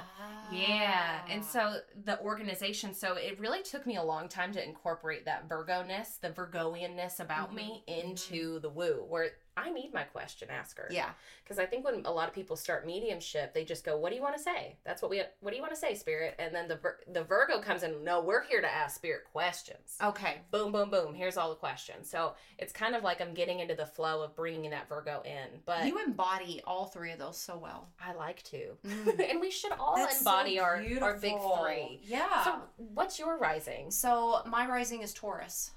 yeah. 0.50 1.20
And 1.28 1.42
Ah. 1.42 1.46
so 1.46 1.80
the 2.04 2.20
organization, 2.20 2.94
so 2.94 3.14
it 3.14 3.38
really 3.38 3.62
took 3.62 3.86
me 3.86 3.96
a 3.96 4.02
long 4.02 4.28
time 4.28 4.52
to 4.52 4.62
incorporate 4.64 5.24
that 5.24 5.44
Virgo 5.48 5.82
ness, 5.82 6.16
the 6.16 6.30
Virgoianness 6.30 7.20
about 7.20 7.54
me 7.54 7.82
into 7.86 8.58
the 8.60 8.68
woo, 8.68 9.04
where 9.08 9.30
I 9.56 9.70
need 9.70 9.92
my 9.94 10.02
question 10.02 10.48
asker. 10.50 10.88
Yeah. 10.90 11.10
Because 11.42 11.58
I 11.58 11.66
think 11.66 11.84
when 11.84 12.02
a 12.06 12.10
lot 12.12 12.28
of 12.28 12.34
people 12.34 12.56
start 12.56 12.86
mediumship, 12.86 13.54
they 13.54 13.64
just 13.64 13.84
go, 13.84 13.96
"What 13.96 14.10
do 14.10 14.16
you 14.16 14.22
want 14.22 14.36
to 14.36 14.42
say?" 14.42 14.76
That's 14.84 15.00
what 15.02 15.10
we. 15.10 15.22
What 15.40 15.50
do 15.50 15.56
you 15.56 15.62
want 15.62 15.74
to 15.74 15.80
say, 15.80 15.94
Spirit? 15.94 16.34
And 16.38 16.54
then 16.54 16.68
the 16.68 16.78
the 17.12 17.22
Virgo 17.22 17.60
comes 17.60 17.82
in. 17.82 18.02
No, 18.04 18.20
we're 18.20 18.42
here 18.42 18.60
to 18.60 18.68
ask 18.68 18.96
Spirit 18.96 19.24
questions. 19.32 19.96
Okay. 20.02 20.38
Boom, 20.50 20.72
boom, 20.72 20.90
boom. 20.90 21.14
Here's 21.14 21.36
all 21.36 21.50
the 21.50 21.56
questions. 21.56 22.08
So 22.10 22.34
it's 22.58 22.72
kind 22.72 22.94
of 22.94 23.02
like 23.04 23.20
I'm 23.20 23.34
getting 23.34 23.60
into 23.60 23.74
the 23.74 23.86
flow 23.86 24.22
of 24.22 24.34
bringing 24.34 24.70
that 24.70 24.88
Virgo 24.88 25.22
in. 25.24 25.60
But 25.66 25.86
You 25.86 26.02
embody 26.04 26.60
all 26.66 26.86
three 26.86 27.12
of 27.12 27.18
those 27.18 27.38
so 27.38 27.56
well. 27.56 27.88
I 28.00 28.12
like 28.14 28.42
to, 28.44 28.76
Mm. 28.84 29.30
and 29.30 29.40
we 29.40 29.50
should 29.50 29.72
all 29.72 29.96
That's 29.96 30.20
so 30.20 30.30
embody 30.30 30.58
our 30.58 30.82
our 31.00 31.18
big 31.18 31.36
three. 31.60 32.00
Yeah. 32.02 32.44
So 32.44 32.54
what's 32.76 33.18
your 33.18 33.38
rising? 33.38 33.90
So 33.90 34.40
my 34.46 34.66
rising 34.66 35.02
is 35.02 35.12
Taurus. 35.14 35.70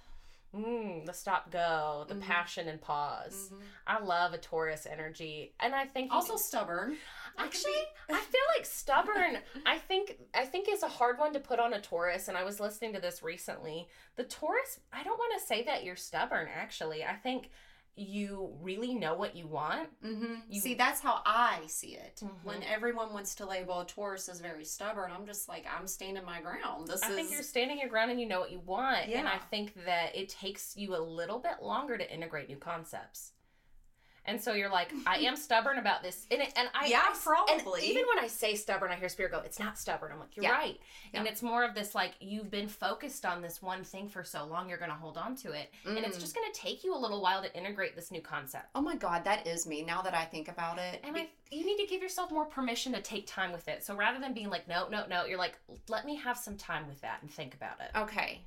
Mm, 0.56 1.06
the 1.06 1.14
stop 1.14 1.52
go, 1.52 2.06
the 2.08 2.16
Mhm. 2.16 2.22
passion 2.22 2.68
and 2.68 2.82
pause. 2.82 3.52
I 3.86 4.00
love 4.00 4.34
a 4.34 4.38
Taurus 4.38 4.86
energy, 4.86 5.54
and 5.60 5.76
I 5.76 5.86
think 5.86 6.12
Also 6.12 6.36
stubborn. 6.38 6.98
Actually, 7.38 7.74
be- 8.08 8.14
I 8.16 8.22
feel 8.32 8.42
like 8.56 8.66
stubborn. 8.66 9.40
I 9.66 9.78
think 9.78 10.18
I 10.34 10.46
think 10.46 10.70
is 10.70 10.84
a 10.84 10.88
hard 10.88 11.20
one 11.20 11.34
to 11.34 11.40
put 11.40 11.60
on 11.60 11.74
a 11.74 11.82
Taurus, 11.82 12.28
and 12.30 12.38
I 12.38 12.44
was 12.44 12.60
listening 12.60 12.94
to 12.94 13.00
this 13.00 13.22
recently. 13.22 13.88
The 14.16 14.24
Taurus, 14.24 14.80
I 14.92 15.04
don't 15.04 15.18
want 15.20 15.40
to 15.40 15.46
say 15.46 15.64
that 15.64 15.84
you're 15.84 15.96
stubborn. 15.98 16.48
Actually, 16.48 17.04
I 17.04 17.16
think 17.18 17.52
you 17.98 18.54
really 18.62 18.94
know 18.94 19.16
what 19.16 19.36
you 19.36 19.48
want. 19.48 19.90
Mm-hmm. 20.04 20.36
You- 20.50 20.62
See, 20.62 20.76
that's 20.76 21.02
how 21.02 21.22
I 21.26 21.62
see 21.68 21.96
it. 21.96 22.22
Mhm. 22.24 22.44
When 22.44 22.64
everyone 22.64 23.12
wants 23.14 23.34
to 23.36 23.46
label 23.46 23.80
a 23.80 23.86
Taurus 23.86 24.30
as 24.30 24.40
very 24.40 24.64
stubborn, 24.66 25.12
I'm 25.12 25.26
just 25.26 25.50
like, 25.50 25.66
I'm 25.68 25.88
standing 25.88 26.24
my 26.24 26.40
ground. 26.42 26.88
This 26.88 27.02
I 27.04 27.10
is. 27.10 27.16
think 27.16 27.32
you're 27.32 27.42
standing 27.44 27.80
your 27.80 27.90
ground 27.90 28.12
and 28.12 28.20
you 28.22 28.28
know 28.28 28.40
what 28.40 28.52
you 28.52 28.60
want, 28.60 29.08
and 29.08 29.28
I 29.28 29.38
think 29.38 29.74
that 29.86 30.16
it 30.16 30.30
takes 30.30 30.78
you 30.78 30.96
a 30.96 31.02
little 31.02 31.40
bit 31.40 31.62
longer 31.62 31.98
to 31.98 32.14
integrate 32.14 32.50
new 32.50 32.58
concepts. 32.58 33.34
And 34.28 34.42
so 34.42 34.54
you're 34.54 34.70
like, 34.70 34.92
I 35.06 35.20
am 35.20 35.36
stubborn 35.38 35.78
about 35.78 36.04
this, 36.04 36.28
and 36.30 36.42
it, 36.42 36.52
and 36.58 36.70
I 36.76 36.88
Yeah, 36.88 37.02
I 37.08 37.16
probably. 37.24 37.84
even 37.90 38.04
when 38.08 38.20
I 38.20 38.28
say 38.28 38.56
stubborn, 38.56 38.92
I 38.92 38.96
hear 38.96 39.08
spirit 39.10 39.32
go, 39.32 39.40
"It's 39.40 39.58
not 39.58 39.80
stubborn." 39.80 40.12
I'm 40.12 40.20
like, 40.20 40.36
"You're 40.36 40.44
Yeah. 40.46 40.52
right," 40.52 40.80
and 41.14 41.26
it's 41.26 41.42
more 41.42 41.64
of 41.64 41.74
this 41.74 41.96
like 41.96 42.14
you've 42.20 42.52
been 42.52 42.68
focused 42.68 43.26
on 43.26 43.42
this 43.42 43.62
one 43.62 43.84
thing 43.86 44.10
for 44.10 44.24
so 44.26 44.44
long, 44.46 44.68
you're 44.68 44.78
gonna 44.78 44.94
hold 44.94 45.18
on 45.18 45.36
to 45.38 45.54
it, 45.54 45.72
and 45.86 45.98
it's 46.00 46.18
Mm. 46.18 46.22
just 46.22 46.36
gonna 46.36 46.52
take 46.54 46.84
you 46.84 46.94
a 46.94 46.98
little 46.98 47.22
while 47.22 47.42
to 47.42 47.54
integrate 47.56 47.96
this 47.96 48.12
new 48.12 48.22
concept. 48.22 48.66
Oh 48.76 48.82
my 48.82 48.96
God, 48.98 49.24
that 49.24 49.48
is 49.48 49.66
me. 49.66 49.82
Now 49.82 50.02
that 50.02 50.14
I 50.14 50.26
think 50.26 50.50
about 50.50 50.78
it, 50.78 51.00
And 51.04 51.16
I, 51.16 51.30
you 51.50 51.66
need 51.66 51.78
to 51.78 51.88
give 51.88 52.02
yourself 52.02 52.30
more 52.30 52.46
permission 52.46 52.92
to 52.94 53.02
take 53.02 53.28
time 53.28 53.54
with 53.54 53.68
it. 53.70 53.84
So 53.86 53.96
rather 53.96 54.20
than 54.20 54.34
being 54.34 54.50
like, 54.50 54.68
no, 54.68 54.90
no, 54.90 55.06
no, 55.08 55.24
you're 55.24 55.38
like, 55.38 55.58
let 55.88 56.06
me 56.06 56.16
have 56.18 56.38
some 56.38 56.58
time 56.58 56.88
with 56.90 57.00
that 57.02 57.22
and 57.22 57.32
think 57.32 57.54
about 57.54 57.80
it. 57.80 57.92
okay, 57.96 58.42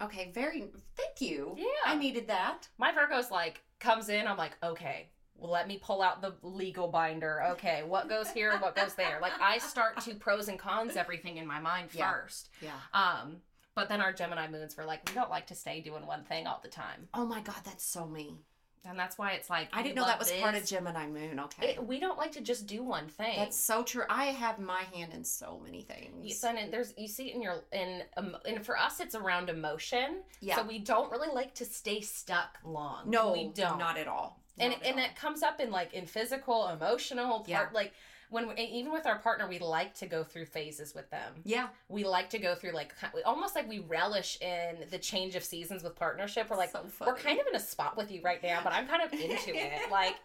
okay, 0.00 0.30
very. 0.32 0.70
Thank 0.96 1.20
you. 1.20 1.54
Yeah. 1.58 1.66
I 1.84 1.96
needed 1.96 2.28
that. 2.28 2.68
My 2.78 2.92
Virgo's 2.92 3.30
like 3.30 3.62
comes 3.78 4.08
in. 4.08 4.26
I'm 4.26 4.36
like, 4.38 4.56
okay, 4.62 5.10
let 5.40 5.68
me 5.68 5.78
pull 5.82 6.02
out 6.02 6.20
the 6.20 6.34
legal 6.42 6.88
binder. 6.88 7.42
Okay, 7.52 7.82
what 7.86 8.08
goes 8.08 8.30
here? 8.30 8.50
and 8.52 8.60
What 8.60 8.74
goes 8.76 8.94
there? 8.94 9.18
Like 9.22 9.32
I 9.40 9.58
start 9.58 10.00
to 10.02 10.14
pros 10.14 10.48
and 10.48 10.58
cons 10.58 10.96
everything 10.96 11.36
in 11.36 11.46
my 11.46 11.60
mind 11.60 11.90
Yeah. 11.92 12.10
first. 12.12 12.50
Yeah. 12.60 12.72
Um, 12.92 13.36
but 13.74 13.88
then 13.88 14.00
our 14.00 14.12
Gemini 14.12 14.48
moons 14.48 14.76
were 14.76 14.84
like, 14.84 15.08
we 15.08 15.14
don't 15.14 15.30
like 15.30 15.46
to 15.48 15.54
stay 15.54 15.80
doing 15.80 16.04
one 16.06 16.24
thing 16.24 16.46
all 16.48 16.60
the 16.62 16.68
time, 16.68 17.08
Oh 17.14 17.24
my 17.24 17.40
God, 17.40 17.56
that's 17.64 17.84
so 17.84 18.06
me. 18.06 18.38
and 18.84 18.98
that's 18.98 19.16
why 19.18 19.32
it's 19.32 19.48
like 19.50 19.68
I 19.72 19.82
didn't 19.84 19.94
know 19.96 20.04
that 20.06 20.18
was 20.18 20.32
part 20.32 20.54
of. 20.56 20.64
Gemini 20.64 21.06
Moon. 21.06 21.38
Okay. 21.40 21.68
It, 21.74 21.86
we 21.86 22.00
don't 22.00 22.16
like 22.18 22.32
to 22.32 22.40
just 22.40 22.66
do 22.66 22.82
one 22.82 23.06
thing. 23.06 23.36
That's 23.36 23.56
so 23.58 23.82
true. 23.84 24.04
I 24.08 24.26
have 24.26 24.58
my 24.58 24.82
hand 24.94 25.12
in 25.14 25.22
so 25.24 25.60
many 25.64 25.82
things. 25.82 26.42
And 26.42 26.72
there's 26.72 26.94
you 26.96 27.06
see 27.06 27.28
it 27.28 27.34
in 27.36 27.42
your 27.42 27.64
in 27.72 28.02
um, 28.16 28.36
and 28.46 28.64
for 28.64 28.76
us 28.78 28.98
it's 29.00 29.14
around 29.14 29.50
emotion. 29.50 30.22
yeah. 30.40 30.56
So 30.56 30.62
we 30.64 30.78
don't 30.80 31.10
really 31.12 31.32
like 31.32 31.54
to 31.56 31.64
stay 31.64 32.00
stuck 32.00 32.58
long. 32.64 33.10
no, 33.10 33.32
we 33.32 33.48
don't. 33.54 33.78
Not 33.78 33.96
at 33.98 34.08
all. 34.08 34.40
And 34.60 34.74
and 34.84 34.98
it 34.98 35.16
comes 35.16 35.42
up 35.42 35.60
in 35.60 35.70
like 35.70 35.92
in 35.94 36.06
physical, 36.06 36.68
emotional 36.68 37.40
part. 37.40 37.48
Yeah. 37.48 37.66
Like 37.72 37.92
when 38.30 38.48
we, 38.48 38.54
even 38.56 38.92
with 38.92 39.06
our 39.06 39.18
partner, 39.18 39.48
we 39.48 39.58
like 39.58 39.94
to 39.94 40.06
go 40.06 40.22
through 40.22 40.46
phases 40.46 40.94
with 40.94 41.10
them. 41.10 41.34
Yeah. 41.44 41.68
We 41.88 42.04
like 42.04 42.30
to 42.30 42.38
go 42.38 42.54
through 42.54 42.72
like 42.72 42.94
almost 43.24 43.54
like 43.54 43.68
we 43.68 43.78
relish 43.80 44.38
in 44.40 44.84
the 44.90 44.98
change 44.98 45.34
of 45.36 45.44
seasons 45.44 45.82
with 45.82 45.94
partnership. 45.96 46.50
We're 46.50 46.56
like 46.56 46.70
so 46.70 46.84
we're 47.00 47.14
kind 47.16 47.40
of 47.40 47.46
in 47.46 47.54
a 47.56 47.60
spot 47.60 47.96
with 47.96 48.10
you 48.10 48.20
right 48.22 48.42
now, 48.42 48.60
but 48.62 48.72
I'm 48.72 48.86
kind 48.86 49.02
of 49.02 49.12
into 49.12 49.54
it. 49.54 49.72
Like 49.90 50.16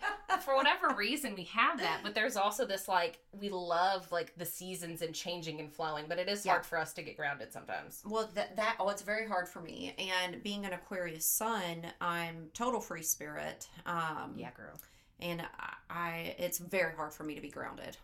for 0.43 0.55
whatever 0.55 0.93
reason 0.95 1.35
we 1.35 1.43
have 1.43 1.79
that 1.79 1.99
but 2.03 2.13
there's 2.15 2.35
also 2.35 2.65
this 2.65 2.87
like 2.87 3.19
we 3.39 3.49
love 3.49 4.11
like 4.11 4.33
the 4.37 4.45
seasons 4.45 5.01
and 5.01 5.13
changing 5.13 5.59
and 5.59 5.71
flowing 5.71 6.05
but 6.07 6.17
it 6.19 6.27
is 6.27 6.45
Yeah. 6.45 6.53
hard 6.53 6.65
for 6.65 6.77
us 6.77 6.91
to 6.93 7.01
get 7.03 7.15
grounded 7.17 7.53
sometimes 7.53 8.01
Well, 8.05 8.29
that 8.33 8.55
that 8.55 8.75
oh, 8.79 8.89
it's 8.89 9.01
very 9.03 9.27
hard 9.27 9.47
for 9.47 9.61
me. 9.61 9.95
And 9.97 10.41
being 10.43 10.65
an 10.65 10.73
Aquarius 10.73 11.25
sun, 11.25 11.85
I'm 12.01 12.47
total 12.53 12.79
free 12.81 13.03
spirit. 13.03 13.67
Um, 13.85 14.33
yeah 14.35 14.49
girl 14.51 14.73
And 15.19 15.41
I, 15.41 15.73
I, 15.89 16.35
it's 16.39 16.57
very 16.59 16.93
hard 16.95 17.13
for 17.13 17.23
me 17.23 17.35
to 17.35 17.41
be 17.41 17.49
grounded. 17.49 17.97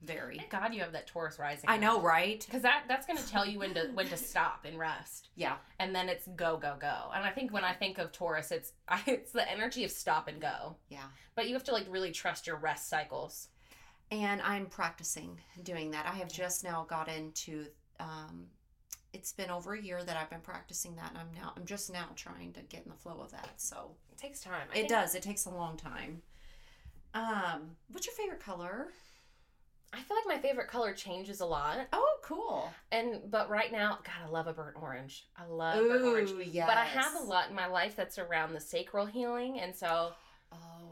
Very. 0.00 0.36
thank 0.38 0.50
god 0.50 0.72
you 0.72 0.80
have 0.82 0.92
that 0.92 1.08
taurus 1.08 1.40
rising 1.40 1.68
I 1.68 1.76
know, 1.76 2.00
right? 2.00 2.40
because 2.46 2.62
that 2.62 2.84
that's 2.86 3.04
going 3.04 3.18
to 3.18 3.28
tell 3.28 3.44
you 3.44 3.58
when 3.58 3.74
to 3.74 3.90
when 3.94 4.06
to 4.06 4.16
stop 4.16 4.64
and 4.64 4.78
rest 4.78 5.30
Yeah. 5.34 5.56
and 5.80 5.92
then 5.92 6.08
it's 6.08 6.28
go 6.36 6.56
go 6.56 6.76
go 6.78 7.10
and 7.12 7.24
i 7.24 7.30
think 7.30 7.52
when 7.52 7.64
i 7.64 7.72
think 7.72 7.98
of 7.98 8.12
taurus 8.12 8.52
it's 8.52 8.74
I, 8.88 9.02
it's 9.08 9.32
the 9.32 9.50
energy 9.50 9.82
of 9.82 9.90
stop 9.90 10.28
and 10.28 10.40
go 10.40 10.76
Yeah. 10.88 11.02
but 11.34 11.48
you 11.48 11.54
have 11.54 11.64
to 11.64 11.72
like 11.72 11.86
really 11.90 12.12
trust 12.12 12.46
your 12.46 12.58
rest 12.58 12.88
cycles 12.88 13.48
And 14.12 14.40
I'm 14.42 14.66
practicing 14.66 15.40
doing 15.64 15.90
that. 15.90 16.06
I 16.06 16.12
have 16.16 16.30
just 16.32 16.62
now 16.62 16.86
got 16.88 17.08
into. 17.08 17.66
Um, 17.98 18.46
it's 19.12 19.32
been 19.32 19.50
over 19.50 19.74
a 19.74 19.82
year 19.82 20.04
that 20.04 20.16
I've 20.16 20.30
been 20.30 20.40
practicing 20.40 20.94
that, 20.96 21.10
and 21.10 21.18
I'm 21.18 21.32
now 21.34 21.52
I'm 21.56 21.64
just 21.66 21.92
now 21.92 22.06
trying 22.14 22.52
to 22.52 22.60
get 22.60 22.84
in 22.84 22.90
the 22.90 22.96
flow 22.96 23.20
of 23.20 23.32
that. 23.32 23.54
So 23.56 23.96
it 24.12 24.16
takes 24.18 24.40
time 24.40 24.68
I 24.72 24.78
it 24.78 24.88
does. 24.88 25.14
It 25.14 25.22
takes 25.24 25.44
a 25.46 25.50
long 25.50 25.76
time. 25.76 26.22
Um, 27.14 27.76
what's 27.90 28.06
your 28.06 28.14
favorite 28.14 28.40
color? 28.40 28.88
i 29.90 30.02
feel 30.02 30.18
like 30.18 30.26
my 30.26 30.38
favorite 30.46 30.68
color 30.68 30.92
changes 30.92 31.40
a 31.40 31.46
lot 31.46 31.78
Oh, 31.94 32.16
cool. 32.22 32.70
And 32.92 33.30
but 33.30 33.48
right 33.48 33.72
now, 33.72 33.98
God, 34.04 34.26
I 34.26 34.28
love 34.28 34.46
a 34.46 34.52
burnt 34.52 34.76
orange. 34.78 35.26
I 35.34 35.46
love 35.46 35.78
burnt 35.82 36.04
orange. 36.04 36.30
Yes. 36.52 36.68
But 36.68 36.76
I 36.76 36.84
have 36.84 37.14
a 37.14 37.24
lot 37.24 37.48
in 37.48 37.54
my 37.56 37.66
life 37.66 37.96
that's 37.96 38.18
around 38.18 38.52
the 38.52 38.60
sacral 38.60 39.06
healing, 39.06 39.58
and 39.60 39.74
so 39.74 40.12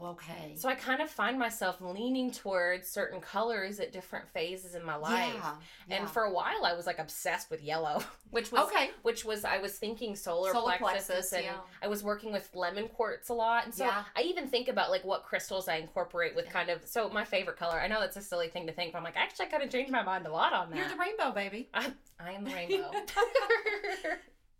Oh, 0.01 0.07
okay. 0.07 0.53
so 0.55 0.69
I 0.69 0.75
kind 0.75 1.01
of 1.01 1.09
find 1.09 1.37
myself 1.39 1.81
leaning 1.81 2.31
towards 2.31 2.87
certain 2.89 3.19
colors 3.21 3.79
at 3.79 3.91
different 3.91 4.27
phases 4.29 4.75
in 4.75 4.83
my 4.83 4.95
life. 4.95 5.33
Yeah, 5.35 5.97
And 5.97 6.09
for 6.09 6.23
a 6.23 6.31
while, 6.31 6.65
I 6.65 6.73
was 6.73 6.85
like 6.85 6.99
obsessed 6.99 7.49
with 7.49 7.61
yellow, 7.63 8.03
which 8.31 8.51
was 8.51 8.67
okay, 8.67 8.91
which 9.03 9.25
was 9.25 9.45
I 9.45 9.57
was 9.59 9.77
thinking 9.77 10.15
solar, 10.15 10.51
Solar 10.51 10.77
plexus, 10.77 11.07
plexus, 11.07 11.33
and 11.33 11.43
yeah. 11.45 11.53
I 11.81 11.87
was 11.87 12.03
working 12.03 12.31
with 12.31 12.49
lemon 12.53 12.87
quartz 12.87 13.29
a 13.29 13.33
lot, 13.33 13.65
and 13.65 13.73
so 13.73 13.85
Yeah. 13.85 14.03
I 14.15 14.21
even 14.21 14.47
think 14.47 14.67
about 14.67 14.89
like 14.91 15.03
what 15.05 15.23
crystals 15.23 15.67
I 15.67 15.75
incorporate 15.77 16.35
with 16.35 16.49
kind 16.49 16.69
of. 16.69 16.81
So 16.85 17.09
my 17.09 17.23
favorite 17.23 17.57
color, 17.57 17.79
I 17.79 17.87
know 17.87 17.99
that's 17.99 18.17
a 18.17 18.21
silly 18.21 18.47
thing 18.49 18.67
to 18.67 18.73
think, 18.73 18.91
but 18.93 18.99
I'm 18.99 19.03
like 19.03 19.17
actually 19.17 19.45
I 19.47 19.49
kind 19.49 19.63
of 19.63 19.69
changed 19.69 19.91
my 19.91 20.03
mind 20.03 20.25
a 20.27 20.31
lot 20.31 20.53
on 20.53 20.69
that. 20.71 20.77
you're 20.77 20.89
the 20.89 20.95
rainbow 20.95 21.31
baby. 21.31 21.69
I, 21.73 21.91
I 22.19 22.31
am 22.33 22.43
the 22.43 22.53
rainbow. 22.53 22.91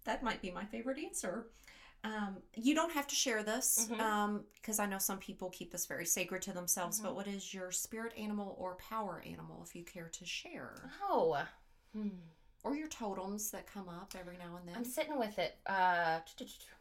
That 0.05 0.23
might 0.23 0.41
be 0.41 0.51
my 0.51 0.63
favorite 0.63 0.97
answer. 0.99 1.47
Um, 2.08 2.38
you 2.55 2.74
don't 2.74 2.91
have 2.93 3.05
to 3.08 3.16
share 3.16 3.43
this 3.43 3.88
Mhm. 3.89 3.99
um, 3.99 4.45
because 4.55 4.80
I 4.80 4.86
know 4.86 4.97
some 4.97 5.18
people 5.20 5.49
keep 5.49 5.72
this 5.72 5.86
very 5.86 6.05
sacred 6.05 6.41
to 6.43 6.53
themselves. 6.53 6.99
Mhm. 6.99 7.03
But 7.03 7.16
what 7.16 7.28
is 7.28 7.53
your 7.53 7.72
spirit 7.72 8.14
animal 8.18 8.55
or 8.58 8.76
power 8.76 9.22
animal, 9.26 9.62
if 9.64 9.76
you 9.76 9.84
care 9.84 10.08
to 10.10 10.26
share, 10.26 10.89
oh. 11.03 11.45
Hmm. 11.93 12.10
or 12.64 12.76
your 12.76 12.88
totems 12.88 13.51
that 13.51 13.66
come 13.68 13.88
up 13.89 14.14
every 14.16 14.38
now 14.38 14.55
and 14.58 14.68
then? 14.68 14.76
I'm 14.76 14.86
sitting 14.86 15.18
with 15.18 15.38
it. 15.39 15.58
Uh, 15.66 16.22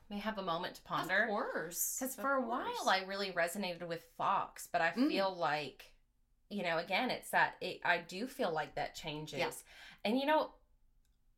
may 0.08 0.18
have 0.18 0.38
a 0.38 0.42
moment 0.42 0.76
to 0.76 0.82
ponder. 0.82 1.24
Of 1.24 1.28
course, 1.30 1.98
Because 1.98 2.14
for 2.14 2.34
a 2.34 2.40
while 2.40 2.88
I 2.88 3.02
really 3.04 3.32
resonated 3.32 3.86
with 3.88 4.04
Fox, 4.16 4.68
but 4.68 4.80
I 4.80 4.92
Mm. 4.92 5.08
feel 5.08 5.34
like, 5.34 5.92
you 6.48 6.62
know, 6.62 6.78
again, 6.78 7.10
it's 7.10 7.30
that 7.30 7.56
it, 7.60 7.80
I 7.84 7.98
do 7.98 8.28
feel 8.28 8.52
like 8.52 8.74
that 8.76 8.94
changes. 8.94 9.38
Yeah. 9.40 9.50
And 10.04 10.18
you 10.20 10.26
know, 10.26 10.52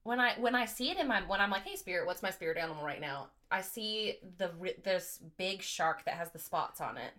when 0.08 0.20
I 0.20 0.32
when 0.40 0.54
I 0.54 0.64
see 0.64 0.90
it 0.90 0.96
in 0.96 1.06
my 1.06 1.20
when 1.20 1.38
I'm 1.38 1.50
like, 1.50 1.64
hey, 1.64 1.76
spirit, 1.76 2.06
what's 2.06 2.22
my 2.22 2.30
spirit 2.30 2.56
animal 2.56 2.82
right 2.82 3.00
now? 3.00 3.26
I 3.50 3.60
see 3.60 4.16
the 4.38 4.50
this 4.82 5.20
big 5.36 5.60
shark 5.60 6.06
that 6.06 6.14
has 6.14 6.30
the 6.30 6.38
spots 6.38 6.80
on 6.80 6.96
it, 6.96 7.12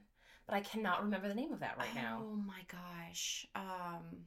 but 0.47 0.55
I 0.55 0.61
cannot 0.61 1.03
remember 1.03 1.27
the 1.27 1.35
name 1.35 1.53
of 1.53 1.59
that 1.59 1.77
right 1.77 1.93
now. 1.93 2.23
Oh 2.23 2.35
my 2.35 2.61
gosh. 2.67 3.45
Um, 3.55 4.25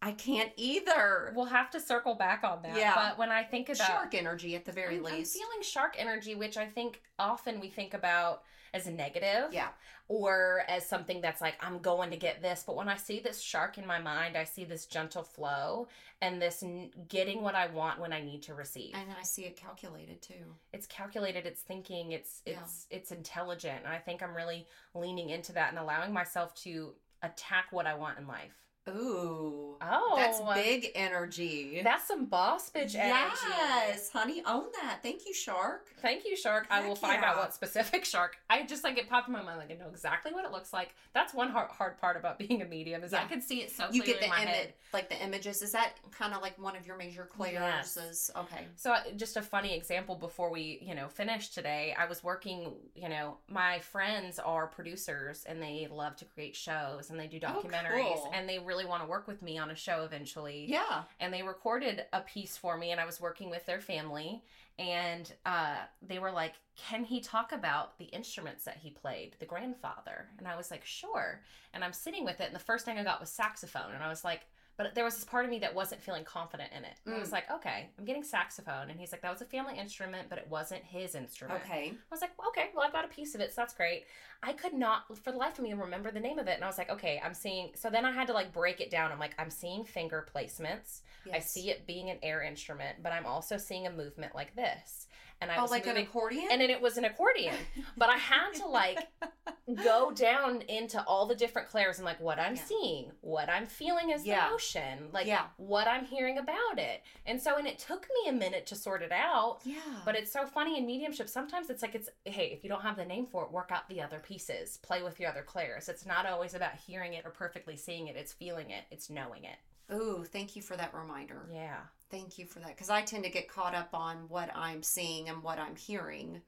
I 0.00 0.12
can't 0.12 0.50
either. 0.56 1.34
We'll 1.36 1.44
have 1.44 1.70
to 1.72 1.80
circle 1.80 2.14
back 2.14 2.44
on 2.44 2.62
that. 2.62 2.78
Yeah. 2.78 2.94
But 2.94 3.18
when 3.18 3.30
I 3.30 3.42
think 3.42 3.68
about 3.68 3.86
Shark 3.86 4.14
energy 4.14 4.56
at 4.56 4.64
the 4.64 4.72
very 4.72 4.96
I'm, 4.96 5.04
I'm 5.06 5.12
least. 5.18 5.34
feeling 5.34 5.60
shark 5.60 5.96
energy, 5.98 6.34
which 6.34 6.56
I 6.56 6.64
think 6.64 7.02
often 7.18 7.60
we 7.60 7.68
think 7.68 7.92
about 7.92 8.42
as 8.74 8.86
a 8.86 8.90
negative 8.90 9.52
Yeah. 9.52 9.68
or 10.08 10.62
as 10.68 10.86
something 10.86 11.20
that's 11.20 11.40
like 11.40 11.54
I'm 11.60 11.78
going 11.78 12.10
to 12.10 12.16
get 12.16 12.42
this. 12.42 12.64
But 12.66 12.76
when 12.76 12.88
I 12.88 12.96
see 12.96 13.20
this 13.20 13.40
shark 13.40 13.78
in 13.78 13.86
my 13.86 13.98
mind, 13.98 14.36
I 14.36 14.44
see 14.44 14.64
this 14.64 14.86
gentle 14.86 15.22
flow 15.22 15.88
and 16.20 16.40
this 16.40 16.62
n- 16.62 16.90
getting 17.08 17.42
what 17.42 17.54
I 17.54 17.66
want 17.68 18.00
when 18.00 18.12
I 18.12 18.20
need 18.20 18.42
to 18.44 18.54
receive. 18.54 18.94
And 18.94 19.06
I 19.18 19.22
see 19.22 19.42
it 19.44 19.56
calculated 19.56 20.20
too. 20.22 20.54
it's 20.72 20.86
calculated, 20.86 21.46
it's 21.46 21.62
thinking, 21.62 22.12
it's 22.12 22.42
Yeah. 22.44 22.60
it's 22.62 22.86
it's 22.90 23.12
intelligent. 23.12 23.84
And 23.84 23.92
I 23.92 23.98
think 23.98 24.22
I'm 24.22 24.34
really 24.34 24.66
leaning 24.94 25.30
into 25.30 25.52
that 25.52 25.70
and 25.70 25.78
allowing 25.78 26.12
myself 26.12 26.54
to 26.62 26.94
attack 27.22 27.66
what 27.70 27.86
I 27.86 27.94
want 27.94 28.18
in 28.18 28.26
life. 28.26 28.54
Ooh. 28.88 29.64
Oh, 29.80 30.14
That's 30.16 30.40
big 30.60 30.88
energy. 30.96 31.80
That's 31.84 32.06
some 32.08 32.26
boss 32.26 32.68
bitch 32.70 32.96
energy. 32.96 33.36
Yes, 33.46 34.10
honey, 34.12 34.42
own 34.44 34.64
that. 34.82 34.98
Thank 35.04 35.24
you, 35.24 35.32
Shark. 35.32 35.86
Thank 36.02 36.24
you, 36.24 36.36
Shark. 36.36 36.66
I 36.68 36.80
will 36.80 36.88
Heck 36.96 36.98
find 36.98 37.24
out 37.24 37.36
what 37.36 37.54
specific 37.54 38.04
shark. 38.04 38.36
I 38.50 38.64
just 38.66 38.82
like 38.82 38.98
it 38.98 39.08
popped 39.08 39.28
in 39.28 39.34
my 39.34 39.42
mind. 39.42 39.58
Like 39.58 39.70
I 39.70 39.74
know 39.74 39.88
exactly 39.88 40.32
what 40.32 40.44
it 40.44 40.50
looks 40.50 40.72
like. 40.72 40.94
That's 41.14 41.32
one 41.32 41.50
hard, 41.50 41.70
hard 41.70 41.96
part 41.98 42.16
about 42.16 42.38
being 42.48 42.60
a 42.60 42.64
medium 42.64 43.04
is 43.04 43.14
I 43.14 43.24
can 43.26 43.40
see 43.40 43.60
it 43.60 43.70
so 43.70 43.86
You 43.92 44.02
get 44.02 44.18
the 44.18 44.24
in 44.24 44.30
my 44.30 44.42
image, 44.42 44.54
head. 44.54 44.74
like 44.92 45.08
the 45.08 45.22
images. 45.22 45.62
Is 45.62 45.72
that 45.72 45.92
kind 46.10 46.34
of 46.34 46.42
like 46.42 46.60
one 46.60 46.74
of 46.74 46.84
your 46.86 46.96
major 46.96 47.24
clairs? 47.24 47.96
Yes. 47.96 48.30
Okay. 48.36 48.66
So 48.74 48.92
uh, 48.92 48.98
just 49.16 49.36
a 49.36 49.42
funny 49.42 49.76
example 49.76 50.16
before 50.16 50.50
we, 50.50 50.80
you 50.82 50.96
know, 50.96 51.06
finish 51.06 51.50
today. 51.50 51.94
I 51.96 52.06
was 52.06 52.24
working, 52.24 52.72
you 52.96 53.08
know, 53.08 53.36
my 53.48 53.78
friends 53.78 54.40
are 54.40 54.66
producers 54.66 55.44
and 55.48 55.62
they 55.62 55.86
love 55.90 56.16
to 56.16 56.24
create 56.24 56.56
shows 56.56 57.10
and 57.10 57.18
they 57.18 57.28
do 57.28 57.38
Oh, 57.46 57.62
documentaries 57.62 58.14
cool. 58.16 58.32
and 58.34 58.48
they 58.48 58.58
really 58.58 58.77
want 58.84 59.02
to 59.02 59.08
work 59.08 59.26
with 59.26 59.42
me 59.42 59.58
on 59.58 59.70
a 59.70 59.74
show 59.74 60.04
eventually. 60.04 60.66
Yeah. 60.68 61.02
And 61.20 61.32
they 61.32 61.42
recorded 61.42 62.04
a 62.12 62.20
piece 62.20 62.56
for 62.56 62.76
me 62.76 62.90
and 62.90 63.00
I 63.00 63.06
was 63.06 63.20
working 63.20 63.50
with 63.50 63.66
their 63.66 63.80
family 63.80 64.42
and 64.78 65.32
uh 65.44 65.78
they 66.02 66.18
were 66.18 66.30
like, 66.30 66.54
"Can 66.76 67.04
he 67.04 67.20
talk 67.20 67.52
about 67.52 67.98
the 67.98 68.06
instruments 68.06 68.64
that 68.64 68.76
he 68.76 68.90
played, 68.90 69.36
the 69.40 69.46
grandfather?" 69.46 70.28
And 70.38 70.46
I 70.46 70.56
was 70.56 70.70
like, 70.70 70.84
"Sure." 70.84 71.42
And 71.74 71.82
I'm 71.82 71.92
sitting 71.92 72.24
with 72.24 72.40
it 72.40 72.46
and 72.46 72.54
the 72.54 72.60
first 72.60 72.84
thing 72.84 72.98
I 72.98 73.04
got 73.04 73.20
was 73.20 73.30
saxophone 73.30 73.92
and 73.94 74.02
I 74.02 74.08
was 74.08 74.24
like, 74.24 74.42
but 74.78 74.94
there 74.94 75.04
was 75.04 75.16
this 75.16 75.24
part 75.24 75.44
of 75.44 75.50
me 75.50 75.58
that 75.58 75.74
wasn't 75.74 76.00
feeling 76.00 76.22
confident 76.24 76.70
in 76.72 76.84
it. 76.84 76.94
And 77.04 77.14
I 77.14 77.18
was 77.18 77.30
Mm. 77.30 77.32
like, 77.32 77.50
okay, 77.50 77.90
I'm 77.98 78.04
getting 78.04 78.22
saxophone. 78.22 78.90
And 78.90 78.98
he's 78.98 79.10
like, 79.12 79.20
that 79.22 79.30
was 79.32 79.42
a 79.42 79.44
family 79.44 79.76
instrument, 79.76 80.28
but 80.30 80.38
it 80.38 80.46
wasn't 80.48 80.84
his 80.84 81.16
instrument. 81.16 81.60
Okay. 81.64 81.90
I 81.92 82.14
was 82.14 82.20
like, 82.20 82.30
well, 82.38 82.48
okay, 82.48 82.70
well, 82.74 82.86
I've 82.86 82.92
got 82.92 83.04
a 83.04 83.08
piece 83.08 83.34
of 83.34 83.40
it, 83.40 83.50
so 83.52 83.60
that's 83.60 83.74
great. 83.74 84.04
I 84.42 84.52
could 84.52 84.72
not, 84.72 85.04
for 85.18 85.32
the 85.32 85.36
life 85.36 85.58
of 85.58 85.64
me, 85.64 85.72
remember 85.74 86.12
the 86.12 86.20
name 86.20 86.38
of 86.38 86.46
it. 86.46 86.54
And 86.54 86.62
I 86.64 86.68
was 86.68 86.78
like, 86.78 86.90
okay, 86.90 87.20
I'm 87.24 87.34
seeing, 87.34 87.72
so 87.74 87.90
then 87.90 88.04
I 88.06 88.12
had 88.12 88.28
to 88.28 88.32
like 88.32 88.52
break 88.52 88.80
it 88.80 88.88
down. 88.90 89.10
I'm 89.10 89.18
like, 89.18 89.34
I'm 89.36 89.50
seeing 89.50 89.84
finger 89.84 90.24
placements. 90.34 91.00
I 91.30 91.40
see 91.40 91.68
it 91.70 91.86
being 91.86 92.08
an 92.08 92.18
air 92.22 92.40
instrument, 92.42 93.02
but 93.02 93.12
I'm 93.12 93.26
also 93.26 93.58
seeing 93.58 93.86
a 93.86 93.90
movement 93.90 94.34
like 94.34 94.54
this. 94.56 95.08
And 95.40 95.50
I 95.52 95.56
Oh, 95.58 95.62
was 95.62 95.70
like 95.70 95.86
an 95.86 95.96
accordion. 95.96 96.48
and 96.50 96.60
then 96.60 96.68
it 96.70 96.80
was 96.80 96.96
an 96.98 97.04
accordion. 97.04 97.54
But 97.96 98.08
I 98.10 98.16
had 98.16 98.52
to 98.54 98.66
like 98.66 99.06
go 99.84 100.10
down 100.10 100.62
into 100.62 101.00
all 101.04 101.26
the 101.26 101.34
different 101.34 101.68
clairs 101.68 101.98
and 101.98 102.04
like 102.04 102.20
what 102.20 102.38
I'm 102.40 102.56
Yeah. 102.56 102.64
seeing, 102.64 103.12
what 103.20 103.48
I'm 103.48 103.66
feeling 103.66 104.12
as 104.12 104.24
Yeah. 104.26 104.46
the 104.46 104.50
motion, 104.52 105.10
like 105.12 105.26
Yeah. 105.26 105.46
what 105.56 105.86
I'm 105.86 106.04
hearing 106.04 106.38
about 106.38 106.78
it. 106.78 107.02
And 107.26 107.40
so, 107.40 107.56
and 107.56 107.66
it 107.68 107.78
took 107.78 108.06
me 108.24 108.30
a 108.30 108.32
minute 108.32 108.66
to 108.66 108.74
sort 108.74 109.02
it 109.02 109.12
out. 109.12 109.60
yeah. 109.64 109.80
But 110.04 110.16
it's 110.16 110.32
so 110.32 110.46
funny 110.46 110.76
in 110.78 110.86
mediumship. 110.86 111.28
Sometimes 111.28 111.70
it's 111.70 111.82
like 111.82 111.94
it's 111.94 112.08
hey, 112.24 112.46
if 112.52 112.64
you 112.64 112.68
don't 112.70 112.82
have 112.82 112.96
the 112.96 113.04
name 113.04 113.26
for 113.26 113.44
it, 113.44 113.52
work 113.52 113.70
out 113.70 113.88
the 113.88 114.00
other 114.02 114.18
pieces, 114.18 114.78
play 114.78 115.02
with 115.02 115.20
your 115.20 115.30
other 115.30 115.42
clairs. 115.42 115.88
It's 115.88 116.04
not 116.06 116.26
always 116.26 116.54
about 116.54 116.74
hearing 116.74 117.14
it 117.14 117.24
or 117.24 117.30
perfectly 117.30 117.76
seeing 117.76 118.08
it. 118.08 118.16
It's 118.16 118.32
feeling 118.32 118.70
it. 118.70 118.84
It's 118.90 119.08
knowing 119.08 119.44
it. 119.44 119.56
Ooh, 119.92 120.24
thank 120.24 120.54
you 120.56 120.62
for 120.62 120.76
that 120.76 120.94
reminder. 120.94 121.48
Yeah. 121.52 121.78
Thank 122.10 122.38
you 122.38 122.46
for 122.46 122.58
that 122.60 122.68
because 122.68 122.90
I 122.90 123.02
tend 123.02 123.24
to 123.24 123.30
get 123.30 123.48
caught 123.48 123.74
up 123.74 123.90
on 123.92 124.28
what 124.28 124.50
I'm 124.54 124.82
seeing 124.82 125.28
and 125.28 125.42
what 125.42 125.58
I'm 125.58 125.76
hearing, 125.76 126.40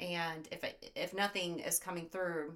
and 0.00 0.48
if 0.50 0.64
it, 0.64 0.92
if 0.96 1.14
nothing 1.14 1.60
is 1.60 1.78
coming 1.78 2.08
through, 2.10 2.54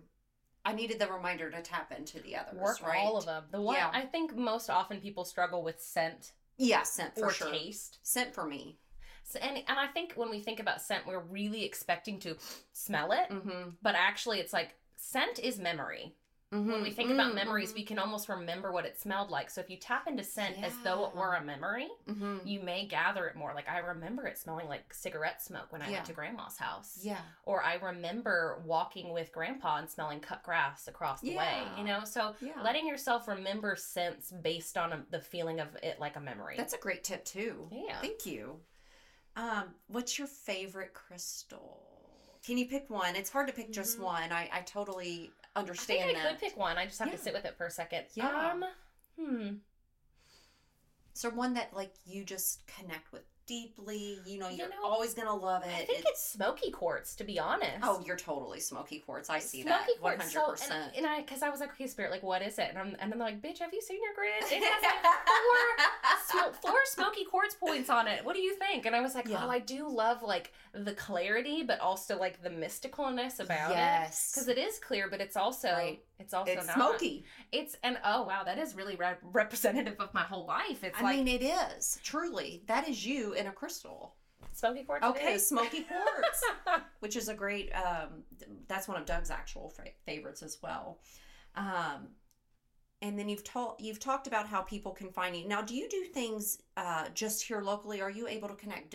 I 0.64 0.72
needed 0.72 0.98
the 0.98 1.08
reminder 1.08 1.50
to 1.50 1.60
tap 1.62 1.92
into 1.96 2.20
the 2.20 2.36
others. 2.36 2.60
Work 2.60 2.82
right? 2.82 2.98
all 2.98 3.16
of 3.16 3.26
them. 3.26 3.44
The 3.50 3.60
one 3.60 3.76
Yeah. 3.76 3.90
I 3.92 4.02
think 4.02 4.36
most 4.36 4.70
often 4.70 5.00
people 5.00 5.24
struggle 5.24 5.62
with 5.62 5.80
scent 5.80 6.32
Yeah, 6.56 6.82
scent 6.82 7.14
for 7.16 7.26
or 7.26 7.30
sure. 7.32 7.50
taste. 7.50 7.98
Scent 8.02 8.34
for 8.34 8.44
me. 8.44 8.78
So, 9.24 9.38
and 9.40 9.58
and 9.58 9.78
I 9.78 9.86
think 9.88 10.14
when 10.14 10.30
we 10.30 10.40
think 10.40 10.58
about 10.60 10.82
scent, 10.82 11.06
we're 11.06 11.20
really 11.20 11.64
expecting 11.64 12.18
to 12.20 12.36
smell 12.72 13.12
it, 13.12 13.28
Mm-hmm. 13.30 13.70
but 13.82 13.94
actually, 13.96 14.38
it's 14.40 14.52
like 14.52 14.74
scent 14.96 15.38
is 15.38 15.58
memory. 15.60 16.14
When 16.52 16.82
we 16.82 16.90
think 16.90 17.10
about 17.10 17.34
memories, 17.34 17.72
we 17.74 17.82
can 17.82 17.98
almost 17.98 18.28
remember 18.28 18.72
what 18.72 18.84
it 18.84 19.00
smelled 19.00 19.30
like. 19.30 19.48
So 19.48 19.62
if 19.62 19.70
you 19.70 19.78
tap 19.78 20.06
into 20.06 20.22
scent 20.22 20.56
as 20.62 20.74
though 20.84 21.06
it 21.06 21.14
were 21.16 21.34
a 21.34 21.42
memory, 21.42 21.88
hmm 22.06 22.38
you 22.44 22.60
may 22.60 22.84
gather 22.86 23.26
it 23.26 23.36
more. 23.36 23.52
Like 23.54 23.68
I 23.70 23.78
remember 23.78 24.26
it 24.26 24.36
smelling 24.36 24.68
like 24.68 24.92
cigarette 24.92 25.40
smoke 25.40 25.72
when 25.72 25.80
I 25.80 25.86
Yeah. 25.88 25.92
went 25.98 26.06
to 26.06 26.12
grandma's 26.12 26.58
house. 26.58 26.98
Yeah. 27.02 27.20
Or 27.44 27.62
I 27.62 27.76
remember 27.76 28.60
walking 28.66 29.12
with 29.14 29.32
grandpa 29.32 29.78
and 29.78 29.88
smelling 29.88 30.20
cut 30.20 30.42
grass 30.42 30.88
across 30.88 31.20
the 31.22 31.34
way, 31.36 31.54
you 31.78 31.84
know? 31.84 32.04
So 32.04 32.34
Yeah. 32.40 32.60
letting 32.62 32.86
yourself 32.86 33.28
remember 33.28 33.74
scents 33.76 34.30
based 34.30 34.76
on 34.76 34.92
a, 34.92 35.04
the 35.10 35.20
feeling 35.20 35.58
of 35.60 35.68
it 35.82 36.00
like 36.00 36.16
a 36.16 36.20
memory. 36.20 36.56
That's 36.58 36.74
a 36.74 36.78
great 36.78 37.02
tip 37.04 37.24
too. 37.24 37.68
yeah. 37.70 38.00
Thank 38.00 38.26
you. 38.26 38.60
Um, 39.36 39.74
what's 39.86 40.18
your 40.18 40.28
favorite 40.28 40.92
crystal? 40.92 41.78
Can 42.44 42.58
you 42.58 42.66
pick 42.66 42.90
one? 42.90 43.14
It's 43.16 43.30
hard 43.30 43.46
to 43.46 43.54
pick 43.54 43.70
just 43.72 43.98
Mhm. 43.98 44.02
one. 44.02 44.32
I, 44.32 44.50
I 44.52 44.60
totally 44.62 45.30
I 45.54 45.60
understand 45.60 46.04
think 46.06 46.18
I 46.18 46.22
that. 46.22 46.30
could 46.30 46.40
pick 46.40 46.56
one. 46.56 46.78
I 46.78 46.86
just 46.86 46.98
have 46.98 47.08
Yeah. 47.08 47.16
to 47.16 47.22
sit 47.22 47.34
with 47.34 47.44
it 47.44 47.56
for 47.56 47.66
a 47.66 47.70
second. 47.70 48.04
Yeah. 48.14 48.50
Um, 48.52 48.64
hmm. 49.18 49.48
So 51.14 51.28
one 51.30 51.54
that 51.54 51.74
like 51.74 51.94
you 52.04 52.24
just 52.24 52.66
connect 52.66 53.12
with 53.12 53.22
deeply. 53.46 54.18
You 54.26 54.38
know, 54.38 54.48
You 54.48 54.56
you're 54.58 54.68
know, 54.68 54.84
always 54.84 55.14
gonna 55.14 55.34
love 55.34 55.62
it. 55.64 55.68
I 55.72 55.84
think 55.84 56.00
It- 56.00 56.06
it's 56.08 56.24
smoky 56.24 56.70
quartz, 56.70 57.14
to 57.16 57.24
be 57.24 57.38
honest. 57.38 57.78
oh, 57.82 58.02
you're 58.06 58.16
totally 58.16 58.60
smoky 58.60 58.98
quartz. 59.00 59.30
I 59.30 59.38
see 59.38 59.62
Smoky 59.62 59.92
that. 59.96 60.02
One 60.02 60.18
hundred 60.18 60.40
percent. 60.50 60.72
and, 60.72 60.96
and 60.98 61.06
I, 61.06 61.20
because 61.22 61.42
I 61.42 61.48
was 61.50 61.60
like, 61.60 61.70
okay, 61.72 61.86
spirit, 61.86 62.10
like, 62.10 62.22
what 62.22 62.42
is 62.42 62.58
it? 62.58 62.66
And 62.70 62.78
I'm, 62.78 62.96
and 63.00 63.10
they're 63.12 63.18
like, 63.18 63.40
bitch, 63.42 63.58
have 63.60 63.72
you 63.72 63.80
seen 63.80 64.00
your 64.02 64.14
grid? 64.14 64.32
It 64.52 64.62
has 64.62 64.82
like 64.82 65.04
four, 65.26 66.52
sm- 66.52 66.66
four 66.66 66.78
smoky 66.86 67.24
quartz 67.24 67.54
points 67.54 67.90
on 67.90 68.08
it. 68.08 68.24
What 68.24 68.34
do 68.34 68.40
you 68.42 68.54
think? 68.56 68.86
And 68.86 68.94
I 68.96 69.00
was 69.00 69.14
like, 69.14 69.28
Yeah. 69.28 69.44
oh, 69.44 69.50
I 69.50 69.58
do 69.58 69.88
love 69.88 70.22
like 70.22 70.52
the 70.72 70.94
clarity, 70.94 71.62
but 71.62 71.80
also 71.80 72.18
like 72.18 72.42
the 72.42 72.50
mysticalness 72.50 73.40
about 73.40 73.70
it. 73.72 73.74
yes, 73.74 74.32
Because 74.32 74.48
it 74.48 74.58
is 74.58 74.78
clear, 74.78 75.08
but 75.10 75.20
it's 75.20 75.36
also 75.36 75.72
Right. 75.72 76.02
It's 76.22 76.34
also 76.34 76.52
it's 76.52 76.66
not. 76.66 76.76
smoky. 76.76 77.24
It's 77.50 77.76
and 77.82 77.98
oh 78.04 78.22
wow, 78.22 78.42
that 78.44 78.58
is 78.58 78.74
really 78.74 78.96
re- 78.96 79.16
representative 79.22 79.96
of 80.00 80.12
my 80.14 80.22
whole 80.22 80.46
life. 80.46 80.82
It's 80.84 80.98
I 80.98 81.02
like 81.02 81.16
mean, 81.18 81.28
it 81.28 81.42
is 81.42 81.98
truly. 82.02 82.62
That 82.66 82.88
is 82.88 83.04
you 83.04 83.32
in 83.34 83.46
a 83.46 83.52
crystal. 83.52 84.14
smoky 84.52 84.84
quartz. 84.84 85.04
Okay, 85.04 85.38
smoky 85.38 85.82
quartz. 85.88 86.42
which 87.00 87.16
is 87.16 87.28
a 87.28 87.34
great 87.34 87.70
um 87.74 88.22
that's 88.68 88.88
one 88.88 88.96
of 89.00 89.06
Doug's 89.06 89.30
actual 89.30 89.68
fa- 89.70 89.84
favorites 90.06 90.42
as 90.42 90.58
well. 90.62 90.98
Um 91.56 92.08
and 93.00 93.18
then 93.18 93.28
you've 93.28 93.44
told 93.44 93.76
you've 93.80 93.98
talked 94.00 94.26
about 94.28 94.46
how 94.46 94.62
people 94.62 94.92
can 94.92 95.10
find 95.10 95.36
you. 95.36 95.48
Now, 95.48 95.60
do 95.62 95.74
you 95.74 95.88
do 95.88 96.04
things 96.04 96.58
uh 96.76 97.06
just 97.14 97.42
here 97.44 97.60
locally? 97.62 98.00
Are 98.00 98.10
you 98.10 98.28
able 98.28 98.48
to 98.48 98.54
connect 98.54 98.90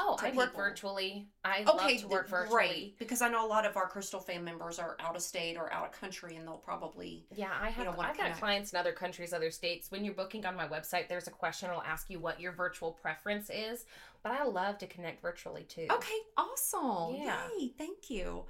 oh, 0.00 0.16
I 0.22 0.30
work 0.32 0.54
virtually. 0.56 1.28
I 1.44 1.62
Okay, 1.66 1.92
love 1.94 2.00
to 2.02 2.08
work 2.08 2.28
virtually. 2.28 2.50
great. 2.68 2.98
Because 2.98 3.22
I 3.22 3.28
know 3.28 3.44
a 3.44 3.48
lot 3.48 3.66
of 3.66 3.76
our 3.76 3.88
Crystal 3.88 4.20
Fam 4.20 4.44
members 4.44 4.78
are 4.78 4.96
out 5.00 5.16
of 5.16 5.22
state 5.22 5.56
or 5.56 5.72
out 5.72 5.86
of 5.86 5.92
country, 5.92 6.36
and 6.36 6.46
they'll 6.46 6.56
probably 6.58 7.26
Yeah, 7.34 7.50
I 7.60 7.70
have. 7.70 7.84
don't 7.84 7.96
wanna 7.96 8.10
I've 8.10 8.16
got 8.16 8.32
clients 8.38 8.72
in 8.72 8.78
other 8.78 8.92
countries, 8.92 9.32
other 9.32 9.50
states. 9.50 9.90
When 9.90 10.04
you're 10.04 10.14
booking 10.14 10.46
on 10.46 10.54
my 10.56 10.68
website, 10.68 11.08
there's 11.08 11.26
a 11.26 11.30
question 11.32 11.68
it'll 11.70 11.82
ask 11.82 12.08
you 12.10 12.18
what 12.20 12.40
your 12.40 12.52
virtual 12.52 12.92
preference 12.92 13.50
is. 13.50 13.84
But 14.22 14.32
I 14.32 14.44
love 14.44 14.78
to 14.78 14.86
connect 14.86 15.20
virtually 15.22 15.64
too. 15.64 15.86
okay, 15.90 16.18
awesome. 16.36 17.16
Yeah. 17.16 17.38
Yay, 17.58 17.68
thank 17.78 18.10
you. 18.10 18.44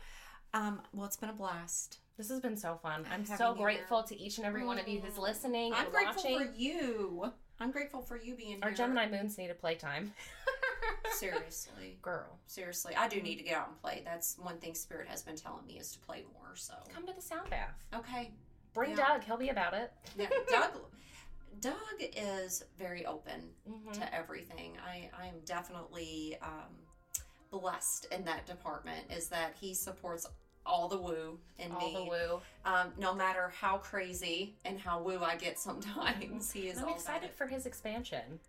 Um, 0.54 0.80
well, 0.92 1.06
it's 1.06 1.16
been 1.16 1.28
a 1.30 1.34
blast. 1.34 1.98
This 2.16 2.30
has 2.30 2.40
been 2.40 2.56
so 2.56 2.78
fun. 2.82 3.04
I'm 3.12 3.26
so 3.26 3.54
grateful 3.54 4.02
to 4.04 4.18
each 4.18 4.38
and 4.38 4.46
every 4.46 4.64
one 4.64 4.78
of 4.78 4.88
you 4.88 5.00
who's 5.00 5.18
listening 5.18 5.74
I'm 5.74 5.90
grateful 5.90 6.22
watching. 6.32 6.38
for 6.48 6.54
you. 6.56 7.32
I'm 7.60 7.70
grateful 7.70 8.00
for 8.00 8.16
you 8.16 8.34
being 8.34 8.48
here. 8.52 8.60
Our 8.62 8.68
here. 8.70 8.76
Gemini 8.78 9.08
moons 9.10 9.36
need 9.36 9.50
a 9.50 9.54
playtime. 9.54 10.12
Seriously. 11.12 11.98
Girl, 12.02 12.38
Seriously, 12.46 12.94
I 12.96 13.08
do 13.08 13.20
need 13.20 13.36
to 13.36 13.44
get 13.44 13.56
out 13.56 13.68
and 13.68 13.80
play. 13.80 14.02
That's 14.04 14.36
one 14.38 14.58
thing 14.58 14.74
Spirit 14.74 15.08
has 15.08 15.22
been 15.22 15.36
telling 15.36 15.66
me 15.66 15.78
is 15.78 15.92
to 15.92 15.98
play 16.00 16.24
more. 16.34 16.54
So 16.54 16.74
come 16.92 17.06
to 17.06 17.12
the 17.12 17.22
sound 17.22 17.50
bath. 17.50 17.74
okay, 17.94 18.32
Bring 18.74 18.90
Yeah. 18.90 18.96
Doug. 19.08 19.24
He'll 19.24 19.38
be 19.38 19.48
about 19.48 19.72
it. 19.74 19.92
yeah, 20.18 20.28
Doug. 20.48 20.72
Doug 21.60 21.74
is 22.00 22.62
very 22.78 23.06
open 23.06 23.54
Mhm. 23.68 23.92
to 23.94 24.14
everything. 24.14 24.76
I 24.84 25.10
I 25.18 25.26
am 25.28 25.40
definitely 25.46 26.36
um, 26.42 26.76
blessed 27.50 28.06
in 28.12 28.24
that 28.26 28.44
department. 28.46 29.10
Is 29.10 29.28
that 29.28 29.54
he 29.58 29.72
supports 29.74 30.26
all 30.66 30.88
the 30.88 30.98
woo 30.98 31.38
in 31.58 31.70
me. 31.70 31.76
All 31.80 31.86
me. 31.88 31.94
the 31.94 32.04
woo. 32.04 32.40
Um, 32.64 32.92
no 32.98 33.14
matter 33.14 33.48
how 33.58 33.78
crazy 33.78 34.56
and 34.64 34.78
how 34.78 35.00
woo 35.00 35.22
I 35.22 35.36
get 35.36 35.58
sometimes, 35.68 36.50
he 36.52 36.68
is 36.68 36.78
I'm 36.78 36.86
all 36.88 36.94
excited 36.94 37.30
for 37.32 37.46
his 37.46 37.64
expansion. 37.64 38.40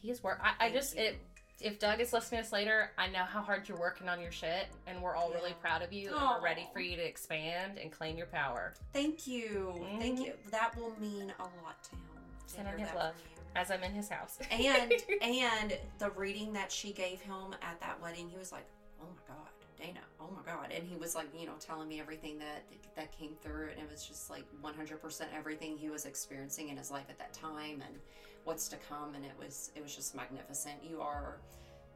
He 0.00 0.10
is 0.10 0.22
work. 0.22 0.40
I, 0.42 0.66
I 0.66 0.70
just 0.70 0.96
you. 0.96 1.02
it. 1.02 1.18
If 1.60 1.80
Doug 1.80 2.00
is 2.00 2.12
listening 2.12 2.38
to 2.38 2.44
this 2.44 2.52
later, 2.52 2.92
I 2.96 3.08
know 3.08 3.24
how 3.24 3.40
hard 3.42 3.68
you're 3.68 3.78
working 3.80 4.08
on 4.08 4.20
your 4.20 4.30
shit, 4.30 4.68
and 4.86 5.02
we're 5.02 5.16
all 5.16 5.30
really 5.32 5.54
proud 5.60 5.82
of 5.82 5.92
you, 5.92 6.14
and 6.14 6.22
we're 6.22 6.40
ready 6.40 6.68
for 6.72 6.78
you 6.78 6.94
to 6.94 7.02
expand 7.04 7.78
and 7.78 7.90
claim 7.90 8.16
your 8.16 8.28
power. 8.28 8.74
Thank 8.92 9.26
you, 9.26 9.74
thank 9.98 10.20
Mhm. 10.20 10.24
you. 10.26 10.32
That 10.52 10.76
will 10.76 10.94
mean 11.00 11.32
a 11.40 11.42
lot 11.64 11.82
to 11.82 11.90
him. 11.96 12.00
Sending 12.46 12.76
hear 12.76 12.86
his 12.86 12.94
love. 12.94 13.14
As 13.56 13.72
I'm 13.72 13.82
in 13.82 13.92
his 13.92 14.08
house. 14.08 14.38
and 14.52 14.92
and 15.20 15.76
the 15.98 16.10
reading 16.10 16.52
that 16.52 16.70
she 16.70 16.92
gave 16.92 17.20
him 17.20 17.56
at 17.60 17.80
that 17.80 18.00
wedding, 18.00 18.28
he 18.28 18.36
was 18.38 18.52
like, 18.52 18.66
"Oh 19.02 19.06
my 19.06 19.34
god, 19.34 19.48
Dana, 19.76 20.00
oh 20.20 20.28
my 20.30 20.42
God. 20.52 20.70
And 20.70 20.86
he 20.86 20.94
was 20.96 21.16
like, 21.16 21.26
you 21.36 21.46
know, 21.46 21.54
telling 21.58 21.88
me 21.88 21.98
everything 21.98 22.38
that 22.38 22.62
that 22.94 23.10
came 23.18 23.34
through. 23.42 23.70
And 23.70 23.80
it 23.80 23.90
was 23.90 24.04
just 24.06 24.30
like 24.30 24.44
100% 24.62 25.26
everything 25.36 25.76
he 25.76 25.88
was 25.90 26.04
experiencing 26.04 26.68
in 26.68 26.76
his 26.76 26.90
life 26.92 27.06
at 27.08 27.18
that 27.18 27.32
time 27.32 27.82
and 27.84 27.98
what's 28.44 28.68
to 28.68 28.76
come. 28.88 29.14
And 29.14 29.24
it 29.24 29.32
was, 29.38 29.70
it 29.74 29.82
was 29.82 29.94
just 29.94 30.14
magnificent. 30.14 30.76
You 30.82 31.00
are 31.00 31.38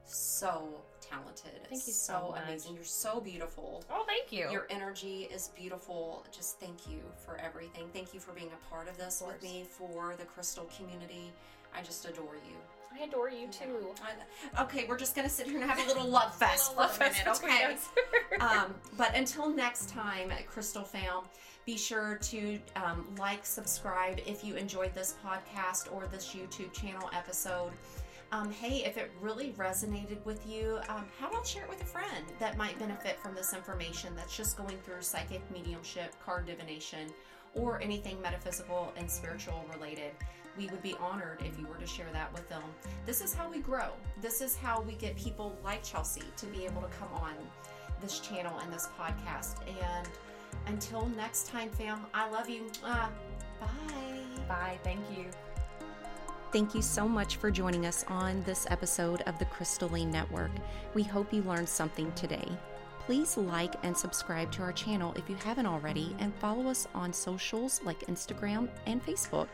so 0.04 0.80
talented. 1.00 1.52
Thank 1.68 1.86
you 1.86 1.92
so, 1.92 2.12
so 2.12 2.30
much. 2.32 2.42
amazing. 2.48 2.74
You're 2.74 2.84
so 2.84 3.20
beautiful. 3.20 3.84
Oh, 3.90 4.04
thank 4.06 4.32
you. 4.32 4.50
Your 4.50 4.66
energy 4.70 5.28
is 5.32 5.48
beautiful. 5.56 6.24
Just 6.34 6.58
thank 6.60 6.88
you 6.88 7.00
for 7.24 7.36
everything. 7.38 7.84
Thank 7.92 8.12
you 8.14 8.20
for 8.20 8.32
being 8.32 8.50
a 8.52 8.70
part 8.74 8.88
of 8.88 8.96
this 8.98 9.20
Of 9.20 9.28
with 9.28 9.42
me 9.42 9.64
for 9.68 10.14
the 10.18 10.24
crystal 10.24 10.68
community. 10.76 11.32
I 11.76 11.82
just 11.82 12.04
adore 12.04 12.34
you. 12.34 12.56
I 12.94 13.04
adore 13.04 13.30
you 13.30 13.46
too. 13.48 13.94
I- 14.02 14.62
Okay, 14.64 14.84
we're 14.86 14.98
just 14.98 15.14
gonna 15.16 15.28
sit 15.30 15.46
here 15.46 15.62
and 15.62 15.70
have 15.70 15.78
a 15.82 15.88
little 15.88 16.06
love 16.06 16.34
fest 16.38 16.76
Little 16.76 16.88
for 16.92 17.04
a 17.04 17.06
love 17.06 17.16
minute, 17.16 17.38
fest 17.38 17.88
okay? 18.34 18.38
um, 18.44 18.74
but 18.98 19.14
until 19.16 19.48
next 19.48 19.88
time, 19.88 20.30
Crystal 20.46 20.84
Fam, 20.84 21.22
be 21.64 21.76
sure 21.76 22.16
to 22.22 22.58
um, 22.76 23.06
like, 23.18 23.46
subscribe 23.46 24.20
if 24.26 24.44
you 24.44 24.56
enjoyed 24.56 24.94
this 24.94 25.14
podcast 25.24 25.92
or 25.92 26.06
this 26.06 26.34
YouTube 26.34 26.72
channel 26.72 27.08
episode. 27.14 27.72
Um, 28.32 28.50
hey, 28.50 28.82
if 28.84 28.96
it 28.96 29.12
really 29.20 29.50
resonated 29.58 30.24
with 30.24 30.48
you, 30.48 30.78
um, 30.88 31.04
how 31.20 31.28
about 31.28 31.46
share 31.46 31.64
it 31.64 31.68
with 31.68 31.82
a 31.82 31.86
friend 31.86 32.24
that 32.38 32.56
might 32.56 32.78
benefit 32.78 33.20
from 33.20 33.34
this 33.34 33.52
information 33.52 34.14
that's 34.16 34.34
just 34.34 34.56
going 34.56 34.78
through 34.78 35.02
psychic 35.02 35.42
mediumship, 35.52 36.14
card 36.24 36.46
divination, 36.46 37.10
or 37.54 37.80
anything 37.82 38.20
metaphysical 38.22 38.92
and 38.96 39.08
spiritual 39.10 39.64
related? 39.74 40.12
We 40.56 40.66
would 40.68 40.82
be 40.82 40.94
honored 40.98 41.42
if 41.44 41.58
you 41.58 41.66
were 41.66 41.76
to 41.76 41.86
share 41.86 42.08
that 42.12 42.32
with 42.32 42.48
them. 42.48 42.62
This 43.06 43.20
is 43.20 43.34
how 43.34 43.50
we 43.50 43.58
grow. 43.58 43.90
This 44.20 44.40
is 44.40 44.56
how 44.56 44.80
we 44.80 44.94
get 44.94 45.14
people 45.16 45.56
like 45.62 45.82
Chelsey 45.82 46.24
to 46.38 46.46
be 46.46 46.64
able 46.64 46.82
to 46.82 46.88
come 46.98 47.08
on 47.14 47.34
this 48.00 48.18
channel 48.18 48.58
and 48.60 48.72
this 48.72 48.88
podcast. 48.98 49.60
And 49.68 50.08
until 50.66 51.08
next 51.16 51.48
time, 51.48 51.70
fam, 51.70 52.06
I 52.14 52.28
love 52.30 52.48
you. 52.48 52.66
Uh, 52.84 53.08
bye. 53.60 53.66
Bye. 54.48 54.78
Thank 54.82 55.00
you. 55.16 55.26
Thank 56.52 56.74
you 56.74 56.82
so 56.82 57.08
much 57.08 57.36
for 57.36 57.50
joining 57.50 57.86
us 57.86 58.04
on 58.08 58.42
this 58.42 58.66
episode 58.68 59.22
of 59.22 59.38
the 59.38 59.46
Crystalline 59.46 60.10
Network. 60.10 60.50
We 60.92 61.02
hope 61.02 61.32
you 61.32 61.42
learned 61.42 61.68
something 61.68 62.12
today. 62.12 62.46
Please 63.06 63.36
like 63.36 63.74
and 63.82 63.96
subscribe 63.96 64.52
to 64.52 64.62
our 64.62 64.72
channel 64.72 65.14
if 65.16 65.28
you 65.28 65.34
haven't 65.36 65.66
already, 65.66 66.14
and 66.18 66.32
follow 66.36 66.68
us 66.68 66.86
on 66.94 67.12
socials 67.12 67.80
like 67.84 68.06
Instagram 68.06 68.68
and 68.86 69.04
Facebook, 69.04 69.48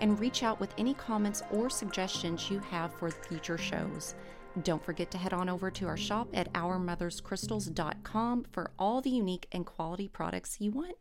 and 0.00 0.18
reach 0.18 0.42
out 0.42 0.58
with 0.58 0.72
any 0.78 0.94
comments 0.94 1.42
or 1.50 1.68
suggestions 1.68 2.48
you 2.50 2.60
have 2.60 2.94
for 2.94 3.10
future 3.10 3.58
shows. 3.58 4.14
Don't 4.62 4.84
forget 4.84 5.10
to 5.10 5.18
head 5.18 5.32
on 5.32 5.48
over 5.48 5.70
to 5.72 5.86
our 5.88 5.96
shop 5.96 6.28
at 6.32 6.52
ourmotherscrystals.com 6.52 8.46
for 8.52 8.70
all 8.78 9.00
the 9.00 9.10
unique 9.10 9.48
and 9.50 9.66
quality 9.66 10.06
products 10.06 10.60
you 10.60 10.70
want. 10.70 10.96